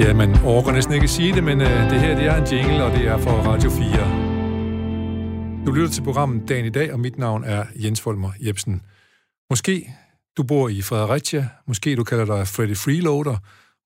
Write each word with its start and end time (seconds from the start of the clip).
Ja, 0.00 0.14
man 0.14 0.40
overgår 0.44 0.72
næsten 0.72 0.94
ikke 0.94 1.04
at 1.04 1.10
sige 1.10 1.34
det, 1.34 1.44
men 1.44 1.60
øh, 1.60 1.90
det 1.90 2.00
her 2.00 2.16
det 2.16 2.26
er 2.26 2.36
en 2.36 2.46
jingle, 2.52 2.84
og 2.84 2.90
det 2.92 3.06
er 3.06 3.18
for 3.18 3.30
Radio 3.30 3.70
4. 3.70 5.66
Du 5.66 5.72
lytter 5.72 5.90
til 5.90 6.02
programmet 6.02 6.48
Dagen 6.48 6.64
i 6.64 6.70
dag, 6.70 6.92
og 6.92 7.00
mit 7.00 7.18
navn 7.18 7.44
er 7.44 7.64
Jens 7.74 8.00
Folmer 8.00 8.32
Jebsen. 8.46 8.82
Måske 9.50 9.94
du 10.36 10.42
bor 10.42 10.68
i 10.68 10.82
Fredericia, 10.82 11.48
måske 11.66 11.96
du 11.96 12.04
kalder 12.04 12.24
dig 12.24 12.48
Freddy 12.48 12.76
Freeloader, 12.76 13.36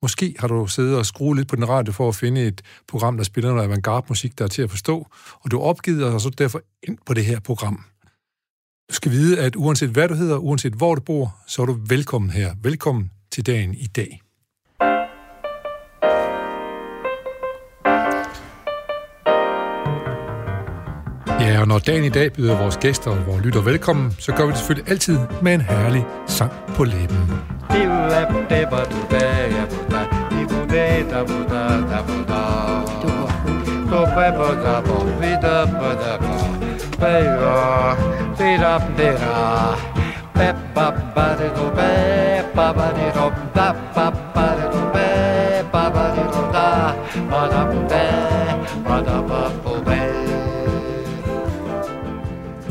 måske 0.02 0.34
har 0.38 0.48
du 0.48 0.66
siddet 0.66 0.98
og 0.98 1.06
skruet 1.06 1.36
lidt 1.36 1.48
på 1.48 1.56
den 1.56 1.68
radio 1.68 1.92
for 1.92 2.08
at 2.08 2.14
finde 2.14 2.46
et 2.46 2.62
program, 2.88 3.16
der 3.16 3.24
spiller 3.24 3.50
noget 3.50 3.64
avantgarde-musik, 3.64 4.38
der 4.38 4.44
er 4.44 4.48
til 4.48 4.62
at 4.62 4.70
forstå, 4.70 5.06
og 5.40 5.50
du 5.50 5.60
opgivet 5.60 6.04
og 6.04 6.20
så 6.20 6.30
derfor 6.30 6.60
ind 6.82 6.98
på 7.06 7.14
det 7.14 7.24
her 7.24 7.40
program. 7.40 7.84
Du 8.90 8.94
skal 8.94 9.10
vide, 9.12 9.40
at 9.40 9.56
uanset 9.56 9.90
hvad 9.90 10.08
du 10.08 10.14
hedder, 10.14 10.36
uanset 10.36 10.72
hvor 10.72 10.94
du 10.94 11.00
bor, 11.00 11.36
så 11.46 11.62
er 11.62 11.66
du 11.66 11.78
velkommen 11.88 12.30
her. 12.30 12.54
Velkommen 12.62 13.10
til 13.30 13.46
dagen 13.46 13.74
i 13.74 13.86
dag. 13.86 14.23
Ja, 21.44 21.60
og 21.60 21.68
når 21.68 21.78
dagen 21.78 22.04
i 22.04 22.08
dag 22.08 22.32
byder 22.32 22.58
vores 22.58 22.76
gæster 22.76 23.10
og 23.10 23.26
vores 23.26 23.44
lytter 23.44 23.60
velkommen, 23.60 24.16
så 24.18 24.32
gør 24.32 24.44
vi 24.44 24.50
det 24.50 24.58
selvfølgelig 24.58 24.90
altid 24.90 25.18
med 25.42 25.54
en 25.54 25.60
herlig 25.60 26.04
sang 26.26 26.52
på 26.76 26.84
læben. 26.84 27.18
Ba-ba-ba-da-do-ba, 40.34 42.42
ba 42.54 42.72
ba 42.72 42.82
ba 42.82 42.94
da 47.90 48.23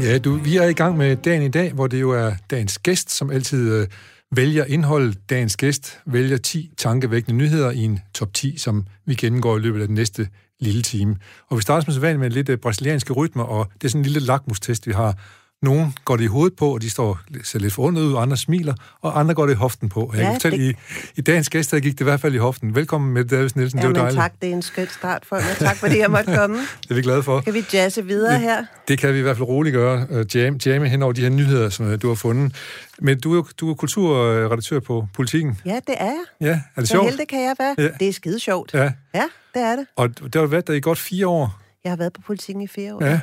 Ja, 0.03 0.17
du, 0.17 0.35
vi 0.35 0.57
er 0.57 0.63
i 0.63 0.73
gang 0.73 0.97
med 0.97 1.15
dagen 1.15 1.41
i 1.43 1.47
dag, 1.47 1.73
hvor 1.73 1.87
det 1.87 2.01
jo 2.01 2.11
er 2.11 2.31
dagens 2.51 2.77
gæst, 2.77 3.11
som 3.11 3.31
altid 3.31 3.73
øh, 3.73 3.87
vælger 4.31 4.65
indhold. 4.65 5.13
Dagens 5.29 5.57
gæst 5.57 5.99
vælger 6.05 6.37
10 6.37 6.71
tankevækkende 6.77 7.37
nyheder 7.37 7.71
i 7.71 7.77
en 7.77 7.99
top 8.13 8.33
10, 8.33 8.57
som 8.57 8.85
vi 9.05 9.15
gennemgår 9.15 9.57
i 9.57 9.59
løbet 9.59 9.81
af 9.81 9.87
den 9.87 9.95
næste 9.95 10.27
lille 10.59 10.81
time. 10.81 11.15
Og 11.49 11.57
vi 11.57 11.61
starter 11.61 11.83
som 11.83 11.93
sædvanligt 11.93 12.19
med 12.19 12.29
lidt 12.29 12.49
øh, 12.49 12.57
brasilianske 12.57 13.13
rytmer, 13.13 13.43
og 13.43 13.71
det 13.73 13.83
er 13.83 13.89
sådan 13.89 14.01
en 14.01 14.05
lille 14.05 14.19
lakmustest, 14.19 14.87
vi 14.87 14.91
har. 14.91 15.17
Nogle 15.64 15.94
går 16.06 16.16
det 16.16 16.23
i 16.23 16.28
hovedet 16.28 16.56
på, 16.56 16.73
og 16.73 16.81
de 16.81 16.89
står 16.89 17.19
ser 17.44 17.59
lidt 17.59 17.73
forundret 17.73 18.03
ud, 18.03 18.14
og 18.14 18.22
andre 18.22 18.38
smiler, 18.38 18.73
og 19.02 19.19
andre 19.19 19.33
går 19.33 19.45
det 19.45 19.53
i 19.53 19.56
hoften 19.56 19.89
på. 19.89 20.11
Jeg 20.14 20.22
ja, 20.22 20.25
kan 20.25 20.33
fortælle, 20.33 20.67
det... 20.67 20.75
i, 21.16 21.19
i 21.19 21.22
dagens 21.22 21.50
gæst, 21.50 21.72
der 21.72 21.80
gik 21.80 21.94
det 21.94 22.02
i 22.02 22.03
hvert 22.03 22.19
fald 22.19 22.33
i 22.33 22.38
hoften. 22.38 22.75
Velkommen 22.75 23.14
med 23.14 23.25
Davis 23.25 23.56
Nielsen, 23.56 23.80
ja, 23.80 23.88
det 23.88 23.95
var 23.95 24.02
dejligt. 24.02 24.22
tak, 24.22 24.34
det 24.41 24.50
er 24.50 24.53
en 24.53 24.61
skøn 24.61 24.88
start 24.88 25.25
for 25.25 25.36
mig. 25.36 25.56
Tak 25.59 25.78
fordi 25.78 26.00
jeg 26.00 26.11
måtte 26.11 26.36
komme. 26.36 26.58
det 26.81 26.91
er 26.91 26.95
vi 26.95 27.02
glade 27.02 27.23
for. 27.23 27.41
Kan 27.41 27.53
vi 27.53 27.66
jazze 27.73 28.06
videre 28.06 28.39
her? 28.39 28.66
Det 28.88 29.00
kan 29.00 29.14
vi 29.14 29.19
i 29.19 29.22
hvert 29.22 29.38
fald 29.38 29.47
roligt 29.47 29.73
gøre. 29.73 30.08
Uh, 30.09 30.36
jam, 30.36 30.56
jamme 30.66 30.89
hen 30.89 31.03
over 31.03 31.14
de 31.14 31.22
her 31.22 31.30
nyheder, 31.30 31.69
som 31.69 31.86
uh, 31.86 32.02
du 32.02 32.08
har 32.08 32.16
fundet. 32.16 32.56
Men 33.00 33.19
du 33.19 33.39
er, 33.39 33.44
du 33.59 33.69
er 33.69 33.73
kulturredaktør 33.73 34.80
på 34.80 35.08
Politiken. 35.14 35.59
Ja, 35.66 35.80
det 35.88 35.95
er 35.97 36.06
jeg. 36.06 36.23
Ja, 36.41 36.61
er 36.75 36.81
det 36.81 36.89
sjovt? 36.89 37.03
Så 37.03 37.09
heldig 37.09 37.28
kan 37.28 37.41
jeg 37.41 37.56
være. 37.59 37.75
Ja. 37.78 37.89
Det 38.00 38.08
er 38.08 38.14
skide 38.14 38.39
sjovt. 38.39 38.73
Ja. 38.73 38.91
ja, 39.16 39.25
det 39.53 39.61
er 39.61 39.75
det. 39.75 39.86
Og 39.95 40.09
det 40.23 40.36
har 40.36 40.45
været 40.45 40.67
der 40.67 40.73
i 40.73 40.80
godt 40.80 41.00
fire 41.00 41.28
år. 41.28 41.59
Jeg 41.84 41.91
har 41.91 41.97
været 41.97 42.14
på 42.14 42.22
Politiken 42.22 42.61
i 42.61 42.67
fire 42.67 42.95
år. 42.95 43.06
Ja. 43.06 43.19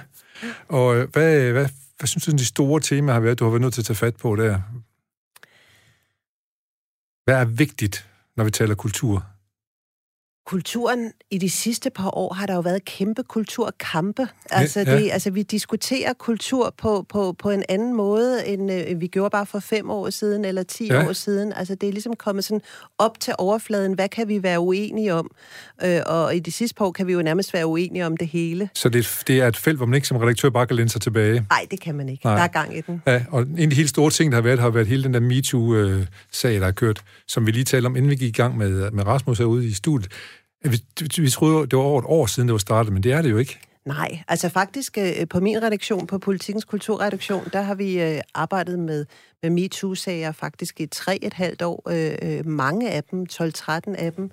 Og 0.69 0.97
øh, 0.97 1.09
hvad, 1.13 1.53
hvad, 1.53 1.67
hvad 2.01 2.07
synes 2.07 2.25
du, 2.25 2.31
de 2.31 2.45
store 2.45 2.81
temaer 2.81 3.15
har 3.15 3.21
været, 3.21 3.39
du 3.39 3.45
har 3.45 3.51
været 3.51 3.61
nødt 3.61 3.75
til 3.75 3.81
at 3.81 3.87
tage 3.87 3.97
fat 3.97 4.17
på 4.17 4.37
der? 4.37 4.61
Hvad 7.25 7.35
er 7.41 7.45
vigtigt, 7.45 8.11
når 8.37 8.45
vi 8.45 8.51
taler 8.51 8.75
kultur? 8.75 9.30
Kulturen 10.47 11.13
i 11.31 11.39
de 11.39 11.51
sidste 11.51 11.91
par 11.91 12.19
år 12.19 12.35
har 12.35 12.47
der 12.47 12.55
jo 12.55 12.61
været 12.61 12.85
kæmpe 12.85 13.23
kulturkampe. 13.23 14.29
Altså, 14.51 14.81
ja. 14.81 14.97
Det, 14.97 15.11
altså 15.13 15.31
vi 15.31 15.43
diskuterer 15.43 16.13
kultur 16.13 16.75
på, 16.79 17.07
på, 17.09 17.33
på 17.39 17.51
en 17.51 17.63
anden 17.69 17.95
måde, 17.95 18.47
end 18.47 18.73
øh, 18.73 19.01
vi 19.01 19.07
gjorde 19.07 19.31
bare 19.31 19.47
for 19.47 19.59
fem 19.59 19.91
år 19.91 20.11
siden 20.11 20.45
eller 20.45 20.63
ti 20.63 20.87
ja. 20.87 21.09
år 21.09 21.13
siden. 21.13 21.53
Altså 21.53 21.75
det 21.75 21.89
er 21.89 21.93
ligesom 21.93 22.17
kommet 22.17 22.45
sådan 22.45 22.61
op 22.99 23.21
til 23.21 23.35
overfladen. 23.39 23.93
Hvad 23.93 24.09
kan 24.09 24.29
vi 24.29 24.43
være 24.43 24.61
uenige 24.61 25.15
om? 25.15 25.31
Øh, 25.85 26.01
og 26.07 26.37
i 26.37 26.39
de 26.39 26.53
sidste 26.53 26.75
par 26.75 26.85
år 26.85 26.93
kan 26.93 27.07
vi 27.07 27.13
jo 27.13 27.23
nærmest 27.23 27.55
være 27.55 27.67
uenige 27.67 28.07
om 28.07 28.17
det 28.17 28.29
hele. 28.29 28.71
Så 28.75 28.89
det, 28.89 29.23
det 29.27 29.41
er 29.41 29.49
et 29.49 29.57
felt, 29.57 29.77
hvor 29.77 29.87
man 29.87 29.95
ikke 29.95 30.09
som 30.09 30.17
redaktør 30.17 30.51
bare 30.51 30.67
kan 30.67 30.77
læne 30.77 30.89
sig 30.89 31.01
tilbage? 31.01 31.47
Nej, 31.51 31.67
det 31.71 31.81
kan 31.81 31.95
man 31.95 32.09
ikke. 32.09 32.27
Nej. 32.27 32.35
Der 32.35 32.43
er 32.43 32.49
gang 32.49 32.77
i 32.77 32.81
den. 32.81 33.03
Ja, 33.07 33.25
og 33.31 33.43
en 33.43 33.59
af 33.59 33.71
de 33.71 33.77
helt 33.77 33.91
store 33.91 34.11
ting, 34.11 34.33
der 34.33 34.37
har 34.37 34.43
været, 34.43 34.59
har 34.59 34.71
været 34.71 34.87
hele 34.87 35.05
den 35.05 35.15
der 35.15 35.21
MeToo-sag, 35.21 36.55
der 36.55 36.65
har 36.65 36.73
kørt, 36.73 37.03
som 37.29 37.47
vi 37.47 37.51
lige 37.51 37.65
talte 37.65 37.87
om, 37.87 37.97
inden 37.97 38.11
vi 38.11 38.17
gik 38.17 38.29
i 38.29 38.43
gang 38.43 38.59
med, 38.59 38.91
med 38.91 39.07
Rasmus 39.07 39.39
herude 39.39 39.67
i 39.67 39.73
studiet. 39.73 40.13
Vi, 40.65 40.83
vi 41.19 41.31
troede, 41.31 41.67
det 41.67 41.77
var 41.77 41.85
over 41.85 41.99
et 42.01 42.07
år 42.09 42.27
siden, 42.27 42.49
det 42.49 42.53
var 42.53 42.59
startet, 42.59 42.93
men 42.93 43.03
det 43.03 43.13
er 43.13 43.23
det 43.23 43.31
jo 43.31 43.37
ikke. 43.37 43.59
Nej, 43.85 44.23
altså 44.29 44.49
faktisk 44.49 44.99
øh, 44.99 45.29
på 45.31 45.41
min 45.41 45.63
redaktion, 45.63 46.07
på 46.07 46.19
Politikens 46.19 46.65
Kulturredaktion, 46.65 47.49
der 47.53 47.61
har 47.61 47.75
vi 47.75 48.01
øh, 48.01 48.21
arbejdet 48.35 48.79
med, 48.79 49.07
med 49.43 49.51
MeToo-sager 49.51 50.33
faktisk 50.33 50.81
i 50.81 50.87
tre 50.87 51.19
et 51.23 51.33
halvt 51.33 51.63
år. 51.63 51.83
Øh, 51.91 52.47
mange 52.47 52.91
af 52.91 53.05
dem, 53.05 53.27
12-13 53.33 53.71
af 53.95 54.13
dem, 54.13 54.31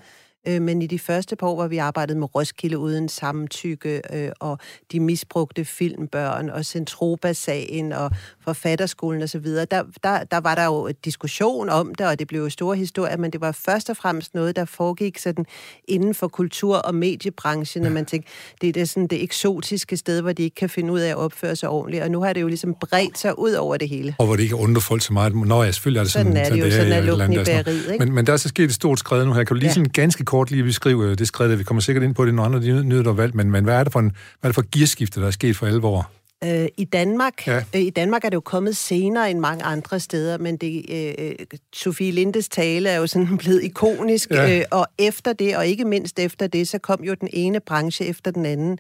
men 0.48 0.82
i 0.82 0.88
de 0.88 1.00
første 1.00 1.36
par 1.36 1.48
år, 1.48 1.56
hvor 1.56 1.68
vi 1.68 1.78
arbejdede 1.78 2.20
med 2.20 2.36
Roskilde 2.36 2.78
uden 2.78 3.10
samtykke, 3.10 4.02
øh, 4.14 4.30
og 4.40 4.60
de 4.92 5.00
misbrugte 5.00 5.66
filmbørn, 5.66 6.50
og 6.50 6.66
Centropa-sagen, 6.66 7.94
og 7.94 8.12
forfatterskolen 8.44 9.22
osv., 9.22 9.46
der, 9.46 9.66
der, 10.04 10.24
der 10.24 10.40
var 10.40 10.56
der 10.56 10.66
jo 10.66 10.92
diskussion 11.06 11.70
om 11.70 11.96
det, 11.96 12.08
og 12.08 12.20
det 12.20 12.28
blev 12.28 12.42
jo 12.42 12.50
store 12.50 12.76
historier, 12.76 13.18
men 13.18 13.32
det 13.32 13.42
var 13.42 13.52
først 13.52 13.90
og 13.90 13.98
fremmest 13.98 14.34
noget, 14.34 14.56
der 14.56 14.66
foregik 14.66 15.18
sådan 15.18 15.46
inden 15.88 16.14
for 16.14 16.28
kultur- 16.28 16.78
og 16.78 16.96
mediebranchen, 16.96 17.86
og 17.86 17.92
man 17.92 18.06
tænkte, 18.06 18.32
det 18.62 18.70
er 18.70 18.74
det, 18.74 18.90
sådan 18.90 19.08
det 19.08 19.24
eksotiske 19.24 19.98
sted, 19.98 20.22
hvor 20.22 20.32
de 20.32 20.44
ikke 20.44 20.56
kan 20.56 20.70
finde 20.70 20.94
ud 20.94 21.00
af 21.00 21.10
at 21.10 21.16
opføre 21.16 21.56
sig 21.56 21.70
ordentligt, 21.70 22.04
og 22.04 22.12
nu 22.12 22.22
har 22.22 22.34
det 22.34 22.42
jo 22.42 22.48
ligesom 22.48 22.76
bredt 22.82 23.18
sig 23.18 23.40
ud 23.40 23.54
over 23.54 23.78
det 23.78 23.90
hele. 23.90 24.16
Og 24.18 24.26
hvor 24.26 24.36
det 24.36 24.44
ikke 24.44 24.56
undrer 24.56 24.82
folk 24.82 25.02
så 25.02 25.14
meget. 25.14 25.36
Nå 25.36 25.64
ja, 25.64 25.72
selvfølgelig 25.72 26.00
er 26.00 26.04
det 26.04 26.12
sådan. 26.12 26.26
Sådan 26.26 26.46
er 26.46 26.50
det 26.50 26.60
jo, 26.60 26.72
sådan 26.72 26.92
er 26.92 27.02
lugten 27.02 27.34
i 27.34 27.36
bæreriet, 27.36 27.92
ikke? 27.92 28.06
Men, 28.06 28.16
men 28.16 28.28
der 28.28 28.34
er 28.34 28.38
så 28.38 28.48
sket 28.48 28.64
et 28.64 28.74
stort 28.74 29.00
skred 29.00 29.26
nu 29.26 29.34
her. 29.34 29.44
Kan 29.44 29.56
du 29.56 29.60
lige 29.60 29.68
ja. 29.68 29.74
sådan 29.74 29.90
ganske 29.90 30.26
kort 30.26 30.37
lige 30.44 30.64
beskrive 30.64 31.06
øh, 31.06 31.18
det 31.18 31.28
skridt, 31.28 31.60
vi 31.60 31.64
kommer 31.64 31.82
sikkert 31.82 32.04
ind 32.04 32.16
på 32.16 32.26
det, 32.26 32.34
når 32.34 32.44
andre 32.44 32.62
de 32.62 32.84
nyder, 32.84 33.04
der 33.04 33.14
valgt, 33.14 33.36
men, 33.36 33.52
men 33.52 33.64
hvad 33.64 33.76
er 33.80 33.84
det 33.84 33.94
for 33.94 34.00
en, 34.00 34.12
hvad 34.40 34.50
er 34.50 34.54
det 34.54 34.56
for 34.56 34.66
gearskifte, 34.72 35.22
der 35.22 35.28
er 35.28 35.32
sket 35.32 35.56
for 35.56 35.66
alvor? 35.66 36.12
Øh, 36.44 36.68
I 36.78 36.84
Danmark, 36.84 37.48
ja. 37.48 37.64
øh, 37.76 37.82
I 37.82 37.90
Danmark 37.90 38.26
er 38.26 38.30
det 38.30 38.36
jo 38.36 38.42
kommet 38.42 38.78
senere 38.78 39.32
end 39.32 39.40
mange 39.40 39.64
andre 39.64 40.00
steder, 40.00 40.38
men 40.38 40.58
det, 40.58 40.86
øh, 40.90 41.36
Sofie 41.74 42.12
Lindes 42.12 42.50
tale 42.50 42.90
er 42.90 42.98
jo 42.98 43.08
sådan 43.08 43.38
blevet 43.44 43.64
ikonisk, 43.64 44.32
ja. 44.32 44.60
øh, 44.60 44.66
og 44.72 44.88
efter 44.98 45.34
det, 45.34 45.58
og 45.58 45.68
ikke 45.68 45.86
mindst 45.86 46.20
efter 46.20 46.48
det, 46.48 46.68
så 46.68 46.78
kom 46.78 47.04
jo 47.04 47.14
den 47.14 47.30
ene 47.34 47.60
branche 47.60 48.06
efter 48.06 48.32
den 48.32 48.46
anden. 48.46 48.80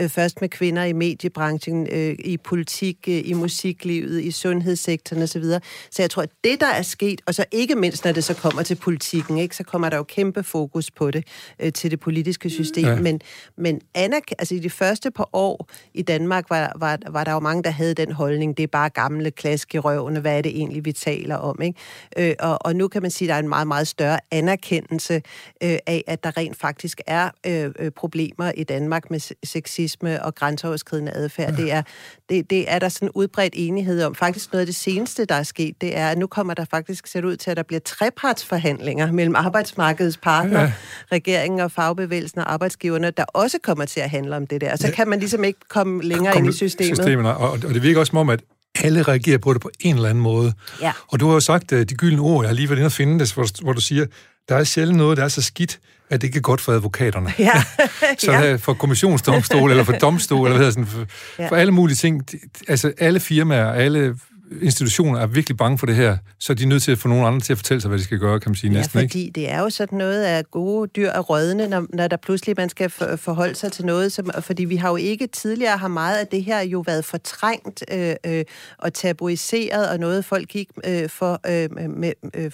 Øh, 0.00 0.08
først 0.08 0.40
med 0.40 0.48
kvinder 0.48 0.84
i 0.84 0.92
mediebranchen, 0.92 1.88
øh, 1.92 2.16
i 2.18 2.36
politik, 2.36 2.96
øh, 3.08 3.22
i 3.24 3.32
musiklivet, 3.32 4.20
i 4.24 4.30
sundhedssektoren 4.30 5.22
osv. 5.22 5.42
Så, 5.42 5.60
så 5.90 6.02
jeg 6.02 6.10
tror, 6.10 6.22
at 6.22 6.30
det, 6.44 6.60
der 6.60 6.66
er 6.66 6.82
sket, 6.82 7.20
og 7.26 7.34
så 7.34 7.44
ikke 7.52 7.74
mindst, 7.74 8.04
når 8.04 8.12
det 8.12 8.24
så 8.24 8.34
kommer 8.34 8.62
til 8.62 8.74
politikken, 8.74 9.38
ikke, 9.38 9.56
så 9.56 9.64
kommer 9.64 9.88
der 9.88 9.96
jo 9.96 10.02
kæmpe 10.02 10.42
fokus 10.42 10.90
på 10.90 11.10
det, 11.10 11.24
øh, 11.60 11.72
til 11.72 11.90
det 11.90 12.00
politiske 12.00 12.50
system. 12.50 12.84
Ja. 12.84 13.00
Men, 13.00 13.20
men 13.56 13.80
Anna, 13.94 14.16
altså 14.38 14.54
i 14.54 14.58
de 14.58 14.70
første 14.70 15.10
par 15.10 15.28
år 15.32 15.68
i 15.94 16.02
Danmark 16.02 16.50
var, 16.50 16.72
var 16.76 16.97
var 17.06 17.24
der 17.24 17.32
jo 17.32 17.40
mange, 17.40 17.62
der 17.62 17.70
havde 17.70 17.94
den 17.94 18.12
holdning, 18.12 18.56
det 18.56 18.62
er 18.62 18.66
bare 18.66 18.88
gamle 18.88 19.30
klask 19.30 19.74
i 19.74 19.78
røvene, 19.78 20.20
hvad 20.20 20.38
er 20.38 20.42
det 20.42 20.56
egentlig, 20.56 20.84
vi 20.84 20.92
taler 20.92 21.36
om, 21.36 21.62
ikke? 21.62 21.78
Øh, 22.16 22.34
og, 22.38 22.58
og 22.60 22.76
nu 22.76 22.88
kan 22.88 23.02
man 23.02 23.10
sige, 23.10 23.26
at 23.26 23.28
der 23.28 23.34
er 23.34 23.38
en 23.38 23.48
meget, 23.48 23.66
meget 23.66 23.88
større 23.88 24.20
anerkendelse 24.30 25.14
øh, 25.62 25.78
af, 25.86 26.04
at 26.06 26.24
der 26.24 26.36
rent 26.36 26.56
faktisk 26.56 27.00
er 27.06 27.30
øh, 27.46 27.70
øh 27.78 27.90
problemer 27.90 28.52
i 28.56 28.64
Danmark 28.64 29.10
med 29.10 29.20
sexisme 29.44 30.24
og 30.24 30.34
grænseoverskridende 30.34 31.12
adfærd. 31.12 31.50
Ja. 31.50 31.62
Det, 31.62 31.72
er, 31.72 31.82
det, 32.28 32.50
det 32.50 32.70
er 32.72 32.78
der 32.78 32.88
sådan 32.88 33.10
udbredt 33.14 33.54
enighed 33.56 34.02
om. 34.02 34.14
Faktisk 34.14 34.52
noget 34.52 34.60
af 34.60 34.66
det 34.66 34.74
seneste, 34.74 35.24
der 35.24 35.34
er 35.34 35.42
sket, 35.42 35.80
det 35.80 35.96
er, 35.96 36.08
at 36.08 36.18
nu 36.18 36.26
kommer 36.26 36.54
der 36.54 36.64
faktisk 36.70 37.06
set 37.06 37.24
ud 37.24 37.36
til, 37.36 37.50
at 37.50 37.56
der 37.56 37.62
bliver 37.62 37.80
trepartsforhandlinger 37.80 39.12
mellem 39.12 39.34
arbejdsmarkedets 39.34 40.16
partner, 40.16 40.60
ja. 40.60 40.72
regeringen 41.12 41.60
og 41.60 41.72
fagbevægelsen 41.72 42.40
og 42.40 42.52
arbejdsgiverne, 42.52 43.10
der 43.10 43.24
også 43.24 43.58
kommer 43.62 43.84
til 43.84 44.00
at 44.00 44.10
handle 44.10 44.36
om 44.36 44.46
det 44.46 44.60
der. 44.60 44.76
Så 44.76 44.86
ja. 44.86 44.94
kan 44.94 45.08
man 45.08 45.18
ligesom 45.18 45.44
ikke 45.44 45.60
komme 45.68 46.02
længere 46.02 46.32
kom, 46.32 46.44
ind 46.44 46.54
i 46.54 46.56
systemet 46.56 46.87
systemerne, 46.96 47.36
og, 47.36 47.50
og 47.50 47.62
det 47.62 47.82
virker 47.82 48.00
også 48.00 48.10
som 48.10 48.18
om, 48.18 48.30
at 48.30 48.40
alle 48.80 49.02
reagerer 49.02 49.38
på 49.38 49.52
det 49.52 49.62
på 49.62 49.70
en 49.80 49.96
eller 49.96 50.08
anden 50.08 50.22
måde. 50.22 50.52
Ja. 50.82 50.92
Og 51.08 51.20
du 51.20 51.26
har 51.26 51.34
jo 51.34 51.40
sagt 51.40 51.72
uh, 51.72 51.78
de 51.80 51.94
gyldne 51.94 52.22
ord, 52.22 52.44
jeg 52.44 52.48
har 52.48 52.54
lige 52.54 52.68
været 52.68 52.78
inde 52.78 52.86
og 52.86 52.92
finde 52.92 53.18
det, 53.18 53.32
hvor, 53.32 53.62
hvor 53.62 53.72
du 53.72 53.80
siger, 53.80 54.06
der 54.48 54.56
er 54.56 54.64
sjældent 54.64 54.98
noget, 54.98 55.16
der 55.16 55.24
er 55.24 55.28
så 55.28 55.42
skidt, 55.42 55.80
at 56.10 56.20
det 56.20 56.26
ikke 56.26 56.36
er 56.36 56.40
godt 56.40 56.60
for 56.60 56.72
advokaterne. 56.72 57.32
Ja. 57.38 57.62
så 58.18 58.32
ja. 58.32 58.56
for 58.56 58.74
kommissionsdomstol, 58.74 59.70
eller 59.70 59.84
for 59.84 59.92
domstol, 60.06 60.46
eller 60.46 60.58
hvad 60.58 60.66
hedder 60.66 60.70
sådan, 60.70 60.86
for, 60.86 61.06
ja. 61.38 61.48
for 61.48 61.56
alle 61.56 61.72
mulige 61.72 61.96
ting. 61.96 62.26
Altså 62.68 62.92
alle 62.98 63.20
firmaer, 63.20 63.72
alle 63.72 64.14
institutioner 64.62 65.20
er 65.20 65.26
virkelig 65.26 65.56
bange 65.56 65.78
for 65.78 65.86
det 65.86 65.96
her, 65.96 66.16
så 66.38 66.54
de 66.54 66.62
er 66.62 66.66
nødt 66.66 66.82
til 66.82 66.92
at 66.92 66.98
få 66.98 67.08
nogen 67.08 67.26
andre 67.26 67.40
til 67.40 67.52
at 67.52 67.58
fortælle 67.58 67.80
sig, 67.80 67.88
hvad 67.88 67.98
de 67.98 68.04
skal 68.04 68.18
gøre, 68.18 68.40
kan 68.40 68.50
man 68.50 68.56
sige 68.56 68.70
ja, 68.70 68.76
næsten, 68.76 69.00
fordi 69.00 69.20
ikke? 69.20 69.40
det 69.40 69.50
er 69.50 69.60
jo 69.60 69.70
sådan 69.70 69.98
noget 69.98 70.22
af 70.22 70.50
gode 70.50 70.90
dyr 70.96 71.10
og 71.10 71.30
rødne, 71.30 71.68
når, 71.68 71.86
når 71.92 72.08
der 72.08 72.16
pludselig 72.16 72.54
man 72.58 72.68
skal 72.68 72.90
forholde 73.16 73.54
sig 73.54 73.72
til 73.72 73.86
noget, 73.86 74.12
som, 74.12 74.30
fordi 74.40 74.64
vi 74.64 74.76
har 74.76 74.88
jo 74.88 74.96
ikke 74.96 75.26
tidligere 75.26 75.76
har 75.76 75.88
meget 75.88 76.18
af 76.18 76.26
det 76.26 76.44
her 76.44 76.60
jo 76.60 76.80
været 76.86 77.04
fortrængt 77.04 77.84
øh, 77.92 78.14
øh, 78.26 78.44
og 78.78 78.94
tabuiseret, 78.94 79.90
og 79.90 79.98
noget 79.98 80.24
folk 80.24 80.48
gik 80.48 80.68
øh, 80.84 81.08
for 81.08 81.40
øh, 81.46 81.88
med, 81.90 82.12
øh, 82.34 82.50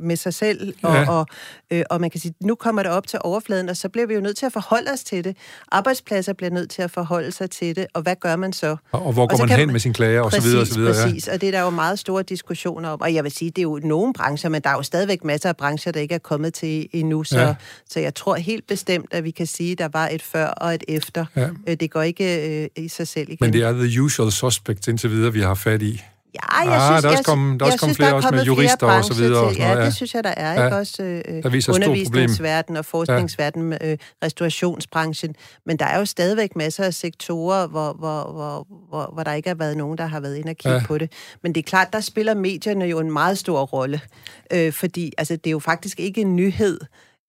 med 0.00 0.16
sig 0.16 0.34
selv, 0.34 0.74
og, 0.82 0.94
ja. 0.94 1.10
og, 1.10 1.26
øh, 1.70 1.82
og 1.90 2.00
man 2.00 2.10
kan 2.10 2.20
sige, 2.20 2.34
nu 2.40 2.54
kommer 2.54 2.82
det 2.82 2.92
op 2.92 3.06
til 3.06 3.18
overfladen, 3.22 3.68
og 3.68 3.76
så 3.76 3.88
bliver 3.88 4.06
vi 4.06 4.14
jo 4.14 4.20
nødt 4.20 4.36
til 4.36 4.46
at 4.46 4.52
forholde 4.52 4.90
os 4.92 5.04
til 5.04 5.24
det. 5.24 5.36
Arbejdspladser 5.72 6.32
bliver 6.32 6.50
nødt 6.50 6.70
til 6.70 6.82
at 6.82 6.90
forholde 6.90 7.32
sig 7.32 7.50
til 7.50 7.76
det, 7.76 7.86
og 7.94 8.02
hvad 8.02 8.16
gør 8.20 8.36
man 8.36 8.52
så? 8.52 8.76
Og, 8.92 9.06
og 9.06 9.12
hvor 9.12 9.26
går 9.26 9.36
og 9.36 9.48
man 9.48 9.58
hen 9.58 9.66
man, 9.66 9.72
med 9.72 9.80
sin 9.80 9.92
klager, 9.92 10.20
og 10.20 10.32
så 10.32 10.42
videre, 10.42 10.60
og 10.60 10.66
så 10.66 10.78
videre. 10.78 11.04
Præcis, 11.04 11.26
ja. 11.28 11.32
og 11.32 11.40
det 11.40 11.46
er 11.46 11.50
der 11.50 11.60
jo 11.60 11.70
meget 11.70 11.98
store 11.98 12.22
diskussioner 12.22 12.88
om, 12.88 13.00
og 13.00 13.14
jeg 13.14 13.24
vil 13.24 13.32
sige, 13.32 13.50
det 13.50 13.58
er 13.58 13.62
jo 13.62 13.80
nogle 13.84 14.12
brancher, 14.12 14.50
men 14.50 14.62
der 14.62 14.70
er 14.70 14.74
jo 14.74 14.82
stadigvæk 14.82 15.24
masser 15.24 15.48
af 15.48 15.56
brancher, 15.56 15.92
der 15.92 16.00
ikke 16.00 16.14
er 16.14 16.18
kommet 16.18 16.54
til 16.54 16.88
endnu, 16.92 17.24
så, 17.24 17.40
ja. 17.40 17.54
så 17.90 18.00
jeg 18.00 18.14
tror 18.14 18.34
helt 18.34 18.66
bestemt, 18.66 19.06
at 19.10 19.24
vi 19.24 19.30
kan 19.30 19.46
sige, 19.46 19.72
at 19.72 19.78
der 19.78 19.88
var 19.92 20.08
et 20.08 20.22
før 20.22 20.46
og 20.46 20.74
et 20.74 20.84
efter. 20.88 21.24
Ja. 21.36 21.48
Øh, 21.68 21.76
det 21.80 21.90
går 21.90 22.02
ikke 22.02 22.60
øh, 22.62 22.68
i 22.84 22.88
sig 22.88 23.08
selv 23.08 23.28
igen. 23.28 23.38
Men 23.40 23.52
det 23.52 23.62
er 23.62 23.72
the 23.72 24.02
usual 24.02 24.32
suspect 24.32 24.88
indtil 24.88 25.10
videre, 25.10 25.32
vi 25.32 25.40
har 25.40 25.54
fat 25.54 25.82
i. 25.82 26.02
Ja, 26.42 26.70
jeg 26.70 26.80
ah, 26.80 26.90
synes, 26.90 27.02
der 27.02 27.08
er 27.08 27.12
også 27.12 27.24
kommet, 27.24 27.60
der 27.60 27.66
er 27.66 27.70
også 27.70 27.78
kommet 27.78 27.96
flere 27.96 28.14
også 28.14 28.30
med 28.30 28.44
jurister 28.44 28.86
og 28.86 29.04
så 29.04 29.14
videre. 29.14 29.54
Til, 29.54 29.62
ja, 29.62 29.84
det 29.84 29.94
synes 29.94 30.14
jeg, 30.14 30.24
der 30.24 30.34
er. 30.36 30.52
Ja. 30.52 30.64
Ikke? 30.64 30.76
Også 30.76 31.02
øh, 31.02 31.42
der 31.42 31.48
viser 31.48 31.72
undervisningsverden 31.72 32.76
og 32.76 32.84
forskningsverden, 32.84 33.72
ja. 33.72 33.90
øh, 33.90 33.98
restaurationsbranchen. 34.24 35.34
Men 35.66 35.76
der 35.76 35.84
er 35.84 35.98
jo 35.98 36.04
stadigvæk 36.04 36.56
masser 36.56 36.84
af 36.84 36.94
sektorer, 36.94 37.66
hvor, 37.66 37.92
hvor, 37.92 38.32
hvor, 38.32 38.66
hvor, 38.88 39.10
hvor 39.12 39.22
der 39.22 39.32
ikke 39.32 39.48
har 39.48 39.56
været 39.56 39.76
nogen, 39.76 39.98
der 39.98 40.06
har 40.06 40.20
været 40.20 40.36
inde 40.36 40.50
og 40.50 40.56
kigge 40.56 40.76
ja. 40.76 40.86
på 40.86 40.98
det. 40.98 41.12
Men 41.42 41.54
det 41.54 41.60
er 41.60 41.64
klart, 41.64 41.92
der 41.92 42.00
spiller 42.00 42.34
medierne 42.34 42.84
jo 42.84 42.98
en 42.98 43.12
meget 43.12 43.38
stor 43.38 43.62
rolle. 43.62 44.00
Øh, 44.52 44.72
fordi 44.72 45.12
altså, 45.18 45.36
det 45.36 45.46
er 45.46 45.50
jo 45.50 45.58
faktisk 45.58 46.00
ikke 46.00 46.20
en 46.20 46.36
nyhed, 46.36 46.80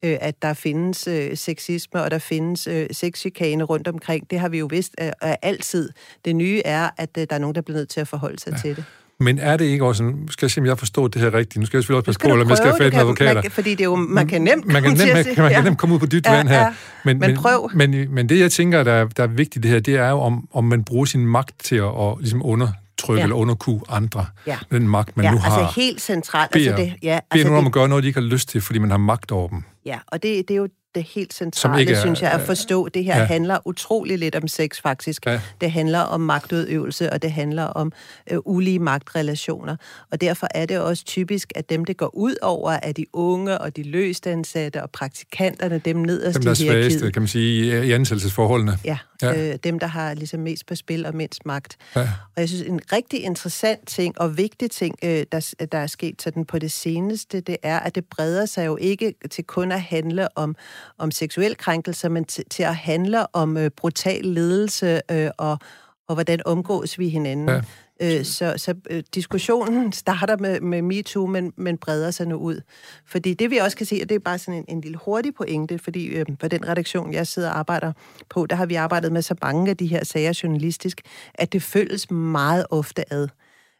øh, 0.05 0.17
at 0.21 0.41
der 0.41 0.53
findes 0.53 1.07
øh, 1.07 1.37
sexisme, 1.37 2.03
og 2.03 2.11
der 2.11 2.19
findes 2.19 2.67
øh, 2.67 2.87
sexchikane 2.91 3.63
rundt 3.63 3.87
omkring. 3.87 4.31
Det 4.31 4.39
har 4.39 4.49
vi 4.49 4.57
jo 4.59 4.65
vidst 4.65 4.95
øh, 5.01 5.11
altid. 5.41 5.89
Det 6.25 6.35
nye 6.35 6.61
er, 6.65 6.89
at 6.97 7.09
øh, 7.17 7.27
der 7.29 7.35
er 7.35 7.39
nogen, 7.39 7.55
der 7.55 7.61
bliver 7.61 7.77
nødt 7.77 7.89
til 7.89 8.01
at 8.01 8.07
forholde 8.07 8.39
sig 8.39 8.51
ja. 8.51 8.57
til 8.57 8.75
det. 8.75 8.83
Men 9.19 9.39
er 9.39 9.57
det 9.57 9.65
ikke 9.65 9.85
også 9.85 9.97
sådan, 9.97 10.27
skal 10.29 10.45
jeg 10.45 10.51
se, 10.51 10.61
om 10.61 10.65
jeg 10.65 10.71
har 10.71 10.75
forstået 10.75 11.13
det 11.13 11.21
her 11.21 11.33
rigtigt? 11.33 11.57
Nu 11.59 11.65
skal 11.65 11.77
jeg 11.77 11.83
selvfølgelig 11.83 11.97
også 11.97 12.19
passe 12.19 12.19
på, 12.19 12.27
eller 12.27 12.47
jeg 12.47 12.57
skal 12.57 12.69
have 12.69 12.77
fat 12.77 12.93
med 12.93 13.01
advokater. 13.01 13.41
Man, 13.41 13.51
fordi 13.51 13.69
det 13.69 13.79
er 13.81 13.85
jo, 13.85 13.95
man 13.95 14.27
kan 14.27 14.41
nemt 14.41 14.65
man 14.65 14.83
kan 14.83 14.91
nemt, 14.91 15.13
man, 15.13 15.25
man 15.37 15.51
kan 15.51 15.63
nemt 15.63 15.77
komme 15.77 15.95
ud 15.95 15.99
på 15.99 16.05
dybt 16.05 16.25
ja, 16.25 16.35
vand 16.35 16.47
her. 16.47 16.59
Ja, 16.59 16.73
men, 17.05 17.19
men, 17.19 17.35
prøv. 17.35 17.71
Men, 17.73 17.91
men, 17.91 18.13
men 18.13 18.29
det, 18.29 18.39
jeg 18.39 18.51
tænker, 18.51 18.83
der, 18.83 19.05
der 19.05 19.23
er 19.23 19.27
vigtigt 19.27 19.63
det 19.63 19.71
her, 19.71 19.79
det 19.79 19.95
er 19.95 20.09
jo, 20.09 20.19
om, 20.19 20.47
om 20.53 20.63
man 20.63 20.83
bruger 20.83 21.05
sin 21.05 21.25
magt 21.25 21.59
til 21.63 21.75
at, 21.75 21.83
at 21.83 22.15
ligesom 22.19 22.45
undertrykke 22.45 23.19
ja. 23.19 23.23
eller 23.23 23.35
underkue 23.35 23.81
andre. 23.89 24.25
Ja. 24.47 24.57
Den 24.71 24.87
magt, 24.87 25.17
man 25.17 25.25
ja, 25.25 25.31
nu 25.31 25.37
har. 25.37 25.57
altså 25.57 25.81
helt 25.81 26.01
centralt. 26.01 26.51
Beder, 26.51 26.71
altså 26.71 26.83
det, 26.83 26.93
ja, 27.03 27.13
altså 27.13 27.23
beder 27.31 27.45
nogen 27.45 27.57
om 27.57 27.65
at 27.65 27.71
gøre 27.71 27.89
noget, 27.89 28.03
de 28.03 28.07
ikke 28.07 28.19
har 28.19 28.27
lyst 28.27 28.49
til, 28.49 28.61
fordi 28.61 28.79
man 28.79 28.91
har 28.91 28.97
magt 28.97 29.31
over 29.31 29.47
dem. 29.47 29.63
Ja, 29.87 29.99
og 30.11 30.23
det, 30.23 30.47
det 30.47 30.53
er 30.53 30.57
jo 30.57 30.69
det 30.97 31.05
helt 31.15 31.33
centrale, 31.33 31.91
er, 31.91 31.99
synes 31.99 32.21
jeg, 32.21 32.31
at 32.31 32.41
forstå. 32.41 32.87
Det 32.87 33.03
her 33.03 33.17
ja. 33.17 33.25
handler 33.25 33.59
utrolig 33.65 34.17
lidt 34.17 34.35
om 34.35 34.47
sex, 34.47 34.81
faktisk. 34.81 35.25
Ja. 35.25 35.41
Det 35.61 35.71
handler 35.71 35.99
om 35.99 36.21
magtudøvelse, 36.21 37.13
og 37.13 37.21
det 37.21 37.31
handler 37.31 37.63
om 37.63 37.91
øh, 38.31 38.37
ulige 38.45 38.79
magtrelationer. 38.79 39.75
Og 40.11 40.21
derfor 40.21 40.47
er 40.55 40.65
det 40.65 40.79
også 40.79 41.05
typisk, 41.05 41.51
at 41.55 41.69
dem, 41.69 41.85
det 41.85 41.97
går 41.97 42.15
ud 42.15 42.35
over, 42.41 42.71
er 42.71 42.91
de 42.91 43.05
unge 43.13 43.57
og 43.57 43.75
de 43.75 43.83
løstansatte 43.83 44.83
og 44.83 44.89
praktikanterne, 44.91 45.81
dem 45.85 45.95
nederst 45.95 46.35
dem, 46.35 46.43
der 46.43 46.51
er 46.51 46.55
svageste, 46.55 47.11
kan 47.11 47.21
man 47.21 47.27
sige, 47.27 47.85
i 47.87 47.91
ansættelsesforholdene. 47.91 48.77
Ja, 48.85 48.97
ja. 49.21 49.51
Øh, 49.51 49.55
dem, 49.63 49.79
der 49.79 49.87
har 49.87 50.13
ligesom 50.13 50.39
mest 50.39 50.65
på 50.65 50.75
spil 50.75 51.05
og 51.05 51.15
mindst 51.15 51.45
magt. 51.45 51.77
Ja. 51.95 52.01
Og 52.35 52.41
jeg 52.41 52.49
synes, 52.49 52.63
en 52.63 52.79
rigtig 52.91 53.23
interessant 53.23 53.87
ting 53.87 54.21
og 54.21 54.37
vigtig 54.37 54.71
ting, 54.71 54.95
øh, 55.03 55.25
der, 55.31 55.53
der 55.71 55.77
er 55.77 55.87
sket 55.87 56.21
sådan 56.21 56.45
på 56.45 56.59
det 56.59 56.71
seneste, 56.71 57.41
det 57.41 57.57
er, 57.63 57.79
at 57.79 57.95
det 57.95 58.05
breder 58.05 58.45
sig 58.45 58.65
jo 58.65 58.77
ikke 58.81 59.13
til 59.31 59.43
kun 59.43 59.71
at 59.71 59.81
handle 59.81 60.37
om 60.37 60.55
om 60.97 61.11
seksuel 61.11 61.57
krænkelse, 61.57 62.09
men 62.09 62.25
til, 62.25 62.43
til 62.49 62.63
at 62.63 62.75
handle 62.75 63.35
om 63.35 63.57
øh, 63.57 63.71
brutal 63.71 64.25
ledelse 64.25 65.01
øh, 65.11 65.29
og, 65.37 65.59
og 66.07 66.15
hvordan 66.15 66.39
omgås 66.45 66.99
vi 66.99 67.09
hinanden. 67.09 67.49
Ja. 67.49 67.61
Øh, 68.01 68.25
så 68.25 68.53
så 68.57 68.73
øh, 68.89 69.03
diskussionen 69.15 69.91
starter 70.03 70.37
med, 70.37 70.61
med 70.61 70.81
MeToo, 70.81 71.25
men, 71.25 71.53
men 71.55 71.77
breder 71.77 72.11
sig 72.11 72.27
nu 72.27 72.35
ud. 72.35 72.61
Fordi 73.05 73.33
det 73.33 73.51
vi 73.51 73.57
også 73.57 73.77
kan 73.77 73.85
se, 73.85 73.99
og 74.03 74.09
det 74.09 74.15
er 74.15 74.19
bare 74.19 74.37
sådan 74.37 74.59
en, 74.59 74.65
en 74.67 74.81
lille 74.81 74.97
hurtig 74.97 75.33
pointe, 75.33 75.79
fordi 75.79 76.07
øh, 76.07 76.25
for 76.39 76.47
den 76.47 76.67
redaktion, 76.67 77.13
jeg 77.13 77.27
sidder 77.27 77.49
og 77.49 77.59
arbejder 77.59 77.93
på, 78.29 78.45
der 78.45 78.55
har 78.55 78.65
vi 78.65 78.75
arbejdet 78.75 79.11
med 79.11 79.21
så 79.21 79.35
mange 79.41 79.69
af 79.69 79.77
de 79.77 79.87
her 79.87 80.05
sager 80.05 80.39
journalistisk, 80.43 81.01
at 81.33 81.53
det 81.53 81.63
føles 81.63 82.11
meget 82.11 82.65
ofte 82.69 83.13
ad. 83.13 83.27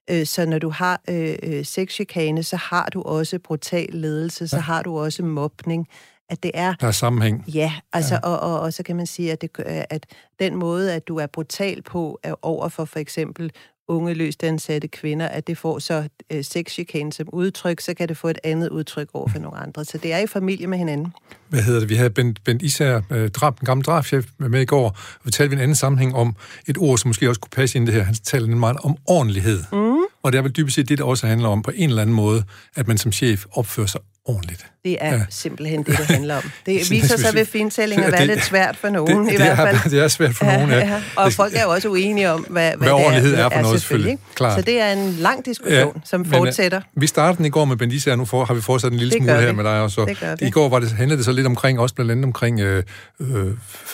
Øh, 0.09 0.25
så 0.25 0.45
når 0.45 0.59
du 0.59 0.69
har 0.69 1.01
øh, 1.09 1.36
øh 1.44 1.65
sexchikane, 1.65 2.44
så 2.44 2.56
har 2.56 2.89
du 2.89 3.01
også 3.01 3.39
brutal 3.39 3.89
ledelse, 3.92 4.48
så 4.48 4.59
har 4.59 4.83
du 4.83 5.00
også 5.00 5.24
mobning 5.24 5.88
at 6.30 6.44
det 6.44 6.52
er... 6.54 6.74
Der 6.80 6.88
er 6.88 6.92
sammenhæng. 6.92 7.44
Ja, 7.48 7.74
altså, 7.94 8.14
ja. 8.14 8.20
Og, 8.20 8.40
og, 8.40 8.60
og 8.60 8.74
så 8.74 8.84
kan 8.84 8.96
man 8.96 9.08
sige, 9.08 9.32
at, 9.32 9.42
det, 9.42 9.50
at 9.90 10.06
den 10.40 10.56
måde, 10.56 10.94
at 10.94 11.08
du 11.08 11.18
er 11.18 11.28
brutal 11.28 11.82
på 11.82 12.20
er 12.24 12.36
over 12.42 12.70
for 12.70 12.86
for 12.86 13.00
eksempel 13.00 13.52
unge 13.88 14.14
løst 14.14 14.44
ansatte 14.44 14.88
kvinder, 14.88 15.28
at 15.28 15.48
det 15.48 15.58
får 15.58 15.80
så 15.80 16.08
øh, 16.32 16.44
sexchikane 16.44 17.14
som 17.14 17.30
udtryk, 17.34 17.80
så 17.80 17.94
kan 17.94 18.08
det 18.08 18.18
få 18.18 18.28
et 18.28 18.40
andet 18.44 18.70
udtryk 18.70 19.10
over 19.14 19.28
for 19.28 19.40
nogle 19.40 19.58
andre. 19.58 19.86
Så 19.86 19.98
det 19.98 20.14
er 20.14 20.18
i 20.18 20.28
familie 20.28 20.68
med 20.68 20.78
hinanden. 20.78 21.14
Hvad 21.50 21.62
hedder 21.62 21.80
det? 21.80 21.90
Vi 21.90 21.96
havde 21.96 22.10
Bent, 22.10 22.44
Bent 22.44 22.62
Især, 22.62 23.02
øh, 23.12 23.30
drab, 23.30 23.60
den 23.60 23.66
gamle 23.66 23.84
drabschef, 23.84 24.26
med 24.38 24.62
i 24.62 24.66
går, 24.66 24.86
og 24.86 24.96
vi 25.24 25.32
talte 25.32 25.50
vi 25.50 25.56
en 25.56 25.62
anden 25.62 25.76
sammenhæng 25.76 26.16
om 26.16 26.36
et 26.68 26.78
ord, 26.78 26.98
som 26.98 27.10
måske 27.10 27.30
også 27.30 27.42
kunne 27.42 27.50
passe 27.56 27.78
ind 27.78 27.90
i 27.90 27.92
det 27.92 27.96
her. 27.96 28.04
Han 28.04 28.16
talte 28.16 28.48
meget 28.48 28.78
om 28.84 28.96
ordentlighed. 29.06 29.64
Mm. 29.72 29.98
Og 30.24 30.32
det 30.32 30.38
er 30.38 30.42
vel 30.42 30.52
dybest 30.52 30.76
set 30.76 30.90
det, 30.90 30.98
der 30.98 31.04
også 31.04 31.28
handler 31.28 31.50
om 31.50 31.62
på 31.62 31.72
en 31.76 31.90
eller 31.90 32.02
anden 32.02 32.16
måde, 32.16 32.44
at 32.76 32.88
man 32.88 32.98
som 32.98 33.12
chef 33.12 33.46
opfører 33.52 33.88
sig 33.88 34.02
ordentligt. 34.28 34.66
Det 34.84 34.98
er 35.02 35.14
ja. 35.14 35.22
simpelthen 35.30 35.84
det, 35.84 35.98
det 35.98 36.06
handler 36.06 36.36
om. 36.36 36.44
Det 36.66 36.90
viser 36.92 37.18
sig 37.18 37.34
ved 37.34 37.46
fintælling 37.46 38.04
at 38.04 38.12
være 38.12 38.28
lidt 38.28 38.44
svært 38.44 38.76
for 38.76 38.90
nogen, 38.90 39.26
det, 39.26 39.28
det 39.28 39.34
i 39.34 39.38
hvert 39.38 39.58
fald. 39.58 39.76
Er, 39.86 39.90
det 39.90 40.00
er 40.00 40.08
svært 40.08 40.36
for 40.36 40.46
ja, 40.46 40.58
nogen, 40.58 40.70
ja. 40.72 40.78
ja. 40.78 41.02
Og 41.16 41.34
folk 41.34 41.54
er 41.56 41.64
jo 41.64 41.70
også 41.70 41.90
uenige 41.90 42.32
om, 42.32 42.46
hvad, 42.50 42.70
hvad, 42.70 42.78
hvad 42.78 42.92
ordentlighed 42.92 43.36
er, 43.36 43.46
er 43.46 43.50
for 43.50 43.62
noget, 43.62 43.82
selvfølgelig. 43.82 44.18
Klart. 44.36 44.60
Så 44.60 44.62
det 44.62 44.82
er 44.82 44.92
en 44.92 45.14
lang 45.14 45.46
diskussion, 45.46 45.92
ja, 45.96 46.02
som 46.06 46.26
fortsætter. 46.26 46.80
Men, 46.80 46.86
uh, 46.96 47.02
vi 47.02 47.08
startede 47.08 47.38
den 47.38 47.46
i 47.46 47.50
går 47.50 47.66
med 47.66 47.78
Bendisa, 47.78 48.12
og 48.12 48.18
nu 48.18 48.26
for, 48.26 48.46
har 48.46 48.54
vi 48.54 48.62
fortsat 48.62 48.92
en 48.92 48.98
lille 48.98 49.12
det 49.12 49.24
smule 49.24 49.42
her 49.42 49.54
med 49.54 49.64
dig 49.64 49.82
også. 49.82 50.06
Det 50.06 50.20
gør 50.20 50.36
I 50.42 50.50
går 50.50 50.70
var 50.70 50.80
det, 50.80 50.92
handlede 50.92 51.18
det 51.18 51.26
så 51.26 51.32
lidt 51.32 51.48
omkring, 51.48 51.80
også 51.80 51.96
blandt 51.96 52.12
andet 52.12 52.26
omkring 52.26 52.60
øh, 52.60 52.84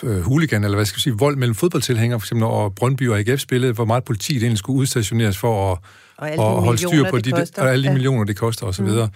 øh, 0.04 0.22
hooligan, 0.22 0.64
eller 0.64 0.76
hvad 0.76 0.86
skal 0.86 0.96
vi 0.96 1.02
sige, 1.02 1.14
vold 1.18 1.36
mellem 1.36 1.56
fodboldtilhængere, 1.56 2.20
for 2.20 2.26
eksempel 2.26 2.40
når 2.40 2.70
Brøndby 2.70 3.10
og 3.10 3.20
AGF 3.20 3.40
spillede, 3.40 3.74
hvor 3.74 3.86
meget 3.86 4.04
politiet 4.04 4.42
egentlig 4.42 4.58
skulle 4.58 4.80
udstationeres 4.80 5.38
for 5.38 5.72
at 5.72 5.78
og, 6.18 6.30
og 6.38 6.62
holde 6.62 6.78
styr 6.78 7.10
på 7.10 7.18
de, 7.18 7.32
de 7.32 7.48
og 7.58 7.72
alle 7.72 7.84
de 7.84 7.88
ja. 7.88 7.94
millioner, 7.94 8.24
det 8.24 8.36
koster 8.36 8.66
osv. 8.66 8.86
Mm. 8.86 9.08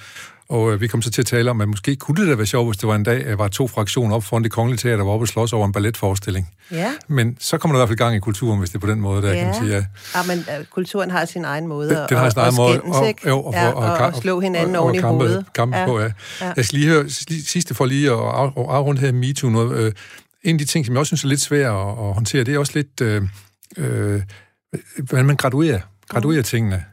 Og 0.50 0.74
øh, 0.74 0.82
vi 0.82 0.88
kom 0.88 1.02
så 1.02 1.12
til 1.12 1.22
at 1.22 1.26
tale 1.26 1.52
om, 1.52 1.62
at 1.62 1.68
måske 1.68 1.96
kunne 1.96 2.22
det 2.22 2.28
da 2.28 2.36
være 2.36 2.46
sjovt, 2.46 2.68
hvis 2.68 2.78
det 2.78 2.88
var 2.88 2.96
en 2.96 3.04
dag, 3.04 3.26
at 3.26 3.38
var 3.38 3.48
to 3.48 3.68
fraktioner 3.68 4.16
op 4.16 4.24
foran 4.24 4.44
det 4.44 4.52
kongelige 4.52 4.78
teater, 4.78 4.98
der 4.98 5.04
var 5.04 5.12
oppe 5.12 5.24
og 5.24 5.28
slås 5.28 5.54
over 5.54 5.66
en 5.66 5.72
balletforestilling. 5.72 6.50
Ja. 6.72 6.92
Men 7.08 7.38
så 7.40 7.58
kommer 7.58 7.76
der 7.76 7.80
i 7.80 7.82
hvert 7.82 7.90
fald 7.90 7.98
gang 7.98 8.16
i 8.16 8.20
kulturen, 8.20 8.60
hvis 8.60 8.70
det 8.70 8.76
er 8.76 8.80
på 8.80 8.88
den 8.88 9.00
måde, 9.00 9.22
der 9.22 9.28
ja. 9.28 9.36
kan 9.36 9.46
man 9.46 9.56
sige. 9.56 9.76
Ja, 9.76 9.84
ja 10.16 10.24
men 10.28 10.38
uh, 10.60 10.66
kulturen 10.66 11.12
har 11.12 11.26
sin 11.26 11.46
egen 11.46 11.68
måde 11.68 11.90
den, 11.90 11.98
den 12.10 12.18
har 12.18 12.30
sin 12.30 12.40
egen 12.40 12.56
måde, 12.56 12.82
og, 12.82 13.00
og, 13.00 13.14
jo, 13.28 13.42
og, 13.42 13.54
ja, 13.54 13.70
og, 13.70 13.76
og, 13.76 13.98
og, 13.98 14.16
slå 14.16 14.40
hinanden 14.40 14.76
og, 14.76 14.84
oven 14.84 14.96
i 14.96 14.98
kampe, 14.98 15.26
hovedet. 15.26 15.46
Kampe 15.56 15.78
ja. 15.78 15.86
på, 15.86 16.00
ja. 16.00 16.12
ja. 16.42 16.54
Jeg 16.56 16.66
skal 16.66 16.80
lige 16.80 16.90
høre, 16.90 17.10
sidste 17.48 17.76
for 17.76 17.86
lige 17.86 18.12
at 18.12 18.18
afrunde 18.58 19.02
her 19.02 19.12
MeToo 19.12 19.50
noget. 19.50 19.78
Øh, 19.78 19.92
en 20.44 20.56
af 20.56 20.60
de 20.60 20.66
ting, 20.66 20.86
som 20.86 20.96
jeg 20.96 21.00
også 21.00 21.10
synes 21.10 21.24
er 21.24 21.28
lidt 21.28 21.42
svært 21.42 21.66
at, 21.66 21.90
at 21.90 22.14
håndtere, 22.14 22.44
det 22.44 22.54
er 22.54 22.60
også 22.60 22.72
lidt, 22.76 23.02
øh, 23.02 23.22
øh, 23.78 24.22
hvordan 24.98 25.26
man 25.26 25.36
graduerer, 25.36 25.80
graduerer 26.10 26.40
mm. 26.40 26.44
tingene. 26.44 26.84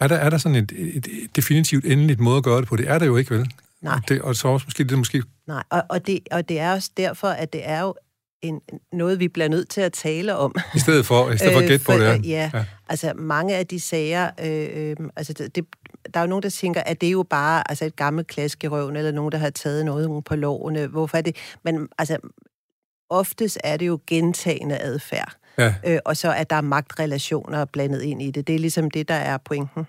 Er 0.00 0.08
der, 0.08 0.16
er 0.16 0.30
der 0.30 0.38
sådan 0.38 0.56
et, 0.56 0.72
et, 0.76 1.06
et 1.06 1.36
definitivt 1.36 1.84
endeligt 1.84 2.20
måde 2.20 2.36
at 2.36 2.44
gøre 2.44 2.60
det 2.60 2.68
på? 2.68 2.76
Det 2.76 2.88
er 2.88 2.98
der 2.98 3.06
jo 3.06 3.16
ikke, 3.16 3.30
vel? 3.34 3.50
Nej. 3.82 4.00
Det, 4.08 4.22
og 4.22 4.36
så 4.36 4.48
også 4.48 4.66
måske 4.66 4.84
det 4.84 4.98
måske... 4.98 5.22
Nej, 5.46 5.62
og, 5.70 5.82
og, 5.88 6.06
det, 6.06 6.20
og 6.30 6.48
det 6.48 6.60
er 6.60 6.72
også 6.72 6.90
derfor, 6.96 7.28
at 7.28 7.52
det 7.52 7.68
er 7.68 7.80
jo 7.80 7.94
en, 8.42 8.60
noget, 8.92 9.20
vi 9.20 9.28
bliver 9.28 9.48
nødt 9.48 9.68
til 9.68 9.80
at 9.80 9.92
tale 9.92 10.36
om. 10.36 10.54
I 10.74 10.78
stedet 10.78 11.06
for, 11.06 11.30
i 11.30 11.36
stedet 11.36 11.52
for 11.52 11.60
at 11.60 11.68
gætte 11.68 11.84
på 11.84 11.92
det, 11.92 12.00
ja. 12.00 12.18
ja. 12.24 12.50
ja. 12.54 12.64
Altså, 12.88 13.12
mange 13.16 13.56
af 13.56 13.66
de 13.66 13.80
sager, 13.80 14.30
øh, 14.44 14.90
øh, 14.90 14.96
altså, 15.16 15.32
det, 15.32 15.66
der 16.14 16.20
er 16.20 16.24
jo 16.24 16.28
nogen, 16.28 16.42
der 16.42 16.50
tænker, 16.50 16.80
at 16.80 17.00
det 17.00 17.06
er 17.06 17.10
jo 17.10 17.22
bare 17.22 17.70
altså, 17.70 17.84
et 17.84 17.96
gammelt 17.96 18.26
klask 18.26 18.64
i 18.64 18.68
røven, 18.68 18.96
eller 18.96 19.12
nogen, 19.12 19.32
der 19.32 19.38
har 19.38 19.50
taget 19.50 19.84
noget 19.84 20.24
på 20.24 20.36
lovene. 20.36 20.86
Hvorfor 20.86 21.18
er 21.18 21.22
det? 21.22 21.36
Men 21.64 21.88
altså, 21.98 22.18
oftest 23.10 23.58
er 23.64 23.76
det 23.76 23.86
jo 23.86 24.00
gentagende 24.06 24.78
adfærd. 24.78 25.36
Ja. 25.58 25.74
Øh, 25.86 25.98
og 26.04 26.16
så 26.16 26.32
at 26.32 26.50
der 26.50 26.56
er 26.56 26.60
magtrelationer 26.60 27.64
blandet 27.64 28.02
ind 28.02 28.22
i 28.22 28.30
det. 28.30 28.46
Det 28.46 28.54
er 28.54 28.58
ligesom 28.58 28.90
det, 28.90 29.08
der 29.08 29.14
er 29.14 29.38
pointen. 29.44 29.86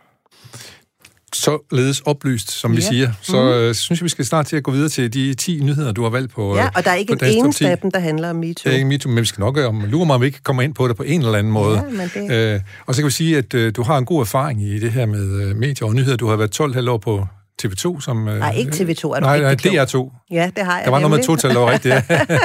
Så 1.34 1.68
ledes 1.72 2.00
oplyst, 2.00 2.52
som 2.52 2.72
ja. 2.72 2.76
vi 2.76 2.82
siger. 2.82 3.12
Så 3.22 3.44
mm. 3.44 3.50
øh, 3.50 3.76
synes 3.76 4.00
jeg, 4.00 4.04
vi 4.04 4.10
skal 4.10 4.26
snart 4.26 4.46
til 4.46 4.56
at 4.56 4.64
gå 4.64 4.72
videre 4.72 4.90
til 4.90 5.14
de 5.14 5.34
10 5.34 5.60
nyheder, 5.64 5.92
du 5.92 6.04
har 6.04 6.10
valgt 6.10 6.34
på 6.34 6.56
Ja, 6.56 6.70
og 6.76 6.84
der 6.84 6.92
er 6.92 6.96
ikke 6.96 7.14
en 7.14 7.20
eneste 7.24 7.70
af 7.70 7.78
dem, 7.78 7.92
der 7.92 8.00
handler 8.00 8.30
om 8.30 8.36
MeToo. 8.36 8.62
Det 8.64 8.72
er 8.72 8.76
ikke 8.76 8.88
MeToo, 8.88 9.12
men 9.12 9.22
vi 9.22 9.26
skal 9.26 9.42
nok 9.42 9.58
om 9.58 9.84
lure 9.84 10.06
mig, 10.06 10.16
om 10.16 10.22
vi 10.22 10.26
ikke 10.26 10.44
kommer 10.44 10.64
ind 10.64 10.74
på 10.74 10.88
det 10.88 10.96
på 10.96 11.04
en 11.04 11.22
eller 11.22 11.38
anden 11.38 11.54
måde. 11.54 11.78
Ja, 11.78 11.84
men 11.84 12.30
det... 12.30 12.54
øh, 12.56 12.62
og 12.86 12.96
så 12.96 13.02
kan 13.02 13.06
vi 13.06 13.12
sige, 13.12 13.38
at 13.38 13.54
øh, 13.54 13.76
du 13.76 13.84
har 13.84 13.98
en 13.98 14.06
god 14.06 14.22
erfaring 14.22 14.64
i 14.64 14.80
det 14.80 14.92
her 14.92 15.06
med 15.06 15.42
øh, 15.42 15.56
medier 15.56 15.88
og 15.88 15.96
nyheder. 15.96 16.18
Du 16.18 16.28
har 16.28 16.36
været 16.36 16.52
12 16.52 16.90
år 16.90 16.98
på 16.98 17.28
TV2 17.64 18.02
som... 18.02 18.28
Øh, 18.28 18.40
nej, 18.40 18.54
ikke 18.54 18.72
TV2, 18.72 18.90
er 18.90 18.94
du 18.94 19.20
Nej, 19.20 19.40
nej, 19.42 19.56
DR2. 19.56 20.26
Ja, 20.32 20.50
det 20.56 20.66
har 20.66 20.78
jeg 20.78 20.86
Der 20.86 20.92
var 20.92 21.00
nemlig. 21.00 21.10
noget 21.10 21.12
med 21.12 21.24
to-tal, 21.24 21.50
der 21.50 21.60
var 21.60 21.72
rigtigt, 21.72 21.96
ja. 21.96 22.02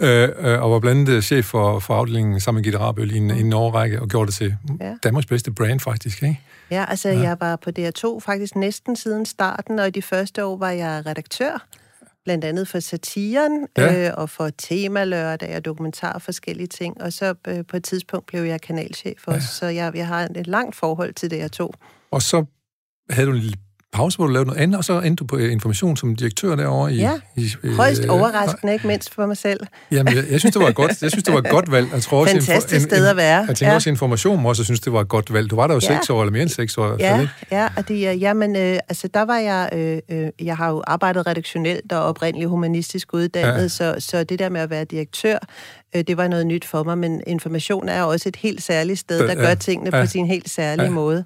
øh, 0.00 0.28
øh, 0.38 0.62
og 0.62 0.70
var 0.70 0.78
blandt 0.78 1.08
andet 1.08 1.24
chef 1.24 1.44
for, 1.44 1.78
for 1.78 1.94
afdelingen 1.94 2.40
sammen 2.40 2.58
med 2.58 2.64
Gitte 2.64 2.78
Rabøl 2.78 3.12
i 3.12 3.16
en, 3.16 3.30
en 3.30 3.52
årrække, 3.52 4.00
og 4.00 4.08
gjorde 4.08 4.26
det 4.26 4.34
til 4.34 4.56
ja. 4.80 4.94
Danmarks 5.02 5.26
bedste 5.26 5.52
brand, 5.52 5.80
faktisk, 5.80 6.22
ikke? 6.22 6.40
Ja, 6.70 6.84
altså 6.88 7.08
ja. 7.08 7.20
jeg 7.20 7.36
var 7.40 7.56
på 7.56 7.70
DR2 7.78 8.20
faktisk 8.20 8.56
næsten 8.56 8.96
siden 8.96 9.26
starten, 9.26 9.78
og 9.78 9.86
i 9.86 9.90
de 9.90 10.02
første 10.02 10.44
år 10.44 10.56
var 10.56 10.70
jeg 10.70 11.02
redaktør, 11.06 11.66
blandt 12.24 12.44
andet 12.44 12.68
for 12.68 12.80
satiren, 12.80 13.66
ja. 13.78 14.08
øh, 14.08 14.14
og 14.16 14.30
for 14.30 14.50
temalørdag 14.58 15.56
og 15.56 15.64
dokumentar 15.64 16.18
forskellige 16.18 16.66
ting, 16.66 17.02
og 17.02 17.12
så 17.12 17.34
øh, 17.48 17.64
på 17.66 17.76
et 17.76 17.84
tidspunkt 17.84 18.26
blev 18.26 18.42
jeg 18.42 18.60
kanalchef 18.60 19.26
også, 19.26 19.36
ja. 19.36 19.40
så 19.40 19.66
jeg, 19.66 19.96
jeg 19.96 20.06
har 20.06 20.28
et 20.36 20.46
langt 20.46 20.76
forhold 20.76 21.14
til 21.14 21.28
DR2. 21.32 21.70
Og 22.10 22.22
så 22.22 22.44
havde 23.10 23.26
du 23.26 23.32
en 23.32 23.38
lille 23.38 23.56
pause, 23.92 24.16
hvor 24.16 24.26
du 24.26 24.32
lavede 24.32 24.46
noget 24.46 24.60
andet, 24.60 24.78
og 24.78 24.84
så 24.84 25.00
endte 25.00 25.20
du 25.20 25.26
på 25.26 25.36
øh, 25.36 25.52
information 25.52 25.96
som 25.96 26.16
direktør 26.16 26.56
derovre. 26.56 26.92
I, 26.92 26.96
ja, 26.96 27.12
i, 27.36 27.50
øh, 27.62 27.76
højst 27.76 28.04
overraskende, 28.04 28.72
ikke 28.72 28.86
mindst 28.86 29.14
for 29.14 29.26
mig 29.26 29.36
selv. 29.36 29.60
Jamen, 29.90 30.14
jeg, 30.14 30.24
jeg 30.30 30.40
synes, 30.40 30.54
det 30.54 30.62
var 30.62 30.72
godt. 30.72 31.02
Jeg 31.02 31.10
synes, 31.10 31.24
det 31.24 31.34
var 31.34 31.40
et 31.40 31.50
godt 31.50 31.70
valg. 31.70 31.88
Jeg 31.92 32.02
tror 32.02 32.20
også, 32.20 32.34
Fantastisk 32.34 32.84
en, 32.84 32.90
sted 32.90 33.06
at 33.06 33.16
være. 33.16 33.38
Jeg 33.48 33.56
tænker 33.56 33.70
ja. 33.70 33.74
også, 33.74 33.90
information 33.90 34.46
også 34.46 34.64
synes, 34.64 34.80
det 34.80 34.92
var 34.92 35.00
et 35.00 35.08
godt 35.08 35.32
valg. 35.32 35.50
Du 35.50 35.56
var 35.56 35.66
der 35.66 35.74
jo 35.74 35.80
ja. 35.82 35.96
seks 35.96 36.10
år, 36.10 36.22
eller 36.22 36.32
mere 36.32 36.42
end 36.42 36.50
seks 36.50 36.78
år. 36.78 36.96
Ja, 36.98 37.28
ja, 37.50 37.68
og 37.76 37.88
det, 37.88 38.20
jamen, 38.20 38.56
øh, 38.56 38.78
altså, 38.88 39.08
der 39.14 39.22
var 39.22 39.38
jeg, 39.38 39.68
øh, 39.72 39.98
øh, 40.08 40.30
jeg 40.40 40.56
har 40.56 40.70
jo 40.70 40.82
arbejdet 40.86 41.26
redaktionelt 41.26 41.92
og 41.92 42.04
oprindeligt 42.04 42.48
humanistisk 42.48 43.14
uddannet, 43.14 43.62
ja. 43.62 43.68
så, 43.68 43.94
så 43.98 44.24
det 44.24 44.38
der 44.38 44.48
med 44.48 44.60
at 44.60 44.70
være 44.70 44.84
direktør, 44.84 45.38
øh, 45.96 46.04
det 46.06 46.16
var 46.16 46.28
noget 46.28 46.46
nyt 46.46 46.64
for 46.64 46.82
mig, 46.82 46.98
men 46.98 47.22
information 47.26 47.88
er 47.88 48.02
også 48.02 48.28
et 48.28 48.36
helt 48.36 48.62
særligt 48.62 48.98
sted, 48.98 49.28
der 49.28 49.34
gør 49.34 49.54
tingene 49.54 49.96
ja, 49.96 50.02
på 50.02 50.10
sin 50.10 50.26
helt 50.26 50.50
særlige 50.50 50.86
ja. 50.86 50.90
måde. 50.90 51.24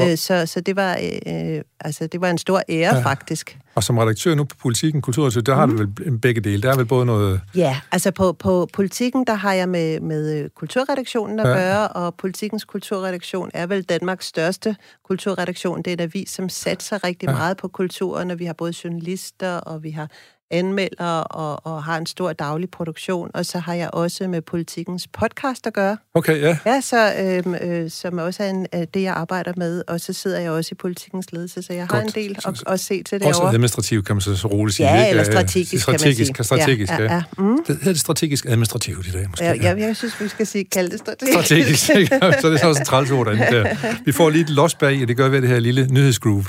Øh, 0.00 0.18
så, 0.18 0.46
så 0.46 0.60
det 0.60 0.76
var 0.76 0.98
øh, 1.26 1.60
altså 1.80 2.06
det 2.06 2.20
var 2.20 2.30
en 2.30 2.38
stor 2.38 2.62
ære 2.68 2.96
ja. 2.96 3.02
faktisk. 3.02 3.58
Og 3.74 3.82
som 3.82 3.98
redaktør 3.98 4.34
nu 4.34 4.44
på 4.44 4.56
Politiken 4.62 5.02
Kulturredaktør, 5.02 5.40
der 5.40 5.54
mm. 5.54 5.58
har 5.58 5.66
du 5.66 5.72
mhm. 5.72 5.96
vel 5.98 6.18
begge 6.18 6.40
dele. 6.40 6.62
Der 6.62 6.72
er 6.72 6.76
vel 6.76 6.86
både 6.86 7.06
noget... 7.06 7.40
Ja, 7.54 7.80
altså 7.92 8.10
på, 8.10 8.32
på 8.32 8.68
Politiken, 8.72 9.24
der 9.26 9.34
har 9.34 9.52
jeg 9.52 9.68
med, 9.68 10.00
med 10.00 10.38
øh, 10.38 10.50
kulturredaktionen 10.50 11.40
at 11.40 11.48
ja. 11.48 11.54
gøre, 11.54 11.88
og 11.88 12.14
Politikens 12.14 12.64
kulturredaktion 12.64 13.50
er 13.54 13.66
vel 13.66 13.82
Danmarks 13.82 14.26
største 14.26 14.76
kulturredaktion. 15.04 15.78
Det 15.78 15.86
er 15.86 15.92
en 15.92 16.00
avis, 16.00 16.30
som 16.30 16.48
satser 16.48 17.04
rigtig 17.04 17.26
ja. 17.26 17.32
meget 17.32 17.56
på 17.56 17.68
kulturen, 17.68 18.30
og 18.30 18.38
vi 18.38 18.44
har 18.44 18.52
både 18.52 18.74
journalister, 18.84 19.56
og 19.56 19.82
vi 19.82 19.90
har 19.90 20.10
anmelder 20.54 21.18
og, 21.20 21.66
og 21.66 21.84
har 21.84 21.98
en 21.98 22.06
stor 22.06 22.32
daglig 22.32 22.70
produktion, 22.70 23.30
og 23.34 23.46
så 23.46 23.58
har 23.58 23.74
jeg 23.74 23.90
også 23.92 24.28
med 24.28 24.40
politikens 24.40 25.06
podcast 25.06 25.66
at 25.66 25.72
gøre. 25.72 25.96
Okay, 26.14 26.40
ja. 26.40 26.58
Ja, 26.66 26.80
så, 26.80 27.12
øhm, 27.18 27.54
øh, 27.54 27.90
som 27.90 28.18
også 28.18 28.42
er 28.42 28.50
en, 28.50 28.66
øh, 28.74 28.80
det, 28.94 29.02
jeg 29.02 29.14
arbejder 29.14 29.52
med, 29.56 29.82
og 29.88 30.00
så 30.00 30.12
sidder 30.12 30.40
jeg 30.40 30.50
også 30.50 30.68
i 30.72 30.74
politikens 30.74 31.32
ledelse, 31.32 31.62
så 31.62 31.72
jeg 31.72 31.88
Godt. 31.88 32.00
har 32.00 32.06
en 32.06 32.12
del 32.14 32.38
at, 32.46 32.62
at 32.66 32.80
se 32.80 33.02
til 33.02 33.20
det 33.20 33.26
Også 33.26 33.42
administrativt, 33.42 34.06
kan 34.06 34.16
man 34.16 34.20
så, 34.20 34.36
så 34.36 34.48
roligt 34.48 34.76
sige. 34.76 34.88
Ja, 34.88 34.98
ikke? 34.98 35.10
eller 35.10 35.24
strategisk, 35.24 35.82
strategisk, 35.82 36.34
kan 36.34 36.36
man 36.38 36.44
sige. 36.44 36.62
Strategisk, 36.62 36.92
ja. 36.92 37.02
ja, 37.02 37.14
ja. 37.14 37.22
Mm. 37.38 37.64
Det 37.66 37.76
hedder 37.76 37.92
det 37.92 38.00
strategisk 38.00 38.46
administrativt 38.46 39.06
i 39.06 39.10
dag, 39.10 39.30
måske. 39.30 39.44
Ja, 39.44 39.54
ja, 39.54 39.74
jeg 39.78 39.96
synes, 39.96 40.20
vi 40.20 40.28
skal 40.28 40.46
sige, 40.46 40.64
kalde 40.64 40.90
det 40.90 40.98
strategisk. 40.98 41.32
Strategisk, 41.32 41.90
ikke? 41.90 42.18
så 42.40 42.48
det 42.48 42.54
er 42.54 42.58
så 42.58 42.68
også 42.68 42.80
en 42.80 42.86
træls 42.86 43.10
ord 43.10 43.26
derinde. 43.26 43.76
Vi 44.04 44.12
får 44.12 44.30
lige 44.30 44.42
et 44.42 44.50
los 44.50 44.74
bag, 44.74 45.02
og 45.02 45.08
det 45.08 45.16
gør 45.16 45.28
vi 45.28 45.40
det 45.40 45.48
her 45.48 45.58
lille 45.58 45.86
nyhedsgroove. 45.90 46.44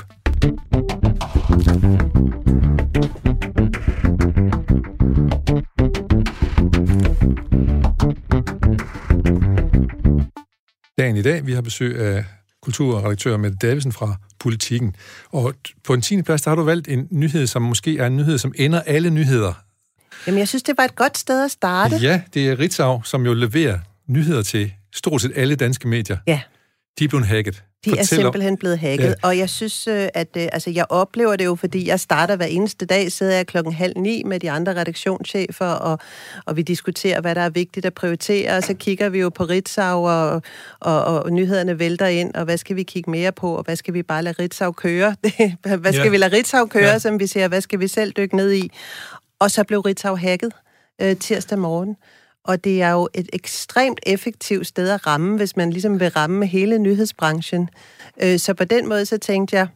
Dagen 10.98 11.16
i 11.16 11.22
dag. 11.22 11.46
Vi 11.46 11.52
har 11.52 11.62
besøg 11.62 11.98
af 11.98 12.24
kulturredaktør 12.62 13.36
Mette 13.36 13.56
Davidsen 13.56 13.92
fra 13.92 14.16
Politiken. 14.38 14.96
Og 15.30 15.54
på 15.84 15.94
en 15.94 16.02
10. 16.02 16.22
plads, 16.22 16.42
der 16.42 16.50
har 16.50 16.56
du 16.56 16.62
valgt 16.62 16.88
en 16.88 17.08
nyhed, 17.10 17.46
som 17.46 17.62
måske 17.62 17.98
er 17.98 18.06
en 18.06 18.16
nyhed, 18.16 18.38
som 18.38 18.52
ender 18.56 18.80
alle 18.80 19.10
nyheder. 19.10 19.52
Jamen, 20.26 20.38
jeg 20.38 20.48
synes, 20.48 20.62
det 20.62 20.74
var 20.78 20.84
et 20.84 20.94
godt 20.94 21.18
sted 21.18 21.44
at 21.44 21.50
starte. 21.50 21.96
Ja, 21.96 22.22
det 22.34 22.48
er 22.48 22.58
Ritzau, 22.58 23.02
som 23.02 23.26
jo 23.26 23.34
leverer 23.34 23.78
nyheder 24.06 24.42
til 24.42 24.72
stort 24.94 25.22
set 25.22 25.32
alle 25.34 25.56
danske 25.56 25.88
medier. 25.88 26.16
Ja. 26.26 26.40
De 26.98 27.04
er 27.04 27.08
blevet 27.08 27.26
hacket. 27.26 27.64
De 27.86 27.90
Fortæl 27.90 28.18
er 28.18 28.22
simpelthen 28.22 28.56
blevet 28.56 28.78
hacket, 28.78 29.06
ja. 29.06 29.14
og 29.22 29.38
jeg 29.38 29.50
synes, 29.50 29.86
øh, 29.86 30.08
at 30.14 30.28
øh, 30.36 30.48
altså, 30.52 30.70
jeg 30.70 30.86
oplever 30.88 31.36
det 31.36 31.44
jo, 31.44 31.54
fordi 31.54 31.88
jeg 31.88 32.00
starter 32.00 32.36
hver 32.36 32.46
eneste 32.46 32.86
dag, 32.86 33.12
sidder 33.12 33.36
jeg 33.36 33.46
klokken 33.46 33.72
halv 33.72 33.92
ni 33.96 34.22
med 34.26 34.40
de 34.40 34.50
andre 34.50 34.76
redaktionschefer, 34.76 35.66
og, 35.66 35.98
og 36.46 36.56
vi 36.56 36.62
diskuterer, 36.62 37.20
hvad 37.20 37.34
der 37.34 37.40
er 37.40 37.50
vigtigt 37.50 37.86
at 37.86 37.94
prioritere, 37.94 38.56
og 38.56 38.62
så 38.62 38.74
kigger 38.74 39.08
vi 39.08 39.18
jo 39.18 39.28
på 39.28 39.44
Ritzau, 39.44 40.08
og, 40.08 40.42
og, 40.80 41.04
og 41.04 41.32
nyhederne 41.32 41.78
vælter 41.78 42.06
ind, 42.06 42.34
og 42.34 42.44
hvad 42.44 42.56
skal 42.56 42.76
vi 42.76 42.82
kigge 42.82 43.10
mere 43.10 43.32
på, 43.32 43.56
og 43.56 43.62
hvad 43.62 43.76
skal 43.76 43.94
vi 43.94 44.02
bare 44.02 44.22
lade 44.22 44.42
Ritzau 44.42 44.72
køre? 44.72 45.16
hvad 45.80 45.92
skal 45.92 46.04
ja. 46.04 46.10
vi 46.10 46.16
lade 46.16 46.36
Ritzau 46.36 46.66
køre, 46.66 46.84
ja. 46.84 46.98
som 46.98 47.20
vi 47.20 47.26
siger, 47.26 47.48
hvad 47.48 47.60
skal 47.60 47.80
vi 47.80 47.88
selv 47.88 48.12
dykke 48.12 48.36
ned 48.36 48.52
i? 48.52 48.70
Og 49.38 49.50
så 49.50 49.64
blev 49.64 49.80
Ritzau 49.80 50.16
hacket 50.16 50.52
øh, 51.02 51.16
tirsdag 51.16 51.58
morgen 51.58 51.96
og 52.46 52.64
det 52.64 52.82
er 52.82 52.90
jo 52.90 53.08
et 53.14 53.28
ekstremt 53.32 54.00
effektivt 54.06 54.66
sted 54.66 54.88
at 54.88 55.06
ramme, 55.06 55.36
hvis 55.36 55.56
man 55.56 55.70
ligesom 55.70 56.00
vil 56.00 56.08
ramme 56.08 56.46
hele 56.46 56.78
nyhedsbranchen. 56.78 57.68
Øh, 58.22 58.38
så 58.38 58.54
på 58.54 58.64
den 58.64 58.88
måde, 58.88 59.06
så 59.06 59.18
tænkte 59.18 59.56
jeg, 59.56 59.66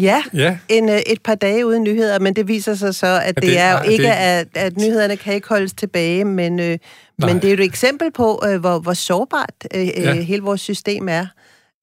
ja, 0.00 0.22
ja. 0.34 0.58
En, 0.68 0.88
øh, 0.88 0.98
et 0.98 1.22
par 1.22 1.34
dage 1.34 1.66
uden 1.66 1.82
nyheder, 1.82 2.18
men 2.18 2.36
det 2.36 2.48
viser 2.48 2.74
sig 2.74 2.94
så, 2.94 3.20
at, 3.24 3.34
det, 3.34 3.42
det 3.42 3.58
er 3.58 3.72
jo 3.72 3.90
ikke, 3.90 4.04
det... 4.04 4.10
at, 4.10 4.48
at 4.54 4.76
nyhederne 4.76 5.16
kan 5.16 5.34
ikke 5.34 5.48
holdes 5.48 5.72
tilbage, 5.72 6.24
men, 6.24 6.60
øh, 6.60 6.78
men 7.18 7.36
det 7.36 7.44
er 7.44 7.48
jo 7.48 7.54
et 7.54 7.64
eksempel 7.64 8.12
på, 8.12 8.44
hvor, 8.60 8.78
hvor 8.78 8.94
sårbart 8.94 9.54
ja. 9.74 10.12
hele 10.12 10.42
vores 10.42 10.60
system 10.60 11.08
er. 11.08 11.26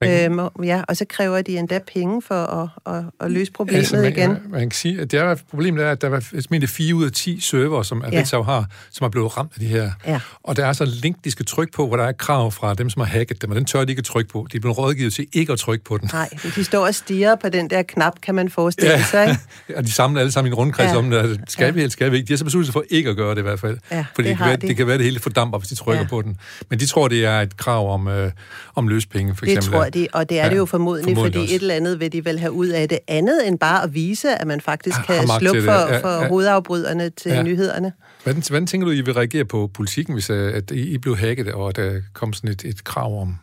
Øhm, 0.09 0.63
ja, 0.63 0.81
og 0.87 0.97
så 0.97 1.05
kræver 1.09 1.41
de 1.41 1.57
endda 1.57 1.79
penge 1.93 2.21
for 2.21 2.35
at, 2.35 2.95
at, 2.95 3.03
at 3.19 3.31
løse 3.31 3.51
problemet 3.51 3.79
altså, 3.79 3.95
man, 3.95 4.11
igen. 4.11 4.29
Man, 4.29 4.41
man 4.49 4.61
kan 4.61 4.71
sige, 4.71 5.01
at 5.01 5.11
det 5.11 5.19
er, 5.19 5.35
problemet 5.49 5.83
er, 5.83 5.91
at 5.91 6.01
der 6.01 6.09
var 6.09 6.23
mindre 6.49 6.67
4 6.67 6.95
ud 6.95 7.05
af 7.05 7.11
10 7.11 7.39
server, 7.39 7.83
som 7.83 8.03
ja. 8.11 8.19
Ritzau 8.19 8.43
har, 8.43 8.65
som 8.91 9.05
er 9.05 9.09
blevet 9.09 9.37
ramt 9.37 9.51
af 9.55 9.59
de 9.59 9.65
her. 9.65 9.91
Ja. 10.07 10.19
Og 10.43 10.57
der 10.57 10.65
er 10.65 10.73
så 10.73 10.83
en 10.83 10.89
link, 10.89 11.17
de 11.23 11.31
skal 11.31 11.45
trykke 11.45 11.73
på, 11.73 11.87
hvor 11.87 11.97
der 11.97 12.03
er 12.03 12.11
krav 12.11 12.51
fra 12.51 12.73
dem, 12.73 12.89
som 12.89 12.99
har 12.99 13.07
hacket 13.07 13.41
dem, 13.41 13.49
og 13.49 13.55
den 13.55 13.65
tør 13.65 13.85
de 13.85 13.91
ikke 13.91 13.99
at 13.99 14.05
trykke 14.05 14.31
på. 14.31 14.47
De 14.51 14.57
er 14.57 14.61
blevet 14.61 14.77
rådgivet 14.77 15.13
til 15.13 15.27
ikke 15.33 15.53
at 15.53 15.59
trykke 15.59 15.85
på 15.85 15.97
den. 15.97 16.09
Nej, 16.13 16.29
de 16.55 16.63
står 16.63 16.85
og 16.85 16.95
stiger 16.95 17.35
på 17.35 17.49
den 17.49 17.69
der 17.69 17.81
knap, 17.81 18.21
kan 18.21 18.35
man 18.35 18.49
forestille 18.49 18.91
ja. 18.91 19.03
sig. 19.03 19.29
Ikke? 19.29 19.41
og 19.77 19.83
de 19.83 19.91
samler 19.91 20.19
alle 20.19 20.31
sammen 20.31 20.49
i 20.49 20.53
en 20.53 20.55
rundkreds 20.55 20.91
ja. 20.91 20.97
om 20.97 21.09
det. 21.09 21.17
Altså, 21.17 21.39
skal 21.47 21.75
vi 21.75 21.79
eller 21.79 21.91
skal 21.91 22.11
vi 22.11 22.17
ikke? 22.17 22.27
De 22.27 22.33
har 22.33 22.37
så 22.37 22.43
besluttet 22.43 22.67
sig 22.67 22.73
for 22.73 22.83
ikke 22.89 23.09
at 23.09 23.15
gøre 23.15 23.31
det 23.31 23.39
i 23.39 23.41
hvert 23.41 23.59
fald. 23.59 23.77
Ja, 23.91 24.05
Fordi 24.15 24.29
det, 24.29 24.31
det, 24.31 24.37
kan 24.37 24.47
være, 24.47 24.55
de. 24.55 24.67
det 24.67 24.77
kan 24.77 24.87
være, 24.87 24.97
det 24.97 25.05
hele 25.05 25.19
fordamper, 25.19 25.57
hvis 25.57 25.69
de 25.69 25.75
trykker 25.75 26.01
ja. 26.01 26.07
på 26.07 26.21
den. 26.21 26.37
Men 26.69 26.79
de 26.79 26.85
tror, 26.85 27.07
det 27.07 27.25
er 27.25 27.41
et 27.41 27.57
krav 27.57 27.93
om, 27.93 28.07
øh, 28.07 28.31
om 28.75 28.87
løspenge, 28.87 29.35
for 29.35 29.45
eksempel. 29.45 29.63
Det 29.63 29.71
tror 29.71 29.89
de, 29.93 30.07
og 30.13 30.29
det 30.29 30.39
er 30.39 30.43
ja. 30.43 30.49
det 30.49 30.57
jo 30.57 30.65
formodentlig, 30.65 31.15
formodentlig 31.15 31.39
fordi 31.39 31.43
også. 31.43 31.55
et 31.55 31.61
eller 31.61 31.75
andet 31.75 31.99
vil 31.99 32.11
de 32.11 32.25
vel 32.25 32.39
have 32.39 32.51
ud 32.51 32.67
af 32.67 32.89
det 32.89 32.99
andet, 33.07 33.47
end 33.47 33.59
bare 33.59 33.83
at 33.83 33.93
vise, 33.93 34.35
at 34.35 34.47
man 34.47 34.61
faktisk 34.61 34.97
kan 35.07 35.27
slukke 35.39 35.63
for, 35.63 35.71
ja, 35.71 35.99
for 35.99 36.21
ja. 36.21 36.27
hovedafbryderne 36.27 37.09
til 37.09 37.31
ja. 37.31 37.43
nyhederne. 37.43 37.93
Hvordan, 38.23 38.43
hvordan 38.49 38.67
tænker 38.67 38.85
du, 38.85 38.91
I 38.91 39.01
vil 39.01 39.13
reagere 39.13 39.45
på 39.45 39.69
politikken, 39.73 40.13
hvis 40.13 40.29
øh, 40.29 40.55
at 40.55 40.71
I 40.71 40.97
blev 40.97 41.17
hacket, 41.17 41.51
og 41.51 41.75
der 41.75 42.01
kom 42.13 42.33
sådan 42.33 42.49
et, 42.49 42.65
et 42.65 42.83
krav 42.83 43.21
om, 43.21 43.35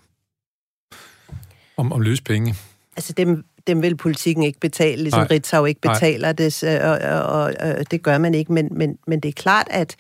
om, 1.77 1.93
om 1.93 2.01
løse 2.01 2.23
penge? 2.23 2.55
Altså 2.97 3.13
dem, 3.13 3.45
dem 3.67 3.83
vil 3.83 3.97
politikken 3.97 4.45
ikke 4.45 4.61
betale, 4.61 5.03
ligesom 5.03 5.21
Nej. 5.21 5.29
Ritzau 5.31 5.65
ikke 5.65 5.81
betaler 5.81 6.29
Nej. 6.29 6.33
det, 6.33 6.65
og, 6.83 6.99
og, 6.99 7.23
og, 7.23 7.55
og 7.79 7.91
det 7.91 8.03
gør 8.03 8.19
man 8.19 8.35
ikke, 8.35 8.53
men, 8.53 8.69
men, 8.71 8.99
men 9.07 9.21
det 9.21 9.29
er 9.29 9.33
klart, 9.33 9.67
at 9.71 9.97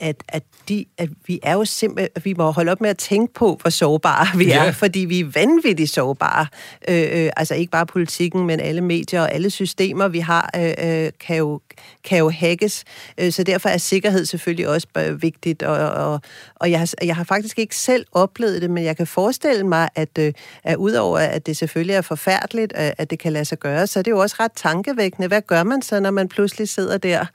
at, 0.00 0.16
at, 0.28 0.42
de, 0.68 0.84
at 0.98 1.08
vi 1.26 1.40
er 1.42 1.52
jo 1.52 1.64
simpelthen, 1.64 2.24
vi 2.24 2.34
må 2.34 2.50
holde 2.50 2.72
op 2.72 2.80
med 2.80 2.90
at 2.90 2.98
tænke 2.98 3.34
på, 3.34 3.58
hvor 3.60 3.70
sårbare 3.70 4.38
vi 4.38 4.50
er, 4.50 4.72
fordi 4.72 5.00
vi 5.00 5.20
er 5.20 5.24
vanvittigt 5.34 5.90
sårbare. 5.90 6.46
Øh, 6.88 7.24
øh, 7.24 7.30
altså 7.36 7.54
ikke 7.54 7.70
bare 7.70 7.86
politikken, 7.86 8.46
men 8.46 8.60
alle 8.60 8.80
medier 8.80 9.20
og 9.20 9.32
alle 9.32 9.50
systemer, 9.50 10.08
vi 10.08 10.18
har, 10.18 10.50
øh, 10.56 11.04
øh 11.04 11.10
kan, 11.20 11.36
jo, 11.36 11.60
kan 12.04 12.18
jo 12.18 12.30
hackes. 12.30 12.84
Øh, 13.18 13.32
så 13.32 13.42
derfor 13.42 13.68
er 13.68 13.78
sikkerhed 13.78 14.24
selvfølgelig 14.24 14.68
også 14.68 14.86
vigtigt, 15.20 15.62
og, 15.62 15.88
og, 15.90 16.20
og 16.54 16.70
jeg, 16.70 16.78
har, 16.78 16.92
jeg 17.02 17.16
har 17.16 17.24
faktisk 17.24 17.58
ikke 17.58 17.76
selv 17.76 18.06
oplevet 18.12 18.62
det, 18.62 18.70
men 18.70 18.84
jeg 18.84 18.96
kan 18.96 19.06
forestille 19.06 19.66
mig, 19.66 19.88
at, 19.94 20.18
øh, 20.18 20.32
at 20.64 20.76
udover 20.76 21.18
at 21.18 21.46
det 21.46 21.56
selvfølgelig 21.56 21.94
er 21.94 22.00
forfærdeligt, 22.00 22.72
at, 22.72 22.94
at 22.98 23.10
det 23.10 23.18
kan 23.18 23.32
lade 23.32 23.44
sig 23.44 23.58
gøre, 23.58 23.86
så 23.86 23.98
er 23.98 24.02
det 24.02 24.10
jo 24.10 24.18
også 24.18 24.36
ret 24.40 24.52
tankevækkende. 24.56 25.28
Hvad 25.28 25.42
gør 25.42 25.62
man 25.62 25.82
så, 25.82 26.00
når 26.00 26.10
man 26.10 26.28
pludselig 26.28 26.68
sidder 26.68 26.98
der 26.98 27.26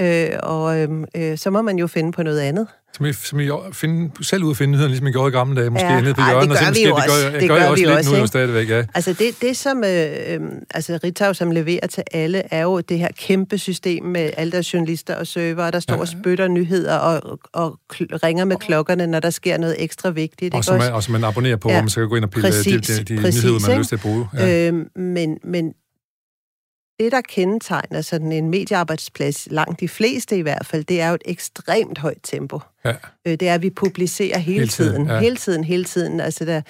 Øh, 0.00 0.30
og 0.42 0.80
øhm, 0.80 1.04
øh, 1.16 1.38
så 1.38 1.50
må 1.50 1.62
man 1.62 1.78
jo 1.78 1.86
finde 1.86 2.12
på 2.12 2.22
noget 2.22 2.40
andet. 2.40 2.66
Som 2.96 3.06
I, 3.06 3.12
som 3.12 3.40
I 3.40 3.48
finde, 3.72 4.10
selv 4.24 4.44
ud 4.44 4.50
at 4.50 4.56
finde 4.56 4.72
nyhederne, 4.72 4.90
ligesom 4.90 5.06
I 5.06 5.12
gjorde 5.12 5.28
i 5.28 5.32
gamle 5.32 5.60
dage, 5.60 5.70
måske 5.70 5.86
ja, 5.86 6.00
nede 6.00 6.14
på 6.14 6.20
hjørnet. 6.30 6.50
det 6.50 6.58
gør 6.58 6.72
vi 6.72 6.84
jo 6.86 6.94
også. 6.94 7.08
Det 7.24 7.32
gør, 7.32 7.38
det 7.40 7.48
gør, 7.48 7.58
gør 7.58 7.66
også 7.66 7.82
vi 7.82 7.88
lidt 7.88 7.98
også, 7.98 8.10
nu 8.10 8.16
jo 8.16 8.26
stadigvæk, 8.26 8.70
ja. 8.70 8.84
Altså 8.94 9.12
det, 9.12 9.42
det 9.42 9.56
som 9.56 9.84
øh, 9.84 10.06
øh, 10.28 10.40
altså 10.70 10.98
Ritzau, 11.04 11.34
som 11.34 11.50
leverer 11.50 11.86
til 11.86 12.02
alle, 12.12 12.42
er 12.50 12.62
jo 12.62 12.80
det 12.80 12.98
her 12.98 13.08
kæmpe 13.18 13.58
system 13.58 14.04
med 14.04 14.30
alle 14.36 14.52
der 14.52 14.70
journalister 14.72 15.16
og 15.16 15.26
server, 15.26 15.70
der 15.70 15.80
står 15.80 15.94
ja. 15.94 16.00
og 16.00 16.08
spytter 16.08 16.48
nyheder 16.48 16.96
og, 16.96 17.38
og 17.52 17.78
ringer 18.00 18.44
med 18.44 18.56
klokkerne, 18.56 19.06
når 19.06 19.20
der 19.20 19.30
sker 19.30 19.58
noget 19.58 19.76
ekstra 19.78 20.10
vigtigt. 20.10 20.54
Og 20.54 20.64
som 20.64 20.78
man, 20.78 20.92
og 20.92 21.02
som 21.02 21.12
man 21.12 21.24
abonnerer 21.24 21.56
på, 21.56 21.68
ja. 21.68 21.74
hvor 21.74 21.82
man 21.82 21.88
så 21.88 22.00
kan 22.00 22.08
gå 22.08 22.16
ind 22.16 22.24
og 22.24 22.30
pille 22.30 22.48
præcis, 22.48 22.86
de, 22.86 23.04
de, 23.04 23.14
de 23.14 23.20
præcis, 23.20 23.44
nyheder, 23.44 23.60
man 23.60 23.70
har 23.70 23.78
lyst 23.78 23.88
til 23.88 23.96
at 23.96 24.02
bruge. 24.02 24.28
Ja. 24.38 24.68
Øh, 24.68 24.74
men, 24.96 25.38
men 25.44 25.74
det, 27.00 27.12
der 27.12 27.20
kendetegner 27.20 28.00
sådan 28.00 28.32
en 28.32 28.50
mediearbejdsplads, 28.50 29.48
langt 29.50 29.80
de 29.80 29.88
fleste 29.88 30.36
i 30.36 30.40
hvert 30.40 30.66
fald, 30.66 30.84
det 30.84 31.00
er 31.00 31.08
jo 31.08 31.14
et 31.14 31.22
ekstremt 31.24 31.98
højt 31.98 32.18
tempo. 32.22 32.60
Ja. 32.84 32.92
Øh, 33.26 33.32
det 33.32 33.48
er, 33.48 33.54
at 33.54 33.62
vi 33.62 33.70
publicerer 33.70 34.38
hele, 34.38 34.58
hele 34.58 34.68
tiden. 34.68 34.92
tiden 34.92 35.08
ja. 35.08 35.20
Hele 35.20 35.36
tiden, 35.36 35.64
hele 35.64 35.84
tiden. 35.84 36.20
Altså, 36.20 36.44
der, 36.44 36.62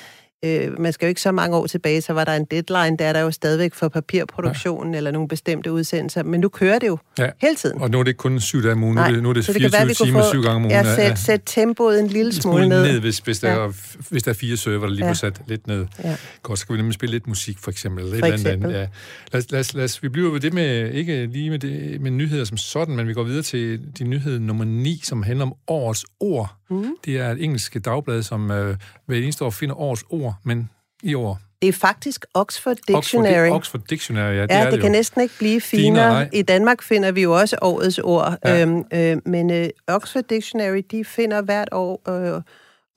øh, 0.44 0.80
man 0.80 0.92
skal 0.92 1.06
jo 1.06 1.08
ikke 1.08 1.20
så 1.20 1.32
mange 1.32 1.56
år 1.56 1.66
tilbage, 1.66 2.00
så 2.00 2.12
var 2.12 2.24
der 2.24 2.36
en 2.36 2.44
deadline, 2.44 2.96
der 2.96 3.04
er 3.04 3.12
der 3.12 3.20
jo 3.20 3.30
stadigvæk 3.30 3.74
for 3.74 3.88
papirproduktionen 3.88 4.92
ja. 4.92 4.96
eller 4.96 5.10
nogle 5.10 5.28
bestemte 5.28 5.72
udsendelser, 5.72 6.22
men 6.22 6.40
nu 6.40 6.48
kører 6.48 6.78
det 6.78 6.86
jo 6.86 6.98
ja. 7.18 7.30
hele 7.40 7.56
tiden. 7.56 7.80
Og 7.80 7.90
nu 7.90 7.98
er 7.98 8.02
det 8.02 8.08
ikke 8.08 8.18
kun 8.18 8.40
syv 8.40 8.62
dage 8.62 8.72
om 8.72 8.84
ugen, 8.84 8.94
nu 8.94 9.02
er 9.02 9.10
det, 9.10 9.22
nu 9.22 9.28
er 9.28 9.32
det 9.32 9.44
24 9.44 9.88
det 9.88 9.96
timer 9.96 10.22
få, 10.22 10.30
syv 10.30 10.42
gange 10.42 10.56
om 10.56 10.62
ugen. 10.62 10.72
Ja, 10.72 10.94
sæt, 10.94 11.18
sæt 11.18 11.40
tempoet 11.46 12.00
en 12.00 12.06
lille 12.06 12.32
smule 12.32 12.68
ned. 12.68 12.82
ned 12.82 13.00
hvis, 13.00 13.18
hvis, 13.18 13.38
der 13.38 13.50
ja. 13.50 13.56
er, 13.56 13.72
hvis 14.10 14.22
der 14.22 14.30
er 14.30 14.34
fire 14.34 14.56
server, 14.56 14.86
der 14.86 14.94
lige 14.94 15.06
ja. 15.06 15.14
sat 15.14 15.40
lidt 15.46 15.66
ned. 15.66 15.86
Ja. 16.04 16.16
Godt, 16.42 16.58
så 16.58 16.66
kan 16.66 16.72
vi 16.72 16.78
nemlig 16.78 16.94
spille 16.94 17.10
lidt 17.10 17.26
musik, 17.26 17.58
for 17.58 17.70
eksempel. 17.70 18.04
Eller 18.04 18.18
for 18.18 18.26
eksempel. 18.26 18.70
Andet. 18.70 18.80
Ja. 18.80 18.86
Lad, 19.32 19.42
lad, 19.50 19.74
lad, 19.74 19.74
lad, 19.74 19.98
vi 20.02 20.08
bliver 20.08 20.30
ved 20.30 20.40
det 20.40 20.52
med, 20.52 20.92
ikke 20.92 21.26
lige 21.26 21.50
med, 21.50 21.58
det, 21.58 22.00
med 22.00 22.10
nyheder 22.10 22.44
som 22.44 22.56
sådan, 22.56 22.96
men 22.96 23.08
vi 23.08 23.14
går 23.14 23.22
videre 23.22 23.42
til 23.42 23.80
de 23.98 24.04
nyhed 24.04 24.38
nummer 24.38 24.64
9, 24.64 25.00
som 25.04 25.22
handler 25.22 25.46
om 25.46 25.52
årets 25.66 26.04
ord. 26.20 26.56
Mm. 26.74 26.96
Det 27.04 27.18
er 27.18 27.30
et 27.30 27.44
engelsk 27.44 27.84
dagblad, 27.84 28.22
som 28.22 28.50
øh, 28.50 28.76
hver 29.06 29.16
eneste 29.16 29.44
år 29.44 29.50
finder 29.50 29.74
årets 29.74 30.04
ord, 30.10 30.34
men 30.42 30.70
i 31.02 31.14
år? 31.14 31.40
Det 31.62 31.68
er 31.68 31.72
faktisk 31.72 32.26
Oxford 32.34 32.76
Dictionary. 32.88 33.32
Oxford, 33.32 33.56
Oxford 33.56 33.80
Dictionary, 33.90 34.34
ja. 34.34 34.42
Det, 34.42 34.50
ja, 34.50 34.58
er 34.58 34.64
det, 34.64 34.72
det 34.72 34.80
kan 34.80 34.90
jo. 34.90 34.92
næsten 34.92 35.20
ikke 35.20 35.34
blive 35.38 35.60
Finere, 35.60 36.12
nej. 36.12 36.30
I 36.32 36.42
Danmark 36.42 36.82
finder 36.82 37.12
vi 37.12 37.22
jo 37.22 37.38
også 37.38 37.56
årets 37.62 37.98
ord. 37.98 38.38
Ja. 38.44 38.62
Øhm, 38.62 38.84
øh, 38.92 39.16
men 39.26 39.50
øh, 39.50 39.68
Oxford 39.88 40.24
Dictionary, 40.30 40.82
de 40.90 41.04
finder 41.04 41.42
hvert 41.42 41.68
år 41.72 42.02
øh, 42.08 42.42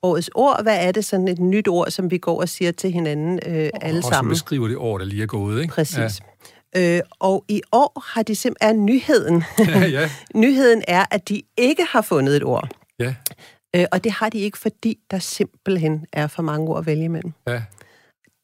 årets 0.04 0.30
ord. 0.36 0.64
Hvad 0.64 0.88
er 0.88 0.92
det 0.92 1.06
sådan 1.06 1.28
et 1.28 1.40
nyt 1.40 1.68
ord, 1.68 1.92
som 1.92 2.12
vi 2.12 2.18
går 2.18 2.42
og 2.42 2.50
siger 2.50 2.72
til 2.72 2.92
hinanden 2.92 3.40
øh, 3.46 3.70
alle 3.82 4.00
og 4.00 4.04
som 4.04 4.14
sammen? 4.14 4.30
beskriver 4.30 4.68
det 4.68 4.78
år, 4.78 4.98
der 4.98 5.06
lige 5.06 5.24
er 5.24 5.28
gået, 5.28 5.62
ikke? 5.62 5.74
Præcis. 5.74 6.22
Ja. 6.76 6.98
Øh, 6.98 7.02
og 7.20 7.46
i 7.48 7.62
år 7.72 8.04
har 8.14 8.24
de 8.24 8.36
simpelthen 8.36 8.86
nyheden. 8.86 9.44
Ja, 9.60 9.80
ja. 9.80 10.10
nyheden 10.36 10.84
er, 10.88 11.06
at 11.12 11.30
de 11.30 11.42
ikke 11.58 11.86
har 11.90 12.02
fundet 12.02 12.36
et 12.36 12.44
ord. 12.44 12.70
ja, 13.00 13.16
Øh, 13.76 13.86
og 13.92 14.04
det 14.04 14.12
har 14.12 14.30
de 14.30 14.38
ikke, 14.40 14.58
fordi 14.58 14.98
der 15.12 15.20
simpelthen 15.20 16.06
er 16.14 16.28
for 16.28 16.42
mange 16.44 16.68
ord 16.68 16.80
at 16.80 16.86
vælge 16.86 17.04
imellem. 17.04 17.34
ja. 17.48 17.62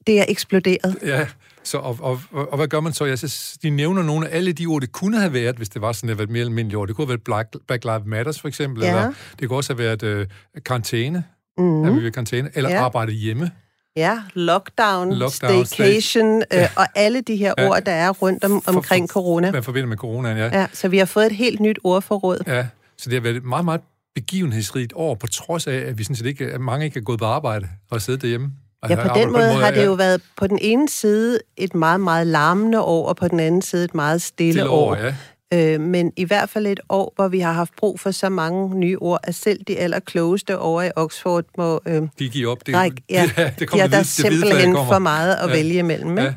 Det 0.08 0.20
er 0.20 0.26
eksploderet. 0.28 0.96
Ja, 1.06 1.28
så, 1.64 1.78
og, 1.78 1.98
og, 2.02 2.22
og, 2.32 2.52
og 2.52 2.58
hvad 2.58 2.68
gør 2.68 2.80
man 2.80 2.94
så? 2.94 3.06
Jeg 3.06 3.18
synes, 3.18 3.58
de 3.64 3.70
nævner 3.70 4.04
nogle 4.04 4.30
af 4.30 4.38
alle 4.38 4.54
de 4.54 4.66
ord, 4.66 4.82
det 4.82 4.92
kunne 4.92 5.20
have 5.20 5.34
været, 5.34 5.56
hvis 5.56 5.70
det 5.70 5.82
var 5.82 5.92
sådan, 5.92 6.10
det 6.10 6.18
var 6.18 6.24
et 6.24 6.30
mere 6.30 6.44
almindeligt 6.44 6.76
ord. 6.78 6.88
Det 6.88 6.96
kunne 6.96 7.06
have 7.06 7.10
været 7.10 7.24
Black, 7.24 7.56
Black 7.68 7.84
Lives 7.84 8.02
Matters, 8.06 8.42
for 8.42 8.48
eksempel, 8.48 8.84
Ja. 8.84 8.90
eller 8.90 9.14
det 9.40 9.48
kunne 9.50 9.58
også 9.58 9.74
have 9.74 9.78
været 9.84 10.04
øh, 10.04 10.28
karantæne, 10.66 11.24
Mm. 11.58 11.84
er 11.86 11.92
vi 11.92 12.04
ved 12.04 12.12
karantæne, 12.12 12.50
eller 12.54 12.70
Ja. 12.70 12.76
ja. 12.76 12.84
arbejde 12.84 13.12
hjemme. 13.12 13.52
Ja, 13.96 14.20
lockdown, 14.34 15.14
Lockdown, 15.14 15.66
staycation 15.66 16.44
øh, 16.54 16.68
og 16.78 16.86
alle 16.96 17.22
de 17.22 17.36
her 17.36 17.54
Ja. 17.58 17.68
ord, 17.70 17.82
der 17.82 17.92
er 17.92 18.10
rundt 18.10 18.44
om, 18.44 18.62
For- 18.62 18.72
omkring 18.72 19.10
for- 19.10 19.14
corona. 19.14 19.52
Man 19.52 19.64
forbinder 19.64 19.88
med 19.88 19.98
coronaen, 19.98 20.38
ja. 20.38 20.60
Ja, 20.60 20.68
så 20.74 20.88
vi 20.88 20.98
har 20.98 21.06
fået 21.06 21.26
et 21.26 21.32
helt 21.36 21.60
nyt 21.60 21.80
ordforråd. 21.84 22.44
ja. 22.48 22.68
Så 22.98 23.10
det 23.10 23.14
har 23.14 23.22
været 23.22 23.36
et 23.36 23.44
meget, 23.44 23.66
meget 23.66 23.82
begivenhedsrigt 24.16 24.94
år, 24.96 25.16
på 25.16 25.28
trods 25.28 25.68
af, 25.68 25.76
at 25.76 25.98
vi 25.98 26.04
sådan 26.04 26.16
set 26.16 26.26
ikke, 26.26 26.46
at 26.46 26.62
mange 26.62 26.86
ikke 26.86 27.00
er 27.00 27.04
gået 27.04 27.20
på 27.20 27.26
arbejde 27.26 27.68
og 27.92 28.02
siddet 28.02 28.22
derhjemme. 28.22 28.52
Ja, 28.90 28.96
på 29.08 29.20
den 29.20 29.32
måde 29.32 29.44
har 29.54 29.72
det 29.72 29.78
ja. 29.78 29.86
jo 29.86 29.94
været 29.94 30.22
på 30.38 30.48
den 30.48 30.60
ene 30.62 30.90
side 30.90 31.40
et 31.58 31.76
meget, 31.76 32.02
meget 32.02 32.28
larmende 32.28 32.82
år, 32.82 33.08
og 33.08 33.16
på 33.16 33.28
den 33.28 33.40
anden 33.40 33.62
side 33.62 33.84
et 33.86 33.96
meget 33.96 34.22
stille 34.22 34.54
Stille 34.54 34.70
år. 34.70 34.92
år, 34.92 34.96
ja. 34.96 35.14
Øh, 35.54 35.82
men 35.82 36.12
i 36.18 36.24
hvert 36.24 36.50
fald 36.50 36.68
et 36.68 36.80
år, 36.90 37.14
hvor 37.16 37.28
vi 37.28 37.40
har 37.40 37.52
haft 37.54 37.72
brug 37.78 38.00
for 38.00 38.12
så 38.12 38.30
mange 38.30 38.76
nye 38.80 38.98
ord, 38.98 39.20
at 39.24 39.36
selv 39.36 39.60
de 39.68 39.78
allerklogeste 39.78 40.60
over 40.60 40.82
i 40.84 40.92
Oxford 40.96 41.46
må 41.58 41.82
De 41.86 41.92
øh, 42.26 42.32
giver 42.32 42.52
op. 42.52 42.66
Det, 42.68 42.76
række. 42.76 43.04
Ja, 43.10 43.22
det 43.38 43.62
ja 43.62 43.66
kommer 43.66 43.88
der 43.88 43.98
er 43.98 44.04
det 44.04 44.16
hvide- 44.16 44.24
det 44.24 44.32
hvide 44.32 44.42
flag 44.42 44.50
simpelthen 44.52 44.74
kommer. 44.76 44.94
for 44.94 45.00
meget 45.00 45.36
at 45.36 45.50
Ja. 45.50 45.54
vælge 45.56 45.80
imellem. 45.80 46.18
Ikke? 46.18 46.36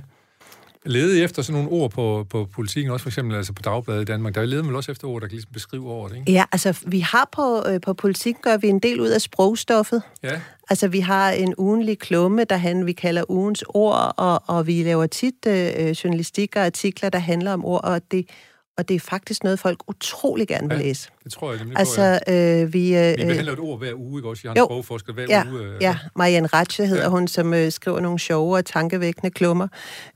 Lede 0.86 1.22
efter 1.22 1.42
sådan 1.42 1.62
nogle 1.62 1.82
ord 1.82 1.90
på, 1.90 2.26
på 2.30 2.48
politikken, 2.54 2.92
også 2.92 3.02
for 3.02 3.10
eksempel 3.10 3.36
altså 3.36 3.52
på 3.52 3.62
Dagbladet 3.62 4.02
i 4.02 4.04
Danmark. 4.04 4.34
Der 4.34 4.44
leder 4.44 4.62
man 4.62 4.68
vel 4.68 4.76
også 4.76 4.92
efter 4.92 5.08
ord, 5.08 5.20
der 5.20 5.26
kan 5.26 5.34
ligesom 5.34 5.52
beskrive 5.52 5.88
året, 5.90 6.16
ikke? 6.16 6.32
Ja, 6.32 6.44
altså 6.52 6.78
vi 6.86 7.00
har 7.00 7.28
på, 7.32 7.62
øh, 7.68 7.80
på 7.80 7.94
politik, 7.94 8.36
gør 8.42 8.56
vi 8.56 8.68
en 8.68 8.78
del 8.78 9.00
ud 9.00 9.08
af 9.08 9.20
sprogstoffet. 9.20 10.02
Ja, 10.22 10.40
Altså, 10.70 10.88
vi 10.88 11.00
har 11.00 11.30
en 11.30 11.54
ugenlig 11.58 11.98
klumme, 11.98 12.44
der 12.44 12.56
han, 12.56 12.86
vi 12.86 12.92
kalder 12.92 13.24
ugens 13.28 13.64
ord, 13.68 14.14
og, 14.16 14.42
og 14.46 14.66
vi 14.66 14.82
laver 14.82 15.06
tit 15.06 15.34
øh, 15.46 15.90
journalistik 15.90 16.56
og 16.56 16.62
artikler, 16.62 17.08
der 17.08 17.18
handler 17.18 17.52
om 17.52 17.64
ord, 17.64 17.84
og 17.84 18.10
det, 18.10 18.30
og 18.76 18.88
det 18.88 18.94
er 18.94 19.00
faktisk 19.00 19.44
noget, 19.44 19.58
folk 19.58 19.82
utrolig 19.88 20.48
gerne 20.48 20.68
vil 20.68 20.78
Ja, 20.78 20.82
læse. 20.82 21.10
Det 21.26 21.32
tror 21.34 21.50
jeg 21.50 21.58
nemlig 21.58 21.76
på, 21.76 21.82
ja. 21.98 22.12
Altså, 22.14 22.32
øh, 22.64 22.72
vi... 22.72 22.96
Øh, 22.96 23.18
Vi 23.18 23.24
behandler 23.24 23.52
et 23.52 23.58
ord 23.58 23.78
hver 23.78 23.92
uge, 23.96 24.18
ikke 24.18 24.28
også? 24.28 24.40
Jeg 24.44 24.50
har 24.50 24.54
en 24.54 24.58
jo. 24.58 24.64
sprogforsker 24.66 25.12
hver 25.12 25.26
ja, 25.28 25.42
uge. 25.52 25.60
øh, 25.62 25.74
ja, 25.80 25.96
Marianne 26.16 26.46
Ratche 26.48 26.86
hedder 26.86 27.02
Ja. 27.02 27.06
ja. 27.08 27.10
hun, 27.10 27.28
som 27.28 27.54
øh, 27.54 27.72
skriver 27.72 28.00
nogle 28.00 28.18
sjove 28.18 28.56
og 28.56 28.64
tankevækkende 28.64 29.30
klummer. 29.30 29.68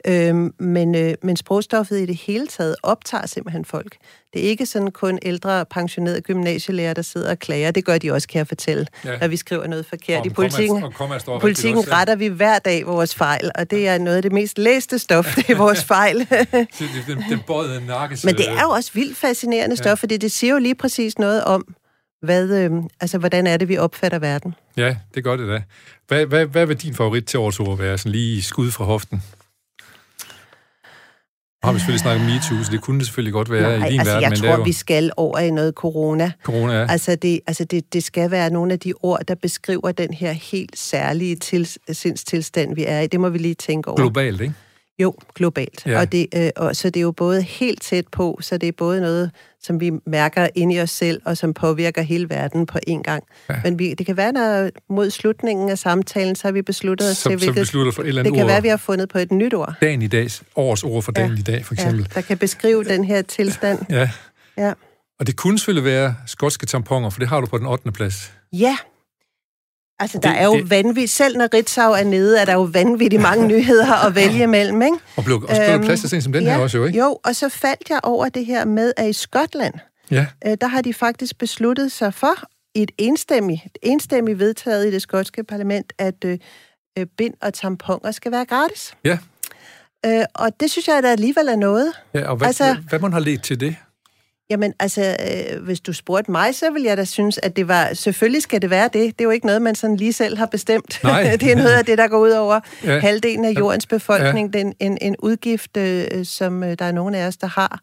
Øhm, 0.07 0.55
men, 0.59 0.95
øh, 0.95 1.15
men 1.23 1.37
sprogstoffet 1.37 1.99
i 2.01 2.07
det 2.07 2.17
hele 2.17 2.47
taget 2.47 2.77
optager 2.83 3.27
simpelthen 3.27 3.65
folk. 3.65 3.97
Det 4.35 4.45
er 4.45 4.49
ikke 4.49 4.67
sådan 4.67 4.91
kun 4.91 5.19
ældre 5.23 5.65
pensionerede 5.65 6.21
gymnasielærer, 6.21 6.95
der 6.95 7.03
sidder 7.03 7.31
og 7.31 7.39
klager. 7.39 7.71
Det 7.71 7.85
gør 7.85 7.99
de 7.99 8.11
også, 8.13 8.29
kan 8.29 8.39
jeg 8.39 8.47
fortælle, 8.49 8.87
Ja. 9.05 9.13
ja. 9.13 9.19
når 9.19 9.29
vi 9.29 9.37
skriver 9.37 9.67
noget 9.67 9.87
forkert. 9.87 10.21
Om 10.21 10.27
I 10.27 10.31
politikken, 10.31 10.77
komma- 10.83 10.87
og 10.87 10.95
komma 10.95 11.19
står 11.19 11.33
rigtigt 11.33 11.41
politikken 11.43 11.79
også, 11.79 11.91
ja. 11.91 11.97
retter 12.01 12.17
vi 12.17 12.27
hver 12.27 12.59
dag 12.59 12.87
vores 12.87 13.15
fejl, 13.15 13.51
og 13.55 13.71
det 13.71 13.89
er 13.89 13.99
noget 13.99 14.17
af 14.17 14.23
det 14.23 14.33
mest 14.33 14.59
læste 14.59 14.99
stof, 14.99 15.35
det 15.37 15.51
er 15.51 15.55
vores 15.57 15.85
fejl. 15.95 16.19
Den, 16.19 17.19
den 17.29 17.83
nakkes... 17.87 18.25
Men 18.25 18.35
det 18.37 18.49
er 18.51 18.63
jo 18.63 18.71
også 18.71 18.91
vildt 18.95 19.17
fascinerende 19.17 19.77
stof, 19.77 19.99
fordi 19.99 20.17
det 20.17 20.33
siger 20.33 20.53
jo 20.53 20.59
lige 20.59 20.75
præcis 20.75 21.00
noget 21.19 21.45
om, 21.45 21.75
hvad, 22.23 22.65
øh, 22.65 22.71
altså, 23.01 23.19
hvordan 23.19 23.47
er 23.47 23.57
det, 23.57 23.69
vi 23.69 23.79
opfatter 23.79 24.19
verden. 24.19 24.55
Ja, 24.77 24.97
det 25.15 25.25
gør 25.25 25.37
det 25.37 25.49
da. 25.49 25.63
Hvad, 26.09 26.27
hvad, 26.27 26.47
hvad 26.47 26.67
vil 26.67 26.77
din 26.77 26.95
favorit 26.95 27.25
til 27.25 27.39
årets 27.39 27.61
ord 27.61 27.79
være? 27.79 27.99
Sådan 27.99 28.13
lige 28.13 28.43
skud 28.43 28.71
fra 28.71 28.85
hoften. 28.85 29.23
Nu 31.63 31.67
har 31.67 31.73
vi 31.73 31.79
selvfølgelig 31.79 32.01
snakket 32.01 32.21
om 32.21 32.27
MeToo, 32.27 32.65
så 32.65 32.73
det 32.73 32.81
kunne 32.81 32.99
det 32.99 33.07
selvfølgelig 33.07 33.33
godt 33.33 33.51
være 33.51 33.79
Nej, 33.79 33.89
i 33.89 33.93
din 33.93 34.01
altså, 34.01 34.15
verden, 34.15 34.23
jeg 34.23 34.31
men 34.31 34.39
tror, 34.39 34.57
jo 34.57 34.63
vi 34.63 34.73
skal 34.73 35.11
over 35.17 35.39
i 35.39 35.51
noget 35.51 35.75
corona. 35.75 36.33
corona. 36.45 36.73
Ja. 36.73 36.87
Altså, 36.91 37.15
det, 37.15 37.41
altså 37.47 37.65
det, 37.65 37.93
det 37.93 38.05
skal 38.05 38.31
være 38.31 38.51
nogle 38.51 38.73
af 38.73 38.79
de 38.79 38.93
ord, 39.03 39.21
der 39.29 39.35
beskriver 39.35 39.93
den 39.93 40.15
her 40.15 40.33
helt 40.33 40.79
særlige 40.79 41.37
til, 41.37 41.69
sindstilstand, 41.93 42.75
vi 42.75 42.85
er 42.87 43.01
i. 43.01 43.07
Det 43.07 43.21
må 43.21 43.29
vi 43.29 43.39
lige 43.39 43.55
tænke 43.55 43.89
over. 43.89 43.97
Globalt, 43.97 44.41
ikke? 44.41 44.55
Jo, 45.01 45.15
globalt. 45.35 45.83
Ja. 45.87 46.01
Og, 46.01 46.13
det, 46.13 46.27
øh, 46.37 46.51
og 46.57 46.77
så 46.77 46.91
det 46.91 46.97
er 46.97 47.03
jo 47.03 47.13
både 47.13 47.43
helt 47.43 47.83
tæt 47.83 48.09
på, 48.09 48.39
så 48.43 48.59
det 48.59 48.69
er 48.69 48.73
både 48.73 49.01
noget, 49.01 49.31
som 49.63 49.81
vi 49.81 49.91
mærker 50.07 50.49
inde 50.55 50.75
i 50.75 50.81
os 50.81 50.91
selv, 50.91 51.21
og 51.25 51.37
som 51.37 51.55
påvirker 51.55 52.03
hele 52.03 52.31
verden 52.31 52.67
på 52.67 52.79
én 52.91 53.03
gang. 53.03 53.25
Ja. 53.51 53.55
Men 53.65 53.79
vi, 53.79 53.95
det 53.95 54.07
kan 54.07 54.17
være, 54.17 54.33
når 54.33 54.71
mod 54.95 55.11
slutningen 55.11 55.69
af 55.71 55.79
samtalen, 55.79 56.35
så 56.37 56.47
har 56.49 56.53
vi 56.53 56.63
besluttet 56.63 57.11
os 57.11 57.19
til, 57.19 57.37
hvilket... 57.37 57.55
beslutter 57.55 57.93
for 57.93 58.03
et 58.03 58.09
eller 58.09 58.21
andet 58.23 58.33
Det 58.33 58.37
kan 58.39 58.45
ord. 58.45 58.49
være, 58.49 58.57
at 58.57 58.63
vi 58.63 58.69
har 58.69 58.77
fundet 58.77 59.09
på 59.09 59.19
et 59.19 59.33
nyt 59.33 59.55
ord. 59.55 59.75
Dagen 59.81 60.03
i 60.03 60.07
dag, 60.07 60.29
årets 60.57 60.83
ord 60.85 61.03
for 61.03 61.13
dagen 61.13 61.33
Ja. 61.33 61.39
i 61.39 61.43
dag, 61.43 61.65
for 61.65 61.75
eksempel. 61.75 62.01
Ja, 62.01 62.15
der 62.15 62.21
kan 62.21 62.39
beskrive 62.39 62.85
den 62.85 63.05
her 63.05 63.23
tilstand. 63.23 63.79
Ja. 63.91 64.11
Ja. 64.59 64.73
Og 65.21 65.27
det 65.27 65.37
kunne 65.37 65.59
selvfølgelig 65.59 65.85
være 65.85 66.15
skotske 66.27 66.67
tamponer, 66.67 67.11
for 67.11 67.19
det 67.21 67.29
har 67.29 67.41
du 67.41 67.47
på 67.47 67.59
den 67.59 67.67
8. 67.67 67.93
plads. 67.93 68.33
Ja. 68.53 68.77
Altså, 70.01 70.19
der 70.19 70.31
Det- 70.31 70.41
er 70.41 70.45
jo 70.45 70.55
det- 70.57 70.71
vanvittigt. 70.71 71.11
Selv 71.11 71.37
når 71.37 71.49
Ritzau 71.55 71.93
er 71.93 72.05
nede, 72.05 72.39
er 72.41 72.45
der 72.45 72.53
jo 72.53 72.63
vanvittigt 72.73 73.23
mange 73.23 73.47
nyheder 73.55 74.07
at 74.07 74.15
vælge 74.15 74.43
imellem, 74.43 74.83
ikke? 74.83 74.97
Og 75.17 75.25
blev 75.25 75.43
også 75.49 75.63
øhm, 75.73 75.85
plads 75.85 76.01
til 76.01 76.23
som 76.23 76.33
den 76.33 76.45
ja, 76.45 76.51
her 76.55 76.59
også, 76.63 76.79
jo, 76.79 76.85
ikke? 76.85 76.99
Jo, 76.99 77.19
og 77.25 77.37
så 77.37 77.49
faldt 77.49 77.91
jeg 77.91 78.01
over 78.03 78.29
det 78.29 78.47
her 78.47 78.65
med, 78.65 78.93
at 78.97 79.09
i 79.09 79.13
Skotland, 79.13 79.75
Ja. 80.11 80.27
øh, 80.47 80.57
der 80.61 80.67
har 80.67 80.81
de 80.83 80.95
faktisk 80.95 81.39
besluttet 81.39 81.93
sig 81.93 82.15
for, 82.15 82.33
i 82.75 82.83
et 82.83 82.91
enstemmigt, 82.99 83.61
et 83.67 83.79
enstemmigt 83.83 84.39
vedtaget 84.39 84.87
i 84.87 84.91
det 84.91 85.03
skotske 85.03 85.45
parlament, 85.45 85.93
at 85.99 86.25
øh, 86.25 86.39
øh, 86.99 87.07
bind 87.19 87.35
og 87.43 87.55
tamponer 87.55 88.11
skal 88.11 88.33
være 88.33 88.45
gratis. 88.45 88.95
Ja. 89.05 89.19
Øh, 90.07 90.25
og 90.35 90.61
det 90.61 90.71
synes 90.71 90.89
jeg 90.89 91.03
da 91.03 91.09
alligevel 91.09 91.49
er 91.49 91.57
noget. 91.57 91.93
ja 92.15 92.29
og 92.31 92.37
hvad, 92.37 92.47
altså, 92.49 92.65
hvad, 92.65 92.75
hvad 92.89 92.99
man 92.99 93.13
har 93.13 93.21
let 93.21 93.43
til 93.43 93.61
det? 93.61 93.77
Jamen, 94.51 94.75
altså, 94.81 95.17
øh, 95.53 95.63
hvis 95.63 95.81
du 95.81 95.93
spurgte 95.93 96.31
mig, 96.31 96.55
så 96.55 96.71
ville 96.71 96.89
jeg 96.89 96.97
da 96.97 97.05
synes, 97.05 97.39
at 97.43 97.57
det 97.57 97.69
var... 97.69 97.95
Selvfølgelig 97.95 98.43
skal 98.43 98.63
det 98.63 98.71
være 98.71 98.85
det. 98.85 98.95
Det 98.95 99.21
er 99.21 99.25
jo 99.25 99.31
ikke 99.31 99.47
noget, 99.47 99.63
man 99.63 99.75
sådan 99.75 99.97
lige 99.97 100.13
selv 100.13 100.39
har 100.39 100.47
bestemt. 100.47 101.01
Nej. 101.03 101.23
det 101.41 101.53
er 101.53 101.57
noget 101.57 101.73
af 101.73 101.85
det, 101.85 101.99
der 101.99 102.09
går 102.09 102.19
ud 102.19 102.31
over 102.31 102.61
Ja. 102.85 102.99
halvdelen 102.99 103.45
af 103.45 103.51
jordens 103.59 103.87
befolkning. 103.87 104.55
Ja. 104.55 104.59
Det 104.59 104.67
er 104.67 104.71
en, 104.81 104.93
en, 104.93 104.99
en 105.01 105.17
udgift, 105.19 105.77
øh, 105.77 106.25
som 106.25 106.63
øh, 106.63 106.77
der 106.79 106.85
er 106.85 106.93
nogen 106.93 107.15
af 107.15 107.27
os, 107.27 107.37
der 107.37 107.47
har. 107.47 107.81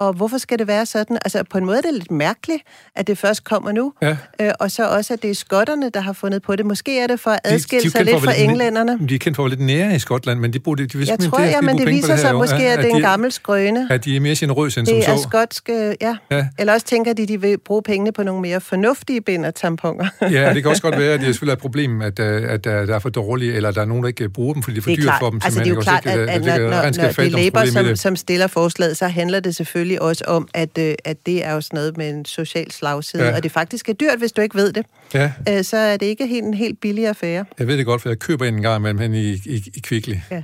Og 0.00 0.12
hvorfor 0.12 0.38
skal 0.38 0.58
det 0.58 0.66
være 0.66 0.86
sådan? 0.86 1.16
Altså, 1.24 1.42
på 1.50 1.58
en 1.58 1.64
måde 1.64 1.78
er 1.78 1.80
det 1.82 1.92
lidt 1.94 2.10
mærkeligt, 2.10 2.62
at 2.96 3.06
det 3.06 3.18
først 3.18 3.44
kommer 3.44 3.72
nu. 3.72 3.92
Ja. 4.02 4.16
Øh, 4.40 4.50
og 4.60 4.70
så 4.70 4.88
også, 4.88 5.14
at 5.14 5.22
det 5.22 5.30
er 5.30 5.34
skotterne, 5.34 5.90
der 5.94 6.00
har 6.00 6.12
fundet 6.12 6.42
på 6.42 6.56
det. 6.56 6.66
Måske 6.66 6.98
er 7.00 7.06
det 7.06 7.20
for 7.20 7.30
at 7.30 7.40
De- 7.44 7.48
de 7.48 7.52
er 7.52 7.54
adskille 7.54 7.84
jo 7.84 7.90
sig 7.90 8.04
lidt 8.04 8.16
at 8.16 8.22
fra 8.22 8.30
være 8.30 8.38
englænderne. 8.38 8.98
De 9.08 9.14
er 9.14 9.18
kendt 9.18 9.36
for 9.36 9.44
at 9.44 9.50
være 9.50 9.58
lidt 9.58 9.66
nære 9.66 9.94
i 9.96 9.98
Skotland, 9.98 10.40
men 10.40 10.52
de, 10.52 10.58
bruger, 10.60 10.76
de, 10.76 10.86
de 10.86 10.98
Jeg 11.08 11.18
tror, 11.18 11.38
det, 11.38 11.46
ja, 11.50 11.60
men 11.60 11.78
det 11.78 11.86
viser 11.86 12.16
sig 12.16 12.34
måske, 12.34 12.54
at 12.56 12.78
det 12.78 12.90
er 12.90 12.94
en 12.96 13.02
gammel 13.02 13.32
skrøne. 13.32 13.88
At 13.90 14.04
de 14.04 14.16
er 14.16 14.20
mere 14.20 14.34
generøse 14.38 14.80
end 14.80 14.86
Det 14.86 15.04
som 15.04 15.12
er 15.12 15.16
så. 15.16 15.22
skotsk, 15.22 15.68
øh, 15.70 15.94
ja. 16.00 16.16
Ja. 16.30 16.46
Eller 16.58 16.72
også 16.72 16.86
tænker 16.86 17.12
de, 17.12 17.26
de 17.26 17.40
vil 17.40 17.58
bruge 17.58 17.82
pengene 17.82 18.12
på 18.12 18.22
nogle 18.22 18.42
mere 18.42 18.60
fornuftige 18.60 19.20
bind 19.20 19.46
og 19.46 19.54
tamponer. 19.54 20.08
Ja, 20.20 20.54
det 20.54 20.62
kan 20.62 20.70
også 20.70 20.82
godt 20.82 20.98
være, 21.02 21.12
at 21.12 21.20
det 21.20 21.28
er 21.28 21.32
selvfølgelig 21.32 21.52
et 21.52 21.58
problem, 21.58 22.02
at, 22.02 22.18
øh, 22.18 22.52
at 22.52 22.64
der 22.64 22.86
der 22.86 22.94
er 22.94 22.98
for 22.98 23.08
dårlige, 23.08 23.52
eller 23.54 23.70
der 23.70 23.80
er 23.80 23.84
nogen, 23.84 24.02
der 24.02 24.08
ikke 24.08 24.28
bruger 24.28 24.54
dem, 24.54 24.62
fordi 24.62 24.74
det 24.76 24.80
er 24.80 24.82
for 24.82 24.90
Det 24.90 24.98
er 24.98 25.02
dyrt 25.02 25.14
for 25.20 25.30
dem. 25.30 25.40
altså 25.44 25.60
det 25.60 25.66
er 25.66 25.74
jo 25.74 25.80
klart, 25.80 26.06
at, 26.06 26.18
Det- 26.18 26.28
at 26.28 26.34
det- 26.40 26.46
når, 26.46 26.82
det- 26.82 26.94
det 26.96 27.18
er 27.18 27.30
Labour, 27.30 27.82
det. 27.82 27.98
som 27.98 28.16
stiller 28.16 28.46
forslaget, 28.46 28.96
så 28.96 29.06
handler 29.08 29.40
det 29.40 29.56
selvfølgelig 29.56 29.83
også 30.00 30.24
om, 30.26 30.48
at, 30.54 30.78
øh, 30.78 30.94
at 31.04 31.16
det 31.26 31.44
er 31.46 31.52
jo 31.52 31.60
sådan 31.60 31.76
noget 31.76 31.96
med 31.96 32.10
en 32.10 32.24
social 32.24 32.70
slagside, 32.70 33.24
Ja. 33.24 33.36
og 33.36 33.42
det 33.42 33.52
faktisk 33.52 33.88
er 33.88 33.92
dyrt, 33.92 34.18
hvis 34.18 34.32
du 34.32 34.40
ikke 34.42 34.54
ved 34.56 34.72
det. 34.72 34.86
Ja, 35.14 35.32
Øh, 35.48 35.64
så 35.64 35.76
er 35.76 35.96
det 35.96 36.06
ikke 36.06 36.26
helt 36.26 36.44
en 36.44 36.54
helt 36.54 36.80
billig 36.80 37.06
affære. 37.06 37.44
jeg 37.58 37.66
ved 37.66 37.78
det 37.78 37.86
godt, 37.86 38.02
for 38.02 38.08
jeg 38.08 38.18
køber 38.18 38.44
en 38.46 38.62
gang 38.62 38.76
imellem 38.76 38.98
hen 38.98 39.14
i, 39.14 39.32
i, 39.32 39.62
i 39.74 39.80
Kvickly. 39.82 40.14
Ja. 40.30 40.42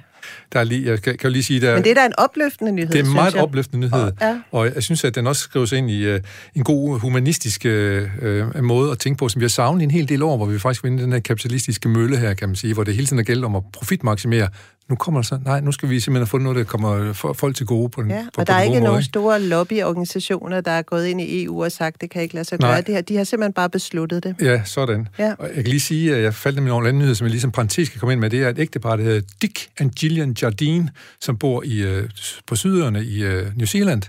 Der 0.53 0.61
er 0.61 0.65
lige, 0.65 0.91
jeg 0.91 1.03
kan, 1.03 1.19
kan 1.19 1.29
jo 1.29 1.33
lige 1.33 1.43
sige, 1.43 1.61
der, 1.61 1.75
Men 1.75 1.85
det 1.85 1.91
er 1.91 1.95
da 1.95 2.07
en 2.07 2.13
opløftende 2.19 2.73
nyhed, 2.73 2.89
det 2.93 3.01
er 3.01 3.05
en 3.05 3.13
meget 3.15 3.35
jeg. 3.35 3.43
opløftende 3.43 3.87
nyhed, 3.87 4.03
Og- 4.03 4.13
ja. 4.21 4.39
og 4.53 4.75
jeg 4.75 4.83
synes, 4.83 5.05
at 5.05 5.15
den 5.15 5.27
også 5.27 5.43
skrives 5.43 5.73
ind 5.73 5.91
i 5.91 6.15
uh, 6.15 6.21
en 6.57 6.65
god 6.65 7.01
humanistisk 7.01 7.67
uh, 7.67 8.63
måde 8.65 8.91
at 8.93 8.99
tænke 8.99 9.19
på, 9.19 9.29
som 9.29 9.41
vi 9.41 9.45
har 9.45 9.49
savnet 9.49 9.83
en 9.83 9.91
hel 9.91 10.09
del 10.09 10.23
år, 10.23 10.37
hvor 10.37 10.47
vi 10.47 10.59
faktisk 10.59 10.85
vinder 10.85 11.03
den 11.05 11.13
her 11.13 11.21
kapitalistiske 11.21 11.89
mølle 11.89 12.17
her, 12.17 12.35
kan 12.35 12.49
man 12.49 12.57
sige, 12.57 12.75
hvor 12.75 12.85
det 12.85 12.95
hele 12.95 13.07
tiden 13.07 13.19
er 13.19 13.23
gældt 13.23 13.45
om 13.45 13.57
at 13.57 13.63
profitmaksimere. 13.73 14.49
Nu 14.91 14.97
kommer 14.97 15.23
så, 15.23 15.39
nej, 15.45 15.61
nu 15.61 15.73
skal 15.73 15.91
vi 15.91 16.01
simpelthen 16.01 16.21
have 16.21 16.27
fundet 16.27 16.45
noget, 16.45 16.57
der 16.57 16.65
kommer 16.65 17.13
for- 17.13 17.33
folk 17.33 17.57
til 17.57 17.67
gode 17.67 17.89
på 17.89 18.03
den, 18.03 18.11
Ja, 18.11 18.19
og 18.19 18.33
på 18.35 18.45
der 18.45 18.53
er 18.55 18.63
ikke 18.63 18.73
måde, 18.75 18.85
nogen 18.85 19.03
store 19.03 19.41
lobbyorganisationer, 19.43 20.61
der 20.61 20.71
er 20.71 20.83
gået 20.83 21.07
ind 21.07 21.21
i 21.21 21.45
EU 21.45 21.65
og 21.65 21.73
sagt, 21.73 22.01
det 22.01 22.11
kan 22.11 22.23
ikke 22.23 22.35
lade 22.35 22.45
sig 22.45 22.59
Nej. 22.61 22.71
gøre. 22.71 22.81
Det 22.81 22.95
her, 22.95 23.01
de 23.01 23.17
har 23.17 23.25
simpelthen 23.25 23.53
bare 23.53 23.71
besluttet 23.71 24.25
det. 24.25 24.35
Ja, 24.41 24.63
sådan. 24.65 25.09
Ja. 25.19 25.35
Og 25.39 25.47
jeg 25.47 25.55
kan 25.55 25.65
lige 25.65 25.81
sige, 25.81 26.15
at 26.17 26.23
jeg 26.23 26.35
faldt 26.35 26.63
med 26.63 26.69
nogle 26.71 26.89
andre 26.89 26.99
nyheder, 26.99 27.15
som 27.15 27.25
jeg 27.25 27.31
ligesom 27.31 27.53
parentes 27.53 27.89
skal 27.89 28.01
komme 28.01 28.13
ind 28.13 28.21
med. 28.21 28.31
Det 28.31 28.43
er 28.43 28.49
et 28.49 28.59
ægtepar, 28.59 28.97
der 28.97 29.05
hedder 29.05 29.21
Dick 29.43 29.69
and 29.81 29.91
Gillian 29.91 30.37
Jardine, 30.43 30.91
som 31.21 31.37
bor 31.39 31.63
i, 31.63 31.83
øh, 31.83 32.11
på 32.47 32.57
sydøerne 32.57 33.05
i 33.05 33.23
øh, 33.25 33.57
New 33.57 33.67
Zealand. 33.67 34.03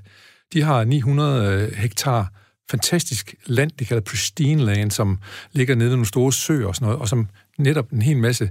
De 0.54 0.62
har 0.62 0.84
900 0.84 1.54
øh, 1.72 1.74
hektar 1.78 2.32
fantastisk 2.72 3.36
land, 3.46 3.72
de 3.80 3.86
kalder 3.86 4.02
pristine 4.02 4.64
land, 4.66 4.92
som 4.92 5.18
ligger 5.54 5.76
nede 5.76 5.90
i 5.90 5.92
nogle 5.92 6.06
store 6.06 6.34
søer 6.34 6.68
og 6.68 6.76
sådan 6.76 6.86
noget, 6.86 7.02
og 7.02 7.08
som 7.10 7.28
netop 7.58 7.92
en 7.92 8.02
hel 8.02 8.18
masse 8.18 8.50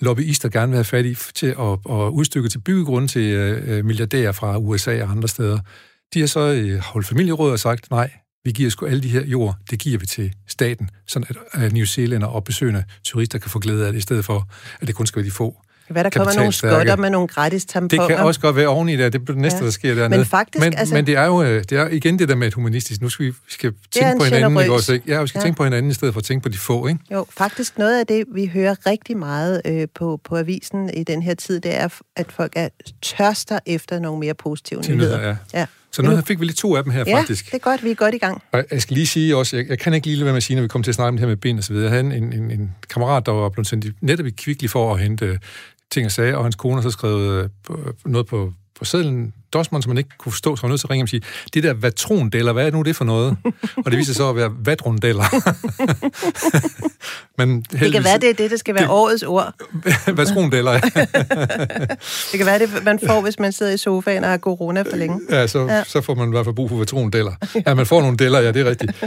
lobbyister 0.00 0.48
gerne 0.48 0.68
vil 0.68 0.76
have 0.76 0.84
fat 0.84 1.06
i 1.06 1.16
til 1.34 1.46
at, 1.46 1.72
at 1.90 2.10
udstykke 2.10 2.48
til 2.48 2.58
byggegrunde 2.58 3.08
til 3.08 3.22
øh, 3.22 3.84
milliardærer 3.84 4.32
fra 4.32 4.58
USA 4.58 5.02
og 5.02 5.10
andre 5.10 5.28
steder. 5.28 5.58
De 6.14 6.20
har 6.20 6.26
så 6.26 6.40
øh, 6.40 6.78
holdt 6.78 7.06
familieråd 7.06 7.52
og 7.52 7.58
sagt, 7.58 7.90
nej, 7.90 8.10
vi 8.44 8.52
giver 8.52 8.70
sgu 8.70 8.86
alle 8.86 9.02
de 9.02 9.08
her 9.08 9.24
jord, 9.24 9.56
det 9.70 9.78
giver 9.78 9.98
vi 9.98 10.06
til 10.06 10.32
staten, 10.46 10.90
sådan 11.06 11.36
at 11.52 11.72
New 11.72 11.84
Zealander 11.84 12.26
og 12.26 12.44
besøgende 12.44 12.84
turister 13.04 13.38
kan 13.38 13.50
få 13.50 13.58
glæde 13.58 13.86
af 13.86 13.92
det, 13.92 13.98
i 13.98 14.02
stedet 14.02 14.24
for, 14.24 14.48
at 14.80 14.86
det 14.86 14.94
kun 14.94 15.06
skal 15.06 15.20
være 15.20 15.26
de 15.26 15.30
få 15.30 15.62
hvad 15.88 16.04
der 16.04 16.10
kommer 16.10 16.34
nogle 16.34 16.52
skotter 16.52 16.96
med 16.96 17.10
nogle 17.10 17.28
gratis 17.28 17.64
tamponer. 17.64 18.06
Det 18.06 18.16
kan 18.16 18.24
også 18.24 18.40
godt 18.40 18.56
være 18.56 18.68
oveni 18.68 18.96
der. 18.96 19.08
Det 19.08 19.20
er 19.20 19.24
det 19.24 19.36
næste, 19.36 19.58
ja. 19.58 19.64
der 19.64 19.70
sker 19.70 19.94
dernede. 19.94 20.18
Men 20.18 20.26
faktisk, 20.26 20.64
men, 20.64 20.74
altså... 20.76 20.94
men 20.94 21.06
det 21.06 21.16
er 21.16 21.24
jo 21.24 21.42
øh, 21.42 21.64
det 21.70 21.72
er 21.72 21.88
igen 21.88 22.18
det 22.18 22.28
der 22.28 22.34
med 22.34 22.46
et 22.46 22.54
humanistisk. 22.54 23.00
Nu 23.00 23.08
skal 23.08 23.26
vi 23.26 23.32
skal 23.48 23.72
tænke 23.90 24.18
på 24.18 24.24
hinanden. 24.24 24.60
Ikke 24.60 24.72
også, 24.72 24.92
ikke? 24.92 25.12
Ja, 25.12 25.22
vi 25.22 25.28
skal 25.28 25.38
ja. 25.38 25.44
tænke 25.44 25.56
på 25.56 25.64
hinanden 25.64 25.90
i 25.90 25.94
stedet 25.94 26.14
for 26.14 26.20
at 26.20 26.24
tænke 26.24 26.42
på 26.42 26.48
de 26.48 26.58
få. 26.58 26.86
Ikke? 26.86 27.00
Jo, 27.12 27.26
faktisk 27.30 27.78
noget 27.78 28.00
af 28.00 28.06
det, 28.06 28.24
vi 28.34 28.46
hører 28.46 28.74
rigtig 28.86 29.16
meget 29.16 29.62
øh, 29.64 29.88
på, 29.94 30.20
på 30.24 30.36
avisen 30.36 30.90
i 30.94 31.04
den 31.04 31.22
her 31.22 31.34
tid, 31.34 31.60
det 31.60 31.76
er, 31.76 31.88
at 32.16 32.32
folk 32.32 32.52
er 32.56 32.68
tørster 33.02 33.58
efter 33.66 33.98
nogle 33.98 34.20
mere 34.20 34.34
positive 34.34 34.82
nyheder. 34.88 35.28
Ja. 35.28 35.36
ja. 35.54 35.66
Så 35.92 36.02
nu 36.02 36.20
fik 36.20 36.40
vi 36.40 36.44
lige 36.44 36.54
to 36.54 36.76
af 36.76 36.84
dem 36.84 36.92
her, 36.92 37.04
ja, 37.06 37.18
faktisk. 37.18 37.46
det 37.46 37.54
er 37.54 37.58
godt, 37.58 37.84
vi 37.84 37.90
er 37.90 37.94
godt 37.94 38.14
i 38.14 38.18
gang. 38.18 38.42
Og 38.52 38.64
jeg 38.70 38.82
skal 38.82 38.94
lige 38.94 39.06
sige 39.06 39.36
også, 39.36 39.56
jeg, 39.56 39.68
jeg 39.68 39.78
kan 39.78 39.94
ikke 39.94 40.06
lige 40.06 40.16
lade 40.16 40.24
være 40.24 40.32
med 40.32 40.36
at 40.36 40.42
sige, 40.42 40.54
når 40.54 40.62
vi 40.62 40.68
kommer 40.68 40.84
til 40.84 40.90
at 40.90 40.94
snakke 40.94 41.08
om 41.08 41.14
det 41.16 41.20
her 41.20 41.28
med 41.28 41.36
ben 41.36 41.58
og 41.58 41.64
så 41.64 41.72
videre. 41.72 41.92
Jeg 41.92 42.02
havde 42.02 42.16
en, 42.16 42.32
en, 42.32 42.50
en 42.50 42.74
kammerat, 42.90 43.26
der 43.26 43.32
var 43.32 43.48
blevet 43.48 43.66
sendt 43.66 43.86
netop 44.00 44.26
i 44.26 44.30
Kvickly 44.30 44.68
for 44.68 44.94
at 44.94 45.00
hente 45.00 45.38
ting 45.96 46.06
og 46.06 46.12
sager, 46.12 46.36
og 46.36 46.44
hans 46.44 46.56
kone 46.56 46.74
har 46.74 46.82
så 46.82 46.90
skrevet 46.90 47.50
øh, 47.70 47.76
noget 48.04 48.26
på, 48.26 48.52
på 48.78 48.84
sedlen, 48.84 49.32
Dosmond, 49.52 49.82
som 49.82 49.90
man 49.90 49.98
ikke 49.98 50.10
kunne 50.18 50.32
forstå, 50.32 50.56
så 50.56 50.62
var 50.62 50.68
nødt 50.68 50.80
til 50.80 50.86
at 50.86 50.90
ringe 50.90 51.04
og 51.04 51.08
sige, 51.08 51.22
det 51.54 51.62
der 51.62 51.74
vatrondeller, 51.74 52.52
hvad 52.52 52.66
er 52.66 52.70
nu 52.70 52.82
det 52.82 52.96
for 52.96 53.04
noget? 53.04 53.36
og 53.84 53.90
det 53.90 53.98
viser 53.98 54.14
så 54.14 54.28
at 54.28 54.36
være 54.36 54.52
vatrondeller. 54.64 55.24
Men 57.38 57.60
det 57.60 57.92
kan 57.92 58.04
være, 58.04 58.18
det 58.18 58.30
er 58.30 58.34
det, 58.34 58.50
der 58.50 58.56
skal 58.56 58.74
være 58.74 58.84
det, 58.84 58.90
årets 58.90 59.22
ord. 59.22 59.54
vatrondeller, 60.20 60.72
ja. 60.72 60.80
det 62.32 62.36
kan 62.36 62.46
være, 62.46 62.58
det 62.58 62.84
man 62.84 62.98
får, 63.06 63.20
hvis 63.20 63.38
man 63.38 63.52
sidder 63.52 63.72
i 63.72 63.76
sofaen 63.76 64.24
og 64.24 64.30
har 64.30 64.38
corona 64.38 64.82
for 64.82 64.96
længe. 64.96 65.20
Ja, 65.30 65.46
så, 65.46 65.58
ja. 65.58 65.84
så 65.84 66.00
får 66.00 66.14
man 66.14 66.28
i 66.28 66.30
hvert 66.30 66.46
fald 66.46 66.54
brug 66.54 66.68
for 66.68 66.76
vatrondeller. 66.76 67.32
Ja, 67.66 67.74
man 67.74 67.86
får 67.86 68.00
nogle 68.00 68.16
deller, 68.16 68.40
ja, 68.40 68.52
det 68.52 68.66
er 68.66 68.70
rigtigt. 68.70 69.04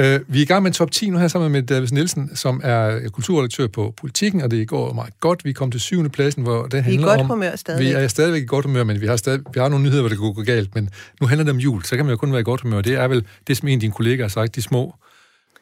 Uh, 0.00 0.04
vi 0.06 0.38
er 0.38 0.42
i 0.42 0.44
gang 0.44 0.62
med 0.62 0.70
en 0.70 0.74
top 0.74 0.90
10 0.90 1.10
nu 1.10 1.18
her 1.18 1.28
sammen 1.28 1.52
med 1.52 1.62
David 1.62 1.88
Nielsen, 1.88 2.36
som 2.36 2.60
er 2.64 3.08
kulturredaktør 3.08 3.66
på 3.66 3.94
Politikken, 3.96 4.40
og 4.40 4.50
det 4.50 4.68
går 4.68 4.92
meget 4.92 5.20
godt. 5.20 5.44
Vi 5.44 5.52
kommet 5.52 5.72
til 5.72 5.80
syvende 5.80 6.10
pladsen, 6.10 6.42
hvor 6.42 6.66
det 6.66 6.84
handler 6.84 7.08
om... 7.08 7.08
Vi 7.08 7.12
er 7.12 7.14
i 7.14 7.18
godt 7.18 7.26
humør 7.26 7.56
stadigvæk. 7.56 7.86
Vi 7.86 7.92
er 7.92 8.08
stadigvæk 8.08 8.42
i 8.42 8.46
godt 8.46 8.64
humør, 8.64 8.84
men 8.84 9.00
vi 9.00 9.06
har, 9.06 9.16
stadig, 9.16 9.40
vi 9.54 9.60
har 9.60 9.68
nogle 9.68 9.84
nyheder, 9.84 10.02
hvor 10.02 10.08
det 10.08 10.18
går 10.18 10.44
galt. 10.44 10.74
Men 10.74 10.90
nu 11.20 11.26
handler 11.26 11.44
det 11.44 11.50
om 11.50 11.58
jul, 11.58 11.84
så 11.84 11.96
kan 11.96 12.04
man 12.04 12.12
jo 12.12 12.16
kun 12.16 12.32
være 12.32 12.40
i 12.40 12.44
godt 12.44 12.60
humør. 12.60 12.80
Det 12.80 12.94
er 12.94 13.08
vel 13.08 13.26
det, 13.46 13.56
som 13.56 13.68
en 13.68 13.74
af 13.74 13.80
dine 13.80 13.92
kollegaer 13.92 14.24
har 14.24 14.28
sagt, 14.28 14.54
de 14.54 14.62
små, 14.62 14.94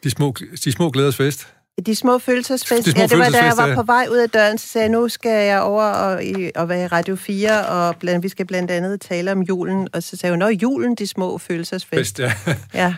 de 0.05 0.11
små, 0.11 0.35
de 0.65 0.73
små 0.73 0.91
glæders 0.91 1.17
fest. 1.17 1.49
De 1.87 1.95
små 1.95 2.19
følelsesfest. 2.19 2.87
De 2.87 2.91
små 2.91 3.01
ja, 3.01 3.07
det 3.07 3.19
var 3.19 3.29
da 3.29 3.45
jeg 3.45 3.57
var 3.57 3.75
på 3.75 3.83
vej 3.83 4.07
ud 4.11 4.17
af 4.17 4.31
døren, 4.31 4.59
så 4.59 4.69
sagde 4.69 4.85
jeg, 4.85 4.93
nu 4.93 5.09
skal 5.09 5.47
jeg 5.47 5.61
over 5.61 5.85
og, 5.85 6.25
i, 6.25 6.51
og 6.55 6.69
være 6.69 6.85
i 6.85 6.87
Radio 6.87 7.17
4, 7.17 7.67
og 7.67 7.97
blandt, 7.97 8.23
vi 8.23 8.29
skal 8.29 8.47
blandt 8.47 8.71
andet 8.71 9.01
tale 9.01 9.33
om 9.33 9.43
julen. 9.43 9.89
Og 9.93 10.03
så 10.03 10.17
sagde 10.17 10.33
hun, 10.33 10.39
nå, 10.39 10.49
julen, 10.49 10.95
de 10.95 11.07
små 11.07 11.39
følelsesfest. 11.39 12.17
Fest, 12.17 12.19
ja. 12.19 12.33
ja 12.75 12.95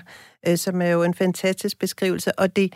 øh, 0.49 0.59
som 0.59 0.83
er 0.83 0.89
jo 0.89 1.03
en 1.03 1.15
fantastisk 1.15 1.79
beskrivelse. 1.79 2.39
Og 2.39 2.57
det, 2.57 2.75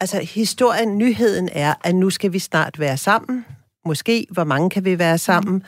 altså 0.00 0.20
historien, 0.34 0.98
nyheden 0.98 1.48
er, 1.52 1.74
at 1.84 1.94
nu 1.94 2.10
skal 2.10 2.32
vi 2.32 2.38
snart 2.38 2.78
være 2.78 2.96
sammen. 2.96 3.46
Måske, 3.86 4.26
hvor 4.30 4.44
mange 4.44 4.70
kan 4.70 4.84
vi 4.84 4.98
være 4.98 5.18
sammen? 5.18 5.54
Mm 5.54 5.62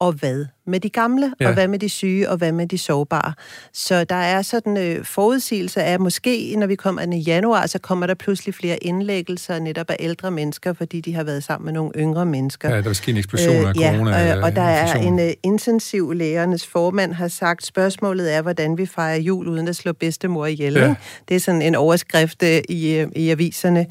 og 0.00 0.12
hvad 0.12 0.46
med 0.66 0.80
de 0.80 0.90
gamle, 0.90 1.32
ja. 1.40 1.48
og 1.48 1.54
hvad 1.54 1.68
med 1.68 1.78
de 1.78 1.88
syge, 1.88 2.30
og 2.30 2.36
hvad 2.36 2.52
med 2.52 2.66
de 2.66 2.78
sårbare. 2.78 3.32
Så 3.72 4.04
der 4.04 4.14
er 4.14 4.42
sådan 4.42 4.76
øh, 4.76 5.04
forudsigelse 5.04 5.82
af, 5.82 5.92
at 5.92 6.00
måske 6.00 6.56
når 6.56 6.66
vi 6.66 6.74
kommer 6.74 7.02
i 7.02 7.18
januar, 7.18 7.66
så 7.66 7.78
kommer 7.78 8.06
der 8.06 8.14
pludselig 8.14 8.54
flere 8.54 8.76
indlæggelser 8.84 9.58
netop 9.58 9.90
af 9.90 9.96
ældre 10.00 10.30
mennesker, 10.30 10.72
fordi 10.72 11.00
de 11.00 11.14
har 11.14 11.24
været 11.24 11.44
sammen 11.44 11.64
med 11.64 11.72
nogle 11.72 11.90
yngre 11.96 12.26
mennesker. 12.26 12.70
Ja, 12.70 12.76
der 12.76 12.82
vil 12.82 12.94
ske 12.94 13.10
en 13.10 13.16
eksplosion 13.16 13.56
øh, 13.56 13.68
af 13.68 13.74
corona. 13.74 14.10
Ja, 14.10 14.36
øh, 14.36 14.44
og 14.44 14.56
der 14.56 14.62
er 14.62 14.94
en 14.94 15.20
øh, 15.20 15.30
intensiv 15.42 16.12
lægernes 16.12 16.66
formand 16.66 17.12
har 17.12 17.28
sagt, 17.28 17.66
spørgsmålet 17.66 18.34
er, 18.34 18.42
hvordan 18.42 18.78
vi 18.78 18.86
fejrer 18.86 19.18
jul 19.18 19.48
uden 19.48 19.68
at 19.68 19.76
slå 19.76 19.92
bedstemor 19.92 20.46
ihjel. 20.46 20.74
Ja. 20.74 20.94
Det 21.28 21.34
er 21.34 21.40
sådan 21.40 21.62
en 21.62 21.74
overskrift 21.74 22.42
øh, 22.42 22.62
i, 22.68 22.94
øh, 22.94 23.08
i 23.16 23.30
aviserne. 23.30 23.86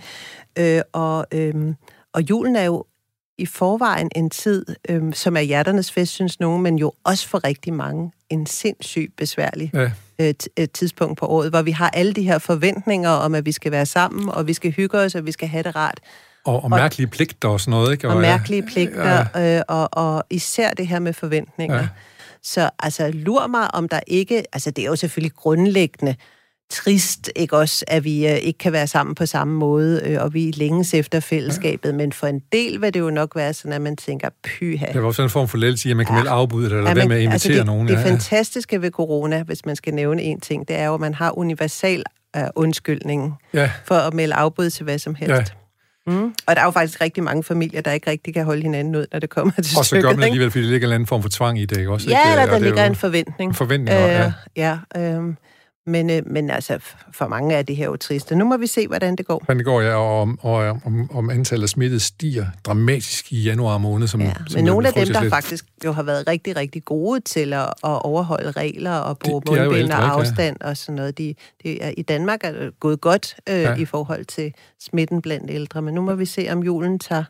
Øh, 0.60 0.82
og, 0.94 1.26
øh, 1.32 1.54
og 2.13 2.22
julen 2.30 2.56
er 2.56 2.63
jo 2.63 2.86
i 3.38 3.45
forvejen 3.45 4.10
en 4.15 4.30
tid, 4.30 4.65
øhm, 4.89 5.13
som 5.13 5.38
er 5.38 5.41
hjerternes 5.41 5.91
fest, 5.91 6.12
synes 6.12 6.39
nogen, 6.39 6.63
men 6.63 6.78
jo 6.78 6.93
også 7.04 7.28
for 7.28 7.43
rigtig 7.43 7.74
mange 7.74 8.12
en 8.30 8.45
sindssygt 8.45 9.15
besværlig 9.15 9.71
ja. 9.74 9.91
øh, 10.19 10.34
øh, 10.60 10.67
tidspunkt 10.74 11.19
på 11.19 11.26
året, 11.26 11.50
hvor 11.50 11.62
vi 11.62 11.71
har 11.71 11.89
alle 11.89 12.13
de 12.13 12.24
her 12.24 12.38
forventninger 12.38 13.10
om, 13.10 13.36
at 13.36 13.45
vi 13.45 13.52
skal 13.52 13.71
være 13.71 13.86
sammen, 13.86 14.30
og 14.30 14.48
vi 14.48 14.54
skal 14.54 14.71
hygge 14.71 14.98
os, 14.98 15.15
og 15.15 15.26
vi 15.26 15.32
skal 15.32 15.48
have 15.48 15.63
det 15.63 15.76
rart. 15.76 16.00
Og, 16.45 16.63
og 16.63 16.69
mærkelige 16.69 17.08
pligter 17.08 17.50
og 17.50 17.60
sådan 17.60 17.71
noget, 17.71 17.91
ikke? 17.91 18.08
Og, 18.08 18.15
og 18.15 18.21
mærkelige 18.21 18.63
pligter, 18.63 19.26
ja. 19.36 19.58
øh, 19.58 19.63
og, 19.67 19.89
og 19.91 20.24
især 20.30 20.71
det 20.71 20.88
her 20.88 21.00
med 21.00 21.13
forventninger. 21.13 21.76
Ja. 21.76 21.88
Så 22.43 22.69
altså, 22.80 23.12
lur 23.13 23.48
mig, 23.48 23.76
om 23.76 23.89
der 23.89 24.00
ikke... 24.08 24.43
Altså, 24.54 24.71
det 24.71 24.82
er 24.82 24.86
jo 24.86 24.95
selvfølgelig 24.95 25.36
grundlæggende, 25.36 26.15
trist, 26.69 27.32
ikke 27.36 27.58
også, 27.58 27.86
at 27.88 28.04
vi 28.04 28.28
øh, 28.28 28.36
ikke 28.36 28.58
kan 28.58 28.71
være 28.71 28.88
sammen 28.88 29.15
på 29.15 29.25
samme 29.25 29.54
måde, 29.54 30.01
øh, 30.06 30.21
og 30.21 30.34
vi 30.34 30.51
længes 30.51 30.93
efter 30.93 31.19
fællesskabet, 31.19 31.89
ja. 31.89 31.95
men 31.95 32.13
for 32.13 32.28
en 32.28 32.41
del 32.51 32.82
vil 32.82 32.93
det 32.93 32.99
jo 32.99 33.10
nok 33.10 33.36
være 33.36 33.54
sådan, 33.54 33.73
at 33.73 33.82
man 33.82 33.97
tænker, 33.97 34.30
pyha. 34.43 34.86
Det 34.93 35.01
var 35.01 35.08
også 35.08 35.23
en 35.23 35.30
form 35.30 35.47
for 35.47 35.58
lettelse 35.58 35.89
at 35.89 35.97
man 35.97 36.06
kan 36.06 36.15
ja. 36.15 36.19
melde 36.19 36.32
afbud, 36.32 36.65
eller 36.65 36.78
ja, 36.78 36.93
hvad 36.93 37.08
med 37.08 37.15
at 37.15 37.21
invitere 37.21 37.34
altså 37.34 37.49
det, 37.49 37.65
nogen. 37.65 37.88
Det 37.88 37.93
ja, 37.93 38.04
fantastiske 38.04 38.82
ved 38.82 38.91
corona, 38.91 39.43
hvis 39.43 39.65
man 39.65 39.75
skal 39.75 39.93
nævne 39.93 40.21
en 40.21 40.39
ting, 40.39 40.67
det 40.67 40.75
er 40.75 40.86
jo, 40.86 40.93
at 40.93 40.99
man 40.99 41.13
har 41.13 41.38
universal 41.38 42.04
uh, 42.38 42.43
undskyldning 42.56 43.34
ja. 43.54 43.71
for 43.86 43.95
at 43.95 44.13
melde 44.13 44.36
afbud 44.36 44.69
til 44.69 44.84
hvad 44.84 44.99
som 44.99 45.15
helst. 45.15 45.32
Ja. 45.32 45.43
Mm. 46.08 46.34
Og 46.45 46.56
der 46.56 46.62
er 46.62 46.65
jo 46.65 46.71
faktisk 46.71 47.01
rigtig 47.01 47.23
mange 47.23 47.43
familier, 47.43 47.82
der 47.82 47.91
ikke 47.91 48.10
rigtig 48.10 48.34
kan 48.34 48.45
holde 48.45 48.62
hinanden 48.62 48.95
ud, 48.95 49.06
når 49.12 49.19
det 49.19 49.30
kommer 49.30 49.51
til 49.51 49.78
Og 49.78 49.86
så 49.86 50.01
gør 50.01 50.13
man 50.13 50.23
alligevel, 50.23 50.51
fordi 50.51 50.63
der 50.63 50.71
ligger 50.71 50.88
en 50.88 50.93
anden 50.93 51.08
form 51.08 51.21
for 51.21 51.30
tvang 51.30 51.60
i 51.60 51.65
det, 51.65 51.78
ikke 51.78 51.91
også? 51.91 52.10
Ja, 52.10 52.19
ikke? 52.19 52.41
eller 52.41 52.54
der 52.54 52.60
ligger 52.60 52.84
jo... 52.84 52.89
en 52.89 52.95
forventning. 52.95 53.49
En 53.49 53.56
forventning, 53.56 53.97
øh, 53.97 54.04
ja. 54.04 54.32
Ja, 54.56 54.78
øh, 54.97 55.34
men, 55.88 56.10
øh, 56.10 56.21
men 56.26 56.50
altså, 56.50 56.80
for 57.12 57.28
mange 57.28 57.56
er 57.56 57.62
det 57.62 57.76
her 57.76 57.86
jo 57.86 57.95
triste. 57.95 58.36
Nu 58.36 58.45
må 58.45 58.58
vi 58.58 58.67
se, 58.67 58.88
hvordan 58.88 59.15
det 59.15 59.26
går. 59.26 59.41
Hvordan 59.45 59.58
det 59.58 59.65
går, 59.65 59.82
ja, 59.82 59.95
og 59.95 60.21
om, 60.21 60.39
og 60.41 60.56
om, 60.86 61.12
om 61.12 61.30
antallet 61.30 61.63
af 61.63 61.69
smittede 61.69 62.00
stiger 62.00 62.45
dramatisk 62.65 63.34
i 63.34 63.43
januar 63.43 63.78
måned. 63.78 64.08
Som, 64.08 64.21
ja, 64.21 64.34
som 64.48 64.58
men 64.58 64.65
nogle 64.65 64.88
af 64.88 64.93
dem, 64.93 65.08
der 65.08 65.21
lidt. 65.21 65.34
faktisk 65.34 65.65
jo 65.86 65.91
har 65.91 66.04
været 66.04 66.28
rigtig, 66.28 66.56
rigtig 66.56 66.86
gode 66.86 67.19
til 67.19 67.54
at, 67.54 67.62
at 67.62 68.06
overholde 68.06 68.52
regler 68.52 68.93
og 68.93 69.19
bruge 69.19 69.41
mundbind 69.48 69.91
og 69.91 70.12
afstand 70.13 70.58
ja. 70.62 70.69
og 70.69 70.78
sådan 70.78 70.95
noget, 70.95 71.17
de, 71.17 71.36
de 71.63 71.82
er, 71.82 71.93
i 71.98 72.02
Danmark 72.02 72.39
er 72.43 72.52
det 72.52 72.80
gået 72.80 73.02
godt 73.02 73.36
øh, 73.50 73.62
ja. 73.62 73.76
i 73.76 73.86
forhold 73.86 74.26
til 74.26 74.54
smitten 74.80 75.21
blandt 75.21 75.52
ældre. 75.52 75.82
Men 75.82 75.93
nu 75.93 76.02
må 76.02 76.15
vi 76.15 76.26
se, 76.26 76.48
om 76.52 76.63
julen 76.63 77.00
tager 77.00 77.24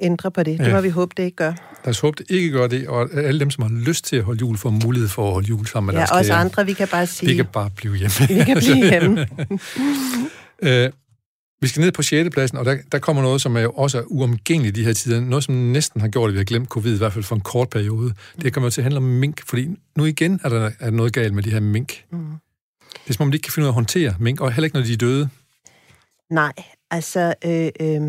ændre 0.00 0.30
på 0.30 0.42
det. 0.42 0.58
Det 0.58 0.72
må 0.72 0.80
vi 0.80 0.88
håbe, 0.88 1.14
det 1.16 1.22
ikke 1.22 1.36
gør. 1.36 1.52
Lad 1.84 1.90
os 1.90 2.00
håbe, 2.00 2.16
det 2.18 2.30
ikke 2.30 2.50
gør 2.50 2.66
det, 2.66 2.88
og 2.88 3.08
alle 3.14 3.40
dem, 3.40 3.50
som 3.50 3.62
har 3.62 3.70
lyst 3.86 4.04
til 4.04 4.16
at 4.16 4.22
holde 4.22 4.40
jul, 4.40 4.56
får 4.56 4.70
mulighed 4.70 5.08
for 5.08 5.26
at 5.26 5.32
holde 5.32 5.48
jul 5.48 5.66
sammen 5.66 5.86
med 5.86 5.94
ja, 5.94 5.98
deres 5.98 6.10
Ja, 6.10 6.18
også 6.18 6.32
andre, 6.32 6.66
vi 6.66 6.72
kan 6.72 6.88
bare 6.88 7.06
sige... 7.06 7.28
Vi 7.28 7.36
kan 7.36 7.46
bare 7.52 7.70
blive 7.76 7.96
hjemme. 7.96 8.28
Vi 8.28 8.44
kan 8.44 8.56
blive 8.56 8.88
hjemme. 8.90 9.26
øh, 10.62 10.90
vi 11.60 11.68
skal 11.68 11.80
ned 11.80 11.92
på 11.92 12.02
6. 12.02 12.30
pladsen, 12.30 12.58
og 12.58 12.64
der, 12.64 12.76
der 12.92 12.98
kommer 12.98 13.22
noget, 13.22 13.40
som 13.40 13.56
er 13.56 13.60
jo 13.60 13.70
også 13.70 13.98
er 13.98 14.02
uomgængeligt 14.06 14.76
i 14.76 14.80
de 14.80 14.86
her 14.86 14.92
tider. 14.92 15.20
Noget, 15.20 15.44
som 15.44 15.54
næsten 15.54 16.00
har 16.00 16.08
gjort, 16.08 16.28
at 16.28 16.34
vi 16.34 16.38
har 16.38 16.44
glemt 16.44 16.68
covid, 16.68 16.94
i 16.94 16.98
hvert 16.98 17.12
fald 17.12 17.24
for 17.24 17.34
en 17.34 17.40
kort 17.40 17.70
periode. 17.70 18.14
Det 18.42 18.52
kommer 18.52 18.70
til 18.70 18.80
at 18.80 18.82
handle 18.82 18.96
om 18.96 19.02
mink, 19.02 19.46
fordi 19.46 19.68
nu 19.96 20.04
igen 20.04 20.40
er 20.44 20.48
der 20.48 20.70
er 20.80 20.90
noget 20.90 21.12
galt 21.12 21.34
med 21.34 21.42
de 21.42 21.50
her 21.50 21.60
mink. 21.60 22.04
Mm. 22.12 22.18
Det 22.92 23.10
er 23.10 23.12
som 23.12 23.22
om, 23.22 23.30
de 23.30 23.36
ikke 23.36 23.44
kan 23.44 23.52
finde 23.52 23.64
ud 23.64 23.68
af 23.68 23.70
at 23.70 23.74
håndtere 23.74 24.14
mink, 24.20 24.40
og 24.40 24.52
heller 24.52 24.64
ikke, 24.64 24.76
når 24.76 24.84
de 24.84 24.92
er 24.92 24.96
døde. 24.96 25.28
Nej, 26.30 26.52
altså... 26.90 27.34
Øh, 27.44 27.70
øh 27.80 28.02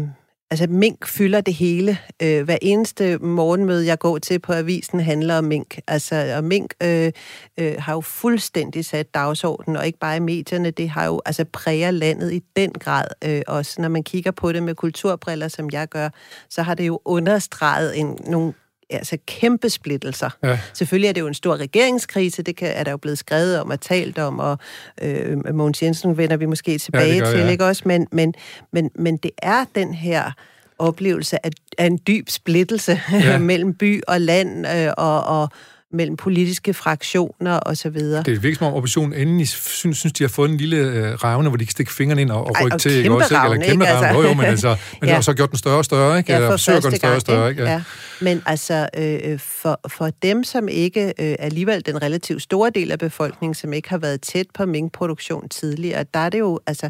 Altså, 0.52 0.68
mink 0.70 1.08
fylder 1.08 1.42
det 1.42 1.54
hele. 1.54 1.98
Øh, 2.22 2.44
hver 2.44 2.58
eneste 2.62 3.18
morgenmøde, 3.18 3.86
jeg 3.86 4.00
går 4.00 4.18
til 4.18 4.40
på 4.40 4.54
avisen, 4.54 5.00
handler 5.00 5.38
om 5.38 5.44
mink. 5.44 5.80
Altså, 5.88 6.34
og 6.38 6.44
mink 6.44 6.74
øh, 6.84 7.12
øh, 7.60 7.76
har 7.80 7.94
jo 7.94 8.02
fuldstændig 8.02 8.86
sat 8.86 9.14
dagsordenen, 9.14 9.78
og 9.78 9.86
ikke 9.86 10.00
bare 10.00 10.18
i 10.18 10.20
medierne, 10.20 10.72
det 10.72 10.90
har 10.90 11.06
jo 11.06 11.22
altså 11.26 11.46
præger 11.46 11.92
landet 11.92 12.34
i 12.34 12.44
den 12.56 12.72
grad. 12.72 13.06
Øh, 13.26 13.42
også 13.48 13.82
når 13.82 13.90
man 13.90 14.04
kigger 14.04 14.32
på 14.32 14.52
det 14.52 14.64
med 14.64 14.76
kulturbriller, 14.76 15.48
som 15.48 15.70
jeg 15.72 15.88
gør, 15.88 16.10
så 16.50 16.62
har 16.62 16.74
det 16.74 16.88
jo 16.88 17.00
understreget 17.06 18.00
en, 18.00 18.18
nogle 18.28 18.54
altså 18.90 19.18
kæmpe 19.28 19.70
splittelser. 19.70 20.30
Ja. 20.44 20.60
Selvfølgelig 20.74 21.08
er 21.08 21.14
det 21.14 21.22
jo 21.22 21.28
en 21.28 21.34
stor 21.34 21.58
regeringskrise, 21.58 22.44
det 22.44 22.56
kan, 22.56 22.72
er 22.76 22.84
der 22.84 22.92
jo 22.92 22.98
blevet 22.98 23.18
skrevet 23.18 23.60
om 23.60 23.70
og 23.70 23.82
talt 23.82 24.20
om, 24.20 24.40
og 24.40 24.58
øh, 25.02 25.56
Mogens 25.56 25.84
Jensen 25.84 26.18
vender 26.18 26.38
vi 26.38 26.46
måske 26.46 26.78
tilbage 26.78 27.14
ja, 27.14 27.20
gør, 27.20 27.32
til, 27.32 27.40
ja. 27.40 27.50
ikke 27.50 27.66
også? 27.66 27.84
Men, 27.86 28.08
men, 28.12 28.34
men, 28.72 28.92
men 28.96 29.18
det 29.18 29.32
er 29.38 29.66
den 29.76 29.94
her 29.94 30.32
oplevelse 30.80 31.46
af, 31.46 31.52
af 31.78 31.86
en 31.86 32.00
dyb 32.08 32.30
splittelse 32.30 33.02
ja. 33.12 33.38
mellem 33.52 33.74
by 33.74 34.02
og 34.08 34.22
land 34.22 34.68
øh, 34.68 34.94
og, 34.98 35.24
og 35.24 35.50
mellem 35.92 36.18
politiske 36.18 36.74
fraktioner 36.74 37.58
og 37.58 37.78
så 37.78 37.90
videre. 37.90 38.24
Det 38.24 38.28
er 38.28 38.32
virkelig 38.32 38.58
som 38.58 38.68
om 38.68 38.74
oppositionen 38.74 39.14
endelig 39.14 39.48
synes, 39.50 39.98
synes, 39.98 40.14
de 40.14 40.24
har 40.24 40.30
fået 40.30 40.52
en 40.52 40.58
lille 40.58 40.78
øh, 40.78 41.24
ravne, 41.24 41.50
hvor 41.50 41.58
de 41.58 41.66
kan 41.66 41.72
stikke 41.72 41.94
fingrene 41.94 42.22
ind 42.22 42.32
og, 42.32 42.48
og 42.48 42.56
rykke 42.62 42.78
til. 42.78 42.92
Ikke 42.92 43.16
også, 43.16 43.42
Eller 43.44 43.66
kæmpe 43.66 43.86
ikke? 43.86 43.88
altså. 43.88 44.08
jo, 44.08 44.28
jo, 44.28 44.34
men, 44.34 44.46
altså, 44.46 44.68
men 45.02 45.10
ja. 45.10 45.16
har 45.16 45.22
så 45.22 45.34
gjort 45.34 45.50
den 45.50 45.58
større 45.58 45.78
og 45.78 45.86
større, 45.86 46.18
ikke? 46.18 46.34
Ja, 46.34 46.40
for 46.40 46.52
forsøger 46.52 46.80
den 46.80 46.96
større 46.96 47.16
og 47.16 47.22
større, 47.22 47.50
ikke? 47.50 47.64
Ja. 47.64 47.72
ja. 47.72 47.84
Men 48.22 48.42
altså, 48.46 48.90
øh, 48.98 49.40
for, 49.40 49.80
for 49.88 50.10
dem, 50.22 50.44
som 50.44 50.68
ikke 50.68 51.14
øh, 51.20 51.36
alligevel 51.40 51.86
den 51.86 52.02
relativt 52.02 52.42
store 52.42 52.70
del 52.70 52.92
af 52.92 53.00
befolkningen, 53.00 53.56
som 53.56 53.74
ikke 53.74 53.90
har 53.90 53.98
været 53.98 54.22
tæt 54.22 54.46
på 54.54 54.66
minkproduktion 54.66 55.50
tidligere, 55.50 56.06
der 56.14 56.20
er 56.20 56.30
det 56.30 56.40
jo, 56.40 56.60
altså, 56.68 56.90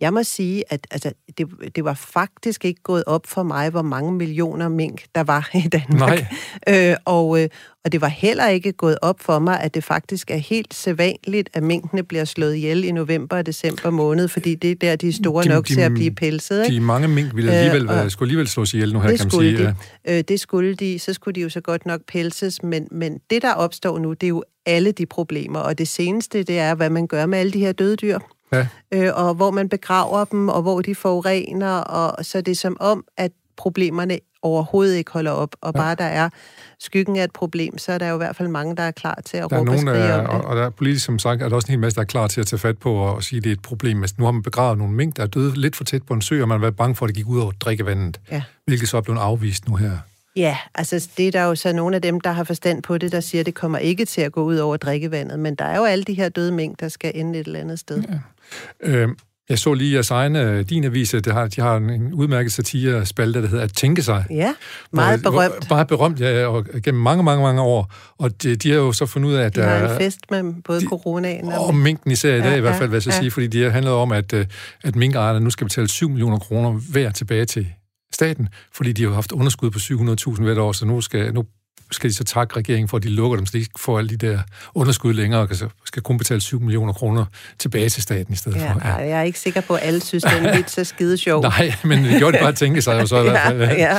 Jeg 0.00 0.12
må 0.12 0.22
sige, 0.22 0.64
at 0.68 0.86
altså, 0.90 1.12
det, 1.38 1.46
det 1.76 1.84
var 1.84 1.94
faktisk 1.94 2.64
ikke 2.64 2.82
gået 2.82 3.04
op 3.06 3.26
for 3.26 3.42
mig, 3.42 3.70
hvor 3.70 3.82
mange 3.82 4.12
millioner 4.12 4.68
mink 4.68 5.02
der 5.14 5.22
var 5.22 5.50
i 5.54 5.68
Danmark. 5.68 6.10
Nej. 6.10 6.26
Øh, 6.90 6.96
og, 7.04 7.42
øh, 7.42 7.48
og 7.84 7.92
det 7.92 8.00
var 8.00 8.08
heller 8.08 8.48
ikke 8.48 8.72
gået 8.72 8.98
op 9.02 9.20
for 9.20 9.38
mig, 9.38 9.60
at 9.60 9.74
det 9.74 9.84
faktisk 9.84 10.30
er 10.30 10.36
helt 10.36 10.74
sædvanligt, 10.74 11.50
at 11.54 11.62
minkene 11.62 12.02
bliver 12.02 12.24
slået 12.24 12.54
ihjel 12.54 12.84
i 12.84 12.92
november 12.92 13.36
og 13.36 13.46
december 13.46 13.90
måned, 13.90 14.28
fordi 14.28 14.54
det 14.54 14.70
er 14.70 14.74
der, 14.74 14.96
de 14.96 15.08
er 15.08 15.12
store 15.12 15.44
de, 15.44 15.48
nok 15.48 15.68
de, 15.68 15.74
til 15.74 15.80
at 15.80 15.92
blive 15.92 16.10
pelset. 16.10 16.64
Ikke? 16.64 16.74
De 16.74 16.80
mange 16.80 17.08
mink 17.08 17.36
ville 17.36 17.52
alligevel, 17.52 17.90
øh, 17.90 18.10
skulle 18.10 18.26
alligevel 18.26 18.48
slås 18.48 18.74
ihjel 18.74 18.92
nu 18.92 19.00
her, 19.00 19.08
kan 19.08 19.18
man 19.22 19.30
sige. 19.30 19.58
De. 19.58 19.74
Ja. 20.06 20.18
Øh, 20.18 20.24
det 20.28 20.40
skulle 20.40 20.74
de. 20.74 20.98
Så 20.98 21.12
skulle 21.12 21.34
de 21.34 21.40
jo 21.40 21.48
så 21.48 21.60
godt 21.60 21.86
nok 21.86 22.00
pelses, 22.08 22.62
men, 22.62 22.88
men 22.90 23.18
det, 23.30 23.42
der 23.42 23.52
opstår 23.52 23.98
nu, 23.98 24.12
det 24.12 24.22
er 24.22 24.28
jo 24.28 24.44
alle 24.66 24.92
de 24.92 25.06
problemer, 25.06 25.58
og 25.58 25.78
det 25.78 25.88
seneste, 25.88 26.42
det 26.42 26.58
er, 26.58 26.74
hvad 26.74 26.90
man 26.90 27.06
gør 27.06 27.26
med 27.26 27.38
alle 27.38 27.52
de 27.52 27.58
her 27.58 27.72
døde 27.72 27.96
dyr. 27.96 28.18
Ja. 28.52 28.66
Øh, 28.92 29.10
og 29.14 29.34
hvor 29.34 29.50
man 29.50 29.68
begraver 29.68 30.24
dem, 30.24 30.48
og 30.48 30.62
hvor 30.62 30.80
de 30.80 30.94
forurener, 30.94 31.76
og 31.76 32.24
så 32.24 32.40
det 32.40 32.52
er 32.52 32.56
som 32.56 32.76
om, 32.80 33.04
at 33.16 33.32
problemerne 33.56 34.18
overhovedet 34.42 34.96
ikke 34.96 35.10
holder 35.12 35.30
op, 35.30 35.56
og 35.60 35.72
ja. 35.74 35.80
bare 35.80 35.94
der 35.94 36.04
er 36.04 36.28
skyggen 36.78 37.16
af 37.16 37.24
et 37.24 37.32
problem, 37.32 37.78
så 37.78 37.92
er 37.92 37.98
der 37.98 38.08
jo 38.08 38.14
i 38.14 38.16
hvert 38.16 38.36
fald 38.36 38.48
mange, 38.48 38.76
der 38.76 38.82
er 38.82 38.90
klar 38.90 39.18
til 39.24 39.36
at 39.36 39.50
der 39.50 39.58
råbe 39.58 39.70
er 39.70 39.74
nogen, 39.74 39.88
og 39.88 39.94
skrige 39.94 40.14
om 40.14 40.20
det. 40.20 40.34
Og, 40.34 40.44
og 40.44 40.56
der 40.56 40.62
er 40.62 40.70
politisk, 40.70 41.04
som 41.06 41.18
sagt, 41.18 41.42
er 41.42 41.48
der 41.48 41.56
også 41.56 41.66
en 41.66 41.70
hel 41.70 41.78
masse, 41.78 41.96
der 41.96 42.00
er 42.00 42.06
klar 42.06 42.26
til 42.26 42.40
at 42.40 42.46
tage 42.46 42.60
fat 42.60 42.78
på 42.78 42.94
og 42.94 43.22
sige, 43.22 43.38
at 43.38 43.44
det 43.44 43.50
er 43.50 43.54
et 43.54 43.62
problem. 43.62 44.02
Altså, 44.02 44.16
nu 44.18 44.24
har 44.24 44.32
man 44.32 44.42
begravet 44.42 44.78
nogle 44.78 44.94
mink, 44.94 45.16
der 45.16 45.22
er 45.22 45.26
døde 45.26 45.60
lidt 45.60 45.76
for 45.76 45.84
tæt 45.84 46.02
på 46.02 46.14
en 46.14 46.22
sø, 46.22 46.42
og 46.42 46.48
man 46.48 46.58
har 46.58 46.60
været 46.60 46.76
bange 46.76 46.94
for, 46.94 47.06
at 47.06 47.08
det 47.08 47.16
gik 47.16 47.26
ud 47.26 47.40
over 47.40 47.52
drikkevandet, 47.52 48.20
ja. 48.30 48.42
hvilket 48.66 48.88
så 48.88 48.96
er 48.96 49.00
blevet 49.00 49.18
afvist 49.20 49.68
nu 49.68 49.76
her. 49.76 49.98
Ja, 50.36 50.56
altså 50.74 51.08
det 51.16 51.28
er 51.28 51.30
der 51.30 51.42
jo 51.42 51.54
så 51.54 51.72
nogle 51.72 51.96
af 51.96 52.02
dem, 52.02 52.20
der 52.20 52.30
har 52.30 52.44
forstand 52.44 52.82
på 52.82 52.98
det, 52.98 53.12
der 53.12 53.20
siger, 53.20 53.40
at 53.40 53.46
det 53.46 53.54
kommer 53.54 53.78
ikke 53.78 54.04
til 54.04 54.20
at 54.20 54.32
gå 54.32 54.42
ud 54.42 54.56
over 54.56 54.76
drikkevandet, 54.76 55.38
men 55.38 55.54
der 55.54 55.64
er 55.64 55.76
jo 55.76 55.84
alle 55.84 56.04
de 56.04 56.14
her 56.14 56.28
døde 56.28 56.52
mink, 56.52 56.80
der 56.80 56.88
skal 56.88 57.12
ende 57.14 57.38
et 57.38 57.46
eller 57.46 57.60
andet 57.60 57.78
sted. 57.78 58.02
Ja. 58.02 58.88
Øh, 58.90 59.08
jeg 59.48 59.58
så 59.58 59.74
lige 59.74 59.94
jeres 59.94 60.10
egen, 60.10 60.36
øh, 60.36 60.68
din 60.68 60.84
avis, 60.84 61.10
det 61.10 61.26
har, 61.26 61.46
de 61.46 61.60
har 61.60 61.76
en 61.76 62.14
udmærket 62.14 62.52
satire-spalte, 62.52 63.42
der 63.42 63.48
hedder 63.48 63.64
At 63.64 63.72
tænke 63.72 64.02
sig. 64.02 64.24
Ja, 64.30 64.54
meget 64.92 65.20
hvor, 65.20 65.30
berømt. 65.30 65.54
Hvor, 65.66 65.74
meget 65.74 65.88
berømt, 65.88 66.20
ja, 66.20 66.46
og 66.46 66.66
gennem 66.84 67.02
mange, 67.02 67.22
mange, 67.22 67.42
mange 67.42 67.62
år. 67.62 67.92
Og 68.18 68.42
de, 68.42 68.56
de 68.56 68.70
har 68.70 68.76
jo 68.76 68.92
så 68.92 69.06
fundet 69.06 69.28
ud 69.28 69.34
af, 69.34 69.44
at... 69.44 69.56
De 69.56 69.62
har 69.62 69.88
en 69.88 69.98
fest 69.98 70.20
med 70.30 70.62
både 70.64 70.80
de, 70.80 70.86
coronaen 70.86 71.52
og... 71.52 71.66
Og 71.66 71.74
minken 71.74 72.10
især 72.10 72.34
i 72.34 72.40
dag 72.40 72.50
ja, 72.50 72.56
i 72.56 72.60
hvert 72.60 72.76
fald, 72.76 72.88
hvad 72.88 72.96
jeg 72.96 73.02
skal 73.02 73.12
ja. 73.12 73.20
sige, 73.20 73.30
fordi 73.30 73.46
de 73.46 73.62
har 73.62 73.70
handlet 73.70 73.92
om, 73.92 74.12
at, 74.12 74.32
øh, 74.32 74.46
at 74.84 74.96
minkejerne 74.96 75.40
nu 75.40 75.50
skal 75.50 75.64
betale 75.64 75.88
7 75.88 76.08
millioner 76.08 76.38
kroner 76.38 76.70
hver 76.90 77.10
tilbage 77.10 77.44
til 77.44 77.66
staten, 78.20 78.48
fordi 78.72 78.92
de 78.92 79.02
har 79.04 79.12
haft 79.12 79.32
underskud 79.32 79.70
på 79.70 79.78
700.000 79.78 80.42
hvert 80.42 80.58
år, 80.58 80.72
så 80.72 80.86
nu 80.86 81.00
skal, 81.00 81.34
nu 81.34 81.44
skal 81.92 82.10
de 82.10 82.14
så 82.14 82.24
takke 82.24 82.56
regeringen 82.56 82.88
for, 82.88 82.96
at 82.96 83.02
de 83.02 83.08
lukker 83.08 83.36
dem, 83.36 83.46
så 83.46 83.52
de 83.52 83.58
ikke 83.58 83.70
får 83.76 83.98
alle 83.98 84.10
de 84.10 84.16
der 84.16 84.38
underskud 84.74 85.14
længere, 85.14 85.40
og 85.40 85.70
skal 85.84 86.02
kun 86.02 86.18
betale 86.18 86.40
7 86.40 86.60
millioner 86.60 86.92
kroner 86.92 87.24
tilbage 87.58 87.88
til 87.88 88.02
staten 88.02 88.34
i 88.34 88.36
stedet 88.36 88.56
ja, 88.56 88.72
for. 88.72 88.80
Ja. 88.84 88.94
Jeg 88.94 89.18
er 89.18 89.22
ikke 89.22 89.38
sikker 89.38 89.60
på, 89.60 89.74
at 89.74 89.80
alle 89.82 90.00
synes, 90.00 90.24
den 90.24 90.46
er 90.46 90.56
lidt 90.56 90.70
så 90.70 90.84
skide 90.84 91.16
sjov. 91.16 91.42
Nej, 91.58 91.74
men 91.84 92.04
det 92.04 92.18
gjorde 92.18 92.32
det 92.32 92.40
bare 92.40 92.48
at 92.48 92.56
tænke 92.56 92.82
sig 92.82 93.00
jo 93.00 93.06
så 93.06 93.18
i 93.18 93.22
hvert 93.30 93.46
fald. 93.46 93.60
Ja, 93.60 93.94
ja. 93.94 93.98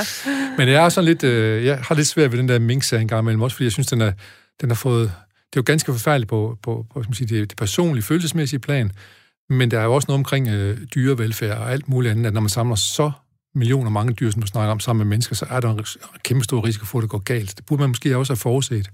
Men 0.58 0.68
jeg 0.68 0.84
er 0.84 0.88
sådan 0.88 1.04
lidt, 1.04 1.24
øh, 1.24 1.64
jeg 1.64 1.78
har 1.78 1.94
lidt 1.94 2.08
svært 2.08 2.32
ved 2.32 2.38
den 2.38 2.48
der 2.48 2.58
mink 2.58 2.92
en 2.92 3.08
gang 3.08 3.22
imellem, 3.22 3.42
også 3.42 3.56
fordi 3.56 3.64
jeg 3.64 3.72
synes, 3.72 3.86
den 3.86 4.00
er, 4.00 4.12
den 4.60 4.70
har 4.70 4.74
fået, 4.74 5.02
det 5.50 5.58
er 5.58 5.62
jo 5.62 5.64
ganske 5.66 5.92
forfærdeligt 5.92 6.28
på, 6.28 6.58
på, 6.62 6.86
på 6.94 7.02
skal 7.02 7.10
man 7.10 7.14
sige, 7.14 7.28
det, 7.28 7.50
det 7.50 7.58
personlige, 7.58 8.02
følelsesmæssige 8.02 8.60
plan, 8.60 8.92
men 9.50 9.70
der 9.70 9.80
er 9.80 9.84
jo 9.84 9.94
også 9.94 10.06
noget 10.08 10.18
omkring 10.18 10.48
øh, 10.48 10.78
dyrevelfærd 10.94 11.58
og 11.58 11.72
alt 11.72 11.88
muligt 11.88 12.10
andet, 12.12 12.26
at 12.26 12.32
når 12.32 12.40
man 12.40 12.50
samler 12.50 12.76
så 12.76 13.10
millioner 13.54 13.90
mange 13.90 14.12
dyr, 14.12 14.30
som 14.30 14.42
du 14.42 14.46
snakker 14.48 14.72
om, 14.72 14.80
sammen 14.80 15.06
med 15.06 15.10
mennesker, 15.10 15.34
så 15.34 15.46
er 15.50 15.60
der 15.60 15.70
en 15.70 15.84
kæmpe 16.22 16.44
stor 16.44 16.66
risiko 16.66 16.84
for, 16.86 16.98
at 16.98 17.02
det 17.02 17.10
går 17.10 17.18
galt. 17.18 17.56
Det 17.56 17.66
burde 17.66 17.80
man 17.80 17.90
måske 17.90 18.16
også 18.16 18.32
have 18.32 18.38
forudset. 18.38 18.90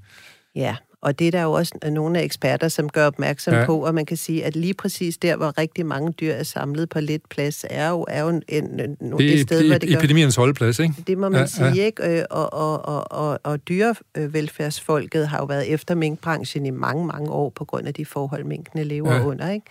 Ja, 0.55 0.77
og 1.03 1.19
det 1.19 1.27
er 1.27 1.31
der 1.31 1.43
jo 1.43 1.53
også 1.53 1.79
nogle 1.91 2.19
af 2.19 2.25
eksperter, 2.25 2.69
som 2.69 2.89
gør 2.89 3.07
opmærksom 3.07 3.55
ja. 3.55 3.67
på, 3.67 3.87
og 3.87 3.95
man 3.95 4.07
kan 4.07 4.17
sige, 4.17 4.45
at 4.45 4.57
lige 4.57 4.75
præcis 4.75 5.19
der, 5.19 5.37
hvor 5.37 5.59
rigtig 5.59 5.87
mange 5.87 6.13
dyr 6.13 6.33
er 6.33 6.43
samlet 6.43 6.89
på 6.89 7.01
lidt 7.01 7.29
plads, 7.29 7.65
er 7.71 7.89
jo, 7.89 8.07
er 8.09 8.23
jo 8.23 8.29
en, 8.29 8.43
en, 8.49 8.81
en, 8.81 8.97
det, 9.19 9.35
et 9.35 9.41
sted, 9.41 9.59
det, 9.59 9.67
hvor 9.69 9.79
det 9.79 9.89
gør... 9.89 9.99
epidemiens 9.99 10.37
holdplads, 10.37 10.79
ikke? 10.79 10.95
Det 11.07 11.19
må 11.19 11.29
man 11.29 11.41
ja, 11.41 11.47
sige, 11.47 11.75
ja. 11.75 11.85
ikke? 11.85 12.19
Øh, 12.19 12.25
og, 12.31 12.53
og, 12.53 12.87
og, 12.89 13.13
og, 13.13 13.41
og 13.43 13.69
dyrevelfærdsfolket 13.69 15.29
har 15.29 15.39
jo 15.39 15.45
været 15.45 15.73
efter 15.73 15.95
minkbranchen 15.95 16.67
i 16.67 16.71
mange, 16.71 17.07
mange 17.07 17.31
år, 17.31 17.51
på 17.51 17.65
grund 17.65 17.87
af 17.87 17.95
de 17.95 18.07
forhold, 18.07 18.45
minkene 18.45 18.85
lever 18.85 19.15
ja. 19.15 19.25
under, 19.25 19.51
ikke? 19.51 19.67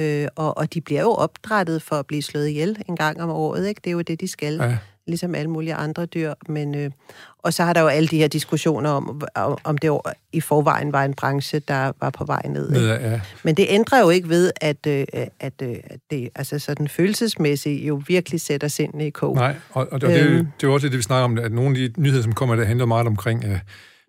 Øh, 0.00 0.28
og, 0.36 0.58
og 0.58 0.74
de 0.74 0.80
bliver 0.80 1.00
jo 1.00 1.10
opdrettet 1.10 1.82
for 1.82 1.96
at 1.96 2.06
blive 2.06 2.22
slået 2.22 2.48
ihjel 2.48 2.82
en 2.88 2.96
gang 2.96 3.22
om 3.22 3.30
året, 3.30 3.68
ikke? 3.68 3.80
Det 3.84 3.90
er 3.90 3.94
jo 3.94 4.00
det, 4.00 4.20
de 4.20 4.28
skal. 4.28 4.54
Ja. 4.54 4.76
Ligesom 5.06 5.34
alle 5.34 5.50
mulige 5.50 5.74
andre 5.74 6.06
dyr. 6.06 6.34
Men, 6.48 6.74
øh, 6.74 6.90
og 7.38 7.52
så 7.52 7.64
har 7.64 7.72
der 7.72 7.80
jo 7.80 7.86
alle 7.86 8.08
de 8.08 8.16
her 8.16 8.28
diskussioner 8.28 8.90
om, 8.90 9.22
om 9.64 9.78
det 9.78 10.00
i 10.32 10.40
forvejen 10.40 10.92
var 10.92 11.04
en 11.04 11.14
branche, 11.14 11.58
der 11.58 11.92
var 12.00 12.10
på 12.10 12.24
vej 12.24 12.42
ned. 12.48 12.72
Ikke? 12.72 12.86
Ja, 12.86 13.10
ja. 13.10 13.20
Men 13.42 13.54
det 13.54 13.66
ændrer 13.68 14.00
jo 14.00 14.10
ikke 14.10 14.28
ved, 14.28 14.52
at, 14.60 14.86
øh, 14.86 15.06
at, 15.40 15.52
øh, 15.62 15.76
at 15.84 16.00
det 16.10 16.28
altså 16.34 16.58
sådan 16.58 16.88
følelsesmæssigt 16.88 17.88
jo 17.88 18.02
virkelig 18.06 18.40
sætter 18.40 18.68
sindene 18.68 19.06
i 19.06 19.10
kog. 19.10 19.34
Nej, 19.34 19.56
og, 19.70 19.88
og 19.92 20.00
det, 20.00 20.08
øhm, 20.08 20.14
det, 20.14 20.22
er 20.22 20.30
jo, 20.30 20.38
det 20.38 20.44
er 20.44 20.68
jo 20.68 20.74
også 20.74 20.88
det, 20.88 20.96
vi 20.96 21.02
snakker 21.02 21.24
om, 21.24 21.38
at 21.38 21.52
nogle 21.52 21.70
af 21.70 21.90
de 21.90 22.00
nyheder, 22.00 22.22
som 22.22 22.32
kommer, 22.32 22.56
der 22.56 22.64
handler 22.64 22.86
meget 22.86 23.06
omkring... 23.06 23.44
Øh, 23.44 23.58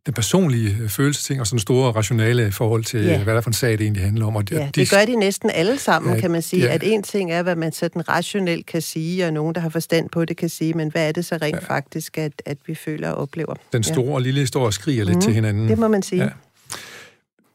den 0.05 0.13
personlige 0.13 0.77
øh, 0.81 0.89
følelsesting 0.89 1.39
og 1.39 1.47
sådan 1.47 1.59
store 1.59 1.91
rationale 1.91 2.51
forhold 2.51 2.83
til, 2.83 3.03
ja. 3.03 3.23
hvad 3.23 3.35
der 3.35 3.41
for 3.41 3.49
en 3.49 3.53
sag 3.53 3.71
det 3.71 3.81
egentlig 3.81 4.03
handler 4.03 4.25
om. 4.25 4.35
Og 4.35 4.49
de, 4.49 4.55
ja, 4.55 4.69
det 4.75 4.89
gør 4.89 5.05
de 5.05 5.15
næsten 5.15 5.49
alle 5.53 5.79
sammen, 5.79 6.15
ja, 6.15 6.21
kan 6.21 6.31
man 6.31 6.41
sige. 6.41 6.63
Ja. 6.63 6.73
At 6.73 6.81
en 6.83 7.03
ting 7.03 7.31
er, 7.31 7.43
hvad 7.43 7.55
man 7.55 7.71
sådan 7.71 8.09
rationelt 8.09 8.65
kan 8.65 8.81
sige, 8.81 9.25
og 9.25 9.33
nogen, 9.33 9.55
der 9.55 9.61
har 9.61 9.69
forstand 9.69 10.09
på 10.09 10.25
det, 10.25 10.37
kan 10.37 10.49
sige, 10.49 10.73
men 10.73 10.91
hvad 10.91 11.07
er 11.07 11.11
det 11.11 11.25
så 11.25 11.37
rent 11.41 11.55
ja. 11.55 11.75
faktisk, 11.75 12.17
at, 12.17 12.31
at 12.45 12.57
vi 12.67 12.75
føler 12.75 13.09
og 13.09 13.21
oplever? 13.21 13.53
Den 13.73 13.83
store 13.83 14.05
ja. 14.05 14.13
og 14.13 14.21
lille 14.21 14.39
historie 14.39 14.71
skriger 14.71 15.05
lidt 15.05 15.15
mm, 15.15 15.21
til 15.21 15.33
hinanden. 15.33 15.67
Det 15.67 15.77
må 15.77 15.87
man 15.87 16.03
sige. 16.03 16.23
Ja. 16.23 16.29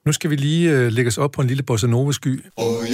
Nu 0.06 0.12
skal 0.12 0.30
vi 0.30 0.36
lige 0.36 0.86
uh, 0.86 0.92
lægge 0.92 1.08
os 1.08 1.18
op 1.18 1.30
på 1.30 1.42
en 1.42 1.48
lille 1.48 1.62
bossa 1.62 1.86
nova-sky. 1.86 2.44
Oh, 2.56 2.84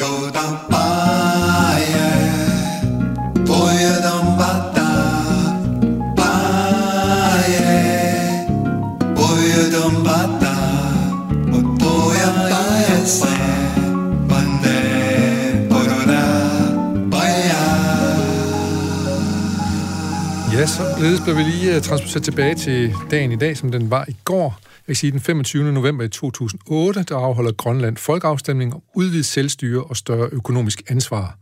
Ja, 20.65 20.69
således 20.69 21.21
blev 21.21 21.37
vi 21.37 21.43
lige 21.43 21.77
øh, 21.77 21.83
transporteret 21.83 22.25
tilbage 22.25 22.55
til 22.55 22.95
dagen 23.11 23.33
i 23.33 23.37
dag, 23.37 23.57
som 23.57 23.71
den 23.71 23.91
var 23.91 24.05
i 24.09 24.17
går. 24.25 24.61
Jeg 24.63 24.87
kan 24.87 24.95
sige, 24.95 25.11
den 25.11 25.21
25. 25.21 25.73
november 25.73 26.05
i 26.05 26.09
2008, 26.09 27.03
der 27.03 27.17
afholder 27.17 27.53
Grønland 27.53 27.97
folkeafstemning 27.97 28.75
om 28.75 28.83
udvidet 28.95 29.27
selvstyre 29.27 29.85
og 29.85 29.97
større 29.97 30.29
økonomisk 30.33 30.83
ansvar. 30.89 31.39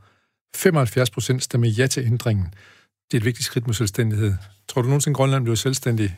75 0.56 1.10
procent 1.10 1.42
stemmer 1.42 1.68
ja 1.68 1.86
til 1.86 2.06
ændringen. 2.06 2.46
Det 3.10 3.16
er 3.16 3.20
et 3.20 3.24
vigtigt 3.24 3.46
skridt 3.46 3.66
mod 3.66 3.74
selvstændighed. 3.74 4.34
Tror 4.68 4.82
du 4.82 4.88
nogensinde, 4.88 5.14
Grønland 5.14 5.44
bliver 5.44 5.56
selvstændig? 5.56 6.16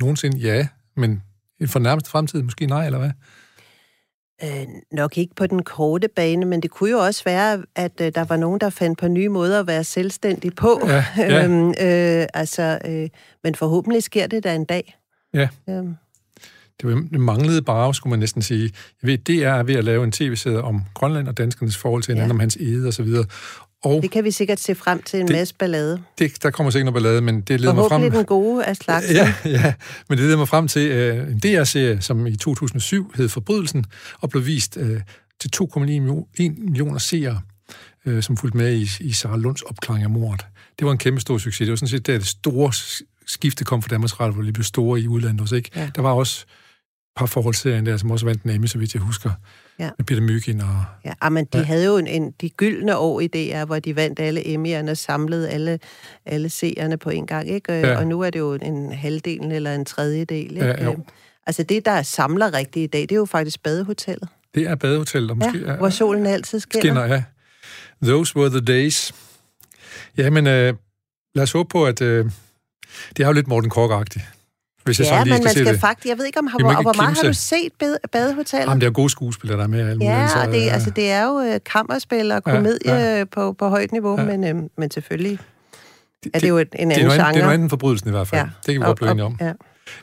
Nogensinde 0.00 0.38
ja, 0.38 0.68
men 0.96 1.22
for 1.66 1.78
nærmeste 1.78 2.10
fremtid 2.10 2.42
måske 2.42 2.66
nej, 2.66 2.86
eller 2.86 2.98
hvad? 2.98 3.10
Øh, 4.44 4.66
nok 4.92 5.18
ikke 5.18 5.34
på 5.34 5.46
den 5.46 5.62
korte 5.62 6.08
bane, 6.08 6.46
men 6.46 6.62
det 6.62 6.70
kunne 6.70 6.90
jo 6.90 6.98
også 6.98 7.24
være, 7.24 7.62
at 7.74 7.92
øh, 8.00 8.12
der 8.14 8.24
var 8.24 8.36
nogen, 8.36 8.60
der 8.60 8.70
fandt 8.70 8.98
på 8.98 9.08
nye 9.08 9.28
måder 9.28 9.60
at 9.60 9.66
være 9.66 9.84
selvstændig 9.84 10.54
på. 10.54 10.80
Ja, 10.86 11.04
ja. 11.16 11.44
øhm, 11.44 11.68
øh, 11.68 12.26
altså, 12.34 12.78
øh, 12.84 13.08
men 13.44 13.54
forhåbentlig 13.54 14.02
sker 14.02 14.26
det 14.26 14.44
da 14.44 14.54
en 14.54 14.64
dag. 14.64 14.96
Ja. 15.34 15.48
Øhm. 15.68 15.94
Det, 16.82 17.20
manglede 17.20 17.62
bare, 17.62 17.94
skulle 17.94 18.10
man 18.10 18.18
næsten 18.18 18.42
sige. 18.42 18.62
Jeg 19.02 19.08
ved, 19.08 19.18
det 19.18 19.44
er 19.44 19.62
ved 19.62 19.74
at 19.74 19.84
lave 19.84 20.04
en 20.04 20.12
tv-serie 20.12 20.62
om 20.62 20.82
Grønland 20.94 21.28
og 21.28 21.38
danskernes 21.38 21.76
forhold 21.76 22.02
til 22.02 22.14
hinanden, 22.14 22.30
ja. 22.30 22.34
om 22.34 22.40
hans 22.40 22.56
ede 22.56 22.88
og 22.88 22.94
så 22.94 23.02
videre. 23.02 23.24
Og 23.84 24.02
det 24.02 24.10
kan 24.10 24.24
vi 24.24 24.30
sikkert 24.30 24.60
se 24.60 24.74
frem 24.74 25.02
til 25.02 25.20
en 25.20 25.28
det, 25.28 25.36
masse 25.36 25.54
ballade. 25.54 26.02
Det, 26.18 26.42
der 26.42 26.50
kommer 26.50 26.70
sikkert 26.70 26.92
noget 26.92 27.02
ballade, 27.02 27.20
men 27.20 27.40
det 27.40 27.60
leder 27.60 27.74
mig 27.74 27.84
frem... 27.88 28.10
den 28.10 28.24
gode 28.24 28.64
af 28.64 28.76
slags. 28.76 29.10
Ja, 29.10 29.34
ja, 29.44 29.74
men 30.08 30.18
det 30.18 30.24
leder 30.24 30.36
mig 30.36 30.48
frem 30.48 30.68
til 30.68 31.12
uh, 31.12 31.32
en 31.32 31.38
DR-serie, 31.38 32.00
som 32.00 32.26
i 32.26 32.36
2007 32.36 33.12
hed 33.14 33.28
Forbrydelsen, 33.28 33.84
og 34.20 34.30
blev 34.30 34.46
vist 34.46 34.76
uh, 34.76 35.00
til 35.40 35.50
2,9 35.56 35.80
millioner 35.80 36.98
seere, 36.98 37.40
uh, 38.06 38.20
som 38.20 38.36
fulgte 38.36 38.58
med 38.58 38.74
i, 38.74 38.88
i 39.00 39.12
Sarah 39.12 39.38
Lunds 39.38 39.62
opklaring 39.62 40.04
af 40.04 40.10
mordet. 40.10 40.46
Det 40.78 40.86
var 40.86 40.92
en 40.92 40.98
kæmpe 40.98 41.20
stor 41.20 41.38
succes. 41.38 41.58
Det 41.58 41.70
var 41.70 41.76
sådan 41.76 41.88
set 41.88 42.06
der, 42.06 42.18
det 42.18 42.26
store 42.26 42.72
skifte 43.26 43.64
kom 43.64 43.82
fra 43.82 43.88
Danmarks 43.88 44.20
Radio, 44.20 44.34
hvor 44.34 44.42
de 44.42 44.52
blev 44.52 44.64
store 44.64 45.00
i 45.00 45.08
udlandet 45.08 45.40
også, 45.40 45.56
ikke? 45.56 45.70
Ja. 45.76 45.90
Der 45.96 46.02
var 46.02 46.12
også 46.12 46.46
par 47.16 47.26
forholdsserien 47.26 47.86
der, 47.86 47.96
som 47.96 48.10
også 48.10 48.26
vandt 48.26 48.42
en 48.42 48.50
Emmy, 48.50 48.66
så 48.66 48.78
vidt 48.78 48.94
jeg 48.94 49.02
husker 49.02 49.30
ja. 49.78 49.90
med 49.98 50.04
Peter 50.04 50.22
Myggen 50.22 50.60
og... 50.60 50.84
Ja, 51.04 51.12
ah, 51.20 51.32
men 51.32 51.44
de 51.44 51.58
ja. 51.58 51.64
havde 51.64 51.84
jo 51.84 51.96
en, 51.96 52.06
en, 52.06 52.34
de 52.40 52.50
gyldne 52.50 52.96
år 52.96 53.20
i 53.20 53.26
DR, 53.26 53.64
hvor 53.64 53.78
de 53.78 53.96
vandt 53.96 54.20
alle 54.20 54.40
Emmy'erne 54.40 54.90
og 54.90 54.96
samlede 54.96 55.50
alle, 55.50 55.78
alle 56.26 56.48
seerne 56.48 56.96
på 56.96 57.10
en 57.10 57.26
gang, 57.26 57.48
ikke? 57.48 57.72
Ja. 57.72 57.96
Og 57.96 58.06
nu 58.06 58.20
er 58.20 58.30
det 58.30 58.38
jo 58.38 58.52
en 58.52 58.92
halvdel 58.92 59.52
eller 59.52 59.74
en 59.74 59.84
tredjedel, 59.84 60.50
ikke? 60.50 60.66
Ja, 60.66 60.84
jo. 60.84 61.04
Altså 61.46 61.62
det, 61.62 61.84
der 61.84 62.02
samler 62.02 62.54
rigtigt 62.54 62.84
i 62.84 62.86
dag, 62.86 63.00
det 63.00 63.12
er 63.12 63.16
jo 63.16 63.24
faktisk 63.24 63.62
badehotellet. 63.62 64.28
Det 64.54 64.62
er 64.62 64.74
badehotellet, 64.74 65.30
og 65.30 65.36
måske... 65.36 65.58
Ja, 65.58 65.76
hvor 65.76 65.90
solen 65.90 66.26
altid 66.26 66.60
skinner. 66.60 66.80
Skinner, 66.80 67.04
ja. 67.04 67.22
Those 68.02 68.36
were 68.36 68.50
the 68.50 68.60
days. 68.60 69.14
Ja, 70.16 70.30
men 70.30 70.46
øh, 70.46 70.74
lad 71.34 71.42
os 71.42 71.52
håbe 71.52 71.68
på, 71.68 71.86
at 71.86 72.00
øh, 72.00 72.24
det 73.16 73.22
er 73.22 73.26
jo 73.26 73.32
lidt 73.32 73.48
Morten 73.48 73.70
Kork-agtigt. 73.70 74.41
Hvis 74.84 74.98
jeg 74.98 75.04
ja, 75.04 75.10
sådan 75.10 75.26
lige 75.26 75.34
men 75.34 75.44
man 75.44 75.52
skal, 75.52 75.66
det. 75.66 75.80
faktisk... 75.80 76.08
Jeg 76.08 76.18
ved 76.18 76.26
ikke, 76.26 76.38
om 76.38 76.46
har, 76.46 76.58
hvor, 76.58 76.82
hvor 76.82 76.92
meget 76.96 77.16
har 77.16 77.22
du 77.22 77.32
set 77.32 77.72
bade, 77.78 77.98
badehotellet? 78.12 78.66
Jamen, 78.66 78.80
det 78.80 78.86
er 78.86 78.90
gode 78.90 79.10
skuespillere, 79.10 79.58
der 79.58 79.64
er 79.64 79.68
med. 79.68 79.88
Alt 79.88 80.02
ja, 80.02 80.28
så, 80.28 80.50
det, 80.52 80.70
altså, 80.70 80.90
det 80.90 81.10
er 81.10 81.24
jo 81.24 81.32
uh, 81.32 81.56
kammerspil 81.72 82.32
og 82.32 82.44
komedie 82.44 82.92
ja, 82.92 83.18
ja. 83.18 83.24
På, 83.24 83.52
på 83.52 83.68
højt 83.68 83.92
niveau, 83.92 84.20
ja. 84.20 84.36
men, 84.36 84.56
uh, 84.56 84.62
men 84.78 84.90
selvfølgelig 84.90 85.38
det, 86.24 86.30
er 86.34 86.38
det 86.38 86.48
jo 86.48 86.58
en 86.58 86.66
anden 86.78 86.98
det 86.98 87.04
er 87.04 87.10
genre. 87.10 87.28
Det 87.28 87.36
er 87.36 87.42
noget 87.42 87.54
anden 87.54 87.70
forbrydelsen 87.70 88.08
i 88.08 88.10
hvert 88.10 88.28
fald. 88.28 88.40
Ja. 88.40 88.48
Det 88.66 88.74
kan 88.74 88.80
vi 88.80 88.86
godt 88.86 88.96
blive 88.96 89.10
enige 89.10 89.24
om. 89.24 89.36
Ja. 89.40 89.52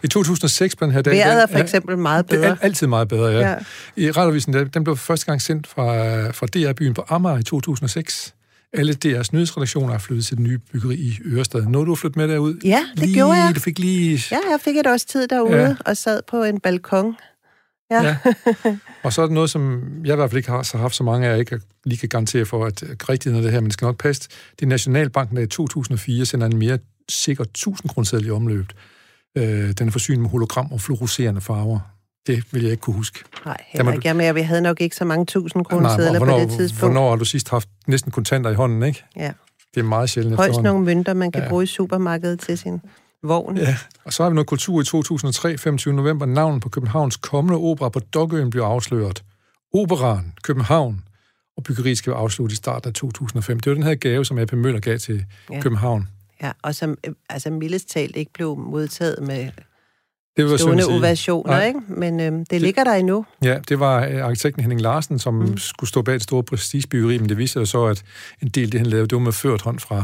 I 0.03 0.07
2006 0.07 0.75
på 0.75 0.85
den 0.85 0.93
her 0.93 1.01
dag... 1.01 1.17
Vejret 1.17 1.43
er 1.43 1.47
for 1.47 1.59
eksempel 1.59 1.93
ja, 1.93 1.97
meget 1.97 2.25
bedre. 2.25 2.41
Det 2.41 2.49
er 2.49 2.55
altid 2.61 2.87
meget 2.87 3.07
bedre, 3.07 3.31
ja. 3.31 3.49
ja. 3.49 3.55
I 3.95 4.11
Radovisen, 4.11 4.53
den 4.53 4.83
blev 4.83 4.97
første 4.97 5.25
gang 5.25 5.41
sendt 5.41 5.67
fra, 5.67 6.27
fra 6.31 6.47
DR-byen 6.47 6.93
på 6.93 7.05
Amager 7.09 7.37
i 7.37 7.43
2006. 7.43 8.33
Alle 8.73 8.95
DR's 9.05 9.29
nyhedsredaktioner 9.33 9.93
er 9.93 9.97
flyttet 9.97 10.25
til 10.25 10.37
det 10.37 10.43
nye 10.43 10.57
byggeri 10.57 10.95
i 10.95 11.19
Ørestad. 11.25 11.65
Når 11.65 11.83
du 11.83 11.91
har 11.91 11.95
flyttet 11.95 12.17
med 12.17 12.27
derud? 12.27 12.55
Ja, 12.63 12.85
det 12.95 13.03
lige, 13.03 13.13
gjorde 13.13 13.33
jeg. 13.33 13.55
Du 13.55 13.59
fik 13.59 13.79
lige... 13.79 14.19
Ja, 14.31 14.39
jeg 14.51 14.59
fik 14.61 14.75
et 14.75 14.87
års 14.87 15.05
tid 15.05 15.27
derude 15.27 15.61
ja. 15.61 15.75
og 15.85 15.97
sad 15.97 16.21
på 16.27 16.43
en 16.43 16.59
balkon. 16.59 17.15
Ja. 17.91 18.03
ja. 18.03 18.17
Og 19.03 19.13
så 19.13 19.21
er 19.21 19.25
det 19.25 19.33
noget, 19.33 19.49
som 19.49 19.81
jeg 20.05 20.13
i 20.13 20.15
hvert 20.15 20.29
fald 20.29 20.37
ikke 20.37 20.49
har 20.49 20.63
så 20.63 20.77
haft 20.77 20.95
så 20.95 21.03
mange 21.03 21.27
af, 21.27 21.31
jeg 21.31 21.39
ikke 21.39 21.59
lige 21.85 21.99
kan 21.99 22.09
garantere 22.09 22.45
for, 22.45 22.65
at 22.65 22.83
rigtigheden 23.09 23.37
af 23.37 23.43
det 23.43 23.51
her, 23.51 23.61
men 23.61 23.71
skal 23.71 23.85
nok 23.85 23.97
passe. 23.97 24.29
Det 24.59 24.65
er 24.65 24.69
Nationalbanken, 24.69 25.37
der 25.37 25.43
i 25.43 25.47
2004 25.47 26.25
sender 26.25 26.47
en 26.47 26.57
mere 26.57 26.79
sikker 27.09 27.43
1000 27.43 27.89
kroner 27.89 28.25
i 28.25 28.29
omløbet. 28.29 28.73
Øh, 29.37 29.71
den 29.71 29.87
er 29.87 29.91
forsynet 29.91 30.19
med 30.19 30.29
hologram 30.29 30.71
og 30.71 30.81
fluorescerende 30.81 31.41
farver. 31.41 31.79
Det 32.27 32.53
vil 32.53 32.61
jeg 32.61 32.71
ikke 32.71 32.81
kunne 32.81 32.95
huske. 32.95 33.19
Nej, 33.45 33.57
heller 33.67 33.93
ikke. 33.93 34.07
Jamen, 34.07 34.35
vi 34.35 34.41
havde 34.41 34.61
nok 34.61 34.81
ikke 34.81 34.95
så 34.95 35.05
mange 35.05 35.25
tusind 35.25 35.65
kroner 35.65 35.95
sædler 35.95 36.19
på 36.19 36.25
det 36.25 36.49
tidspunkt. 36.49 36.93
Hvornår 36.93 37.09
har 37.09 37.15
du 37.15 37.25
sidst 37.25 37.49
haft 37.49 37.69
næsten 37.87 38.11
kontanter 38.11 38.49
i 38.49 38.53
hånden, 38.53 38.83
ikke? 38.83 39.03
Ja. 39.15 39.31
Det 39.75 39.79
er 39.79 39.83
meget 39.83 40.09
sjældent 40.09 40.35
Højst 40.35 40.61
nogle 40.61 40.85
mønter, 40.85 41.13
man 41.13 41.31
kan 41.31 41.43
ja. 41.43 41.49
bruge 41.49 41.63
i 41.63 41.67
supermarkedet 41.67 42.39
til 42.39 42.57
sin 42.57 42.81
vogn. 43.23 43.57
Ja, 43.57 43.77
og 44.05 44.13
så 44.13 44.23
har 44.23 44.29
vi 44.29 44.33
noget 44.33 44.47
kultur 44.47 44.81
i 44.81 44.83
2003, 44.83 45.57
25. 45.57 45.93
november. 45.93 46.25
Navnet 46.25 46.61
på 46.61 46.69
Københavns 46.69 47.17
kommende 47.17 47.57
opera 47.59 47.89
på 47.89 47.99
Dokøen 47.99 48.49
bliver 48.49 48.65
afsløret. 48.65 49.23
Operaen 49.73 50.33
København 50.43 51.03
og 51.57 51.63
byggeriet 51.63 51.97
skal 51.97 52.11
være 52.11 52.19
afsluttet 52.19 52.53
i 52.53 52.57
starten 52.57 52.87
af 52.87 52.93
2005. 52.93 53.59
Det 53.59 53.69
var 53.69 53.73
den 53.73 53.83
her 53.83 53.95
gave, 53.95 54.25
som 54.25 54.37
AP 54.37 54.53
Møller 54.53 54.79
gav 54.79 54.97
til 54.97 55.25
ja. 55.51 55.61
København. 55.61 56.07
Ja, 56.41 56.51
og 56.61 56.75
som 56.75 56.97
altså 57.29 57.49
mildest 57.49 57.89
talt 57.89 58.15
ikke 58.15 58.33
blev 58.33 58.57
modtaget 58.57 59.21
med 59.21 59.49
det 60.43 60.51
var 60.51 60.57
stående 60.57 60.85
ovationer, 60.85 61.51
Nej. 61.51 61.67
ikke? 61.67 61.79
Men 61.87 62.19
øhm, 62.19 62.39
det, 62.39 62.51
det 62.51 62.61
ligger 62.61 62.83
der 62.83 62.93
endnu. 62.93 63.25
Ja, 63.43 63.59
det 63.69 63.79
var 63.79 64.05
øh, 64.05 64.25
arkitekten 64.25 64.61
Henning 64.61 64.81
Larsen, 64.81 65.19
som 65.19 65.33
mm. 65.33 65.57
skulle 65.57 65.89
stå 65.89 66.01
bag 66.01 66.15
et 66.15 66.23
stort 66.23 66.45
prestigebyggeri, 66.45 67.17
men 67.17 67.29
det 67.29 67.37
viste 67.37 67.59
sig 67.59 67.67
så, 67.67 67.85
at 67.85 68.03
en 68.41 68.47
del 68.47 68.63
af 68.63 68.71
det, 68.71 68.79
han 68.79 68.87
lavede, 68.87 69.07
det 69.07 69.15
var 69.15 69.19
med 69.19 69.31
ført 69.31 69.61
hånd 69.61 69.79
fra, 69.79 69.97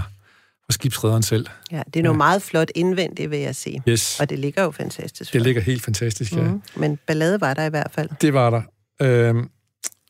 fra 0.65 0.71
skibsrederen 0.71 1.23
selv. 1.23 1.47
Ja, 1.71 1.81
det 1.93 1.99
er 1.99 2.03
noget 2.03 2.15
ja. 2.15 2.17
meget 2.17 2.41
flot 2.41 2.71
indvendigt, 2.75 3.31
vil 3.31 3.39
jeg 3.39 3.55
sige. 3.55 3.83
Yes. 3.89 4.19
Og 4.19 4.29
det 4.29 4.39
ligger 4.39 4.63
jo 4.63 4.71
fantastisk. 4.71 5.33
Det 5.33 5.41
ligger 5.41 5.61
helt 5.61 5.83
fantastisk, 5.83 6.33
ja. 6.33 6.41
Mm. 6.41 6.61
Men 6.75 6.99
ballade 7.07 7.41
var 7.41 7.53
der 7.53 7.65
i 7.65 7.69
hvert 7.69 7.91
fald. 7.91 8.09
Det 8.21 8.33
var 8.33 8.49
der. 8.49 8.61
Øhm, 9.01 9.49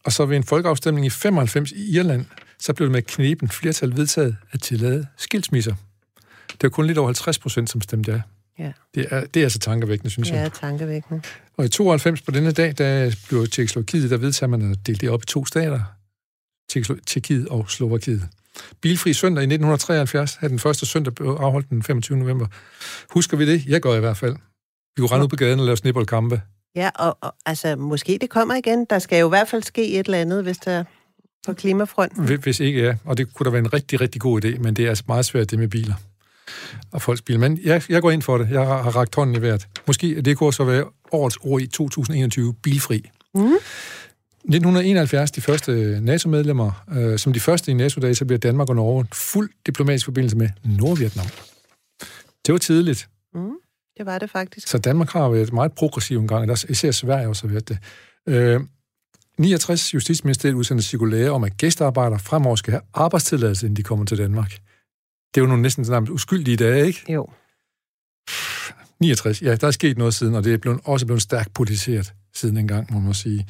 og 0.05 0.11
så 0.11 0.25
ved 0.25 0.38
en 0.38 0.43
folkeafstemning 0.43 1.05
i 1.05 1.09
95 1.09 1.71
i 1.71 1.97
Irland, 1.97 2.25
så 2.59 2.73
blev 2.73 2.85
det 2.85 2.91
med 2.91 3.01
knepen 3.01 3.49
flertal 3.49 3.97
vedtaget 3.97 4.38
at 4.51 4.61
tillade 4.61 5.07
skilsmisser. 5.17 5.75
Det 6.51 6.63
var 6.63 6.69
kun 6.69 6.88
lidt 6.88 6.97
over 6.97 7.07
50 7.07 7.39
procent, 7.39 7.69
som 7.69 7.81
stemte 7.81 8.11
ja. 8.11 8.21
Ja. 8.59 8.71
Det 8.95 9.07
er, 9.09 9.25
det 9.25 9.39
er 9.39 9.45
altså 9.45 9.59
tankevækkende, 9.59 10.11
synes 10.11 10.29
ja, 10.29 10.35
jeg. 10.35 10.43
Ja, 10.43 10.67
tankevækkende. 10.67 11.21
Og 11.57 11.65
i 11.65 11.67
92 11.67 12.21
på 12.21 12.31
denne 12.31 12.51
dag, 12.51 12.73
der 12.77 13.15
blev 13.29 13.47
Tjekkoslovakiet, 13.47 14.09
der 14.09 14.17
vedtager 14.17 14.49
man 14.49 14.71
at 14.71 14.87
dele 14.87 14.97
det 14.97 15.09
op 15.09 15.23
i 15.23 15.25
to 15.25 15.45
stater. 15.45 15.79
Tjekkiet 17.07 17.47
og 17.47 17.69
Slovakiet. 17.69 18.23
Bilfri 18.81 19.13
søndag 19.13 19.41
i 19.41 19.45
1973 19.45 20.35
havde 20.35 20.51
den 20.51 20.59
første 20.59 20.85
søndag 20.85 21.13
afholdt 21.19 21.69
den 21.69 21.83
25. 21.83 22.17
november. 22.17 22.47
Husker 23.09 23.37
vi 23.37 23.51
det? 23.51 23.65
Jeg 23.65 23.81
gør 23.81 23.95
i 23.95 23.99
hvert 23.99 24.17
fald. 24.17 24.35
Vi 24.95 24.99
kunne 24.99 25.11
rende 25.11 25.23
ud 25.23 25.29
på 25.29 25.35
gaden 25.35 25.59
og 25.59 25.65
lave 25.65 25.77
snibboldkampe. 25.77 26.41
Ja, 26.75 26.89
og, 26.95 27.17
og 27.21 27.35
altså, 27.45 27.75
måske 27.75 28.17
det 28.21 28.29
kommer 28.29 28.55
igen. 28.55 28.85
Der 28.89 28.99
skal 28.99 29.19
jo 29.19 29.27
i 29.27 29.29
hvert 29.29 29.47
fald 29.47 29.63
ske 29.63 29.99
et 29.99 30.05
eller 30.05 30.17
andet, 30.17 30.43
hvis 30.43 30.57
der 30.57 30.83
på 31.45 31.53
klimafronten. 31.53 32.37
Hvis 32.37 32.59
ikke, 32.59 32.83
ja. 32.83 32.95
Og 33.05 33.17
det 33.17 33.33
kunne 33.33 33.45
da 33.45 33.49
være 33.49 33.59
en 33.59 33.73
rigtig, 33.73 34.01
rigtig 34.01 34.21
god 34.21 34.45
idé, 34.45 34.59
men 34.59 34.73
det 34.73 34.85
er 34.85 34.89
altså 34.89 35.03
meget 35.07 35.25
svært, 35.25 35.51
det 35.51 35.59
med 35.59 35.67
biler 35.67 35.95
og 36.91 37.01
folks 37.01 37.21
biler. 37.21 37.39
Men 37.39 37.60
jeg, 37.63 37.81
jeg 37.89 38.01
går 38.01 38.12
ind 38.12 38.21
for 38.21 38.38
det. 38.38 38.49
Jeg 38.51 38.67
har, 38.67 38.81
har 38.84 38.95
ragt 38.95 39.15
hånden 39.15 39.36
i 39.36 39.39
hvert. 39.39 39.67
Måske 39.88 40.21
det 40.21 40.38
kunne 40.38 40.53
så 40.53 40.63
være 40.63 40.86
årets 41.12 41.38
ord 41.41 41.62
i 41.62 41.67
2021, 41.67 42.53
bilfri. 42.53 43.10
Mm. 43.34 43.53
1971, 44.45 45.31
de 45.31 45.41
første 45.41 45.99
NATO-medlemmer, 46.01 46.84
øh, 46.91 47.19
som 47.19 47.34
de 47.34 47.39
første 47.39 47.71
i 47.71 47.73
NATO-dage, 47.73 48.15
så 48.15 48.25
bliver 48.25 48.39
Danmark 48.39 48.69
og 48.69 48.75
Norge 48.75 49.05
fuld 49.13 49.49
diplomatisk 49.65 50.05
forbindelse 50.05 50.38
med 50.38 50.49
Nordvietnam. 50.63 51.25
Det 52.45 52.51
var 52.51 52.58
tidligt. 52.58 53.10
Mm. 53.34 53.51
Det 53.97 54.05
var 54.05 54.19
det 54.19 54.29
faktisk. 54.29 54.67
Så 54.67 54.77
Danmark 54.77 55.10
har 55.10 55.29
været 55.29 55.53
meget 55.53 55.73
progressiv 55.73 56.19
en 56.19 56.27
gang, 56.27 56.51
og 56.51 56.58
især 56.69 56.91
Sverige 56.91 57.27
også 57.27 57.47
har 57.47 57.53
været 57.53 57.69
det. 57.69 57.77
Øh, 58.27 58.62
69 59.38 59.93
Justitsministeriet 59.93 60.55
udsender 60.55 60.84
cirkulære 60.84 61.29
om, 61.29 61.43
at 61.43 61.58
gæstearbejdere 61.58 62.19
fremover 62.19 62.55
skal 62.55 62.71
have 62.71 62.81
arbejdstilladelse, 62.93 63.65
inden 63.65 63.77
de 63.77 63.84
kommer 63.84 64.05
til 64.05 64.17
Danmark. 64.17 64.58
Det 65.33 65.41
er 65.41 65.45
jo 65.45 65.47
nogle 65.47 65.61
næsten 65.61 65.85
sådan 65.85 66.09
uskyldige 66.09 66.57
dage, 66.57 66.88
ikke? 66.88 67.13
Jo. 67.13 67.29
69, 68.99 69.41
ja, 69.41 69.55
der 69.55 69.67
er 69.67 69.71
sket 69.71 69.97
noget 69.97 70.13
siden, 70.13 70.35
og 70.35 70.43
det 70.43 70.53
er 70.53 70.57
blevet, 70.57 70.79
også 70.83 71.05
blevet 71.05 71.21
stærkt 71.21 71.53
politiseret 71.53 72.13
siden 72.33 72.57
engang, 72.57 72.93
må 72.93 72.99
man 72.99 73.13
sige. 73.13 73.47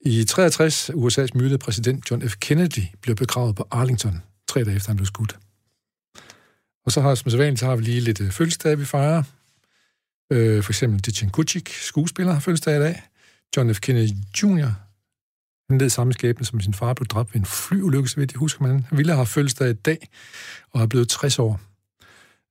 I 0.00 0.24
63, 0.24 0.90
USA's 0.90 1.28
myrdede 1.34 1.58
præsident 1.58 2.10
John 2.10 2.28
F. 2.28 2.36
Kennedy 2.40 2.82
blev 3.02 3.16
begravet 3.16 3.56
på 3.56 3.66
Arlington, 3.70 4.22
tre 4.48 4.64
dage 4.64 4.76
efter 4.76 4.88
han 4.88 4.96
blev 4.96 5.06
skudt. 5.06 5.38
Og 6.86 6.92
så 6.92 7.00
har, 7.00 7.14
som 7.14 7.30
sædvanligt, 7.30 7.60
så 7.60 7.66
har 7.66 7.76
vi 7.76 7.82
lige 7.82 8.00
lidt 8.00 8.20
øh, 8.20 8.30
fødselsdage, 8.30 8.78
vi 8.78 8.84
fejrer. 8.84 9.22
Øh, 10.32 10.62
for 10.62 10.72
eksempel 10.72 11.00
Dichen 11.00 11.30
Kuchik, 11.30 11.68
skuespiller, 11.68 12.32
har 12.32 12.40
fødselsdag 12.40 12.76
i 12.76 12.80
dag. 12.80 13.02
John 13.56 13.74
F. 13.74 13.80
Kennedy 13.80 14.08
Jr., 14.42 14.89
han 15.70 15.78
led 15.78 15.88
samme 15.88 16.12
skæbne, 16.12 16.46
som 16.46 16.60
sin 16.60 16.74
far 16.74 16.94
blev 16.94 17.06
dræbt 17.06 17.34
ved 17.34 17.40
en 17.40 17.46
flyulykke, 17.46 18.08
så 18.08 18.16
vidt 18.16 18.32
jeg 18.32 18.38
husker 18.38 18.62
man. 18.62 18.84
Han 18.88 18.98
ville 18.98 19.14
have 19.14 19.26
fødselsdag 19.26 19.70
i 19.70 19.72
dag, 19.72 20.08
og 20.70 20.82
er 20.82 20.86
blevet 20.86 21.08
60 21.08 21.38
år. 21.38 21.60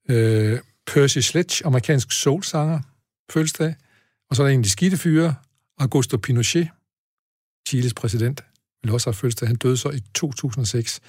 Øh, 0.10 0.60
Percy 0.88 1.18
Sledge, 1.20 1.66
amerikansk 1.66 2.12
soulsanger, 2.12 2.80
fødselsdag. 3.32 3.76
Og 4.30 4.36
så 4.36 4.44
er 4.44 4.48
der 4.48 4.54
en 4.54 4.60
af 4.60 4.64
de 4.64 4.70
skidte 4.70 4.98
fyre, 4.98 5.36
Augusto 5.80 6.18
Pinochet, 6.18 6.68
Chiles 7.68 7.94
præsident, 7.94 8.44
ville 8.84 8.94
også 8.94 9.08
have 9.08 9.14
fødselsdag. 9.14 9.48
Han 9.48 9.56
døde 9.56 9.78
så 9.78 9.90
i 9.90 10.00
2006. 10.14 11.00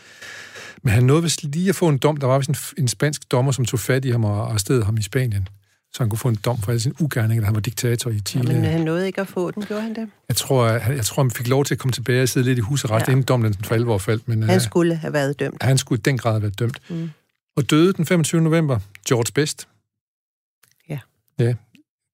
Men 0.83 0.93
han 0.93 1.03
nåede 1.05 1.23
vist 1.23 1.45
lige 1.45 1.69
at 1.69 1.77
få 1.77 1.89
en 1.89 1.99
dom. 1.99 2.17
Der 2.17 2.27
var 2.27 2.39
vist 2.39 2.51
en, 2.51 2.57
en 2.79 2.89
spansk 2.89 3.31
dommer, 3.31 3.53
som 3.53 3.65
tog 3.65 3.81
fat 3.81 4.05
i 4.05 4.11
ham 4.11 4.25
og 4.25 4.51
arresterede 4.51 4.85
ham 4.85 4.97
i 4.97 5.03
Spanien 5.03 5.49
så 5.93 6.03
han 6.03 6.11
kunne 6.11 6.19
få 6.19 6.29
en 6.29 6.39
dom 6.45 6.59
for 6.59 6.71
alle 6.71 6.81
sine 6.81 7.03
ugerninger, 7.03 7.41
da 7.41 7.45
han 7.45 7.55
var 7.55 7.61
diktator 7.61 8.11
i 8.11 8.21
Chile. 8.21 8.53
Ja, 8.53 8.61
men 8.61 8.65
han 8.65 8.81
nåede 8.81 9.07
ikke 9.07 9.21
at 9.21 9.29
få 9.29 9.51
den, 9.51 9.63
gjorde 9.63 9.83
han 9.83 9.95
det? 9.95 10.09
Jeg 10.29 10.37
tror, 10.37 10.67
jeg, 10.67 10.97
jeg 10.97 11.05
tror, 11.05 11.23
han 11.23 11.31
fik 11.31 11.49
lov 11.49 11.65
til 11.65 11.75
at 11.75 11.79
komme 11.79 11.93
tilbage 11.93 12.23
og 12.23 12.29
sidde 12.29 12.47
lidt 12.47 12.59
i 12.59 12.61
husarrest, 12.61 13.07
ja. 13.07 13.13
inden 13.13 13.25
dommen 13.25 13.55
for 13.55 13.75
alvor 13.75 13.99
faldt. 13.99 14.29
Men, 14.29 14.43
han 14.43 14.57
uh, 14.57 14.63
skulle 14.63 14.95
have 14.95 15.13
været 15.13 15.41
dømt. 15.41 15.63
Han 15.63 15.79
skulle 15.79 15.99
i 15.99 16.03
den 16.03 16.19
grad 16.19 16.33
have 16.33 16.43
været 16.43 16.59
dømt. 16.59 16.81
Mm. 16.91 17.11
Og 17.57 17.71
døde 17.71 17.93
den 17.93 18.07
25. 18.07 18.41
november, 18.41 18.79
George 19.09 19.33
Best. 19.35 19.69
Ja. 20.89 20.99
Ja. 21.39 21.55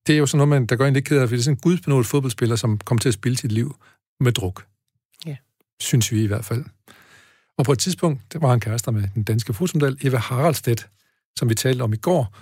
Det 0.07 0.15
er 0.15 0.19
jo 0.19 0.27
sådan 0.27 0.39
noget, 0.39 0.49
man, 0.49 0.67
der 0.67 0.77
går 0.77 0.87
ind 0.87 0.95
lidt 0.95 1.05
ked 1.05 1.19
af, 1.19 1.29
for 1.29 1.35
det 1.35 1.41
er 1.41 1.45
sådan 1.45 1.57
en 1.57 1.61
gudbenået 1.61 2.07
fodboldspiller, 2.07 2.57
som 2.57 2.79
kom 2.79 2.99
til 2.99 3.09
at 3.09 3.15
spille 3.15 3.39
sit 3.39 3.53
liv 3.53 3.77
med 4.21 4.33
druk. 4.33 4.67
Ja. 5.27 5.37
Synes 5.81 6.13
vi 6.13 6.23
i 6.23 6.27
hvert 6.27 6.45
fald. 6.45 6.65
Og 7.59 7.65
på 7.65 7.73
et 7.73 7.79
tidspunkt, 7.79 8.33
det 8.33 8.43
var 8.43 8.51
han 8.51 8.61
kærester 8.61 8.91
med 8.93 9.09
den 9.15 9.23
danske 9.23 9.55
fotomodel 9.55 9.99
Eva 10.03 10.17
Haraldstedt, 10.17 10.89
som 11.37 11.49
vi 11.49 11.55
talte 11.55 11.83
om 11.83 11.93
i 11.93 11.97
går, 11.97 12.37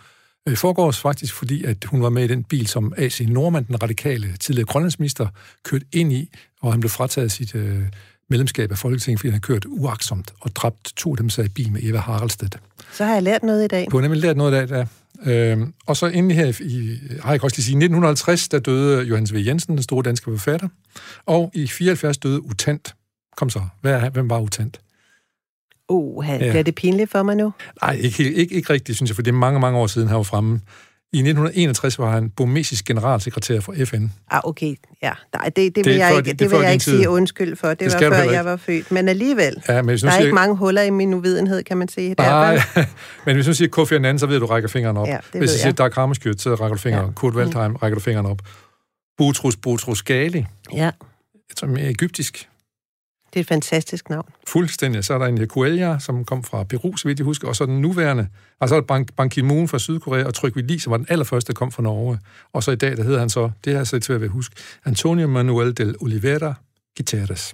øh, 0.48 0.57
foregårs 0.57 1.00
faktisk, 1.00 1.35
fordi 1.35 1.64
at 1.64 1.85
hun 1.85 2.02
var 2.02 2.09
med 2.09 2.24
i 2.24 2.26
den 2.26 2.44
bil, 2.44 2.66
som 2.66 2.92
A.C. 2.96 3.20
Normand, 3.28 3.66
den 3.66 3.83
radikale 3.83 4.37
tidligere 4.40 4.66
grønlandsminister, 4.66 5.26
kørte 5.64 5.87
ind 5.92 6.12
i, 6.12 6.30
og 6.62 6.72
han 6.72 6.80
blev 6.80 6.90
frataget 6.90 7.33
sit 7.33 7.54
øh, 7.54 7.83
medlemskab 8.30 8.70
af 8.70 8.78
Folketinget, 8.78 9.20
fordi 9.20 9.30
han 9.30 9.40
kørte 9.40 9.68
uaksomt 9.68 10.33
og 10.40 10.57
dræbt 10.57 10.92
to 10.96 11.11
af 11.11 11.16
dem 11.16 11.30
sig 11.30 11.44
i 11.44 11.48
bil 11.48 11.72
med 11.72 11.80
Eva 11.83 11.98
Haraldstedt. 11.98 12.59
Så 12.92 13.04
har 13.04 13.14
jeg 13.14 13.22
lært 13.22 13.42
noget 13.42 13.64
i 13.64 13.68
dag. 13.68 13.87
Du 13.90 13.96
har 13.96 14.02
nemlig 14.02 14.22
lært 14.22 14.37
noget 14.37 14.52
i 14.52 14.66
dag, 14.66 14.68
ja. 14.70 14.87
Øhm, 15.26 15.74
og 15.87 15.96
så 15.96 16.07
endelig 16.07 16.37
her 16.37 16.52
i, 16.61 16.98
har 17.22 17.33
jeg 17.33 17.44
også 17.44 17.57
lige 17.57 17.64
sige, 17.64 17.72
i 17.72 17.76
1950, 17.76 18.48
der 18.48 18.59
døde 18.59 19.02
Johannes 19.02 19.35
V. 19.35 19.37
Jensen, 19.46 19.74
den 19.74 19.83
store 19.83 20.02
danske 20.02 20.30
forfatter, 20.30 20.68
og 21.26 21.50
i 21.54 21.66
74 21.66 22.18
døde 22.18 22.44
Utant. 22.44 22.94
Kom 23.37 23.50
så, 23.50 23.61
Hvad, 23.80 24.11
hvem 24.11 24.30
var 24.30 24.40
Utant? 24.40 24.80
Uh, 25.88 26.27
ja. 26.29 26.38
bliver 26.38 26.62
det 26.62 26.75
pinligt 26.75 27.11
for 27.11 27.23
mig 27.23 27.37
nu? 27.37 27.53
Nej, 27.83 27.95
ikke, 28.01 28.32
ikke, 28.32 28.55
ikke 28.55 28.72
rigtigt, 28.72 28.97
synes 28.97 29.11
jeg, 29.11 29.14
for 29.14 29.22
det 29.22 29.30
er 29.30 29.37
mange, 29.37 29.61
mange 29.61 29.78
år 29.78 29.87
siden, 29.87 30.09
han 30.09 30.16
var 30.16 30.22
fremme. 30.22 30.61
I 31.14 31.18
1961 31.18 31.99
var 31.99 32.11
han 32.11 32.30
burmesisk 32.30 32.85
generalsekretær 32.85 33.61
for 33.61 33.74
FN. 33.85 34.05
Ah, 34.30 34.41
okay. 34.45 34.74
Ja, 35.03 35.12
Nej, 35.35 35.45
det, 35.45 35.57
det, 35.57 35.74
det 35.76 35.85
vil 35.85 35.95
jeg 35.95 36.16
ikke, 36.16 36.30
det, 36.30 36.39
det 36.39 36.51
vil 36.51 36.59
jeg 36.61 36.72
ikke 36.72 36.85
sige 36.85 37.09
undskyld 37.09 37.57
for. 37.57 37.68
Det, 37.68 37.80
det 37.80 37.93
var 37.93 37.99
før 37.99 38.30
jeg 38.30 38.45
var 38.45 38.57
født. 38.57 38.91
Men 38.91 39.09
alligevel, 39.09 39.62
ja, 39.68 39.82
men 39.82 39.89
der 39.89 39.93
er 39.93 39.97
siger, 39.97 40.18
ikke 40.18 40.35
mange 40.35 40.57
huller 40.57 40.82
i 40.82 40.91
min 40.91 41.14
uvidenhed, 41.14 41.62
kan 41.62 41.76
man 41.76 41.89
sige. 41.89 42.14
Nej, 42.18 42.61
men 43.26 43.35
hvis 43.35 43.47
du 43.47 43.55
siger 43.55 43.68
Kofi 43.68 43.95
Annan, 43.95 44.18
så 44.18 44.26
ved 44.26 44.41
du, 44.41 44.47
rækker 44.47 44.68
fingeren 44.68 44.97
op. 44.97 45.09
Ja, 45.09 45.18
hvis 45.32 45.51
du 45.51 45.59
siger 45.59 45.72
Dag 45.72 45.91
Hammarskjöld, 45.95 46.39
så 46.39 46.55
rækker 46.55 46.76
du 46.76 46.80
fingeren 46.80 47.05
op. 47.05 47.11
Ja. 47.11 47.14
Kurt 47.14 47.35
Waldheim, 47.35 47.70
mm. 47.70 47.76
rækker 47.76 47.95
du 47.95 48.01
fingeren 48.01 48.26
op. 48.26 48.39
Boutros 49.18 49.57
Boutros 49.57 50.03
Ghali. 50.03 50.47
Ja. 50.72 50.91
Jeg 51.49 51.57
tror 51.57 51.68
mere 51.68 51.91
egyptisk. 51.91 52.49
Det 53.35 53.41
er 53.41 53.45
et 53.45 53.49
fantastisk 53.49 54.11
navn. 54.11 54.28
Fuldstændig. 54.47 55.05
Så 55.05 55.14
er 55.14 55.18
der 55.18 55.26
en 55.26 55.47
Coelho, 55.47 55.99
som 55.99 56.24
kom 56.24 56.45
fra 56.45 56.64
Peru, 56.64 56.97
så 56.97 57.09
vidt 57.09 57.18
jeg 57.18 57.24
husker, 57.24 57.49
og 57.49 57.57
så 57.57 57.66
den 57.66 57.80
nuværende, 57.80 58.28
og 58.61 58.68
så 58.68 58.74
er 58.74 58.80
der 58.80 59.05
Ban, 59.16 59.30
Ki-moon 59.30 59.68
fra 59.68 59.78
Sydkorea, 59.78 60.24
og 60.24 60.35
Trygve 60.35 60.62
Lee, 60.62 60.80
som 60.80 60.91
var 60.91 60.97
den 60.97 61.07
allerførste, 61.09 61.53
der 61.53 61.57
kom 61.57 61.72
fra 61.72 61.82
Norge. 61.82 62.18
Og 62.53 62.62
så 62.62 62.70
i 62.70 62.76
dag, 62.76 62.97
der 62.97 63.03
hedder 63.03 63.18
han 63.18 63.30
så, 63.30 63.51
det 63.64 63.72
har 63.72 63.80
jeg 63.80 63.87
så 63.87 64.01
til 64.01 64.12
at 64.12 64.28
huske, 64.28 64.57
Antonio 64.85 65.26
Manuel 65.26 65.76
del 65.76 65.97
Oliveira 66.01 66.55
Gutierrez. 66.97 67.53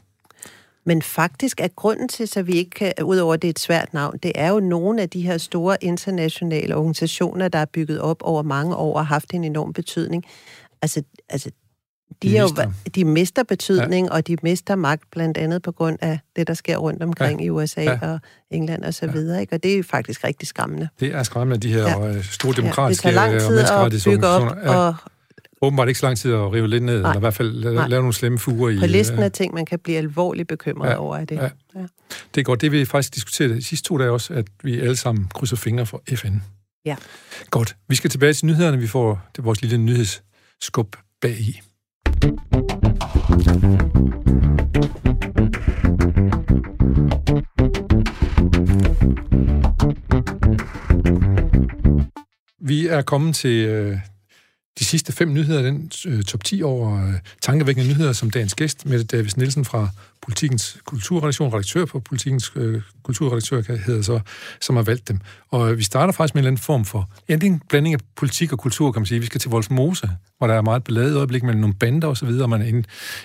Men 0.85 1.03
faktisk 1.03 1.61
er 1.61 1.68
grunden 1.68 2.09
til, 2.09 2.28
så 2.28 2.43
vi 2.43 2.53
ikke 2.53 2.70
kan, 2.70 2.93
udover 3.05 3.37
det 3.37 3.49
er 3.49 3.51
et 3.51 3.59
svært 3.59 3.95
navn, 3.95 4.18
det 4.22 4.33
er 4.35 4.49
jo 4.49 4.61
nogle 4.61 5.03
af 5.03 5.11
de 5.11 5.22
her 5.22 5.39
store 5.39 5.85
internationale 5.85 6.76
organisationer, 6.76 7.49
der 7.49 7.59
er 7.59 7.64
bygget 7.64 8.01
op 8.01 8.22
over 8.22 8.43
mange 8.43 8.76
år 8.76 8.95
og 8.95 9.01
har 9.01 9.14
haft 9.14 9.35
en 9.35 9.45
enorm 9.45 9.72
betydning. 9.72 10.24
Altså, 10.83 11.03
altså 11.28 11.51
de, 12.22 12.28
de, 12.28 12.42
mister. 12.42 12.64
Jo, 12.64 12.70
de 12.94 13.04
mister 13.04 13.42
betydning, 13.42 14.06
ja. 14.06 14.12
og 14.12 14.26
de 14.26 14.36
mister 14.42 14.74
magt, 14.74 15.02
blandt 15.11 15.38
andet 15.38 15.62
på 15.62 15.72
grund 15.72 15.98
af 16.00 16.18
det, 16.36 16.46
der 16.46 16.54
sker 16.54 16.76
rundt 16.76 17.02
omkring 17.02 17.40
ja. 17.40 17.46
i 17.46 17.50
USA 17.50 17.82
ja. 17.82 17.98
og 18.02 18.20
England 18.50 18.84
og 18.84 18.94
så 18.94 19.06
ja. 19.06 19.12
videre. 19.12 19.40
Ikke? 19.40 19.54
Og 19.54 19.62
det 19.62 19.78
er 19.78 19.82
faktisk 19.82 20.24
rigtig 20.24 20.48
skræmmende. 20.48 20.88
Det 21.00 21.14
er 21.14 21.22
skræmmende, 21.22 21.68
de 21.68 21.72
her 21.72 21.88
ja. 21.88 22.08
Øh, 22.08 22.24
store 22.24 22.52
demokratiske 22.52 23.08
ja, 23.08 23.32
det 23.32 23.40
tager 23.40 23.80
lang 23.80 23.92
tid 23.92 24.08
at 24.08 24.14
bygge 24.14 24.26
op, 24.26 24.56
ja. 24.64 24.74
og 24.74 24.94
åbenbart 25.62 25.88
ikke 25.88 26.00
så 26.00 26.06
lang 26.06 26.18
tid 26.18 26.32
at 26.32 26.52
rive 26.52 26.68
lidt 26.68 26.82
ned, 26.82 27.00
Nej. 27.00 27.11
eller 27.11 27.18
i 27.18 27.20
hvert 27.20 27.34
fald 27.34 27.52
lave, 27.52 27.88
lave 27.88 28.02
nogle 28.02 28.14
slemme 28.14 28.38
fuger 28.38 28.70
i... 28.70 28.78
På 28.78 28.86
listen 28.86 29.18
af 29.18 29.32
ting, 29.32 29.54
man 29.54 29.66
kan 29.66 29.78
blive 29.78 29.98
alvorligt 29.98 30.48
bekymret 30.48 30.90
ja, 30.90 30.96
over 30.96 31.16
af 31.16 31.26
det. 31.26 31.36
Ja. 31.36 31.48
Ja. 31.74 31.86
Det 32.34 32.40
er 32.40 32.42
godt. 32.42 32.61
Det 32.61 32.72
vi 32.72 32.84
faktisk 32.84 33.14
diskuterede 33.14 33.54
de 33.54 33.62
sidste 33.62 33.88
to 33.88 33.98
dage 33.98 34.11
også, 34.11 34.34
at 34.34 34.46
vi 34.62 34.80
alle 34.80 34.96
sammen 34.96 35.28
krydser 35.34 35.56
fingre 35.56 35.86
for 35.86 36.02
FN. 36.14 36.34
Ja. 36.84 36.96
Godt. 37.50 37.76
Vi 37.88 37.94
skal 37.94 38.11
tilbage 38.11 38.32
til 38.32 38.46
nyhederne. 38.46 38.78
Vi 38.78 38.86
får 38.86 39.20
det 39.36 39.44
vores 39.44 39.62
lille 39.62 39.78
nyhedsskub 39.78 40.96
bag 41.20 41.40
i. 41.40 41.61
Vi 52.62 52.87
er 52.87 53.03
kommet 53.03 53.35
til 53.35 53.68
øh, 53.68 53.97
de 54.79 54.85
sidste 54.85 55.12
fem 55.12 55.33
nyheder, 55.33 55.62
den 55.62 55.91
øh, 56.07 56.23
top 56.23 56.45
10 56.45 56.62
over 56.62 57.09
øh, 57.09 57.14
tankevækkende 57.43 57.89
nyheder, 57.89 58.12
som 58.12 58.31
dagens 58.31 58.55
gæst, 58.55 58.87
Mette 58.87 59.05
Davis 59.05 59.37
Nielsen 59.37 59.64
fra 59.64 59.89
Politikens 60.23 60.79
Kulturredaktion, 60.85 61.53
redaktør 61.53 61.85
på 61.85 62.01
Politikens 62.01 62.53
øh, 62.57 62.83
Kulturredaktør, 63.03 63.62
hedder 63.87 64.03
så, 64.03 64.21
som 64.61 64.77
har 64.77 64.83
valgt 64.83 65.09
dem. 65.09 65.21
Og 65.49 65.71
øh, 65.71 65.79
vi 65.79 65.83
starter 65.83 66.12
faktisk 66.12 66.35
med 66.35 66.43
en 66.43 66.45
eller 66.45 66.51
anden 66.51 66.62
form 66.62 66.85
for, 66.85 67.11
en 67.29 67.62
blanding 67.68 67.95
af 67.95 68.01
politik 68.16 68.53
og 68.53 68.59
kultur, 68.59 68.93
kan 68.93 69.01
man 69.01 69.07
sige. 69.07 69.21
Vi 69.21 69.27
skal 69.27 69.41
til 69.41 69.51
Voldsmose, 69.51 70.11
hvor 70.39 70.47
der 70.47 70.55
er 70.55 70.62
meget 70.62 70.85
beladet 70.85 71.16
øjeblik 71.16 71.43
mellem 71.43 71.61
nogle 71.61 71.75
bander 71.75 72.09
og 72.09 72.16
så 72.16 72.27
videre, 72.27 72.45
og 72.45 72.51
man 72.51 72.61
har 72.61 72.83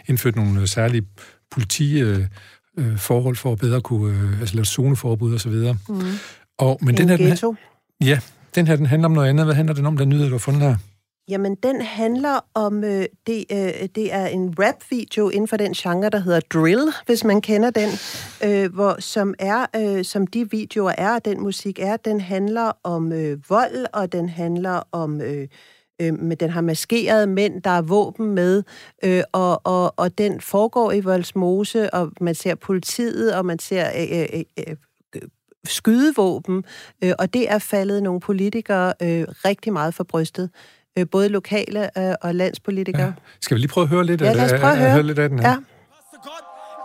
indført 0.08 0.36
nogle 0.36 0.62
øh, 0.62 0.68
særlige 0.68 1.04
politi... 1.52 2.02
Øh, 2.02 2.26
øh, 2.78 2.98
forhold 2.98 3.36
for 3.36 3.52
at 3.52 3.60
bedre 3.60 3.82
kunne 3.82 4.18
øh, 4.18 4.40
altså 4.40 4.56
lave 4.56 4.66
zoneforbud 4.66 5.34
og 5.34 5.40
så 5.40 5.50
videre. 5.50 5.78
Mm. 5.90 6.02
Og, 6.58 6.80
men 6.82 6.90
en 6.90 6.98
den 6.98 7.10
her, 7.10 7.18
den 7.18 7.28
her, 7.28 7.54
ja, 8.02 8.20
den 8.56 8.68
her 8.68 8.76
den 8.76 8.86
handler 8.86 9.06
om 9.06 9.12
noget 9.12 9.30
andet. 9.30 9.46
Hvad 9.46 9.56
handler 9.56 9.76
den 9.76 9.86
om, 9.86 9.98
den 9.98 10.10
nyhed, 10.10 10.26
du 10.26 10.32
har 10.32 10.38
fundet 10.38 10.62
her? 10.62 10.76
Jamen, 11.30 11.56
den 11.56 11.82
handler 11.82 12.40
om, 12.54 12.84
øh, 12.84 13.06
det, 13.28 13.46
øh, 13.52 13.88
det 13.96 14.14
er 14.14 14.26
en 14.26 14.56
rap-video 14.60 15.30
inden 15.30 15.48
for 15.48 15.58
den 15.58 15.74
genre, 15.74 16.10
der 16.10 16.20
hedder 16.20 16.40
drill, 16.40 16.94
hvis 17.06 17.24
man 17.24 17.42
kender 17.42 17.70
den, 17.70 17.90
øh, 18.44 18.74
hvor, 18.74 19.02
som 19.02 19.34
er, 19.40 19.66
øh, 19.76 20.06
som 20.06 20.28
de 20.28 20.52
videoer 20.52 20.94
er, 20.98 21.16
og 21.16 21.26
den 21.26 21.42
musik 21.42 21.80
er, 21.80 21.98
den 21.98 22.22
handler 22.22 22.72
om 22.84 23.14
øh, 23.14 23.50
vold, 23.50 23.86
og 23.94 24.12
den 24.12 24.30
handler 24.30 24.82
om... 24.92 25.22
Øh, 25.22 25.48
øh, 26.02 26.20
med 26.20 26.38
den 26.38 26.50
har 26.50 26.62
maskerede 26.62 27.28
mænd, 27.28 27.62
der 27.62 27.70
er 27.70 27.82
våben 27.82 28.36
med, 28.36 28.64
øh, 29.04 29.24
og, 29.32 29.62
og, 29.64 29.94
og 29.98 30.18
den 30.18 30.42
foregår 30.42 30.92
i 30.92 31.00
Voldsmose, 31.00 31.94
og 31.94 32.12
man 32.22 32.36
ser 32.36 32.56
politiet, 32.56 33.36
og 33.36 33.46
man 33.46 33.60
ser 33.60 33.90
øh, 33.96 34.20
øh, 34.20 34.44
øh, 34.58 34.76
øh, 35.16 35.22
skydevåben, 35.64 36.64
øh, 37.04 37.14
og 37.20 37.34
det 37.34 37.52
er 37.52 37.60
faldet 37.60 38.04
nogle 38.04 38.20
politikere 38.20 38.94
øh, 39.02 39.26
rigtig 39.46 39.74
meget 39.74 39.94
for 39.94 40.04
brystet 40.04 40.50
øh, 40.98 41.06
både 41.12 41.30
lokale 41.30 41.90
øh, 41.98 42.14
og 42.22 42.36
landspolitikere. 42.36 43.06
Ja. 43.06 43.12
Skal 43.42 43.56
vi 43.56 43.60
lige 43.60 43.70
prøve 43.70 43.84
at 43.84 43.90
høre 43.90 44.06
lidt, 44.06 44.22
ja, 44.22 44.30
af, 44.30 44.36
lad 44.36 44.46
os 44.46 44.52
prøve 44.52 44.66
at, 44.66 44.72
at, 44.72 44.78
høre. 44.78 44.92
høre 44.92 45.04
lidt 45.04 45.20
af 45.20 45.30
den 45.30 45.40
her? 45.40 45.50
Ja. 45.50 45.56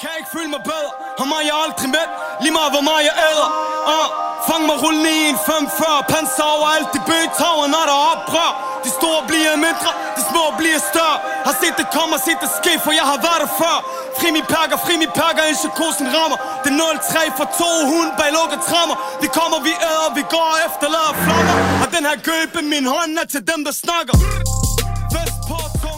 Kan 0.00 0.08
jeg 0.12 0.18
ikke 0.22 0.32
føle 0.36 0.50
mig 0.54 0.62
bedre? 0.72 0.90
Har 1.18 1.26
mig 1.32 1.40
jeg 1.50 1.56
aldrig 1.64 1.88
med 1.96 2.06
Lige 2.42 2.54
meget 2.58 2.70
hvor 2.74 2.84
meget 2.90 3.02
jeg 3.08 3.16
æder 3.28 3.48
uh, 3.94 4.29
Fang 4.48 4.62
mig 4.68 4.76
rullende 4.82 5.12
i 5.20 5.22
en 5.32 5.38
540 5.46 6.10
Panser 6.12 6.46
over 6.54 6.68
alt 6.76 6.88
det 6.94 7.02
bøgetower 7.10 7.64
Når 7.74 7.84
der 7.88 7.96
er 8.00 8.04
oprør. 8.12 8.50
De 8.84 8.90
store 9.00 9.20
bliver 9.30 9.54
mindre 9.66 9.90
De 10.16 10.22
små 10.30 10.44
bliver 10.60 10.80
større. 10.92 11.18
Har 11.48 11.54
set 11.62 11.74
det 11.80 11.86
komme 11.96 12.12
og 12.18 12.22
set 12.26 12.38
det 12.44 12.50
ske 12.60 12.72
For 12.84 12.92
jeg 13.00 13.06
har 13.12 13.18
været 13.26 13.40
der 13.44 13.50
før. 13.62 13.76
Fri 14.18 14.28
min 14.36 14.46
perker, 14.54 14.76
fri 14.84 14.94
min 15.02 15.12
perker 15.20 15.42
Indtil 15.50 15.72
kursen 15.80 16.06
rammer. 16.16 16.38
Det 16.62 16.70
er 16.72 16.78
0-3 16.80 17.38
for 17.38 17.46
to 17.60 17.70
hunde 17.90 18.12
bag 18.20 18.30
lukket 18.38 18.60
trammer 18.70 18.96
Vi 19.22 19.28
kommer, 19.38 19.58
vi 19.68 19.72
æder, 19.90 20.10
vi 20.18 20.24
går 20.36 20.50
efter 20.66 20.86
lader 20.94 21.14
flammer 21.24 21.54
Og 21.82 21.88
den 21.94 22.02
her 22.08 22.16
gøbe 22.30 22.58
min 22.74 22.86
hånd 22.94 23.12
er 23.22 23.26
til 23.34 23.42
dem 23.50 23.60
der 23.66 23.74
snakker. 23.84 24.14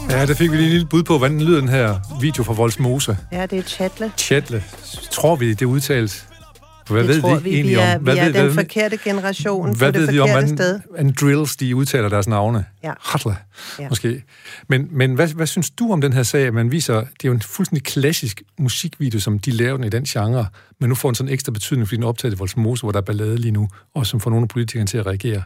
Ja, 0.09 0.25
der 0.25 0.33
fik 0.33 0.51
vi 0.51 0.55
lige 0.55 0.65
en 0.65 0.71
lille 0.71 0.85
bud 0.85 1.03
på, 1.03 1.17
hvordan 1.17 1.41
lyder 1.41 1.59
den 1.59 1.69
her 1.69 1.95
video 2.19 2.43
fra 2.43 2.53
Voldsmose. 2.53 3.17
Ja, 3.31 3.45
det 3.45 3.57
er 3.59 3.63
Chatle. 3.63 4.11
Chatle. 4.17 4.63
Tror 5.11 5.35
vi, 5.35 5.53
det 5.53 5.65
udtales? 5.65 6.25
Hvad 6.89 6.99
det 6.99 7.07
ved 7.07 7.21
tror 7.21 7.35
vi, 7.35 7.61
vi 7.61 7.73
er, 7.73 7.95
om? 7.95 8.01
Hvad 8.03 8.13
vi 8.13 8.19
er 8.19 8.25
ved, 8.25 8.33
den 8.33 8.43
hvad, 8.43 8.53
forkerte 8.53 8.97
generation 8.97 9.77
hvad 9.77 9.93
på 9.93 9.99
det 9.99 10.07
forkerte 10.07 10.33
vi 10.33 10.51
om, 10.51 10.57
sted. 10.57 10.79
Hvad 10.91 11.13
drills, 11.13 11.55
de 11.55 11.75
udtaler 11.75 12.09
deres 12.09 12.27
navne? 12.27 12.65
Ja. 12.83 12.93
Hatla, 13.01 13.35
ja. 13.79 13.89
måske. 13.89 14.23
Men, 14.67 14.87
men 14.91 15.13
hvad, 15.13 15.27
hvad 15.27 15.47
synes 15.47 15.69
du 15.69 15.91
om 15.91 16.01
den 16.01 16.13
her 16.13 16.23
sag? 16.23 16.53
Man 16.53 16.71
viser, 16.71 16.95
det 16.95 17.05
er 17.05 17.07
jo 17.25 17.33
en 17.33 17.41
fuldstændig 17.41 17.83
klassisk 17.83 18.41
musikvideo, 18.59 19.19
som 19.19 19.39
de 19.39 19.51
laver 19.51 19.77
den 19.77 19.85
i 19.85 19.89
den 19.89 20.03
genre, 20.03 20.47
men 20.79 20.89
nu 20.89 20.95
får 20.95 21.09
en 21.09 21.15
sådan 21.15 21.33
ekstra 21.33 21.51
betydning, 21.51 21.87
fordi 21.87 21.95
den 21.95 22.03
er 22.03 22.07
optaget 22.07 22.33
i 22.33 22.37
Voldsmose, 22.37 22.83
hvor 22.83 22.91
der 22.91 22.99
er 22.99 23.05
ballade 23.05 23.37
lige 23.37 23.51
nu, 23.51 23.69
og 23.95 24.07
som 24.07 24.19
får 24.19 24.29
nogle 24.29 24.43
af 24.43 24.49
politikerne 24.49 24.87
til 24.87 24.97
at 24.97 25.05
reagere 25.05 25.43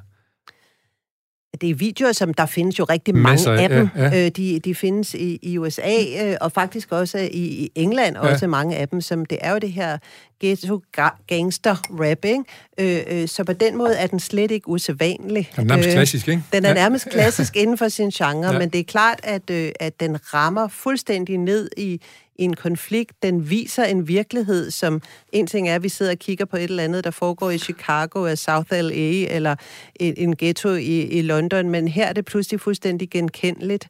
det 1.61 1.69
er 1.69 1.75
videoer, 1.75 2.11
som 2.11 2.33
der 2.33 2.45
findes 2.45 2.79
jo 2.79 2.83
rigtig 2.83 3.15
mange 3.15 3.31
Masser, 3.31 3.51
af 3.51 3.69
dem. 3.69 3.89
Ja, 3.95 4.03
ja. 4.03 4.25
Øh, 4.25 4.31
de, 4.31 4.59
de 4.59 4.75
findes 4.75 5.13
i, 5.13 5.39
i 5.41 5.57
USA, 5.57 6.03
øh, 6.23 6.35
og 6.41 6.51
faktisk 6.51 6.91
også 6.91 7.17
i, 7.17 7.43
i 7.43 7.71
England, 7.75 8.15
ja. 8.15 8.21
også 8.21 8.47
mange 8.47 8.75
af 8.75 8.87
dem, 8.87 9.01
som 9.01 9.25
det 9.25 9.37
er 9.41 9.51
jo 9.51 9.57
det 9.57 9.71
her 9.71 9.97
ghetto 10.39 10.81
gangster 11.27 11.75
rap, 11.89 12.25
ikke? 12.25 12.43
Øh, 12.79 13.21
øh, 13.21 13.27
så 13.27 13.43
på 13.43 13.53
den 13.53 13.77
måde 13.77 13.95
er 13.95 14.07
den 14.07 14.19
slet 14.19 14.51
ikke 14.51 14.69
usædvanlig. 14.69 15.49
Den 15.55 15.69
er 15.71 15.75
nærmest 15.75 15.89
klassisk, 15.89 16.27
ikke? 16.27 16.43
Den 16.53 16.65
er 16.65 16.73
nærmest 16.73 17.09
klassisk 17.09 17.55
inden 17.61 17.77
for 17.77 17.87
sin 17.87 18.09
genre, 18.09 18.51
ja. 18.51 18.59
men 18.59 18.69
det 18.69 18.79
er 18.79 18.83
klart, 18.83 19.19
at, 19.23 19.49
øh, 19.49 19.71
at 19.79 19.99
den 19.99 20.33
rammer 20.33 20.67
fuldstændig 20.67 21.37
ned 21.37 21.69
i 21.77 22.01
en 22.37 22.55
konflikt. 22.55 23.23
Den 23.23 23.49
viser 23.49 23.83
en 23.83 24.07
virkelighed, 24.07 24.71
som 24.71 25.01
en 25.31 25.47
ting 25.47 25.69
er, 25.69 25.75
at 25.75 25.83
vi 25.83 25.89
sidder 25.89 26.11
og 26.11 26.17
kigger 26.17 26.45
på 26.45 26.57
et 26.57 26.63
eller 26.63 26.83
andet, 26.83 27.03
der 27.03 27.11
foregår 27.11 27.49
i 27.49 27.57
Chicago 27.57 28.23
eller 28.23 28.35
South 28.35 28.71
LA 28.71 29.35
eller 29.35 29.55
en, 29.95 30.13
en 30.17 30.35
ghetto 30.35 30.73
i, 30.73 31.01
i 31.01 31.21
London, 31.21 31.69
men 31.69 31.87
her 31.87 32.07
er 32.07 32.13
det 32.13 32.25
pludselig 32.25 32.61
fuldstændig 32.61 33.09
genkendeligt. 33.09 33.87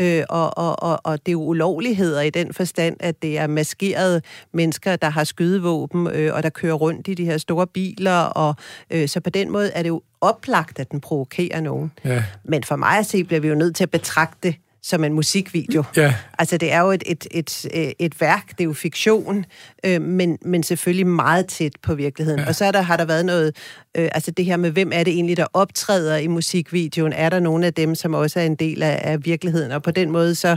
Øh, 0.00 0.22
og, 0.28 0.58
og, 0.58 0.82
og, 0.82 1.00
og 1.04 1.26
det 1.26 1.32
er 1.32 1.36
ulovligheder 1.36 2.20
i 2.20 2.30
den 2.30 2.54
forstand, 2.54 2.96
at 3.00 3.22
det 3.22 3.38
er 3.38 3.46
maskerede 3.46 4.22
mennesker, 4.52 4.96
der 4.96 5.10
har 5.10 5.24
skydevåben, 5.24 6.06
øh, 6.06 6.34
og 6.34 6.42
der 6.42 6.50
kører 6.50 6.74
rundt 6.74 7.08
i 7.08 7.14
de 7.14 7.24
her 7.24 7.38
store 7.38 7.66
biler, 7.66 8.20
og 8.20 8.54
øh, 8.90 9.08
så 9.08 9.20
på 9.20 9.30
den 9.30 9.50
måde 9.50 9.70
er 9.70 9.82
det 9.82 9.88
jo 9.88 10.02
oplagt, 10.20 10.78
at 10.78 10.90
den 10.90 11.00
provokerer 11.00 11.60
nogen. 11.60 11.92
Ja. 12.04 12.24
Men 12.44 12.64
for 12.64 12.76
mig 12.76 12.98
at 12.98 13.06
se, 13.06 13.24
bliver 13.24 13.40
vi 13.40 13.48
jo 13.48 13.54
nødt 13.54 13.76
til 13.76 13.84
at 13.84 13.90
betragte 13.90 14.54
som 14.82 15.04
en 15.04 15.12
musikvideo. 15.12 15.84
Ja. 15.96 16.14
Altså, 16.38 16.56
det 16.56 16.72
er 16.72 16.80
jo 16.80 16.90
et, 16.90 17.02
et, 17.06 17.26
et, 17.30 17.66
et 17.98 18.20
værk, 18.20 18.48
det 18.48 18.60
er 18.60 18.64
jo 18.64 18.72
fiktion, 18.72 19.44
øh, 19.84 20.02
men, 20.02 20.38
men 20.42 20.62
selvfølgelig 20.62 21.06
meget 21.06 21.46
tæt 21.46 21.72
på 21.82 21.94
virkeligheden. 21.94 22.40
Ja. 22.40 22.48
Og 22.48 22.54
så 22.54 22.64
er 22.64 22.72
der, 22.72 22.80
har 22.80 22.96
der 22.96 23.04
været 23.04 23.26
noget, 23.26 23.56
øh, 23.96 24.08
altså 24.12 24.30
det 24.30 24.44
her 24.44 24.56
med, 24.56 24.70
hvem 24.70 24.90
er 24.94 25.04
det 25.04 25.12
egentlig, 25.12 25.36
der 25.36 25.46
optræder 25.52 26.16
i 26.16 26.26
musikvideoen? 26.26 27.12
Er 27.12 27.28
der 27.28 27.40
nogle 27.40 27.66
af 27.66 27.74
dem, 27.74 27.94
som 27.94 28.14
også 28.14 28.40
er 28.40 28.44
en 28.44 28.54
del 28.54 28.82
af, 28.82 29.00
af 29.04 29.24
virkeligheden? 29.24 29.72
Og 29.72 29.82
på 29.82 29.90
den 29.90 30.10
måde, 30.10 30.34
så, 30.34 30.56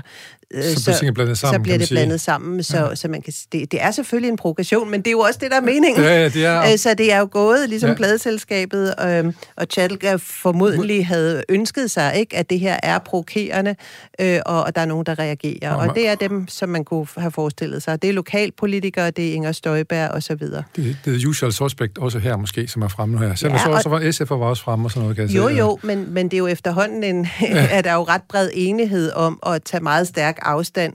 øh, 0.51 0.63
så, 0.63 0.93
så, 0.93 1.11
blandet 1.13 1.37
sammen, 1.37 1.59
så 1.59 1.63
bliver 1.63 1.77
det 1.77 1.89
blandet 1.89 2.21
sammen. 2.21 2.63
Så, 2.63 2.77
ja. 2.77 2.95
så 2.95 3.07
man 3.07 3.21
kan, 3.21 3.33
det, 3.51 3.71
det 3.71 3.81
er 3.81 3.91
selvfølgelig 3.91 4.29
en 4.29 4.37
provokation, 4.37 4.91
men 4.91 5.01
det 5.01 5.07
er 5.07 5.11
jo 5.11 5.19
også 5.19 5.39
det, 5.43 5.51
der 5.51 5.57
er 5.57 5.61
meningen. 5.61 6.03
Ja, 6.03 6.21
ja, 6.21 6.29
det 6.29 6.45
er... 6.45 6.71
Øh, 6.71 6.77
så 6.77 6.93
det 6.93 7.11
er 7.11 7.19
jo 7.19 7.27
gået, 7.31 7.69
ligesom 7.69 7.89
ja. 7.89 7.95
pladeselskabet 7.95 8.93
øh, 9.05 9.33
og 9.55 9.67
Chattelga 9.71 10.15
formodentlig 10.15 11.07
havde 11.07 11.43
ønsket 11.49 11.91
sig, 11.91 12.15
ikke, 12.15 12.37
at 12.37 12.49
det 12.49 12.59
her 12.59 12.79
er 12.83 12.99
provokerende, 12.99 13.75
øh, 14.21 14.39
og, 14.45 14.63
og 14.63 14.75
der 14.75 14.81
er 14.81 14.85
nogen, 14.85 15.05
der 15.05 15.19
reagerer. 15.19 15.57
Ja, 15.61 15.75
og 15.75 15.95
det 15.95 16.07
er 16.07 16.15
dem, 16.15 16.47
som 16.47 16.69
man 16.69 16.85
kunne 16.85 17.07
have 17.17 17.31
forestillet 17.31 17.83
sig. 17.83 18.01
Det 18.01 18.09
er 18.09 18.13
lokalpolitikere, 18.13 19.11
det 19.11 19.29
er 19.29 19.33
Inger 19.33 19.51
Støjberg 19.51 20.11
og 20.11 20.23
så 20.23 20.35
videre. 20.35 20.63
Det, 20.75 20.97
det 21.05 21.23
er 21.23 21.27
usual 21.27 21.53
suspect 21.53 21.97
også 21.97 22.19
her 22.19 22.37
måske, 22.37 22.67
som 22.67 22.81
er 22.81 22.87
fremme 22.87 23.15
nu 23.15 23.21
her. 23.27 23.35
Selvom 23.35 23.57
ja, 23.57 23.63
så, 23.63 23.79
så 23.83 23.89
var 23.89 24.11
SF 24.11 24.29
var 24.29 24.35
også 24.35 24.63
fremme 24.63 24.85
og 24.85 24.91
sådan 24.91 25.01
noget, 25.01 25.15
kan 25.15 25.27
jeg 25.27 25.35
Jo, 25.35 25.47
sige. 25.47 25.59
jo, 25.59 25.79
men, 25.83 26.13
men 26.13 26.25
det 26.25 26.33
er 26.33 26.37
jo 26.39 26.47
efterhånden 26.47 27.03
en, 27.03 27.27
at 27.71 27.83
der 27.83 27.91
er 27.91 27.95
jo 27.95 28.03
ret 28.03 28.21
bred 28.29 28.49
enighed 28.53 29.11
om 29.11 29.39
at 29.45 29.63
tage 29.63 29.83
meget 29.83 30.07
stærk 30.07 30.39
afstand 30.41 30.93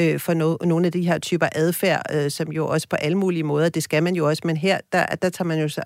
øh, 0.00 0.20
for 0.20 0.34
no, 0.34 0.56
nogle 0.64 0.86
af 0.86 0.92
de 0.92 1.02
her 1.06 1.18
typer 1.18 1.48
adfærd, 1.52 2.02
øh, 2.14 2.30
som 2.30 2.52
jo 2.52 2.66
også 2.66 2.88
på 2.88 2.96
alle 2.96 3.18
mulige 3.18 3.42
måder, 3.42 3.68
det 3.68 3.82
skal 3.82 4.02
man 4.02 4.14
jo 4.14 4.28
også, 4.28 4.42
men 4.44 4.56
her, 4.56 4.78
der, 4.92 5.06
der 5.06 5.28
tager 5.28 5.44
man 5.44 5.60
jo 5.60 5.68
så 5.68 5.80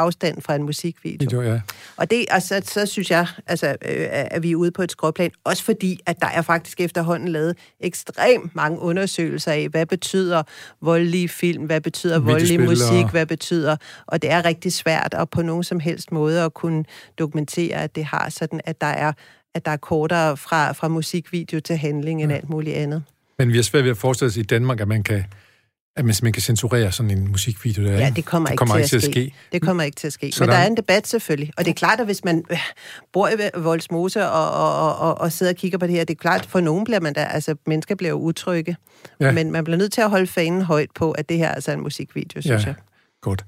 afstand 0.00 0.42
fra 0.42 0.54
en 0.54 0.62
musikvideo. 0.62 1.40
Video, 1.40 1.42
ja. 1.42 1.60
Og 1.96 2.10
det, 2.10 2.24
altså, 2.28 2.62
så 2.64 2.86
synes 2.86 3.10
jeg, 3.10 3.26
altså, 3.46 3.66
øh, 3.68 4.06
at 4.10 4.42
vi 4.42 4.50
er 4.52 4.56
ude 4.56 4.70
på 4.70 4.82
et 4.82 4.90
skråplan, 4.90 5.30
også 5.44 5.64
fordi, 5.64 6.00
at 6.06 6.20
der 6.20 6.28
er 6.28 6.42
faktisk 6.42 6.80
efterhånden 6.80 7.28
lavet 7.28 7.56
ekstremt 7.80 8.54
mange 8.54 8.78
undersøgelser 8.78 9.52
af, 9.52 9.68
hvad 9.68 9.86
betyder 9.86 10.42
voldelige 10.80 11.28
film, 11.28 11.64
hvad 11.64 11.80
betyder 11.80 12.18
voldelig 12.18 12.60
musik, 12.60 13.06
hvad 13.10 13.26
betyder, 13.26 13.76
og 14.06 14.22
det 14.22 14.30
er 14.30 14.44
rigtig 14.44 14.72
svært 14.72 15.14
at 15.14 15.30
på 15.30 15.42
nogen 15.42 15.64
som 15.64 15.80
helst 15.80 16.12
måde 16.12 16.44
at 16.44 16.54
kunne 16.54 16.84
dokumentere, 17.18 17.76
at 17.76 17.94
det 17.94 18.04
har 18.04 18.28
sådan, 18.30 18.60
at 18.64 18.80
der 18.80 18.86
er 18.86 19.12
at 19.54 19.64
der 19.64 19.70
er 19.70 19.76
kortere 19.76 20.36
fra, 20.36 20.72
fra 20.72 20.88
musikvideo 20.88 21.60
til 21.60 21.76
handling 21.76 22.22
end 22.22 22.32
ja. 22.32 22.36
alt 22.36 22.48
muligt 22.48 22.76
andet. 22.76 23.02
Men 23.38 23.52
vi 23.52 23.58
er 23.58 23.62
svært 23.62 23.84
ved 23.84 23.90
at 23.90 23.96
forestille 23.96 24.28
os 24.28 24.36
i 24.36 24.42
Danmark, 24.42 24.80
at 24.80 24.88
man 24.88 25.02
kan 25.02 25.24
at 25.96 26.04
man 26.04 26.14
simpelthen 26.14 26.32
kan 26.32 26.42
censurere 26.42 26.92
sådan 26.92 27.10
en 27.10 27.28
musikvideo. 27.28 27.84
Der, 27.84 27.92
ja, 27.92 28.12
det 28.16 28.24
kommer, 28.24 28.48
det 28.48 28.58
kommer 28.58 28.76
ikke, 28.76 28.88
til, 28.88 28.96
at, 28.96 29.02
ske. 29.02 29.12
ske. 29.12 29.34
Det 29.52 29.62
kommer 29.62 29.82
ikke 29.82 29.96
til 29.96 30.06
at 30.06 30.12
ske. 30.12 30.32
Så 30.32 30.42
Men 30.42 30.48
der, 30.48 30.54
der 30.54 30.62
er 30.62 30.66
en 30.66 30.76
debat 30.76 31.06
selvfølgelig. 31.06 31.52
Og 31.56 31.64
det 31.64 31.70
er 31.70 31.74
klart, 31.74 32.00
at 32.00 32.06
hvis 32.06 32.24
man 32.24 32.44
øh, 32.50 32.58
bor 33.12 33.28
i 33.28 33.32
Voldsmose 33.54 34.26
og, 34.28 34.50
og, 34.50 34.96
og, 34.96 35.20
og 35.20 35.32
sidder 35.32 35.52
og 35.52 35.56
kigger 35.56 35.78
på 35.78 35.86
det 35.86 35.94
her, 35.94 36.04
det 36.04 36.14
er 36.14 36.20
klart, 36.20 36.46
for 36.46 36.60
nogen 36.60 36.84
bliver 36.84 37.00
man 37.00 37.12
da, 37.12 37.24
altså 37.24 37.54
mennesker 37.66 37.94
bliver 37.94 38.10
jo 38.10 38.16
utrygge. 38.16 38.76
Ja. 39.20 39.32
Men 39.32 39.52
man 39.52 39.64
bliver 39.64 39.78
nødt 39.78 39.92
til 39.92 40.00
at 40.00 40.10
holde 40.10 40.26
fanen 40.26 40.62
højt 40.62 40.90
på, 40.94 41.10
at 41.10 41.28
det 41.28 41.38
her 41.38 41.48
altså 41.48 41.70
er 41.70 41.74
en 41.74 41.82
musikvideo, 41.82 42.42
synes 42.42 42.62
ja. 42.62 42.66
jeg. 42.66 42.74
Godt. 43.22 43.44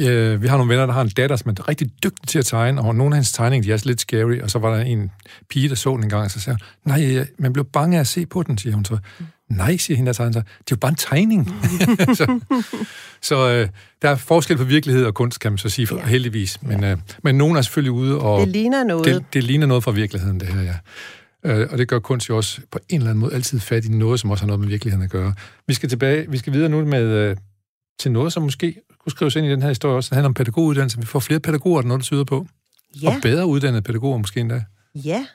Øh, 0.00 0.42
vi 0.42 0.46
har 0.46 0.56
nogle 0.56 0.72
venner, 0.72 0.86
der 0.86 0.92
har 0.92 1.02
en 1.02 1.08
datter, 1.08 1.36
som 1.36 1.50
er 1.50 1.68
rigtig 1.68 1.90
dygtig 2.02 2.28
til 2.28 2.38
at 2.38 2.46
tegne, 2.46 2.80
og 2.80 2.94
nogle 2.94 3.14
af 3.14 3.16
hans 3.16 3.32
tegninger, 3.32 3.66
de 3.66 3.72
er 3.72 3.86
lidt 3.86 4.00
scary, 4.00 4.40
og 4.40 4.50
så 4.50 4.58
var 4.58 4.76
der 4.76 4.84
en 4.84 5.10
pige, 5.50 5.68
der 5.68 5.74
så 5.74 5.90
den 5.90 6.04
en 6.04 6.10
gang, 6.10 6.24
og 6.24 6.30
så 6.30 6.40
sagde 6.40 6.58
hun, 6.84 6.92
nej, 6.92 7.26
man 7.38 7.52
blev 7.52 7.64
bange 7.64 7.96
af 7.96 8.00
at 8.00 8.06
se 8.06 8.26
på 8.26 8.42
den, 8.42 8.58
siger 8.58 8.74
hun 8.74 8.84
så. 8.84 8.98
Nej, 9.56 9.76
siger 9.76 9.96
hende, 9.96 10.06
der 10.06 10.12
tegner 10.12 10.32
sig. 10.32 10.42
Det 10.44 10.72
er 10.72 10.76
jo 10.76 10.76
bare 10.76 10.90
en 10.90 10.96
tegning. 10.96 11.48
så 12.18 12.40
så 13.22 13.50
øh, 13.50 13.68
der 14.02 14.10
er 14.10 14.16
forskel 14.16 14.56
på 14.56 14.64
virkelighed 14.64 15.04
og 15.04 15.14
kunst, 15.14 15.40
kan 15.40 15.52
man 15.52 15.58
så 15.58 15.68
sige, 15.68 15.86
for, 15.86 15.96
ja. 15.96 16.06
heldigvis. 16.06 16.62
Men, 16.62 16.80
ja. 16.80 16.90
øh, 16.90 16.98
men 17.22 17.34
nogen 17.34 17.56
er 17.56 17.62
selvfølgelig 17.62 17.92
ude 17.92 18.20
og... 18.20 18.40
Det 18.40 18.48
ligner 18.48 18.84
noget. 18.84 19.04
Det, 19.04 19.24
det 19.32 19.44
ligner 19.44 19.66
noget 19.66 19.84
fra 19.84 19.90
virkeligheden, 19.90 20.40
det 20.40 20.48
her, 20.48 20.62
ja. 20.62 20.74
Øh, 21.44 21.68
og 21.70 21.78
det 21.78 21.88
gør 21.88 21.98
kunst 21.98 22.28
jo 22.28 22.36
også 22.36 22.60
på 22.70 22.78
en 22.88 22.96
eller 22.96 23.10
anden 23.10 23.20
måde 23.20 23.34
altid 23.34 23.60
fat 23.60 23.84
i 23.84 23.88
noget, 23.88 24.20
som 24.20 24.30
også 24.30 24.42
har 24.42 24.46
noget 24.46 24.60
med 24.60 24.68
virkeligheden 24.68 25.04
at 25.04 25.10
gøre. 25.10 25.34
Vi 25.66 25.74
skal 25.74 25.88
tilbage, 25.88 26.30
vi 26.30 26.38
skal 26.38 26.52
videre 26.52 26.68
nu 26.68 26.84
med, 26.84 27.02
øh, 27.02 27.36
til 27.98 28.12
noget, 28.12 28.32
som 28.32 28.42
måske 28.42 28.76
kunne 28.98 29.12
skrives 29.12 29.36
ind 29.36 29.46
i 29.46 29.50
den 29.50 29.62
her 29.62 29.68
historie 29.68 29.96
også. 29.96 30.08
Det 30.10 30.16
handler 30.16 30.28
om 30.28 30.34
pædagoguddannelse. 30.34 30.98
Vi 30.98 31.06
får 31.06 31.18
flere 31.18 31.40
pædagoger, 31.40 31.80
der 31.80 31.88
noget, 31.88 32.00
der 32.00 32.04
tyder 32.04 32.24
på. 32.24 32.46
Ja. 33.02 33.08
Og 33.08 33.14
bedre 33.22 33.46
uddannede 33.46 33.82
pædagoger 33.82 34.18
måske 34.18 34.40
endda. 34.40 34.64
Ja, 34.94 35.26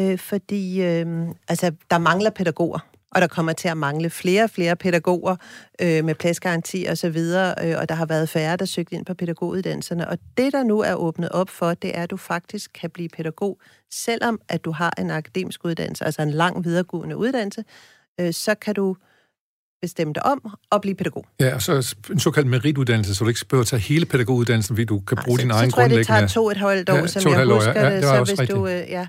øh, 0.00 0.18
fordi 0.18 0.82
øh, 0.82 1.06
altså, 1.48 1.72
der 1.90 1.98
mangler 1.98 2.30
pædagoger 2.30 2.78
og 3.10 3.20
der 3.20 3.26
kommer 3.26 3.52
til 3.52 3.68
at 3.68 3.76
mangle 3.76 4.10
flere 4.10 4.44
og 4.44 4.50
flere 4.50 4.76
pædagoger 4.76 5.36
øh, 5.80 6.04
med 6.04 6.14
pladsgaranti 6.14 6.84
og 6.84 6.98
så 6.98 7.10
videre, 7.10 7.54
øh, 7.64 7.78
og 7.78 7.88
der 7.88 7.94
har 7.94 8.06
været 8.06 8.28
færre, 8.28 8.56
der 8.56 8.64
søgte 8.64 8.96
ind 8.96 9.06
på 9.06 9.14
pædagoguddannelserne. 9.14 10.08
Og 10.08 10.18
det, 10.36 10.52
der 10.52 10.62
nu 10.62 10.80
er 10.80 10.94
åbnet 10.94 11.28
op 11.28 11.50
for, 11.50 11.74
det 11.74 11.98
er, 11.98 12.02
at 12.02 12.10
du 12.10 12.16
faktisk 12.16 12.70
kan 12.80 12.90
blive 12.90 13.08
pædagog, 13.08 13.60
selvom 13.92 14.40
at 14.48 14.64
du 14.64 14.70
har 14.70 14.94
en 14.98 15.10
akademisk 15.10 15.64
uddannelse, 15.64 16.04
altså 16.04 16.22
en 16.22 16.30
lang 16.30 16.64
videregående 16.64 17.16
uddannelse, 17.16 17.64
øh, 18.20 18.32
så 18.32 18.54
kan 18.54 18.74
du 18.74 18.96
bestemme 19.82 20.12
dig 20.12 20.26
om 20.26 20.52
at 20.72 20.80
blive 20.80 20.94
pædagog. 20.94 21.26
Ja, 21.40 21.54
og 21.54 21.62
så 21.62 21.96
en 22.10 22.20
såkaldt 22.20 22.48
merituddannelse, 22.48 23.14
så 23.14 23.24
du 23.24 23.28
ikke 23.28 23.44
behøver 23.48 23.62
at 23.62 23.66
tage 23.66 23.80
hele 23.80 24.06
pædagoguddannelsen, 24.06 24.76
fordi 24.76 24.84
du 24.84 25.00
kan 25.00 25.18
bruge 25.24 25.36
Nej, 25.36 25.42
din 25.42 25.50
så, 25.50 25.56
egen 25.56 25.70
så 25.70 25.74
tror 25.74 25.82
jeg, 25.82 25.90
det 25.90 26.06
tager 26.06 26.26
to 26.26 26.50
et 26.50 26.56
halvt 26.56 26.90
år, 26.90 26.96
ja, 26.96 27.06
som 27.06 27.32
jeg 27.32 27.44
husker 27.46 27.70
år, 27.70 27.78
ja. 27.78 27.88
ja, 27.88 27.96
det. 27.96 28.04
Så 28.04 28.24
hvis 28.24 28.40
rigtigt. 28.40 28.56
du, 28.56 28.66
øh, 28.66 28.72
ja, 28.72 29.06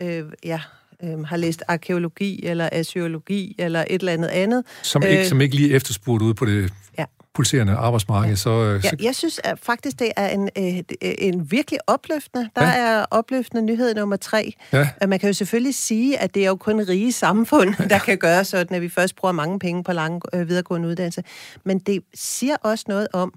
øh, 0.00 0.24
ja, 0.44 0.60
øh, 1.04 1.24
har 1.24 1.36
læst 1.36 1.62
arkeologi 1.68 2.46
eller 2.46 2.68
asiologi 2.72 3.54
eller 3.58 3.84
et 3.90 3.98
eller 4.00 4.12
andet 4.12 4.28
andet. 4.28 4.64
Som 4.82 5.02
ikke, 5.02 5.20
øh, 5.20 5.26
som 5.26 5.40
ikke 5.40 5.56
lige 5.56 5.74
efterspurgt 5.74 6.22
ude 6.22 6.34
på 6.34 6.44
det 6.44 6.72
ja. 6.98 7.04
pulserende 7.34 7.72
arbejdsmarked. 7.72 8.30
Ja. 8.30 8.36
Så, 8.36 8.50
øh, 8.50 8.84
ja, 8.84 8.90
jeg 9.02 9.14
synes 9.14 9.40
at 9.44 9.58
faktisk, 9.58 9.98
det 9.98 10.12
er 10.16 10.28
en, 10.28 10.50
øh, 10.58 10.82
en 11.18 11.50
virkelig 11.50 11.78
opløftende. 11.86 12.50
Der 12.56 12.64
ja. 12.64 12.78
er 12.78 13.04
opløftende 13.10 13.62
nyhed 13.62 13.94
nummer 13.94 14.16
tre. 14.16 14.52
Ja. 14.72 14.88
Man 15.06 15.18
kan 15.18 15.28
jo 15.28 15.32
selvfølgelig 15.32 15.74
sige, 15.74 16.18
at 16.18 16.34
det 16.34 16.44
er 16.44 16.48
jo 16.48 16.56
kun 16.56 16.88
rige 16.88 17.12
samfund, 17.12 17.74
der 17.90 17.98
kan 17.98 18.18
gøre 18.18 18.44
sådan, 18.44 18.76
at 18.76 18.82
vi 18.82 18.88
først 18.88 19.16
bruger 19.16 19.32
mange 19.32 19.58
penge 19.58 19.84
på 19.84 19.92
lang 19.92 20.22
øh, 20.34 20.48
videregående 20.48 20.88
uddannelse. 20.88 21.22
Men 21.64 21.78
det 21.78 22.02
siger 22.14 22.56
også 22.62 22.84
noget 22.88 23.08
om, 23.12 23.34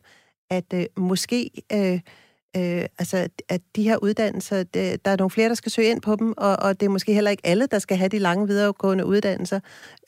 at 0.52 0.66
øh, 0.74 0.86
måske... 0.98 1.50
Øh, 1.74 2.00
øh, 2.58 2.86
altså, 3.00 3.28
at 3.50 3.62
de 3.76 3.84
her 3.84 3.98
uddannelser, 3.98 4.64
det, 4.64 5.06
der 5.06 5.12
er 5.12 5.18
nogle 5.18 5.30
flere, 5.30 5.50
der 5.50 5.56
skal 5.56 5.72
søge 5.72 5.90
ind 5.90 6.02
på 6.02 6.16
dem, 6.16 6.34
og, 6.38 6.56
og 6.60 6.80
det 6.80 6.86
er 6.86 6.90
måske 6.90 7.14
heller 7.14 7.32
ikke 7.32 7.46
alle, 7.46 7.68
der 7.72 7.80
skal 7.80 7.98
have 7.98 8.10
de 8.10 8.20
lange 8.20 8.48
videregående 8.48 9.06
uddannelser. 9.06 9.60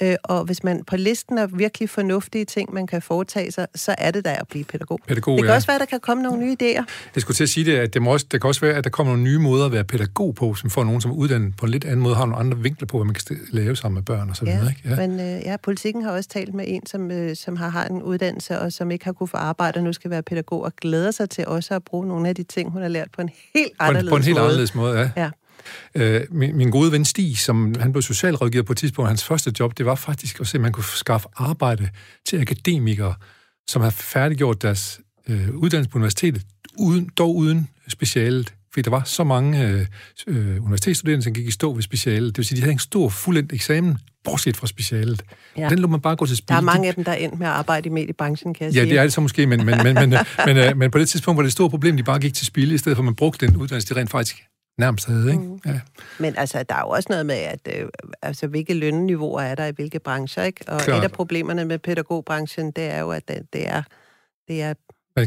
Øh, 0.02 0.16
og 0.24 0.44
hvis 0.44 0.64
man 0.64 0.84
på 0.84 0.98
listen 0.98 1.38
er 1.38 1.48
virkelig 1.48 1.90
fornuftige 1.90 2.46
ting, 2.46 2.74
man 2.74 2.88
kan 2.88 3.02
foretage 3.02 3.52
sig, 3.52 3.68
så 3.76 3.96
er 3.98 4.12
det 4.12 4.26
der 4.26 4.32
at 4.32 4.48
blive 4.48 4.64
pædagog. 4.64 5.00
pædagog 5.08 5.38
det 5.38 5.44
kan 5.44 5.50
ja. 5.50 5.56
også 5.56 5.68
være, 5.68 5.76
at 5.76 5.80
der 5.80 5.86
kan 5.86 6.00
komme 6.00 6.24
nogle 6.24 6.40
nye 6.46 6.56
idéer. 6.62 6.84
Jeg 7.16 7.22
skulle 7.22 7.36
til 7.36 7.44
at 7.44 7.50
sige 7.50 7.72
det, 7.72 7.78
at 7.78 7.94
det, 7.94 8.02
må 8.02 8.14
også, 8.14 8.26
det 8.32 8.42
kan 8.42 8.48
også 8.48 8.62
være, 8.62 8.74
at 8.74 8.84
der 8.84 8.90
kommer 8.90 9.14
nogle 9.14 9.24
nye 9.24 9.40
måder 9.40 9.66
at 9.66 9.72
være 9.72 9.84
pædagog 9.84 10.36
på, 10.36 10.54
som 10.54 10.70
får 10.70 10.84
nogen, 10.84 11.02
som 11.02 11.12
er 11.12 11.16
uddannet 11.16 11.58
på 11.58 11.66
en 11.66 11.72
lidt 11.72 11.86
anden 11.86 12.00
måde, 12.00 12.16
har 12.16 12.26
nogle 12.26 12.40
andre 12.40 12.58
vinkler 12.58 12.88
på, 12.88 12.98
hvad 12.98 13.06
man 13.06 13.16
kan 13.16 13.38
lave 13.52 13.76
sammen 13.76 13.96
med 13.96 14.04
børn 14.04 14.30
og 14.30 14.36
så 14.36 14.46
videre. 14.46 14.64
Ja, 14.64 14.70
ikke? 14.70 15.02
ja. 15.02 15.08
men 15.08 15.20
øh, 15.20 15.42
ja, 15.46 15.58
politikken 15.58 16.04
har 16.04 16.12
også 16.12 16.30
talt 16.30 16.54
med 16.54 16.66
en, 16.68 16.86
som, 16.86 17.12
øh, 17.12 17.36
som 17.36 17.56
har, 17.56 17.70
har 17.70 17.86
en 17.86 18.04
uddannelse, 18.04 18.60
og 18.60 18.74
som 18.74 18.92
ikke 18.92 19.06
har 19.06 19.14
kunne 19.14 19.28
få 19.28 19.38
arbejde, 19.38 19.78
og 19.78 19.84
nu 19.84 19.94
skal 19.94 20.12
være 20.12 20.24
pædagog, 20.24 20.62
og 20.64 20.76
glæder 20.76 21.12
sig 21.12 21.30
til 21.30 21.48
også 21.48 21.74
at 21.74 21.84
bruge 21.84 22.08
nogle 22.08 22.30
af 22.30 22.35
de 22.36 22.44
ting, 22.44 22.72
hun 22.72 22.82
har 22.82 22.90
lært 22.90 23.08
på 23.12 23.22
en 23.22 23.30
helt 23.56 23.72
anderledes 23.80 24.04
måde. 24.04 24.12
På 24.12 24.16
en, 24.16 24.24
helt 24.24 24.36
måde. 24.36 24.46
anderledes 24.46 24.76
måde, 24.76 25.00
ja. 25.00 25.10
ja. 25.24 25.30
Øh, 25.96 26.22
min, 26.32 26.58
min 26.58 26.70
gode 26.70 26.92
ven 26.92 27.06
Stig, 27.06 27.38
som 27.38 27.76
han 27.80 27.92
blev 27.92 28.02
socialrådgiver 28.02 28.64
på 28.64 28.74
et 28.74 28.78
tidspunkt, 28.78 29.10
hans 29.10 29.24
første 29.24 29.54
job, 29.60 29.78
det 29.78 29.86
var 29.86 29.96
faktisk 29.96 30.40
at 30.40 30.48
se, 30.48 30.58
at 30.58 30.62
man 30.62 30.72
kunne 30.72 30.84
skaffe 30.84 31.28
arbejde 31.36 31.90
til 32.26 32.42
akademikere, 32.42 33.16
som 33.68 33.82
har 33.82 33.90
færdiggjort 33.90 34.62
deres 34.62 35.00
øh, 35.28 35.50
uddannelse 35.56 35.90
på 35.90 35.98
universitetet, 35.98 36.42
uden, 36.78 37.10
dog 37.18 37.36
uden 37.36 37.70
specialet. 37.88 38.54
Fordi 38.74 38.82
der 38.82 38.92
var 38.92 39.04
så 39.04 39.24
mange 39.24 39.68
øh, 39.68 39.88
øh, 40.28 40.64
universitetsstuderende, 40.64 41.24
som 41.24 41.34
gik 41.34 41.48
i 41.48 41.52
stå 41.52 41.74
ved 41.74 41.82
specialet. 41.82 42.36
Det 42.36 42.38
vil 42.38 42.46
sige, 42.46 42.56
de 42.56 42.62
havde 42.62 42.74
en 42.74 42.80
stor, 42.80 43.10
fuldendt 43.10 43.54
eksamen, 43.54 43.98
bortset 44.26 44.58
fra 44.58 44.68
specialet. 44.68 45.24
Ja. 45.58 45.70
Den 45.70 45.80
lå 45.80 45.88
man 45.88 46.02
bare 46.02 46.16
gå 46.16 46.26
til 46.26 46.38
spil. 46.38 46.48
Der 46.48 46.56
er 46.56 46.62
mange 46.62 46.88
af 46.88 46.94
dem, 46.94 47.04
der 47.04 47.12
er 47.12 47.16
endt 47.16 47.40
med 47.40 47.48
at 47.48 47.54
arbejde 47.54 47.90
i 47.90 47.92
mediebranchen, 47.92 48.54
kan 48.54 48.66
jeg 48.66 48.74
ja, 48.74 48.80
sige. 48.80 48.88
Ja, 48.88 48.90
det 48.90 49.00
er 49.00 49.04
det 49.04 49.14
så 49.14 49.22
måske, 49.22 49.48
men, 49.48 49.66
men, 49.66 49.78
men, 49.84 49.94
men, 49.94 50.10
men, 50.46 50.56
men, 50.56 50.80
men 50.80 50.92
på 50.92 51.00
det 51.00 51.10
tidspunkt 51.10 51.38
var 51.38 51.44
det 51.44 51.48
et 51.48 51.54
stort 51.54 51.72
problem, 51.72 51.98
de 51.98 52.04
bare 52.04 52.20
gik 52.20 52.34
til 52.34 52.46
spil, 52.46 52.72
i 52.72 52.78
stedet 52.78 52.96
for 52.96 53.02
at 53.02 53.06
man 53.06 53.16
brugte 53.16 53.48
den 53.48 53.58
uddannelse, 53.58 53.94
de 53.94 54.00
rent 54.00 54.10
faktisk 54.10 54.44
nærmest 54.78 55.08
havde. 55.08 55.32
Ikke? 55.32 55.44
Mm. 55.44 55.60
Ja. 55.66 55.80
Men 56.20 56.34
altså, 56.38 56.64
der 56.64 56.76
er 56.76 56.82
jo 56.82 56.90
også 56.90 57.08
noget 57.10 57.26
med, 57.26 57.36
at 57.36 57.60
øh, 57.76 57.90
altså, 58.22 58.48
hvilke 58.48 58.74
lønniveauer 58.74 59.42
er 59.42 59.56
der 59.56 59.66
i 59.66 59.72
hvilke 59.72 60.00
brancher, 60.00 60.44
ikke? 60.44 60.66
Og 60.68 60.82
Klart. 60.82 61.00
et 61.00 61.04
af 61.04 61.12
problemerne 61.12 61.66
med 61.66 61.80
pædagogbranchen, 61.80 62.72
det 62.72 62.84
er 62.84 63.00
jo, 63.00 63.12
at 63.12 63.28
det, 63.28 63.54
det 63.54 63.68
er, 63.68 63.82
det 64.48 64.62
er 64.62 64.74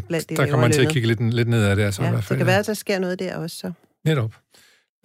blandt 0.09 0.31
de 0.31 0.37
Der 0.37 0.47
kommer 0.47 0.67
man 0.67 0.73
til 0.73 0.87
at 0.87 0.93
kigge 0.93 1.09
lidt, 1.09 1.35
lidt 1.35 1.49
ned 1.49 1.65
af 1.65 1.77
det. 1.77 1.83
Altså, 1.83 2.03
ja, 2.03 2.09
i 2.09 2.11
hvert 2.11 2.25
fald, 2.25 2.39
det 2.39 2.45
kan 2.45 2.47
ja. 2.47 2.53
være, 2.53 2.61
at 2.61 2.67
der 2.67 2.75
sker 2.75 2.99
noget 2.99 3.19
der 3.19 3.37
også. 3.37 3.57
Så. 3.57 3.73
Netop. 4.05 4.35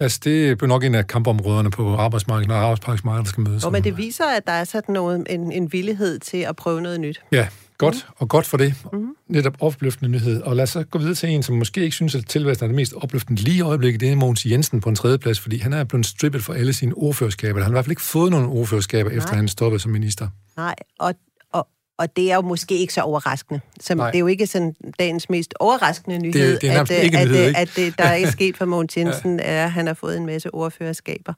Altså, 0.00 0.20
det 0.24 0.62
er 0.62 0.66
nok 0.66 0.84
en 0.84 0.94
af 0.94 1.06
kampområderne 1.06 1.70
på 1.70 1.96
arbejdsmarkedet, 1.96 2.48
når 2.48 2.54
arbejdsmarkedet 2.54 3.28
skal 3.28 3.40
mødes. 3.42 3.64
Jo, 3.64 3.70
men 3.70 3.84
det 3.84 3.96
viser, 3.96 4.24
at 4.24 4.46
der 4.46 4.52
er 4.52 4.64
sådan 4.64 4.92
noget, 4.92 5.26
en, 5.30 5.52
en 5.52 5.72
villighed 5.72 6.18
til 6.18 6.38
at 6.38 6.56
prøve 6.56 6.80
noget 6.80 7.00
nyt. 7.00 7.22
Ja, 7.32 7.48
godt, 7.78 7.94
mm. 7.94 8.14
og 8.16 8.28
godt 8.28 8.46
for 8.46 8.56
det. 8.56 8.74
Mm. 8.92 9.08
Netop 9.28 9.56
opløftende 9.60 10.10
nyhed. 10.10 10.42
Og 10.42 10.56
lad 10.56 10.62
os 10.62 10.70
så 10.70 10.84
gå 10.84 10.98
videre 10.98 11.14
til 11.14 11.28
en, 11.28 11.42
som 11.42 11.56
måske 11.56 11.80
ikke 11.80 11.96
synes, 11.96 12.14
at 12.14 12.26
tilværelsen 12.26 12.64
er 12.64 12.68
det 12.68 12.76
mest 12.76 12.92
opløftende 12.92 13.42
lige 13.42 13.56
i 13.56 13.60
øjeblikket. 13.60 14.00
Det 14.00 14.12
er 14.12 14.16
Mogens 14.16 14.46
Jensen 14.46 14.80
på 14.80 14.88
en 14.88 14.94
tredje 14.94 15.18
plads, 15.18 15.40
fordi 15.40 15.58
han 15.58 15.72
er 15.72 15.84
blevet 15.84 16.06
strippet 16.06 16.44
for 16.44 16.52
alle 16.52 16.72
sine 16.72 16.94
ordførerskaber. 16.94 17.58
Han 17.58 17.62
har 17.62 17.70
i 17.70 17.72
hvert 17.72 17.84
fald 17.84 17.92
ikke 17.92 18.02
fået 18.02 18.30
nogen 18.30 18.46
ordførerskaber, 18.46 19.10
Nej. 19.10 19.18
efter 19.18 19.34
han 19.34 19.48
stoppede 19.48 19.80
som 19.80 19.92
minister. 19.92 20.28
Nej, 20.56 20.74
og 21.00 21.14
og 21.98 22.16
det 22.16 22.30
er 22.30 22.34
jo 22.34 22.40
måske 22.40 22.78
ikke 22.78 22.94
så 22.94 23.00
overraskende. 23.00 23.60
Som, 23.80 23.98
det 23.98 24.14
er 24.14 24.18
jo 24.18 24.26
ikke 24.26 24.46
sådan 24.46 24.74
dagens 24.98 25.30
mest 25.30 25.54
overraskende 25.60 26.18
nyhed, 26.18 26.52
det, 26.52 26.62
det 26.62 26.70
er 26.70 26.80
at, 26.80 26.90
ikke 26.90 27.18
at, 27.18 27.28
nyhed, 27.28 27.54
at, 27.56 27.78
at 27.78 27.98
der 27.98 28.04
er 28.04 28.14
ikke 28.14 28.32
sket 28.38 28.56
for 28.56 28.64
Mogens 28.64 28.96
Jensen, 28.96 29.38
ja. 29.38 29.44
er, 29.44 29.64
at 29.64 29.72
han 29.72 29.86
har 29.86 29.94
fået 29.94 30.16
en 30.16 30.26
masse 30.26 30.54
ordførerskaber. 30.54 31.32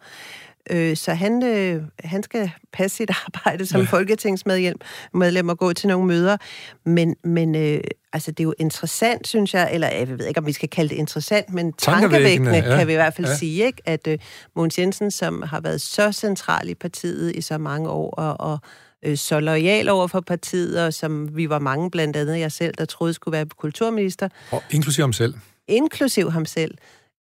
Øh, 0.70 0.96
så 0.96 1.14
han, 1.14 1.42
øh, 1.44 1.82
han 2.04 2.22
skal 2.22 2.50
passe 2.72 2.96
sit 2.96 3.10
arbejde 3.26 3.66
som 3.66 3.80
ja. 3.80 3.86
folketingsmedlem 3.86 4.76
medlem 5.14 5.48
og 5.48 5.58
gå 5.58 5.72
til 5.72 5.88
nogle 5.88 6.06
møder. 6.06 6.36
Men, 6.84 7.16
men 7.24 7.54
øh, 7.54 7.80
altså, 8.12 8.30
det 8.30 8.40
er 8.40 8.44
jo 8.44 8.54
interessant, 8.58 9.28
synes 9.28 9.54
jeg, 9.54 9.70
eller 9.72 9.88
jeg 9.88 10.08
ved 10.08 10.26
ikke, 10.26 10.40
om 10.40 10.46
vi 10.46 10.52
skal 10.52 10.68
kalde 10.68 10.88
det 10.88 10.96
interessant, 10.96 11.52
men 11.52 11.72
tankevækkende 11.72 12.54
ja. 12.54 12.76
kan 12.76 12.86
vi 12.86 12.92
i 12.92 12.96
hvert 12.96 13.14
fald 13.14 13.26
ja. 13.26 13.36
sige, 13.36 13.64
ikke? 13.64 13.82
at 13.84 14.06
øh, 14.06 14.18
Mogens 14.56 14.78
Jensen, 14.78 15.10
som 15.10 15.42
har 15.42 15.60
været 15.60 15.80
så 15.80 16.12
central 16.12 16.68
i 16.68 16.74
partiet 16.74 17.36
i 17.36 17.40
så 17.40 17.58
mange 17.58 17.88
år, 17.88 18.10
og, 18.10 18.50
og 18.52 18.58
øh, 19.06 19.16
så 19.16 19.40
lojal 19.40 19.88
over 19.88 20.06
for 20.06 20.20
partiet, 20.20 20.84
og 20.84 20.94
som 20.94 21.36
vi 21.36 21.48
var 21.48 21.58
mange, 21.58 21.90
blandt 21.90 22.16
andet 22.16 22.38
jeg 22.38 22.52
selv, 22.52 22.74
der 22.78 22.84
troede 22.84 23.14
skulle 23.14 23.32
være 23.32 23.46
kulturminister. 23.46 24.28
Og 24.50 24.62
inklusiv 24.70 25.02
ham 25.02 25.12
selv. 25.12 25.34
Inklusiv 25.68 26.30
ham 26.30 26.44
selv. 26.44 26.74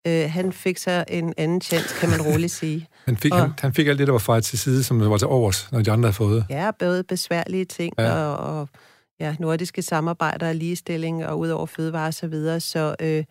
Øh, 0.08 0.32
han 0.32 0.54
fik 0.54 0.78
så 0.78 1.04
en 1.08 1.34
anden 1.38 1.62
chance, 1.62 1.96
kan 2.00 2.10
man 2.10 2.22
roligt 2.22 2.52
sige. 2.52 2.88
han, 3.06 3.18
fik, 3.18 3.34
og, 3.34 3.40
han, 3.40 3.54
han 3.60 3.74
fik 3.74 3.88
alt 3.88 4.00
det, 4.00 4.08
der 4.08 4.14
var 4.14 4.20
fejret 4.20 4.44
til 4.44 4.60
side, 4.60 4.84
som 4.84 5.10
var 5.10 5.18
til 5.18 5.28
overs, 5.28 5.72
når 5.72 5.82
de 5.82 5.92
andre 5.92 6.08
havde 6.08 6.16
fået. 6.16 6.46
Ja, 6.50 6.72
både 6.80 7.04
besværlige 7.04 7.66
ting 7.66 7.94
ja. 7.98 8.14
og, 8.14 8.60
og 8.60 8.70
ja, 9.20 9.36
nordiske 9.40 9.82
samarbejder 9.82 10.50
og 10.50 10.56
ligestilling 10.56 11.26
og 11.26 11.40
ud 11.40 11.50
over 11.50 11.66
fødevare 11.66 12.08
og 12.08 12.14
så 12.14 12.28
videre. 12.28 12.60
Så 12.60 12.96
øh, 13.00 13.24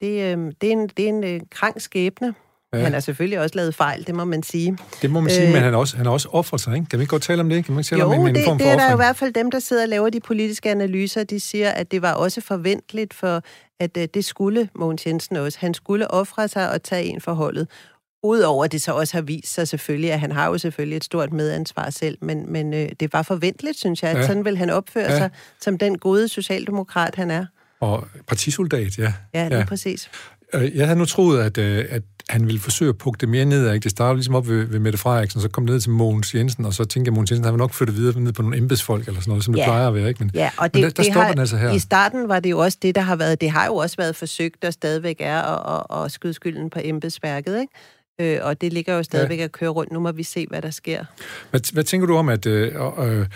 det, 0.00 0.36
øh, 0.36 0.52
det 0.60 0.68
er 0.68 0.72
en, 0.72 0.88
det 0.88 1.04
er 1.04 1.08
en 1.08 1.24
øh, 1.24 1.40
krank 1.50 1.80
skæbne, 1.80 2.34
Ja. 2.78 2.82
Han 2.82 2.92
har 2.92 3.00
selvfølgelig 3.00 3.40
også 3.40 3.56
lavet 3.56 3.74
fejl, 3.74 4.06
det 4.06 4.14
må 4.14 4.24
man 4.24 4.42
sige. 4.42 4.78
Det 5.02 5.10
må 5.10 5.20
man 5.20 5.30
sige, 5.30 5.46
øh, 5.46 5.52
men 5.52 5.62
han 5.62 5.72
har 5.72 5.80
også, 5.80 5.96
han 5.96 6.06
også 6.06 6.28
offret 6.32 6.60
sig, 6.60 6.74
ikke? 6.74 6.86
Kan 6.86 6.98
vi 6.98 7.02
ikke 7.02 7.10
godt 7.10 7.22
tale 7.22 7.40
om 7.40 7.48
det? 7.48 7.64
Kan 7.64 7.74
man 7.74 7.80
ikke 7.80 7.88
tale 7.88 8.02
jo, 8.02 8.08
om 8.08 8.20
en, 8.20 8.28
en 8.28 8.34
det, 8.34 8.44
form 8.44 8.58
for 8.58 8.64
det 8.64 8.72
er 8.72 8.76
der 8.76 8.92
i 8.92 8.96
hvert 8.96 9.16
fald 9.16 9.32
dem, 9.32 9.50
der 9.50 9.58
sidder 9.58 9.82
og 9.82 9.88
laver 9.88 10.10
de 10.10 10.20
politiske 10.20 10.70
analyser, 10.70 11.24
de 11.24 11.40
siger, 11.40 11.70
at 11.70 11.90
det 11.90 12.02
var 12.02 12.12
også 12.12 12.40
forventeligt 12.40 13.14
for, 13.14 13.42
at 13.80 13.96
uh, 13.96 14.04
det 14.14 14.24
skulle 14.24 14.68
Mogens 14.74 15.06
Jensen 15.06 15.36
også. 15.36 15.58
Han 15.60 15.74
skulle 15.74 16.10
ofre 16.10 16.48
sig 16.48 16.70
og 16.70 16.82
tage 16.82 17.04
en 17.04 17.20
forholdet. 17.20 17.68
Udover 18.22 18.64
at 18.64 18.72
det 18.72 18.82
så 18.82 18.92
også 18.92 19.16
har 19.16 19.22
vist 19.22 19.54
sig 19.54 19.68
selvfølgelig, 19.68 20.12
at 20.12 20.20
han 20.20 20.32
har 20.32 20.46
jo 20.46 20.58
selvfølgelig 20.58 20.96
et 20.96 21.04
stort 21.04 21.32
medansvar 21.32 21.90
selv, 21.90 22.18
men, 22.20 22.52
men 22.52 22.74
øh, 22.74 22.88
det 23.00 23.12
var 23.12 23.22
forventeligt, 23.22 23.78
synes 23.78 24.02
jeg, 24.02 24.10
at 24.10 24.16
ja. 24.16 24.26
sådan 24.26 24.44
vil 24.44 24.56
han 24.56 24.70
opføre 24.70 25.12
ja. 25.12 25.18
sig 25.18 25.30
som 25.60 25.78
den 25.78 25.98
gode 25.98 26.28
socialdemokrat, 26.28 27.14
han 27.14 27.30
er. 27.30 27.46
Og 27.80 28.06
partisoldat, 28.26 28.98
ja. 28.98 29.12
Ja, 29.34 29.48
lige 29.48 29.58
ja. 29.58 29.64
præcis. 29.64 30.10
Øh, 30.54 30.76
jeg 30.76 30.86
havde 30.86 30.98
nu 30.98 31.04
troet, 31.04 31.40
at, 31.40 31.58
øh, 31.58 31.84
at 31.88 32.02
han 32.28 32.46
ville 32.46 32.60
forsøge 32.60 32.88
at 32.88 32.98
pukke 32.98 33.20
det 33.20 33.28
mere 33.28 33.44
ned. 33.44 33.72
Ikke? 33.72 33.84
Det 33.84 33.90
startede 33.90 34.16
ligesom 34.16 34.34
op 34.34 34.48
ved, 34.48 34.64
ved 34.64 34.78
Mette 34.78 34.98
Frederiksen, 34.98 35.40
så 35.40 35.48
kom 35.48 35.66
det 35.66 35.72
ned 35.72 35.80
til 35.80 35.90
Mogens 35.90 36.34
Jensen, 36.34 36.64
og 36.64 36.74
så 36.74 36.84
tænkte 36.84 37.08
jeg, 37.08 37.12
at 37.12 37.14
Mogens 37.14 37.30
Jensen 37.30 37.44
har 37.44 37.56
nok 37.56 37.72
flyttet 37.72 37.96
videre 37.96 38.20
ned 38.20 38.32
på 38.32 38.42
nogle 38.42 38.56
embedsfolk, 38.56 39.06
eller 39.06 39.20
sådan 39.20 39.30
noget, 39.30 39.44
som 39.44 39.54
ja. 39.54 39.60
det 39.60 39.66
plejer 39.66 39.88
at 39.88 39.94
være. 39.94 40.08
Ikke? 40.08 40.24
Men, 40.24 40.30
ja, 40.34 40.50
og 40.58 40.74
det, 40.74 40.74
men 40.74 40.82
der, 40.82 40.90
der 40.90 41.02
det 41.02 41.04
stopper 41.04 41.22
har, 41.22 41.30
den 41.30 41.40
altså 41.40 41.56
her. 41.56 41.72
I 41.72 41.78
starten 41.78 42.28
var 42.28 42.40
det 42.40 42.50
jo 42.50 42.58
også 42.58 42.78
det, 42.82 42.94
der 42.94 43.00
har 43.00 43.16
været, 43.16 43.40
det 43.40 43.50
har 43.50 43.66
jo 43.66 43.74
også 43.74 43.96
været 43.96 44.16
forsøgt, 44.16 44.64
og 44.64 44.72
stadigvæk 44.72 45.16
er, 45.20 45.42
at, 45.42 45.84
at, 45.90 46.04
at 46.04 46.12
skyde 46.12 46.34
skylden 46.34 46.70
på 46.70 46.80
embedsværket, 46.82 47.60
ikke? 47.60 47.72
Øh, 48.20 48.38
og 48.42 48.60
det 48.60 48.72
ligger 48.72 48.94
jo 48.94 49.02
stadigvæk 49.02 49.38
ja. 49.38 49.44
at 49.44 49.52
køre 49.52 49.70
rundt. 49.70 49.92
Nu 49.92 50.00
må 50.00 50.12
vi 50.12 50.22
se, 50.22 50.46
hvad 50.50 50.62
der 50.62 50.70
sker. 50.70 51.04
Hvad, 51.50 51.72
hvad 51.72 51.84
tænker 51.84 52.06
du 52.06 52.16
om, 52.16 52.28
at 52.28 52.46
øh, 52.46 52.74
øh, 52.98 53.26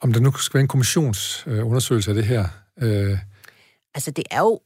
om 0.00 0.12
der 0.12 0.20
nu 0.20 0.32
skal 0.32 0.54
være 0.54 0.62
en 0.62 0.68
kommissionsundersøgelse 0.68 2.10
øh, 2.10 2.16
af 2.16 2.22
det 2.22 2.28
her? 2.28 2.44
Øh... 2.82 3.18
Altså, 3.94 4.10
det 4.10 4.24
er 4.30 4.40
jo 4.40 4.60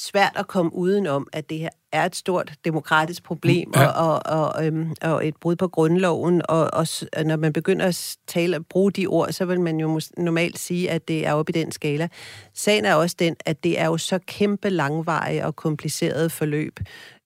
svært 0.00 0.32
at 0.36 0.48
komme 0.48 0.74
udenom, 0.74 1.26
at 1.32 1.50
det 1.50 1.58
her 1.58 1.68
er 1.92 2.04
et 2.04 2.16
stort 2.16 2.52
demokratisk 2.64 3.22
problem 3.22 3.72
ja. 3.76 3.86
og, 3.86 4.20
og, 4.26 4.52
og, 4.52 4.66
øhm, 4.66 4.94
og 5.02 5.26
et 5.26 5.36
brud 5.36 5.56
på 5.56 5.68
grundloven. 5.68 6.42
Og, 6.48 6.70
og 6.72 6.86
når 7.24 7.36
man 7.36 7.52
begynder 7.52 7.86
at 7.86 8.16
tale 8.26 8.56
at 8.56 8.66
bruge 8.66 8.92
de 8.92 9.06
ord, 9.06 9.32
så 9.32 9.44
vil 9.44 9.60
man 9.60 9.80
jo 9.80 10.00
normalt 10.16 10.58
sige, 10.58 10.90
at 10.90 11.08
det 11.08 11.26
er 11.26 11.32
oppe 11.32 11.50
i 11.50 11.52
den 11.52 11.72
skala. 11.72 12.08
Sagen 12.54 12.84
er 12.84 12.94
også 12.94 13.16
den, 13.18 13.36
at 13.46 13.64
det 13.64 13.80
er 13.80 13.86
jo 13.86 13.98
så 13.98 14.18
kæmpe 14.26 14.70
langvarige 14.70 15.46
og 15.46 15.56
komplicerede 15.56 16.30
forløb, 16.30 16.80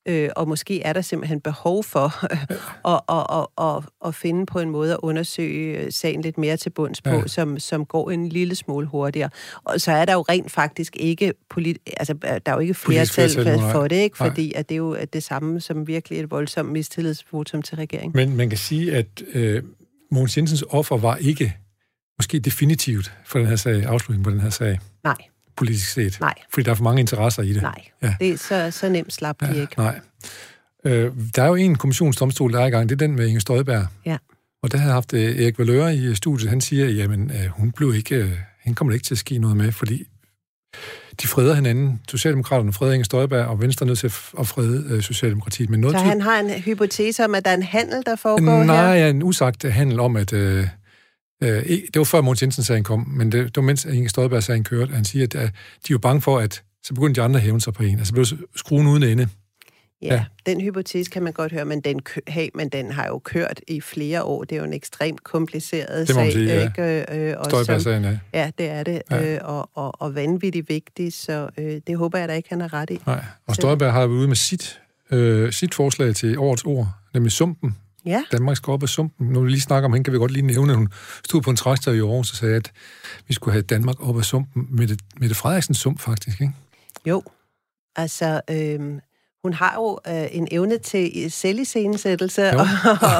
øh, 0.05 0.29
og 0.35 0.47
måske 0.47 0.81
er 0.81 0.93
der 0.93 1.01
simpelthen 1.01 1.41
behov 1.41 1.83
for 1.83 2.23
at, 2.93 3.01
at, 3.09 3.25
at, 3.39 3.75
at, 3.77 3.83
at 4.07 4.15
finde 4.15 4.45
på 4.45 4.59
en 4.59 4.69
måde 4.69 4.93
at 4.93 4.99
undersøge 5.01 5.91
sagen 5.91 6.21
lidt 6.21 6.37
mere 6.37 6.57
til 6.57 6.69
bunds 6.69 7.01
på, 7.01 7.09
ja. 7.09 7.27
som, 7.27 7.59
som 7.59 7.85
går 7.85 8.11
en 8.11 8.29
lille 8.29 8.55
smule 8.55 8.87
hurtigere. 8.87 9.29
Og 9.63 9.81
så 9.81 9.91
er 9.91 10.05
der 10.05 10.13
jo 10.13 10.21
rent 10.21 10.51
faktisk 10.51 10.97
ikke 10.99 11.33
polit, 11.49 11.77
altså, 11.97 12.13
der 12.13 12.39
er 12.45 12.53
jo 12.53 12.59
ikke 12.59 12.73
flertal 12.73 13.29
for, 13.29 13.71
for 13.71 13.87
det, 13.87 13.95
ikke? 13.95 14.17
fordi 14.17 14.53
at 14.53 14.69
det 14.69 14.75
er 14.75 14.79
jo 14.79 14.97
det 15.13 15.23
samme 15.23 15.61
som 15.61 15.87
virkelig 15.87 16.19
et 16.19 16.31
voldsomt 16.31 16.71
mistillidsvotum 16.71 17.61
til 17.61 17.75
regeringen. 17.75 18.11
Men 18.15 18.37
man 18.37 18.49
kan 18.49 18.57
sige, 18.57 18.95
at 18.95 19.23
øh, 19.33 19.63
Mogens 20.11 20.37
Jensens 20.37 20.63
offer 20.69 20.97
var 20.97 21.15
ikke 21.15 21.57
måske 22.19 22.39
definitivt 22.39 23.13
for 23.25 23.39
den 23.39 23.47
her 23.47 23.55
sag, 23.55 23.85
afslutningen 23.85 24.23
på 24.23 24.29
den 24.29 24.39
her 24.39 24.49
sag. 24.49 24.79
Nej 25.03 25.15
politisk 25.57 25.91
set. 25.91 26.17
Nej. 26.21 26.33
Fordi 26.49 26.63
der 26.63 26.71
er 26.71 26.75
for 26.75 26.83
mange 26.83 26.99
interesser 26.99 27.43
i 27.43 27.53
det. 27.53 27.61
Nej, 27.61 27.81
ja. 28.03 28.15
det 28.19 28.29
er 28.29 28.37
så, 28.37 28.71
så 28.71 28.89
nemt 28.89 29.13
slap 29.13 29.41
de 29.41 29.45
ja, 29.45 29.61
ikke. 29.61 29.73
Nej. 29.77 29.99
Øh, 30.85 31.11
der 31.35 31.43
er 31.43 31.47
jo 31.47 31.55
en 31.55 31.75
kommissionsdomstol, 31.75 32.53
der 32.53 32.59
er 32.59 32.65
i 32.65 32.69
gang. 32.69 32.89
Det 32.89 32.95
er 33.01 33.07
den 33.07 33.15
med 33.15 33.27
Inger 33.27 33.39
Støjberg. 33.39 33.87
Ja. 34.05 34.17
Og 34.63 34.71
der 34.71 34.77
har 34.77 34.91
haft 34.91 35.13
øh, 35.13 35.41
Erik 35.41 35.59
Valøre 35.59 35.95
i 35.95 36.15
studiet. 36.15 36.49
Han 36.49 36.61
siger, 36.61 36.89
jamen, 36.89 37.31
øh, 37.31 37.47
hun 37.49 37.71
blev 37.71 37.95
ikke, 37.95 38.15
øh, 38.15 38.31
hende 38.63 38.75
kommer 38.75 38.93
ikke 38.93 39.05
til 39.05 39.13
at 39.13 39.17
ske 39.17 39.37
noget 39.37 39.57
med, 39.57 39.71
fordi 39.71 40.03
de 41.21 41.27
freder 41.27 41.53
hinanden. 41.53 42.01
Socialdemokraterne 42.09 42.73
freder 42.73 42.93
Inger 42.93 43.05
Støjberg, 43.05 43.45
og 43.45 43.61
Venstre 43.61 43.83
er 43.83 43.87
nødt 43.87 43.99
til 43.99 44.07
at 44.39 44.47
frede 44.47 44.85
øh, 44.89 45.01
Socialdemokratiet. 45.01 45.69
Men 45.69 45.79
noget 45.79 45.97
så 45.97 46.03
han 46.03 46.21
har 46.21 46.39
en 46.39 46.49
hypotese 46.49 47.25
om, 47.25 47.35
at 47.35 47.45
der 47.45 47.51
er 47.51 47.55
en 47.55 47.63
handel, 47.63 48.03
der 48.05 48.15
foregår 48.15 48.63
Nej, 48.63 48.75
her? 48.75 48.83
Nej, 48.83 49.09
en 49.09 49.23
usagt 49.23 49.63
handel 49.63 49.99
om, 49.99 50.15
at... 50.15 50.33
Øh, 50.33 50.67
Øh, 51.43 51.63
det 51.67 51.95
var 51.95 52.03
før 52.03 52.21
Mogens 52.21 52.41
Jensen-sagen 52.41 52.83
kom, 52.83 53.07
men 53.07 53.31
det, 53.31 53.45
det 53.45 53.55
var 53.55 53.61
mens 53.61 53.85
Inge 53.85 54.09
Støjberg-sagen 54.09 54.63
kørte. 54.63 54.93
Han 54.93 55.05
siger, 55.05 55.23
at, 55.23 55.35
at 55.35 55.51
de 55.87 55.93
var 55.93 55.99
bange 55.99 56.21
for, 56.21 56.39
at 56.39 56.63
så 56.83 56.93
begyndte 56.93 57.21
de 57.21 57.25
andre 57.25 57.39
at 57.39 57.43
hæve 57.43 57.61
sig 57.61 57.73
på 57.73 57.83
en. 57.83 57.97
Altså 57.97 58.13
blev 58.13 58.25
skruen 58.55 58.87
uden 58.87 59.03
ende. 59.03 59.27
Ja, 60.01 60.13
ja, 60.13 60.25
den 60.45 60.61
hypotese 60.61 61.11
kan 61.11 61.23
man 61.23 61.33
godt 61.33 61.51
høre, 61.51 61.65
men 61.65 61.81
den, 61.81 62.01
hey, 62.27 62.49
men 62.55 62.69
den 62.69 62.91
har 62.91 63.07
jo 63.07 63.19
kørt 63.19 63.61
i 63.67 63.81
flere 63.81 64.23
år. 64.23 64.43
Det 64.43 64.55
er 64.55 64.59
jo 64.59 64.65
en 64.65 64.73
ekstremt 64.73 65.23
kompliceret 65.23 66.07
det 66.07 66.15
må 66.15 66.21
sag. 66.21 66.31
Sige, 66.31 66.53
ja. 66.53 66.63
Ikke? 66.63 67.31
Øh, 67.31 67.35
Støjberg-sagen, 67.49 68.03
ja. 68.03 68.17
Ja, 68.33 68.51
det 68.57 68.69
er 68.69 68.83
det, 68.83 69.01
ja. 69.11 69.33
øh, 69.33 69.39
og, 69.43 69.69
og, 69.73 70.01
og 70.01 70.15
vanvittigt 70.15 70.69
vigtigt, 70.69 71.13
så 71.13 71.49
øh, 71.57 71.81
det 71.87 71.97
håber 71.97 72.19
jeg 72.19 72.27
da 72.27 72.33
ikke, 72.33 72.49
han 72.49 72.61
er 72.61 72.73
ret 72.73 72.89
i. 72.89 72.99
Nej, 73.05 73.23
og 73.47 73.55
Støjberg 73.55 73.93
har 73.93 73.99
været 73.99 74.17
ude 74.17 74.27
med 74.27 74.35
sit, 74.35 74.81
øh, 75.11 75.51
sit 75.51 75.73
forslag 75.75 76.15
til 76.15 76.37
årets 76.37 76.63
ord, 76.63 76.87
nemlig 77.13 77.31
sumpen, 77.31 77.75
Ja. 78.05 78.23
Danmark 78.31 78.57
skal 78.57 78.71
op 78.71 78.83
af 78.83 78.89
sumpen. 78.89 79.27
Når 79.27 79.41
vi 79.41 79.49
lige 79.49 79.61
snakker 79.61 79.85
om 79.85 79.93
hende, 79.93 80.03
kan 80.03 80.13
vi 80.13 80.17
godt 80.17 80.31
lige 80.31 80.45
nævne, 80.45 80.71
at 80.71 80.77
hun 80.77 80.89
stod 81.25 81.41
på 81.41 81.49
en 81.49 81.55
traktor 81.55 81.91
i 81.91 81.99
Aarhus 81.99 82.31
og 82.31 82.37
sagde, 82.37 82.55
at 82.55 82.71
vi 83.27 83.33
skulle 83.33 83.53
have 83.53 83.61
Danmark 83.61 84.09
op 84.09 84.17
af 84.17 84.25
sumpen. 84.25 84.67
Med 84.69 84.87
det, 84.87 84.99
med 85.19 85.29
det 85.29 85.37
Frederiksens 85.37 85.77
sump, 85.77 85.99
faktisk, 85.99 86.41
ikke? 86.41 86.53
Jo. 87.05 87.23
Altså, 87.95 88.41
øh, 88.49 88.79
hun 89.45 89.53
har 89.53 89.73
jo 89.75 89.99
øh, 90.07 90.27
en 90.31 90.47
evne 90.51 90.77
til 90.77 91.31
selviscenesættelse 91.31 92.49
og, 92.49 92.67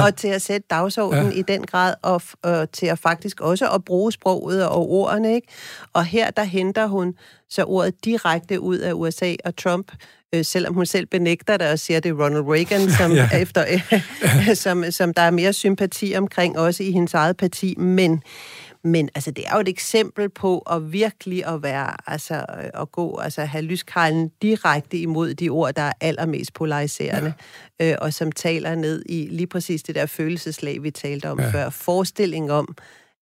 og 0.06 0.16
til 0.16 0.28
at 0.28 0.42
sætte 0.42 0.68
dagsordenen 0.70 1.32
ja. 1.32 1.38
i 1.38 1.42
den 1.42 1.66
grad, 1.66 1.94
og, 2.02 2.22
og 2.42 2.72
til 2.72 2.86
at 2.86 3.00
faktisk 3.00 3.42
også 3.42 3.70
at 3.70 3.86
bruge 3.86 4.12
sproget 4.12 4.68
og 4.68 4.90
ordene, 4.90 5.36
ikke? 5.36 5.48
Og 5.94 6.06
her, 6.06 6.32
der 6.32 6.44
henter 6.44 6.88
hun 6.88 7.16
så 7.50 7.64
ordet 7.64 8.06
direkte 8.06 8.60
ud 8.60 8.78
af 8.78 8.94
USA 8.94 9.36
og 9.46 9.56
Trump, 9.56 9.92
øh, 10.36 10.46
selvom 10.46 10.74
hun 10.74 10.86
selv 10.86 11.06
benægter 11.06 11.58
det 11.58 11.68
og 11.68 11.80
siger, 11.80 12.00
det 12.00 12.10
er 12.10 12.24
Ronald 12.24 12.44
Reagan, 12.48 12.92
som, 12.92 13.12
ja. 13.22 13.30
efter, 13.34 13.66
øh, 13.72 14.56
som, 14.66 14.92
som 14.92 15.14
der 15.14 15.22
er 15.22 15.32
mere 15.32 15.54
sympati 15.54 16.14
omkring, 16.18 16.60
også 16.60 16.84
i 16.84 16.92
hendes 16.92 17.14
eget 17.14 17.38
parti, 17.38 17.76
men 17.78 18.24
men 18.86 19.10
altså, 19.16 19.32
det 19.32 19.44
er 19.48 19.54
jo 19.54 19.60
et 19.60 19.68
eksempel 19.68 20.30
på 20.30 20.60
at 20.60 20.92
virkelig 20.94 21.46
at 21.46 21.64
være, 21.64 22.12
altså, 22.12 22.36
øh, 22.36 22.82
at 22.82 22.92
gå, 22.92 23.18
altså 23.18 23.46
have 23.46 23.62
lyskrallen 23.62 24.32
direkte 24.42 24.98
imod 24.98 25.34
de 25.34 25.50
ord, 25.50 25.74
der 25.74 25.82
er 25.82 25.92
allermest 26.02 26.54
polariserende, 26.54 27.34
ja. 27.80 27.92
øh, 27.92 27.98
og 28.02 28.14
som 28.14 28.32
taler 28.32 28.76
ned 28.76 29.04
i 29.10 29.28
lige 29.32 29.48
præcis 29.48 29.84
det 29.84 29.96
der 29.96 30.06
følelseslag, 30.06 30.84
vi 30.84 30.92
talte 30.92 31.30
om 31.30 31.40
ja. 31.40 31.50
før. 31.50 31.70
Forestilling 31.70 32.52
om, 32.52 32.76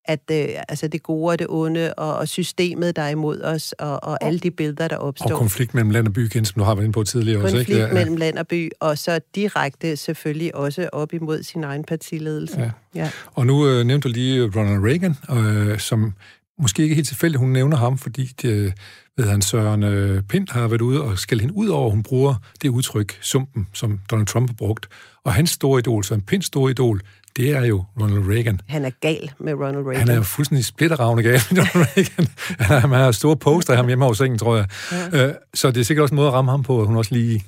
at 0.06 0.20
øh, 0.32 0.48
altså 0.70 0.88
det 0.88 1.04
gode 1.04 1.32
og 1.32 1.40
det 1.40 1.48
onde, 1.50 1.94
og, 1.94 2.16
og 2.16 2.28
systemet, 2.28 2.96
der 2.96 3.02
er 3.02 3.10
imod 3.10 3.42
os, 3.42 3.72
og, 3.72 4.04
og 4.04 4.24
alle 4.24 4.40
de 4.40 4.52
billeder, 4.52 4.88
der 4.88 4.98
opstår. 4.98 5.32
Og 5.32 5.38
konflikt 5.38 5.74
mellem 5.74 5.90
land 5.90 6.08
og 6.08 6.14
by, 6.14 6.26
igen, 6.26 6.46
som 6.46 6.60
du 6.60 6.64
har 6.64 6.76
været 6.76 6.86
inde 6.86 6.94
på 6.94 7.04
tidligere 7.04 7.42
konflikt 7.42 7.62
også, 7.62 7.72
ikke? 7.72 7.82
Konflikt 7.82 7.94
mellem 7.94 8.18
land 8.18 8.38
og 8.38 8.48
by, 8.48 8.72
og 8.80 8.98
så 8.98 9.20
direkte 9.36 9.98
selvfølgelig 9.98 10.56
også 10.56 10.90
op 10.94 11.14
imod 11.14 11.44
sin 11.44 11.64
egen 11.64 11.84
partiledelse. 11.84 12.60
Ja. 12.60 12.72
Ja. 12.96 13.10
Og 13.34 13.46
nu 13.46 13.68
øh, 13.68 13.86
nævnte 13.86 14.10
du 14.10 14.14
lige 14.14 14.52
Ronald 14.56 14.84
Reagan, 14.86 15.16
øh, 15.32 15.80
som 15.80 16.14
måske 16.60 16.84
ikke 16.84 16.96
helt 16.96 17.08
tilfældigt, 17.08 17.40
hun 17.40 17.50
nævner 17.50 17.78
ham, 17.78 17.98
fordi 17.98 18.26
det, 18.42 18.74
ved 19.18 19.28
han, 19.28 19.42
Søren 19.42 19.84
øh, 19.84 20.24
Pind 20.24 20.48
har 20.50 20.68
været 20.68 20.82
ude 20.82 21.02
og 21.02 21.20
skælde 21.20 21.42
hende 21.42 21.56
ud 21.56 21.68
over, 21.68 21.90
hun 21.90 22.04
bruger 22.04 22.36
det 22.62 22.70
udtryk, 22.70 23.18
sumpen, 23.22 23.68
som 23.74 24.00
Donald 24.12 24.28
Trump 24.28 24.50
har 24.50 24.56
brugt. 24.56 24.90
Og 25.26 25.34
hans 25.34 25.50
store 25.50 25.80
idol, 25.80 26.04
Søren 26.04 26.22
Pinds 26.22 26.46
store 26.46 26.72
idol, 26.72 27.02
det 27.38 27.50
er 27.50 27.66
jo 27.66 27.84
Ronald 28.02 28.30
Reagan. 28.30 28.60
Han 28.68 28.86
er 28.86 28.90
gal 29.02 29.32
med 29.40 29.54
Ronald 29.54 29.86
Reagan. 29.86 30.00
Han 30.00 30.10
er 30.10 30.16
jo 30.16 30.24
fuldstændig 30.24 30.66
splitteravne 30.66 31.24
gal 31.24 31.42
med 31.52 31.62
Ronald 31.76 31.88
Reagan. 31.98 32.28
Han 32.60 32.90
har 32.90 33.12
store 33.12 33.38
poster 33.38 33.74
af 33.74 33.78
ham 33.78 33.88
hjemme 33.88 34.06
over 34.06 34.14
sengen, 34.14 34.38
tror 34.38 34.56
jeg. 34.56 34.66
Ja. 34.92 35.28
Øh, 35.28 35.34
så 35.54 35.72
det 35.72 35.80
er 35.80 35.84
sikkert 35.84 36.04
også 36.04 36.14
en 36.14 36.16
måde 36.16 36.28
at 36.28 36.34
ramme 36.34 36.52
ham 36.52 36.64
på, 36.64 36.82
at 36.82 36.88
hun 36.88 36.98
også 36.98 37.14
lige 37.14 37.44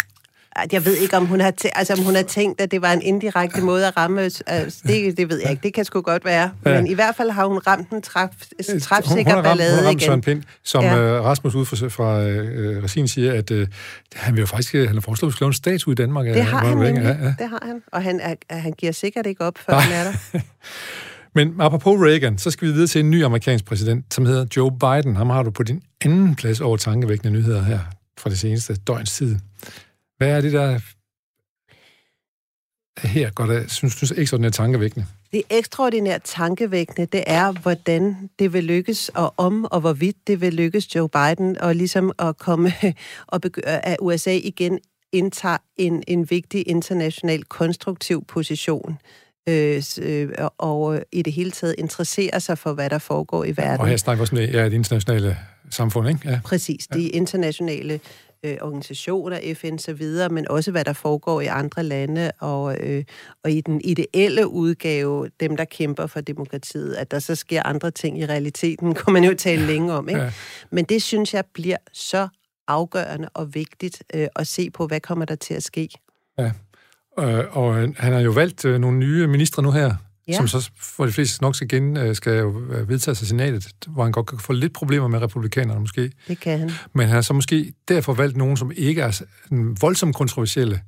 jeg 0.71 0.85
ved 0.85 0.95
ikke, 0.97 1.17
om 1.17 1.25
hun 1.25 1.39
har, 1.39 1.51
tæ- 1.51 1.69
altså, 1.75 1.93
om 1.93 1.99
hun 1.99 2.15
har 2.15 2.23
tænkt, 2.23 2.61
at 2.61 2.71
det 2.71 2.81
var 2.81 2.93
en 2.93 3.01
indirekte 3.01 3.61
måde 3.61 3.87
at 3.87 3.97
ramme. 3.97 4.21
Altså, 4.21 4.81
det, 4.87 5.17
det 5.17 5.29
ved 5.29 5.41
jeg 5.41 5.51
ikke. 5.51 5.63
Det 5.63 5.73
kan 5.73 5.85
sgu 5.85 6.01
godt 6.01 6.25
være. 6.25 6.51
Ja. 6.65 6.81
Men 6.81 6.87
i 6.87 6.93
hvert 6.93 7.15
fald 7.15 7.29
har 7.29 7.45
hun 7.45 7.57
ramt 7.57 7.89
en 7.89 8.01
træf, 8.01 8.29
træfsikker 8.81 9.31
hun, 9.31 9.35
hun 9.35 9.43
ballade 9.43 9.69
igen. 9.69 9.75
Hun 9.75 9.83
har 9.83 9.89
ramt 9.89 10.01
igen. 10.01 10.07
Søren 10.07 10.21
Pind, 10.21 10.43
som 10.63 10.83
ja. 10.83 11.19
uh, 11.19 11.25
Rasmus 11.25 11.55
ud 11.55 11.65
fra, 11.65 11.87
fra 11.87 12.19
uh, 12.19 12.83
Resin 12.83 13.07
siger, 13.07 13.33
at 13.33 13.51
uh, 13.51 13.67
han 14.15 14.33
vil 14.33 14.39
jo 14.39 14.45
faktisk 14.45 14.73
han 14.73 14.87
har 14.87 15.01
foreslået 15.01 15.31
at 15.31 15.35
skrive 15.35 15.47
en 15.47 15.53
statue 15.53 15.91
i 15.91 15.95
Danmark. 15.95 16.25
Det 16.25 16.43
har 16.43 16.65
han 16.65 16.77
nemlig. 16.77 17.03
Ja, 17.03 17.07
ja. 17.09 17.33
Det 17.39 17.49
har 17.49 17.63
han. 17.65 17.81
Og 17.91 18.03
han, 18.03 18.19
er, 18.19 18.35
han 18.49 18.73
giver 18.73 18.91
sikkert 18.91 19.25
ikke 19.25 19.41
op, 19.41 19.57
før 19.57 19.73
han 19.73 19.93
er 19.93 20.03
der. 20.03 20.39
Men 21.35 21.55
apropos 21.59 21.99
Reagan, 22.01 22.37
så 22.37 22.51
skal 22.51 22.67
vi 22.67 22.73
videre 22.73 22.87
til 22.87 22.99
en 22.99 23.11
ny 23.11 23.23
amerikansk 23.23 23.65
præsident, 23.65 24.13
som 24.13 24.25
hedder 24.25 24.45
Joe 24.57 24.71
Biden. 24.71 25.15
Ham 25.15 25.29
har 25.29 25.43
du 25.43 25.51
på 25.51 25.63
din 25.63 25.81
anden 26.05 26.35
plads 26.35 26.61
over 26.61 26.77
tankevækkende 26.77 27.33
nyheder 27.33 27.63
her 27.63 27.79
fra 28.17 28.29
det 28.29 28.39
seneste 28.39 28.75
døgns 28.75 29.11
tid. 29.11 29.35
Hvad 30.17 30.37
er 30.37 30.41
det, 30.41 30.53
der 30.53 30.79
her 33.07 33.31
går 33.31 33.45
det, 33.45 33.71
synes, 33.71 33.93
synes 33.93 34.13
ekstraordinært 34.17 34.53
tankevækkende? 34.53 35.05
Det 35.31 35.43
ekstraordinært 35.49 36.21
tankevækkende, 36.23 37.05
det 37.05 37.23
er, 37.27 37.51
hvordan 37.51 38.29
det 38.39 38.53
vil 38.53 38.63
lykkes, 38.63 39.09
og 39.09 39.33
om 39.37 39.65
og 39.65 39.79
hvorvidt 39.79 40.27
det 40.27 40.41
vil 40.41 40.53
lykkes 40.53 40.95
Joe 40.95 41.09
Biden, 41.09 41.57
og 41.57 41.75
ligesom 41.75 42.11
at 42.19 42.37
komme 42.37 42.73
og 43.27 43.41
begynde, 43.41 43.67
at 43.67 43.97
USA 44.01 44.39
igen 44.43 44.79
indtager 45.11 45.57
en, 45.77 46.03
en 46.07 46.29
vigtig 46.29 46.67
international 46.67 47.43
konstruktiv 47.43 48.25
position 48.25 48.97
øh, 49.49 49.83
øh, 50.01 50.29
og 50.57 51.03
i 51.11 51.21
det 51.21 51.33
hele 51.33 51.51
taget 51.51 51.75
interesserer 51.77 52.39
sig 52.39 52.57
for, 52.57 52.73
hvad 52.73 52.89
der 52.89 52.97
foregår 52.97 53.43
i 53.43 53.57
verden. 53.57 53.79
Og 53.79 53.87
her 53.87 53.97
snakker 53.97 54.17
vi 54.17 54.21
også 54.21 54.35
om 54.35 54.41
ja, 54.41 54.65
det 54.65 54.73
internationale 54.73 55.37
samfund, 55.69 56.09
ikke? 56.09 56.29
Ja. 56.29 56.39
Præcis, 56.43 56.87
de 56.87 57.09
internationale 57.09 57.99
øh, 58.45 58.57
organisationer, 58.61 59.53
FN 59.55 59.77
så 59.77 59.93
videre, 59.93 60.29
men 60.29 60.47
også 60.47 60.71
hvad 60.71 60.85
der 60.85 60.93
foregår 60.93 61.41
i 61.41 61.45
andre 61.45 61.83
lande, 61.83 62.31
og, 62.39 62.77
øh, 62.79 63.03
og 63.43 63.51
i 63.51 63.61
den 63.61 63.81
ideelle 63.83 64.47
udgave, 64.47 65.29
dem 65.39 65.57
der 65.57 65.65
kæmper 65.65 66.07
for 66.07 66.21
demokratiet, 66.21 66.93
at 66.93 67.11
der 67.11 67.19
så 67.19 67.35
sker 67.35 67.63
andre 67.63 67.91
ting 67.91 68.19
i 68.19 68.25
realiteten, 68.25 68.93
kunne 68.95 69.13
man 69.13 69.23
jo 69.23 69.35
tale 69.37 69.65
længe 69.65 69.93
om. 69.93 70.09
Ikke? 70.09 70.21
Ja. 70.21 70.31
Men 70.71 70.85
det 70.85 71.03
synes 71.03 71.33
jeg 71.33 71.43
bliver 71.53 71.77
så 71.93 72.27
afgørende 72.67 73.29
og 73.33 73.55
vigtigt 73.55 74.03
øh, 74.13 74.27
at 74.35 74.47
se 74.47 74.69
på, 74.69 74.87
hvad 74.87 74.99
kommer 74.99 75.25
der 75.25 75.35
til 75.35 75.53
at 75.53 75.63
ske. 75.63 75.89
Ja, 76.37 76.51
øh, 77.19 77.57
og 77.57 77.75
han 77.75 78.13
har 78.13 78.19
jo 78.19 78.31
valgt 78.31 78.65
øh, 78.65 78.79
nogle 78.79 78.97
nye 78.97 79.27
ministre 79.27 79.63
nu 79.63 79.71
her, 79.71 79.95
ja. 80.27 80.33
som 80.33 80.47
så 80.47 80.69
for 80.81 81.05
de 81.05 81.11
fleste 81.11 81.41
nok 81.41 81.55
skal, 81.55 81.67
gen, 81.67 81.97
øh, 81.97 82.15
skal 82.15 82.37
jo 82.37 82.61
vedtages 82.87 83.21
af 83.21 83.27
senatet, 83.27 83.67
hvor 83.87 84.03
han 84.03 84.11
godt 84.11 84.27
kan 84.27 84.39
få 84.39 84.53
lidt 84.53 84.73
problemer 84.73 85.07
med 85.07 85.21
republikanerne 85.21 85.79
måske. 85.79 86.11
Det 86.27 86.39
kan 86.39 86.59
han. 86.59 86.71
Men 86.93 87.05
han 87.05 87.15
har 87.15 87.21
så 87.21 87.33
måske 87.33 87.73
derfor 87.87 88.13
valgt 88.13 88.37
nogen, 88.37 88.57
som 88.57 88.71
ikke 88.75 89.01
er 89.01 89.21
voldsomt 89.81 90.15
kontroversielle, 90.15 90.81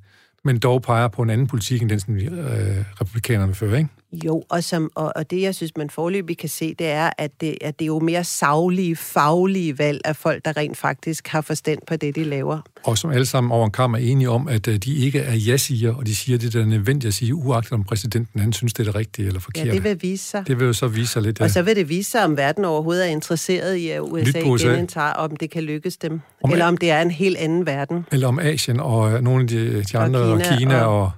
men 0.44 0.58
dog 0.58 0.82
peger 0.82 1.08
på 1.08 1.22
en 1.22 1.30
anden 1.30 1.46
politik, 1.46 1.82
end 1.82 1.90
den, 1.90 2.00
som 2.00 2.16
øh, 2.16 2.84
republikanerne 3.00 3.54
fører, 3.54 3.76
ikke? 3.76 3.90
Jo, 4.12 4.44
og, 4.48 4.64
som, 4.64 4.90
og, 4.94 5.12
og 5.16 5.30
det, 5.30 5.42
jeg 5.42 5.54
synes, 5.54 5.76
man 5.76 5.90
forløbig 5.90 6.38
kan 6.38 6.48
se, 6.48 6.74
det 6.74 6.86
er, 6.86 7.10
at 7.18 7.30
det, 7.40 7.58
at 7.60 7.78
det 7.78 7.84
er 7.84 7.86
jo 7.86 7.98
mere 7.98 8.24
savlige, 8.24 8.96
faglige 8.96 9.78
valg 9.78 10.00
af 10.04 10.16
folk, 10.16 10.44
der 10.44 10.56
rent 10.56 10.76
faktisk 10.76 11.28
har 11.28 11.40
forstand 11.40 11.78
på 11.86 11.96
det, 11.96 12.16
de 12.16 12.24
laver. 12.24 12.60
Og 12.84 12.98
som 12.98 13.10
alle 13.10 13.26
sammen 13.26 13.52
over 13.52 13.64
en 13.64 13.72
kamp 13.72 13.94
er 13.94 13.98
enige 13.98 14.30
om, 14.30 14.48
at 14.48 14.68
øh, 14.68 14.76
de 14.76 14.94
ikke 14.94 15.18
er 15.18 15.34
ja-siger, 15.34 15.94
og 15.94 16.06
de 16.06 16.16
siger 16.16 16.38
det, 16.38 16.52
der 16.52 16.60
er 16.60 16.64
nødvendigt 16.64 17.08
at 17.08 17.14
sige, 17.14 17.34
uagtet 17.34 17.72
om 17.72 17.84
præsidenten 17.84 18.40
han 18.40 18.52
synes, 18.52 18.72
det 18.72 18.80
er 18.80 18.84
det 18.84 18.94
rigtige 18.94 19.26
eller 19.28 19.40
forkert. 19.40 19.66
Ja, 19.66 19.72
det 19.72 19.84
vil 19.84 20.02
vise 20.02 20.24
sig. 20.24 20.46
Det 20.46 20.58
vil 20.58 20.66
jo 20.66 20.72
så 20.72 20.88
vise 20.88 21.12
sig 21.12 21.22
lidt, 21.22 21.38
ja. 21.38 21.44
Og 21.44 21.50
så 21.50 21.62
vil 21.62 21.76
det 21.76 21.88
vise 21.88 22.10
sig, 22.10 22.24
om 22.24 22.36
verden 22.36 22.64
overhovedet 22.64 23.06
er 23.06 23.10
interesseret 23.10 23.74
i, 23.74 23.88
at 23.88 24.00
USA, 24.00 24.42
USA. 24.44 24.68
genindtager, 24.68 25.12
om 25.12 25.36
det 25.36 25.50
kan 25.50 25.62
lykkes 25.62 25.96
dem. 25.96 26.20
Om 26.42 26.52
eller 26.52 26.66
om 26.66 26.76
det 26.76 26.90
er 26.90 27.02
en 27.02 27.10
helt 27.10 27.36
anden 27.36 27.66
verden. 27.66 28.06
Eller 28.12 28.28
om 28.28 28.38
Asien 28.38 28.80
og 28.80 29.12
øh, 29.12 29.20
nogle 29.20 29.42
af 29.42 29.48
de, 29.48 29.82
de 29.82 29.98
andre, 29.98 30.20
og 30.20 30.40
Kina, 30.40 30.52
og, 30.52 30.58
Kina 30.58 30.82
og, 30.82 31.02
og 31.02 31.10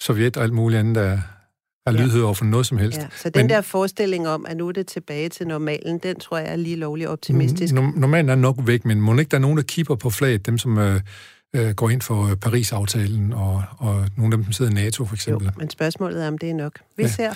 Sovjet 0.00 0.36
og 0.36 0.42
alt 0.42 0.52
muligt 0.52 0.78
andet, 0.78 0.94
der 0.94 1.18
er 1.86 1.92
lydhør 1.92 2.24
over 2.24 2.34
for 2.34 2.44
noget 2.44 2.66
som 2.66 2.78
helst. 2.78 2.98
Ja, 2.98 3.06
så 3.16 3.30
den 3.30 3.42
Men, 3.42 3.50
der 3.50 3.60
forestilling 3.60 4.28
om, 4.28 4.46
at 4.48 4.56
nu 4.56 4.68
er 4.68 4.72
det 4.72 4.86
tilbage 4.86 5.28
til 5.28 5.46
normalen, 5.46 5.98
den 5.98 6.20
tror 6.20 6.38
jeg 6.38 6.52
er 6.52 6.56
lige 6.56 6.76
lovlig 6.76 7.08
optimistisk. 7.08 7.74
Normalen 7.74 8.28
er 8.28 8.34
nok 8.34 8.56
væk, 8.64 8.84
men 8.84 9.00
må 9.00 9.18
ikke 9.18 9.30
der 9.30 9.36
er 9.36 9.40
nogen, 9.40 9.56
der 9.56 9.62
kipper 9.62 9.94
på 9.94 10.10
flaget, 10.10 10.46
dem 10.46 10.58
som 10.58 10.78
øh, 10.78 11.00
øh, 11.56 11.70
går 11.70 11.90
ind 11.90 12.02
for 12.02 12.30
øh, 12.30 12.36
Paris-aftalen, 12.36 13.32
og, 13.32 13.64
og 13.78 14.08
nogle 14.16 14.34
af 14.34 14.38
dem, 14.38 14.44
som 14.44 14.52
sidder 14.52 14.70
i 14.70 14.74
NATO 14.74 15.04
for 15.04 15.14
eksempel. 15.14 15.46
Jo, 15.46 15.52
men 15.56 15.70
spørgsmålet 15.70 16.24
er, 16.24 16.28
om 16.28 16.38
det 16.38 16.50
er 16.50 16.54
nok. 16.54 16.72
Vi 16.96 17.02
ja. 17.02 17.08
ser. 17.08 17.32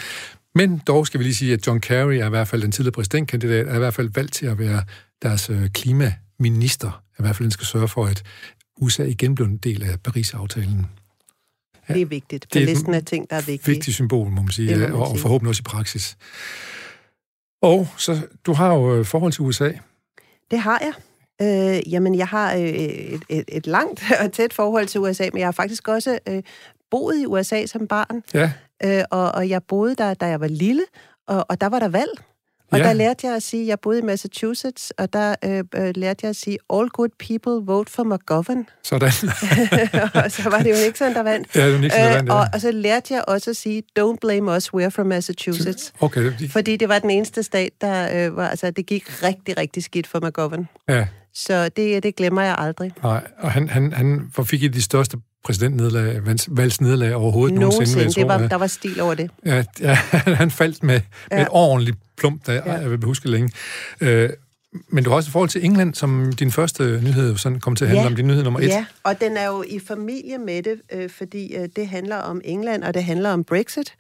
Men 0.55 0.82
dog 0.86 1.07
skal 1.07 1.18
vi 1.18 1.24
lige 1.24 1.34
sige, 1.34 1.53
at 1.53 1.66
John 1.66 1.80
Kerry 1.80 2.14
er 2.14 2.26
i 2.26 2.30
hvert 2.30 2.49
fald 2.49 2.62
den 2.62 2.72
tidligere 2.72 2.92
præsidentkandidat, 2.92 3.68
er 3.68 3.74
i 3.74 3.78
hvert 3.78 3.95
fald 3.95 4.11
valgt 4.14 4.32
til 4.32 4.47
at 4.47 4.59
være 4.59 4.82
deres 5.22 5.51
øh, 5.51 5.68
klimaminister. 5.68 7.03
I 7.18 7.22
hvert 7.22 7.36
fald 7.36 7.45
den 7.45 7.51
skal 7.51 7.66
sørge 7.66 7.88
for, 7.88 8.07
at 8.07 8.22
USA 8.80 9.05
igen 9.05 9.34
bliver 9.34 9.49
en 9.49 9.57
del 9.57 9.82
af 9.82 10.01
Paris-aftalen. 10.01 10.86
Det 11.89 12.03
er 12.03 12.07
vigtigt. 12.07 12.45
På 12.45 12.49
det 12.55 12.62
er 12.62 12.66
listen 12.66 12.95
af 12.95 13.05
ting, 13.05 13.30
der 13.30 13.37
er 13.37 13.41
vigtige. 13.41 13.74
vigtigt 13.74 13.95
symbol, 13.95 14.30
må 14.30 14.43
man 14.43 14.51
sige, 14.51 14.68
det 14.68 14.80
må 14.80 14.87
man 14.87 14.97
og, 14.97 15.09
sige. 15.09 15.18
forhåbentlig 15.18 15.49
også 15.49 15.61
i 15.61 15.68
praksis. 15.68 16.16
Og 17.62 17.89
så, 17.97 18.20
du 18.47 18.53
har 18.53 18.74
jo 18.74 18.97
øh, 18.99 19.05
forhold 19.05 19.32
til 19.32 19.43
USA. 19.43 19.70
Det 20.51 20.59
har 20.59 20.82
jeg. 20.82 20.93
Øh, 21.43 21.93
jamen, 21.93 22.14
jeg 22.14 22.28
har 22.28 22.55
øh, 22.55 22.61
et, 22.61 23.22
et, 23.28 23.45
et 23.49 23.66
langt 23.66 24.05
og 24.24 24.32
tæt 24.32 24.53
forhold 24.53 24.87
til 24.87 25.01
USA, 25.01 25.28
men 25.32 25.39
jeg 25.39 25.47
har 25.47 25.53
faktisk 25.53 25.89
også 25.89 26.18
øh, 26.28 26.43
boet 26.91 27.22
i 27.22 27.26
USA 27.26 27.66
som 27.66 27.87
barn. 27.87 28.22
Ja. 28.35 28.53
Øh, 28.85 29.05
og, 29.11 29.32
og 29.32 29.49
jeg 29.49 29.62
boede 29.62 29.95
der, 29.95 30.14
da 30.14 30.26
jeg 30.26 30.41
var 30.41 30.49
lille, 30.49 30.82
og, 31.26 31.47
og 31.49 31.61
der 31.61 31.66
var 31.66 31.78
der 31.78 31.89
valg. 31.89 32.11
Og 32.72 32.78
ja. 32.78 32.84
der 32.84 32.92
lærte 32.92 33.26
jeg 33.26 33.36
at 33.36 33.42
sige, 33.42 33.66
jeg 33.66 33.80
boede 33.80 33.98
i 33.98 34.02
Massachusetts, 34.02 34.92
og 34.98 35.12
der 35.12 35.34
øh, 35.44 35.64
øh, 35.74 35.92
lærte 35.96 36.20
jeg 36.22 36.30
at 36.30 36.36
sige, 36.36 36.58
all 36.72 36.88
good 36.88 37.08
people 37.18 37.72
vote 37.72 37.92
for 37.92 38.04
McGovern. 38.04 38.66
Sådan. 38.82 39.08
og 40.24 40.30
så 40.30 40.50
var 40.50 40.58
det 40.62 40.70
jo 40.70 40.76
Nixon, 40.86 41.14
der 41.14 41.22
vandt. 41.22 41.56
Ja, 41.56 41.66
det 41.66 41.74
var 41.74 41.80
Nixon, 41.80 42.00
der 42.00 42.14
vandt, 42.14 42.28
ja. 42.28 42.34
og, 42.34 42.48
og 42.52 42.60
så 42.60 42.70
lærte 42.70 43.14
jeg 43.14 43.24
også 43.28 43.50
at 43.50 43.56
sige, 43.56 43.82
don't 43.98 44.16
blame 44.20 44.56
us, 44.56 44.68
we're 44.68 44.88
from 44.88 45.06
Massachusetts. 45.06 45.92
Okay. 46.00 46.32
Fordi 46.50 46.76
det 46.76 46.88
var 46.88 46.98
den 46.98 47.10
eneste 47.10 47.42
stat, 47.42 47.70
der 47.80 48.26
øh, 48.26 48.36
var, 48.36 48.48
altså 48.48 48.70
det 48.70 48.86
gik 48.86 49.22
rigtig, 49.22 49.58
rigtig 49.58 49.84
skidt 49.84 50.06
for 50.06 50.26
McGovern. 50.26 50.68
Ja. 50.88 51.06
Så 51.34 51.68
det, 51.68 52.02
det 52.02 52.16
glemmer 52.16 52.42
jeg 52.42 52.54
aldrig. 52.58 52.92
Nej, 53.02 53.26
og 53.38 53.52
han, 53.52 53.68
han, 53.68 53.92
han 53.92 54.30
fik 54.44 54.62
et 54.62 54.68
af 54.68 54.72
de 54.72 54.82
største 54.82 55.16
præsidentnedlag, 55.45 56.20
valgsnedlag 56.49 57.14
overhovedet 57.14 57.59
nogensinde. 57.59 57.99
nogensinde 57.99 58.20
det 58.20 58.40
var, 58.42 58.49
der 58.49 58.57
var 58.57 58.66
stil 58.66 59.01
over 59.01 59.14
det. 59.14 59.30
Ja, 59.47 59.64
ja 59.80 59.95
han 60.42 60.51
faldt 60.51 60.82
med, 60.82 60.95
ja. 61.30 61.36
med 61.36 61.42
et 61.42 61.49
ordentligt 61.51 61.97
plump, 62.16 62.47
der 62.47 62.53
ja. 62.53 62.72
jeg 62.72 62.90
vil 62.90 63.05
huske 63.05 63.28
længe. 63.28 63.51
Øh, 64.01 64.30
men 64.88 65.05
du 65.05 65.11
har 65.11 65.16
også 65.16 65.28
i 65.28 65.32
forhold 65.32 65.49
til 65.49 65.64
England, 65.64 65.95
som 65.95 66.32
din 66.32 66.53
første 66.53 66.82
nyhed 67.05 67.36
sådan 67.36 67.61
kom 67.61 67.76
til 67.76 67.84
at 67.84 67.88
handle 67.88 68.03
ja. 68.03 68.11
om, 68.11 68.16
din 68.16 68.26
nyhed 68.26 68.42
nummer 68.42 68.61
et. 68.61 68.66
Ja, 68.66 68.84
og 69.03 69.20
den 69.20 69.36
er 69.36 69.47
jo 69.47 69.64
i 69.68 69.78
familie 69.78 70.38
med 70.38 70.62
det, 70.62 70.80
øh, 70.92 71.11
fordi 71.11 71.57
øh, 71.57 71.68
det 71.76 71.88
handler 71.88 72.16
om 72.16 72.40
England, 72.45 72.84
og 72.84 72.95
det 72.95 73.05
handler 73.05 73.30
om 73.30 73.45
Brexit. 73.45 73.95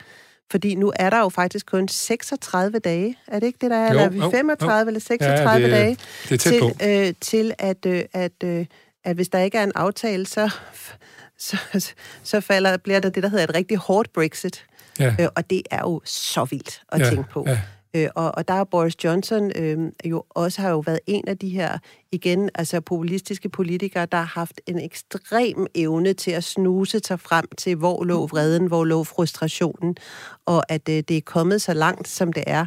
Fordi 0.50 0.74
nu 0.74 0.92
er 0.96 1.10
der 1.10 1.18
jo 1.18 1.28
faktisk 1.28 1.66
kun 1.66 1.88
36 1.88 2.78
dage, 2.78 3.16
er 3.26 3.40
det 3.40 3.46
ikke 3.46 3.58
det, 3.60 3.70
der 3.70 3.76
er? 3.76 3.94
Jo, 3.94 4.10
eller 4.10 4.30
35 4.30 4.80
jo. 4.80 4.86
eller 4.86 5.00
36 5.00 5.50
ja, 5.50 5.62
det, 5.62 5.72
dage 5.72 5.96
det 6.28 6.32
er 6.32 6.50
tæt 6.50 6.60
på. 6.60 6.70
til, 6.80 7.06
øh, 7.08 7.14
til 7.20 7.54
at, 7.58 7.86
øh, 7.86 8.02
at, 8.12 8.32
øh, 8.44 8.66
at 9.04 9.16
hvis 9.16 9.28
der 9.28 9.38
ikke 9.38 9.58
er 9.58 9.64
en 9.64 9.72
aftale, 9.74 10.26
så 10.26 10.50
så, 11.38 11.56
så 12.22 12.40
falder, 12.40 12.76
bliver 12.76 13.00
der 13.00 13.10
det, 13.10 13.22
der 13.22 13.28
hedder 13.28 13.44
et 13.44 13.54
rigtig 13.54 13.76
hårdt 13.76 14.12
Brexit. 14.12 14.66
Ja. 15.00 15.16
Øh, 15.20 15.28
og 15.36 15.50
det 15.50 15.62
er 15.70 15.80
jo 15.80 16.00
så 16.04 16.44
vildt 16.44 16.82
at 16.88 17.00
ja. 17.00 17.10
tænke 17.10 17.30
på. 17.30 17.44
Ja. 17.46 17.60
Øh, 17.96 18.08
og, 18.14 18.34
og 18.34 18.48
der 18.48 18.54
er 18.54 18.64
Boris 18.64 19.04
Johnson 19.04 19.52
øh, 19.56 19.78
jo 20.04 20.24
også 20.30 20.62
har 20.62 20.70
jo 20.70 20.78
været 20.78 21.00
en 21.06 21.28
af 21.28 21.38
de 21.38 21.48
her, 21.48 21.78
igen, 22.12 22.50
altså 22.54 22.80
populistiske 22.80 23.48
politikere, 23.48 24.06
der 24.06 24.18
har 24.18 24.24
haft 24.24 24.60
en 24.66 24.78
ekstrem 24.78 25.66
evne 25.74 26.12
til 26.12 26.30
at 26.30 26.44
snuse 26.44 27.00
sig 27.06 27.20
frem 27.20 27.44
til, 27.58 27.76
hvor 27.76 28.04
lå 28.04 28.26
vreden, 28.26 28.66
hvor 28.66 28.84
lå 28.84 29.04
frustrationen, 29.04 29.96
og 30.46 30.72
at 30.72 30.88
øh, 30.88 31.02
det 31.08 31.16
er 31.16 31.20
kommet 31.20 31.62
så 31.62 31.74
langt, 31.74 32.08
som 32.08 32.32
det 32.32 32.44
er. 32.46 32.66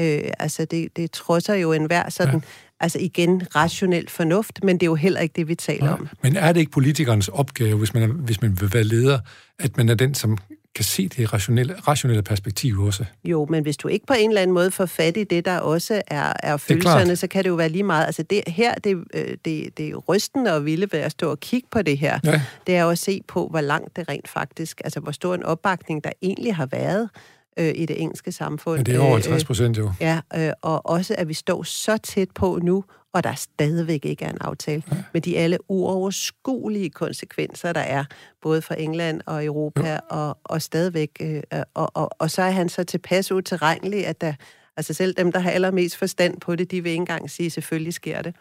Øh, 0.00 0.20
altså, 0.38 0.64
det, 0.64 0.96
det 0.96 1.10
trodser 1.10 1.54
jo 1.54 1.72
enhver 1.72 2.08
sådan... 2.08 2.34
Ja 2.34 2.40
altså 2.80 2.98
igen 2.98 3.42
rationel 3.56 4.08
fornuft, 4.08 4.64
men 4.64 4.76
det 4.76 4.82
er 4.82 4.90
jo 4.90 4.94
heller 4.94 5.20
ikke 5.20 5.32
det, 5.36 5.48
vi 5.48 5.54
taler 5.54 5.84
Nej. 5.84 5.92
om. 5.92 6.08
Men 6.22 6.36
er 6.36 6.52
det 6.52 6.60
ikke 6.60 6.72
politikernes 6.72 7.28
opgave, 7.28 7.78
hvis 7.78 7.94
man, 7.94 8.02
er, 8.02 8.06
hvis 8.06 8.42
man 8.42 8.60
vil 8.60 8.74
være 8.74 8.84
leder, 8.84 9.18
at 9.58 9.76
man 9.76 9.88
er 9.88 9.94
den, 9.94 10.14
som 10.14 10.38
kan 10.74 10.84
se 10.84 11.08
det 11.08 11.32
rationelle, 11.32 11.74
rationelle 11.74 12.22
perspektiv 12.22 12.80
også. 12.80 13.04
Jo, 13.24 13.46
men 13.50 13.62
hvis 13.62 13.76
du 13.76 13.88
ikke 13.88 14.06
på 14.06 14.14
en 14.18 14.30
eller 14.30 14.42
anden 14.42 14.54
måde 14.54 14.70
får 14.70 14.86
fat 14.86 15.16
i 15.16 15.24
det, 15.24 15.44
der 15.44 15.58
også 15.58 16.02
er, 16.06 16.32
er 16.42 16.56
følelserne, 16.56 17.10
er 17.10 17.14
så 17.14 17.26
kan 17.26 17.44
det 17.44 17.50
jo 17.50 17.54
være 17.54 17.68
lige 17.68 17.82
meget. 17.82 18.06
Altså 18.06 18.22
det, 18.22 18.42
her, 18.46 18.74
det, 18.74 18.96
øh, 19.14 19.36
det, 19.44 19.78
det 19.78 19.88
er 19.88 19.96
rystende 19.96 20.54
og 20.54 20.64
vilde 20.64 20.88
ved 20.92 21.00
at 21.00 21.12
stå 21.12 21.30
og 21.30 21.40
kigge 21.40 21.68
på 21.70 21.82
det 21.82 21.98
her. 21.98 22.18
Ja. 22.24 22.42
Det 22.66 22.76
er 22.76 22.82
jo 22.82 22.90
at 22.90 22.98
se 22.98 23.22
på, 23.28 23.48
hvor 23.48 23.60
langt 23.60 23.96
det 23.96 24.08
rent 24.08 24.28
faktisk, 24.28 24.80
altså 24.84 25.00
hvor 25.00 25.12
stor 25.12 25.34
en 25.34 25.42
opbakning 25.42 26.04
der 26.04 26.10
egentlig 26.22 26.54
har 26.54 26.66
været 26.66 27.08
øh, 27.56 27.72
i 27.74 27.86
det 27.86 28.02
engelske 28.02 28.32
samfund. 28.32 28.78
Ja, 28.78 28.82
det 28.82 28.94
er 28.94 29.00
over 29.00 29.12
50 29.12 29.42
øh, 29.42 29.46
procent 29.46 29.78
jo. 29.78 29.92
Ja, 30.00 30.20
øh, 30.36 30.52
og 30.62 30.86
også 30.86 31.14
at 31.18 31.28
vi 31.28 31.34
står 31.34 31.62
så 31.62 31.96
tæt 31.96 32.30
på 32.30 32.58
nu, 32.62 32.84
og 33.14 33.24
der 33.24 33.34
stadigvæk 33.34 34.04
ikke 34.04 34.24
er 34.24 34.30
en 34.30 34.38
aftale, 34.40 34.82
ja. 34.92 34.96
med 35.12 35.20
de 35.20 35.38
alle 35.38 35.58
uoverskuelige 35.68 36.90
konsekvenser, 36.90 37.72
der 37.72 37.80
er, 37.80 38.04
både 38.42 38.62
for 38.62 38.74
England 38.74 39.20
og 39.26 39.44
Europa, 39.44 39.88
ja. 39.88 39.98
og, 40.10 40.38
og 40.44 40.62
stadigvæk, 40.62 41.10
øh, 41.20 41.42
og, 41.74 41.90
og, 41.94 42.10
og 42.18 42.30
så 42.30 42.42
er 42.42 42.50
han 42.50 42.68
så 42.68 42.84
tilpas 42.84 43.32
utilregnelig, 43.32 44.06
at 44.06 44.20
der, 44.20 44.32
altså 44.76 44.94
selv 44.94 45.14
dem, 45.14 45.32
der 45.32 45.40
har 45.40 45.50
allermest 45.50 45.96
forstand 45.96 46.40
på 46.40 46.56
det, 46.56 46.70
de 46.70 46.82
vil 46.82 46.90
ikke 46.90 47.00
engang 47.00 47.30
sige, 47.30 47.50
selvfølgelig 47.50 47.94
sker 47.94 48.22
det. 48.22 48.34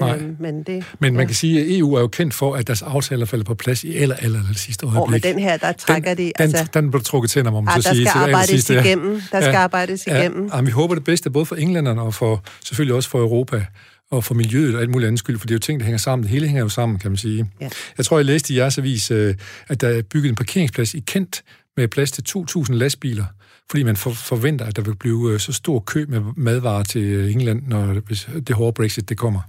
Nej. 0.00 0.16
Øhm, 0.16 0.36
men, 0.40 0.62
det, 0.62 0.84
men 0.98 1.14
man 1.14 1.20
ja. 1.20 1.26
kan 1.26 1.34
sige, 1.34 1.60
at 1.60 1.78
EU 1.78 1.94
er 1.94 2.00
jo 2.00 2.08
kendt 2.08 2.34
for, 2.34 2.54
at 2.54 2.66
deres 2.66 2.82
aftaler 2.82 3.26
falder 3.26 3.44
på 3.44 3.54
plads 3.54 3.84
i 3.84 3.96
eller 3.96 4.16
eller 4.22 4.40
det 4.48 4.58
sidste 4.58 4.86
øjeblik. 4.86 5.02
Oh, 5.02 5.10
men 5.10 5.20
den 5.20 5.38
her, 5.38 5.56
der 5.56 5.72
trækker 5.72 6.14
den, 6.14 6.26
de... 6.26 6.32
Altså, 6.38 6.68
den, 6.74 6.82
den 6.82 6.90
blev 6.90 7.02
trukket 7.02 7.30
til, 7.30 7.44
må 7.44 7.60
man 7.60 7.74
ah, 7.74 7.82
så 7.82 7.88
sige. 7.88 8.04
Der 8.04 8.10
skal 8.10 8.18
arbejdes 8.18 8.48
sidste, 8.48 8.80
igennem. 8.80 9.20
Der 9.32 9.40
skal 9.40 9.52
ja, 9.52 9.58
arbejdes 9.58 10.06
ja, 10.06 10.20
igennem. 10.20 10.50
Ja, 10.54 10.60
vi 10.60 10.70
håber 10.70 10.94
det 10.94 11.04
bedste, 11.04 11.30
både 11.30 11.46
for 11.46 11.56
englænderne 11.56 12.02
og 12.02 12.14
for, 12.14 12.44
selvfølgelig 12.64 12.94
også 12.94 13.08
for 13.08 13.18
Europa 13.18 13.66
og 14.10 14.24
for 14.24 14.34
miljøet 14.34 14.74
og 14.74 14.80
alt 14.80 14.90
muligt 14.90 15.06
andet 15.06 15.18
skyld, 15.18 15.38
for 15.38 15.46
det 15.46 15.54
er 15.54 15.56
jo 15.56 15.60
ting, 15.60 15.80
der 15.80 15.84
hænger 15.84 15.98
sammen. 15.98 16.22
Det 16.22 16.30
hele 16.30 16.46
hænger 16.46 16.62
jo 16.62 16.68
sammen, 16.68 16.98
kan 16.98 17.10
man 17.10 17.18
sige. 17.18 17.50
Ja. 17.60 17.68
Jeg 17.98 18.06
tror, 18.06 18.18
jeg 18.18 18.24
læste 18.24 18.54
i 18.54 18.56
jeres 18.56 18.78
avis, 18.78 19.10
øh, 19.10 19.34
at 19.68 19.80
der 19.80 19.88
er 19.88 20.02
bygget 20.02 20.28
en 20.28 20.34
parkeringsplads 20.34 20.94
i 20.94 21.00
Kent 21.00 21.44
med 21.76 21.88
plads 21.88 22.10
til 22.12 22.24
2.000 22.28 22.72
lastbiler, 22.72 23.24
fordi 23.70 23.82
man 23.82 23.96
for, 23.96 24.10
forventer, 24.10 24.64
at 24.64 24.76
der 24.76 24.82
vil 24.82 24.96
blive 24.96 25.32
øh, 25.32 25.40
så 25.40 25.52
stor 25.52 25.80
kø 25.80 26.04
med 26.08 26.20
madvarer 26.36 26.82
til 26.82 27.30
England, 27.30 27.62
når 27.66 28.00
det 28.46 28.56
hårde 28.56 28.72
Brexit 28.72 29.08
det 29.08 29.18
kommer. 29.18 29.40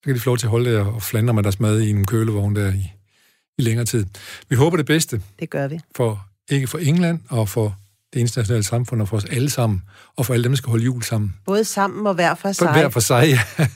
Så 0.00 0.04
kan 0.04 0.14
de 0.14 0.20
få 0.20 0.30
lov 0.30 0.38
til 0.38 0.46
at 0.46 0.50
holde 0.50 0.72
der 0.72 0.84
og 0.84 1.02
flandre 1.02 1.34
med 1.34 1.42
deres 1.42 1.60
mad 1.60 1.80
i 1.80 1.90
en 1.90 2.06
kølevogn 2.06 2.56
der 2.56 2.72
i, 2.72 2.92
i 3.58 3.62
længere 3.62 3.84
tid. 3.84 4.06
Vi 4.48 4.56
håber 4.56 4.76
det 4.76 4.86
bedste. 4.86 5.22
Det 5.40 5.50
gør 5.50 5.68
vi. 5.68 5.80
For, 5.96 6.26
ikke 6.48 6.66
for 6.66 6.78
England 6.78 7.20
og 7.28 7.48
for 7.48 7.76
det 8.12 8.20
internationale 8.20 8.64
samfund 8.64 9.02
og 9.02 9.08
for 9.08 9.16
os 9.16 9.24
alle 9.24 9.50
sammen, 9.50 9.82
og 10.16 10.26
for 10.26 10.34
alle 10.34 10.44
dem, 10.44 10.52
der 10.52 10.56
skal 10.56 10.70
holde 10.70 10.84
jul 10.84 11.02
sammen. 11.02 11.34
Både 11.46 11.64
sammen 11.64 12.06
og 12.06 12.14
hver 12.14 12.34
for 12.34 12.52
sig. 12.52 12.72
Hver 12.72 12.88
for 12.88 13.00
sig, 13.00 13.28
ja. 13.28 13.66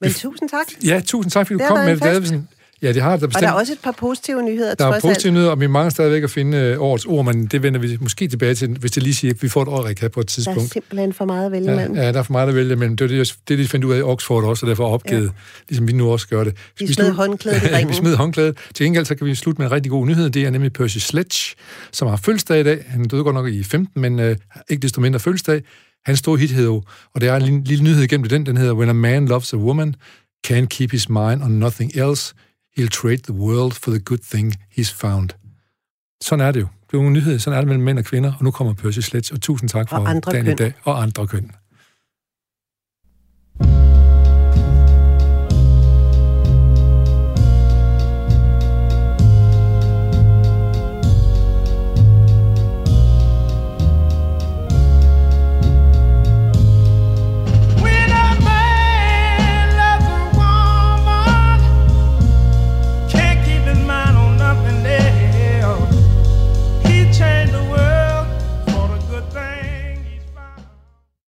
Men 0.00 0.12
tusind 0.12 0.48
tak. 0.48 0.66
Ja, 0.84 1.00
tusind 1.06 1.30
tak, 1.30 1.46
fordi 1.46 1.62
du 1.62 1.68
kom 1.68 1.84
med, 1.84 1.96
Davidsen. 1.96 2.48
Ja, 2.84 2.92
det 2.92 3.02
har 3.02 3.10
der 3.10 3.26
bestemt. 3.26 3.36
Og 3.36 3.42
der 3.42 3.48
er 3.48 3.52
også 3.52 3.72
et 3.72 3.78
par 3.82 3.94
positive 3.98 4.42
nyheder, 4.42 4.74
Der 4.74 4.86
er 4.86 5.00
positive 5.00 5.32
nyheder, 5.32 5.50
og 5.50 5.60
vi 5.60 5.66
mangler 5.66 5.90
stadigvæk 5.90 6.22
at 6.22 6.30
finde 6.30 6.58
øh, 6.58 6.80
årets 6.80 7.04
ord, 7.04 7.24
men 7.24 7.46
det 7.46 7.62
vender 7.62 7.80
vi 7.80 7.96
måske 8.00 8.28
tilbage 8.28 8.54
til, 8.54 8.68
hvis 8.68 8.90
det 8.90 9.02
lige 9.02 9.14
siger, 9.14 9.34
at 9.34 9.42
vi 9.42 9.48
får 9.48 9.62
et 9.62 9.68
år 9.68 10.08
på 10.08 10.20
et 10.20 10.26
tidspunkt. 10.26 10.58
Der 10.58 10.64
er 10.64 10.68
simpelthen 10.68 11.12
for 11.12 11.24
meget 11.24 11.46
at 11.46 11.52
vælge 11.52 11.70
ja, 11.70 11.76
mellem. 11.76 11.96
Ja, 11.96 12.12
der 12.12 12.18
er 12.18 12.22
for 12.22 12.32
meget 12.32 12.48
at 12.48 12.54
vælge 12.54 12.76
mellem. 12.76 12.96
Det 12.96 13.04
er 13.04 13.08
det, 13.08 13.34
det 13.48 13.58
de 13.58 13.68
fandt 13.68 13.84
ud 13.84 13.92
af 13.92 13.98
i 13.98 14.02
Oxford 14.02 14.44
også, 14.44 14.66
og 14.66 14.70
derfor 14.70 14.84
opgivet, 14.88 15.24
ja. 15.24 15.28
ligesom 15.68 15.88
vi 15.88 15.92
nu 15.92 16.12
også 16.12 16.28
gør 16.28 16.44
det. 16.44 16.56
Vi, 16.78 16.86
vi 16.86 16.92
smed 16.92 17.10
håndklædet 17.10 17.62
i 17.62 17.66
ringen. 17.74 17.88
vi 17.88 17.94
smed 17.94 18.16
håndklædet. 18.16 18.58
Til 18.74 18.86
gengæld 18.86 19.04
så 19.04 19.14
kan 19.14 19.26
vi 19.26 19.34
slutte 19.34 19.60
med 19.60 19.66
en 19.66 19.72
rigtig 19.72 19.90
god 19.90 20.06
nyhed. 20.06 20.30
Det 20.30 20.44
er 20.44 20.50
nemlig 20.50 20.72
Percy 20.72 20.98
Sledge, 20.98 21.54
som 21.92 22.08
har 22.08 22.16
fødselsdag 22.16 22.60
i 22.60 22.64
dag. 22.64 22.84
Han 22.88 23.04
døde 23.04 23.24
godt 23.24 23.34
nok 23.34 23.48
i 23.48 23.62
15, 23.62 24.02
men 24.02 24.20
øh, 24.20 24.36
ikke 24.70 24.82
desto 24.82 25.00
mindre 25.00 25.20
fødselsdag. 25.20 25.62
Hans 26.06 26.18
store 26.18 26.38
hit 26.38 26.50
hedder 26.50 26.70
jo, 26.70 26.82
og 27.14 27.20
det 27.20 27.28
er 27.28 27.36
en 27.36 27.42
lille, 27.42 27.64
lille 27.64 27.84
nyhed 27.84 28.02
igennem 28.02 28.28
den, 28.28 28.46
den 28.46 28.56
hedder 28.56 28.72
When 28.72 28.88
a 28.88 28.92
Man 28.92 29.26
Loves 29.26 29.52
a 29.52 29.56
Woman, 29.56 29.94
Can't 30.46 30.66
Keep 30.66 30.90
His 30.90 31.08
Mind 31.08 31.42
on 31.42 31.50
Nothing 31.50 31.96
Else, 31.96 32.34
He'll 32.78 32.88
trade 32.88 33.18
the 33.18 33.32
world 33.32 33.72
for 33.72 33.90
the 33.90 34.00
good 34.00 34.22
thing 34.32 34.54
he's 34.78 34.92
found. 35.02 35.30
Sådan 36.22 36.46
er 36.46 36.52
det 36.52 36.60
jo. 36.60 36.68
Det 36.86 36.98
er 36.98 37.02
jo 37.02 37.06
en 37.06 37.12
nyhed. 37.12 37.38
Sådan 37.38 37.56
er 37.56 37.60
det 37.60 37.68
mellem 37.68 37.84
mænd 37.84 37.98
og 37.98 38.04
kvinder, 38.04 38.32
og 38.38 38.44
nu 38.44 38.50
kommer 38.50 38.74
Percy 38.74 38.98
Sledge, 38.98 39.34
og 39.34 39.40
tusind 39.40 39.68
tak 39.68 39.88
for 39.88 39.96
og 39.96 40.32
dagen 40.32 40.46
i 40.46 40.54
dag, 40.54 40.72
og 40.82 41.02
andre 41.02 41.26
køn. 41.26 41.50
thank 43.60 43.88
you 43.88 43.93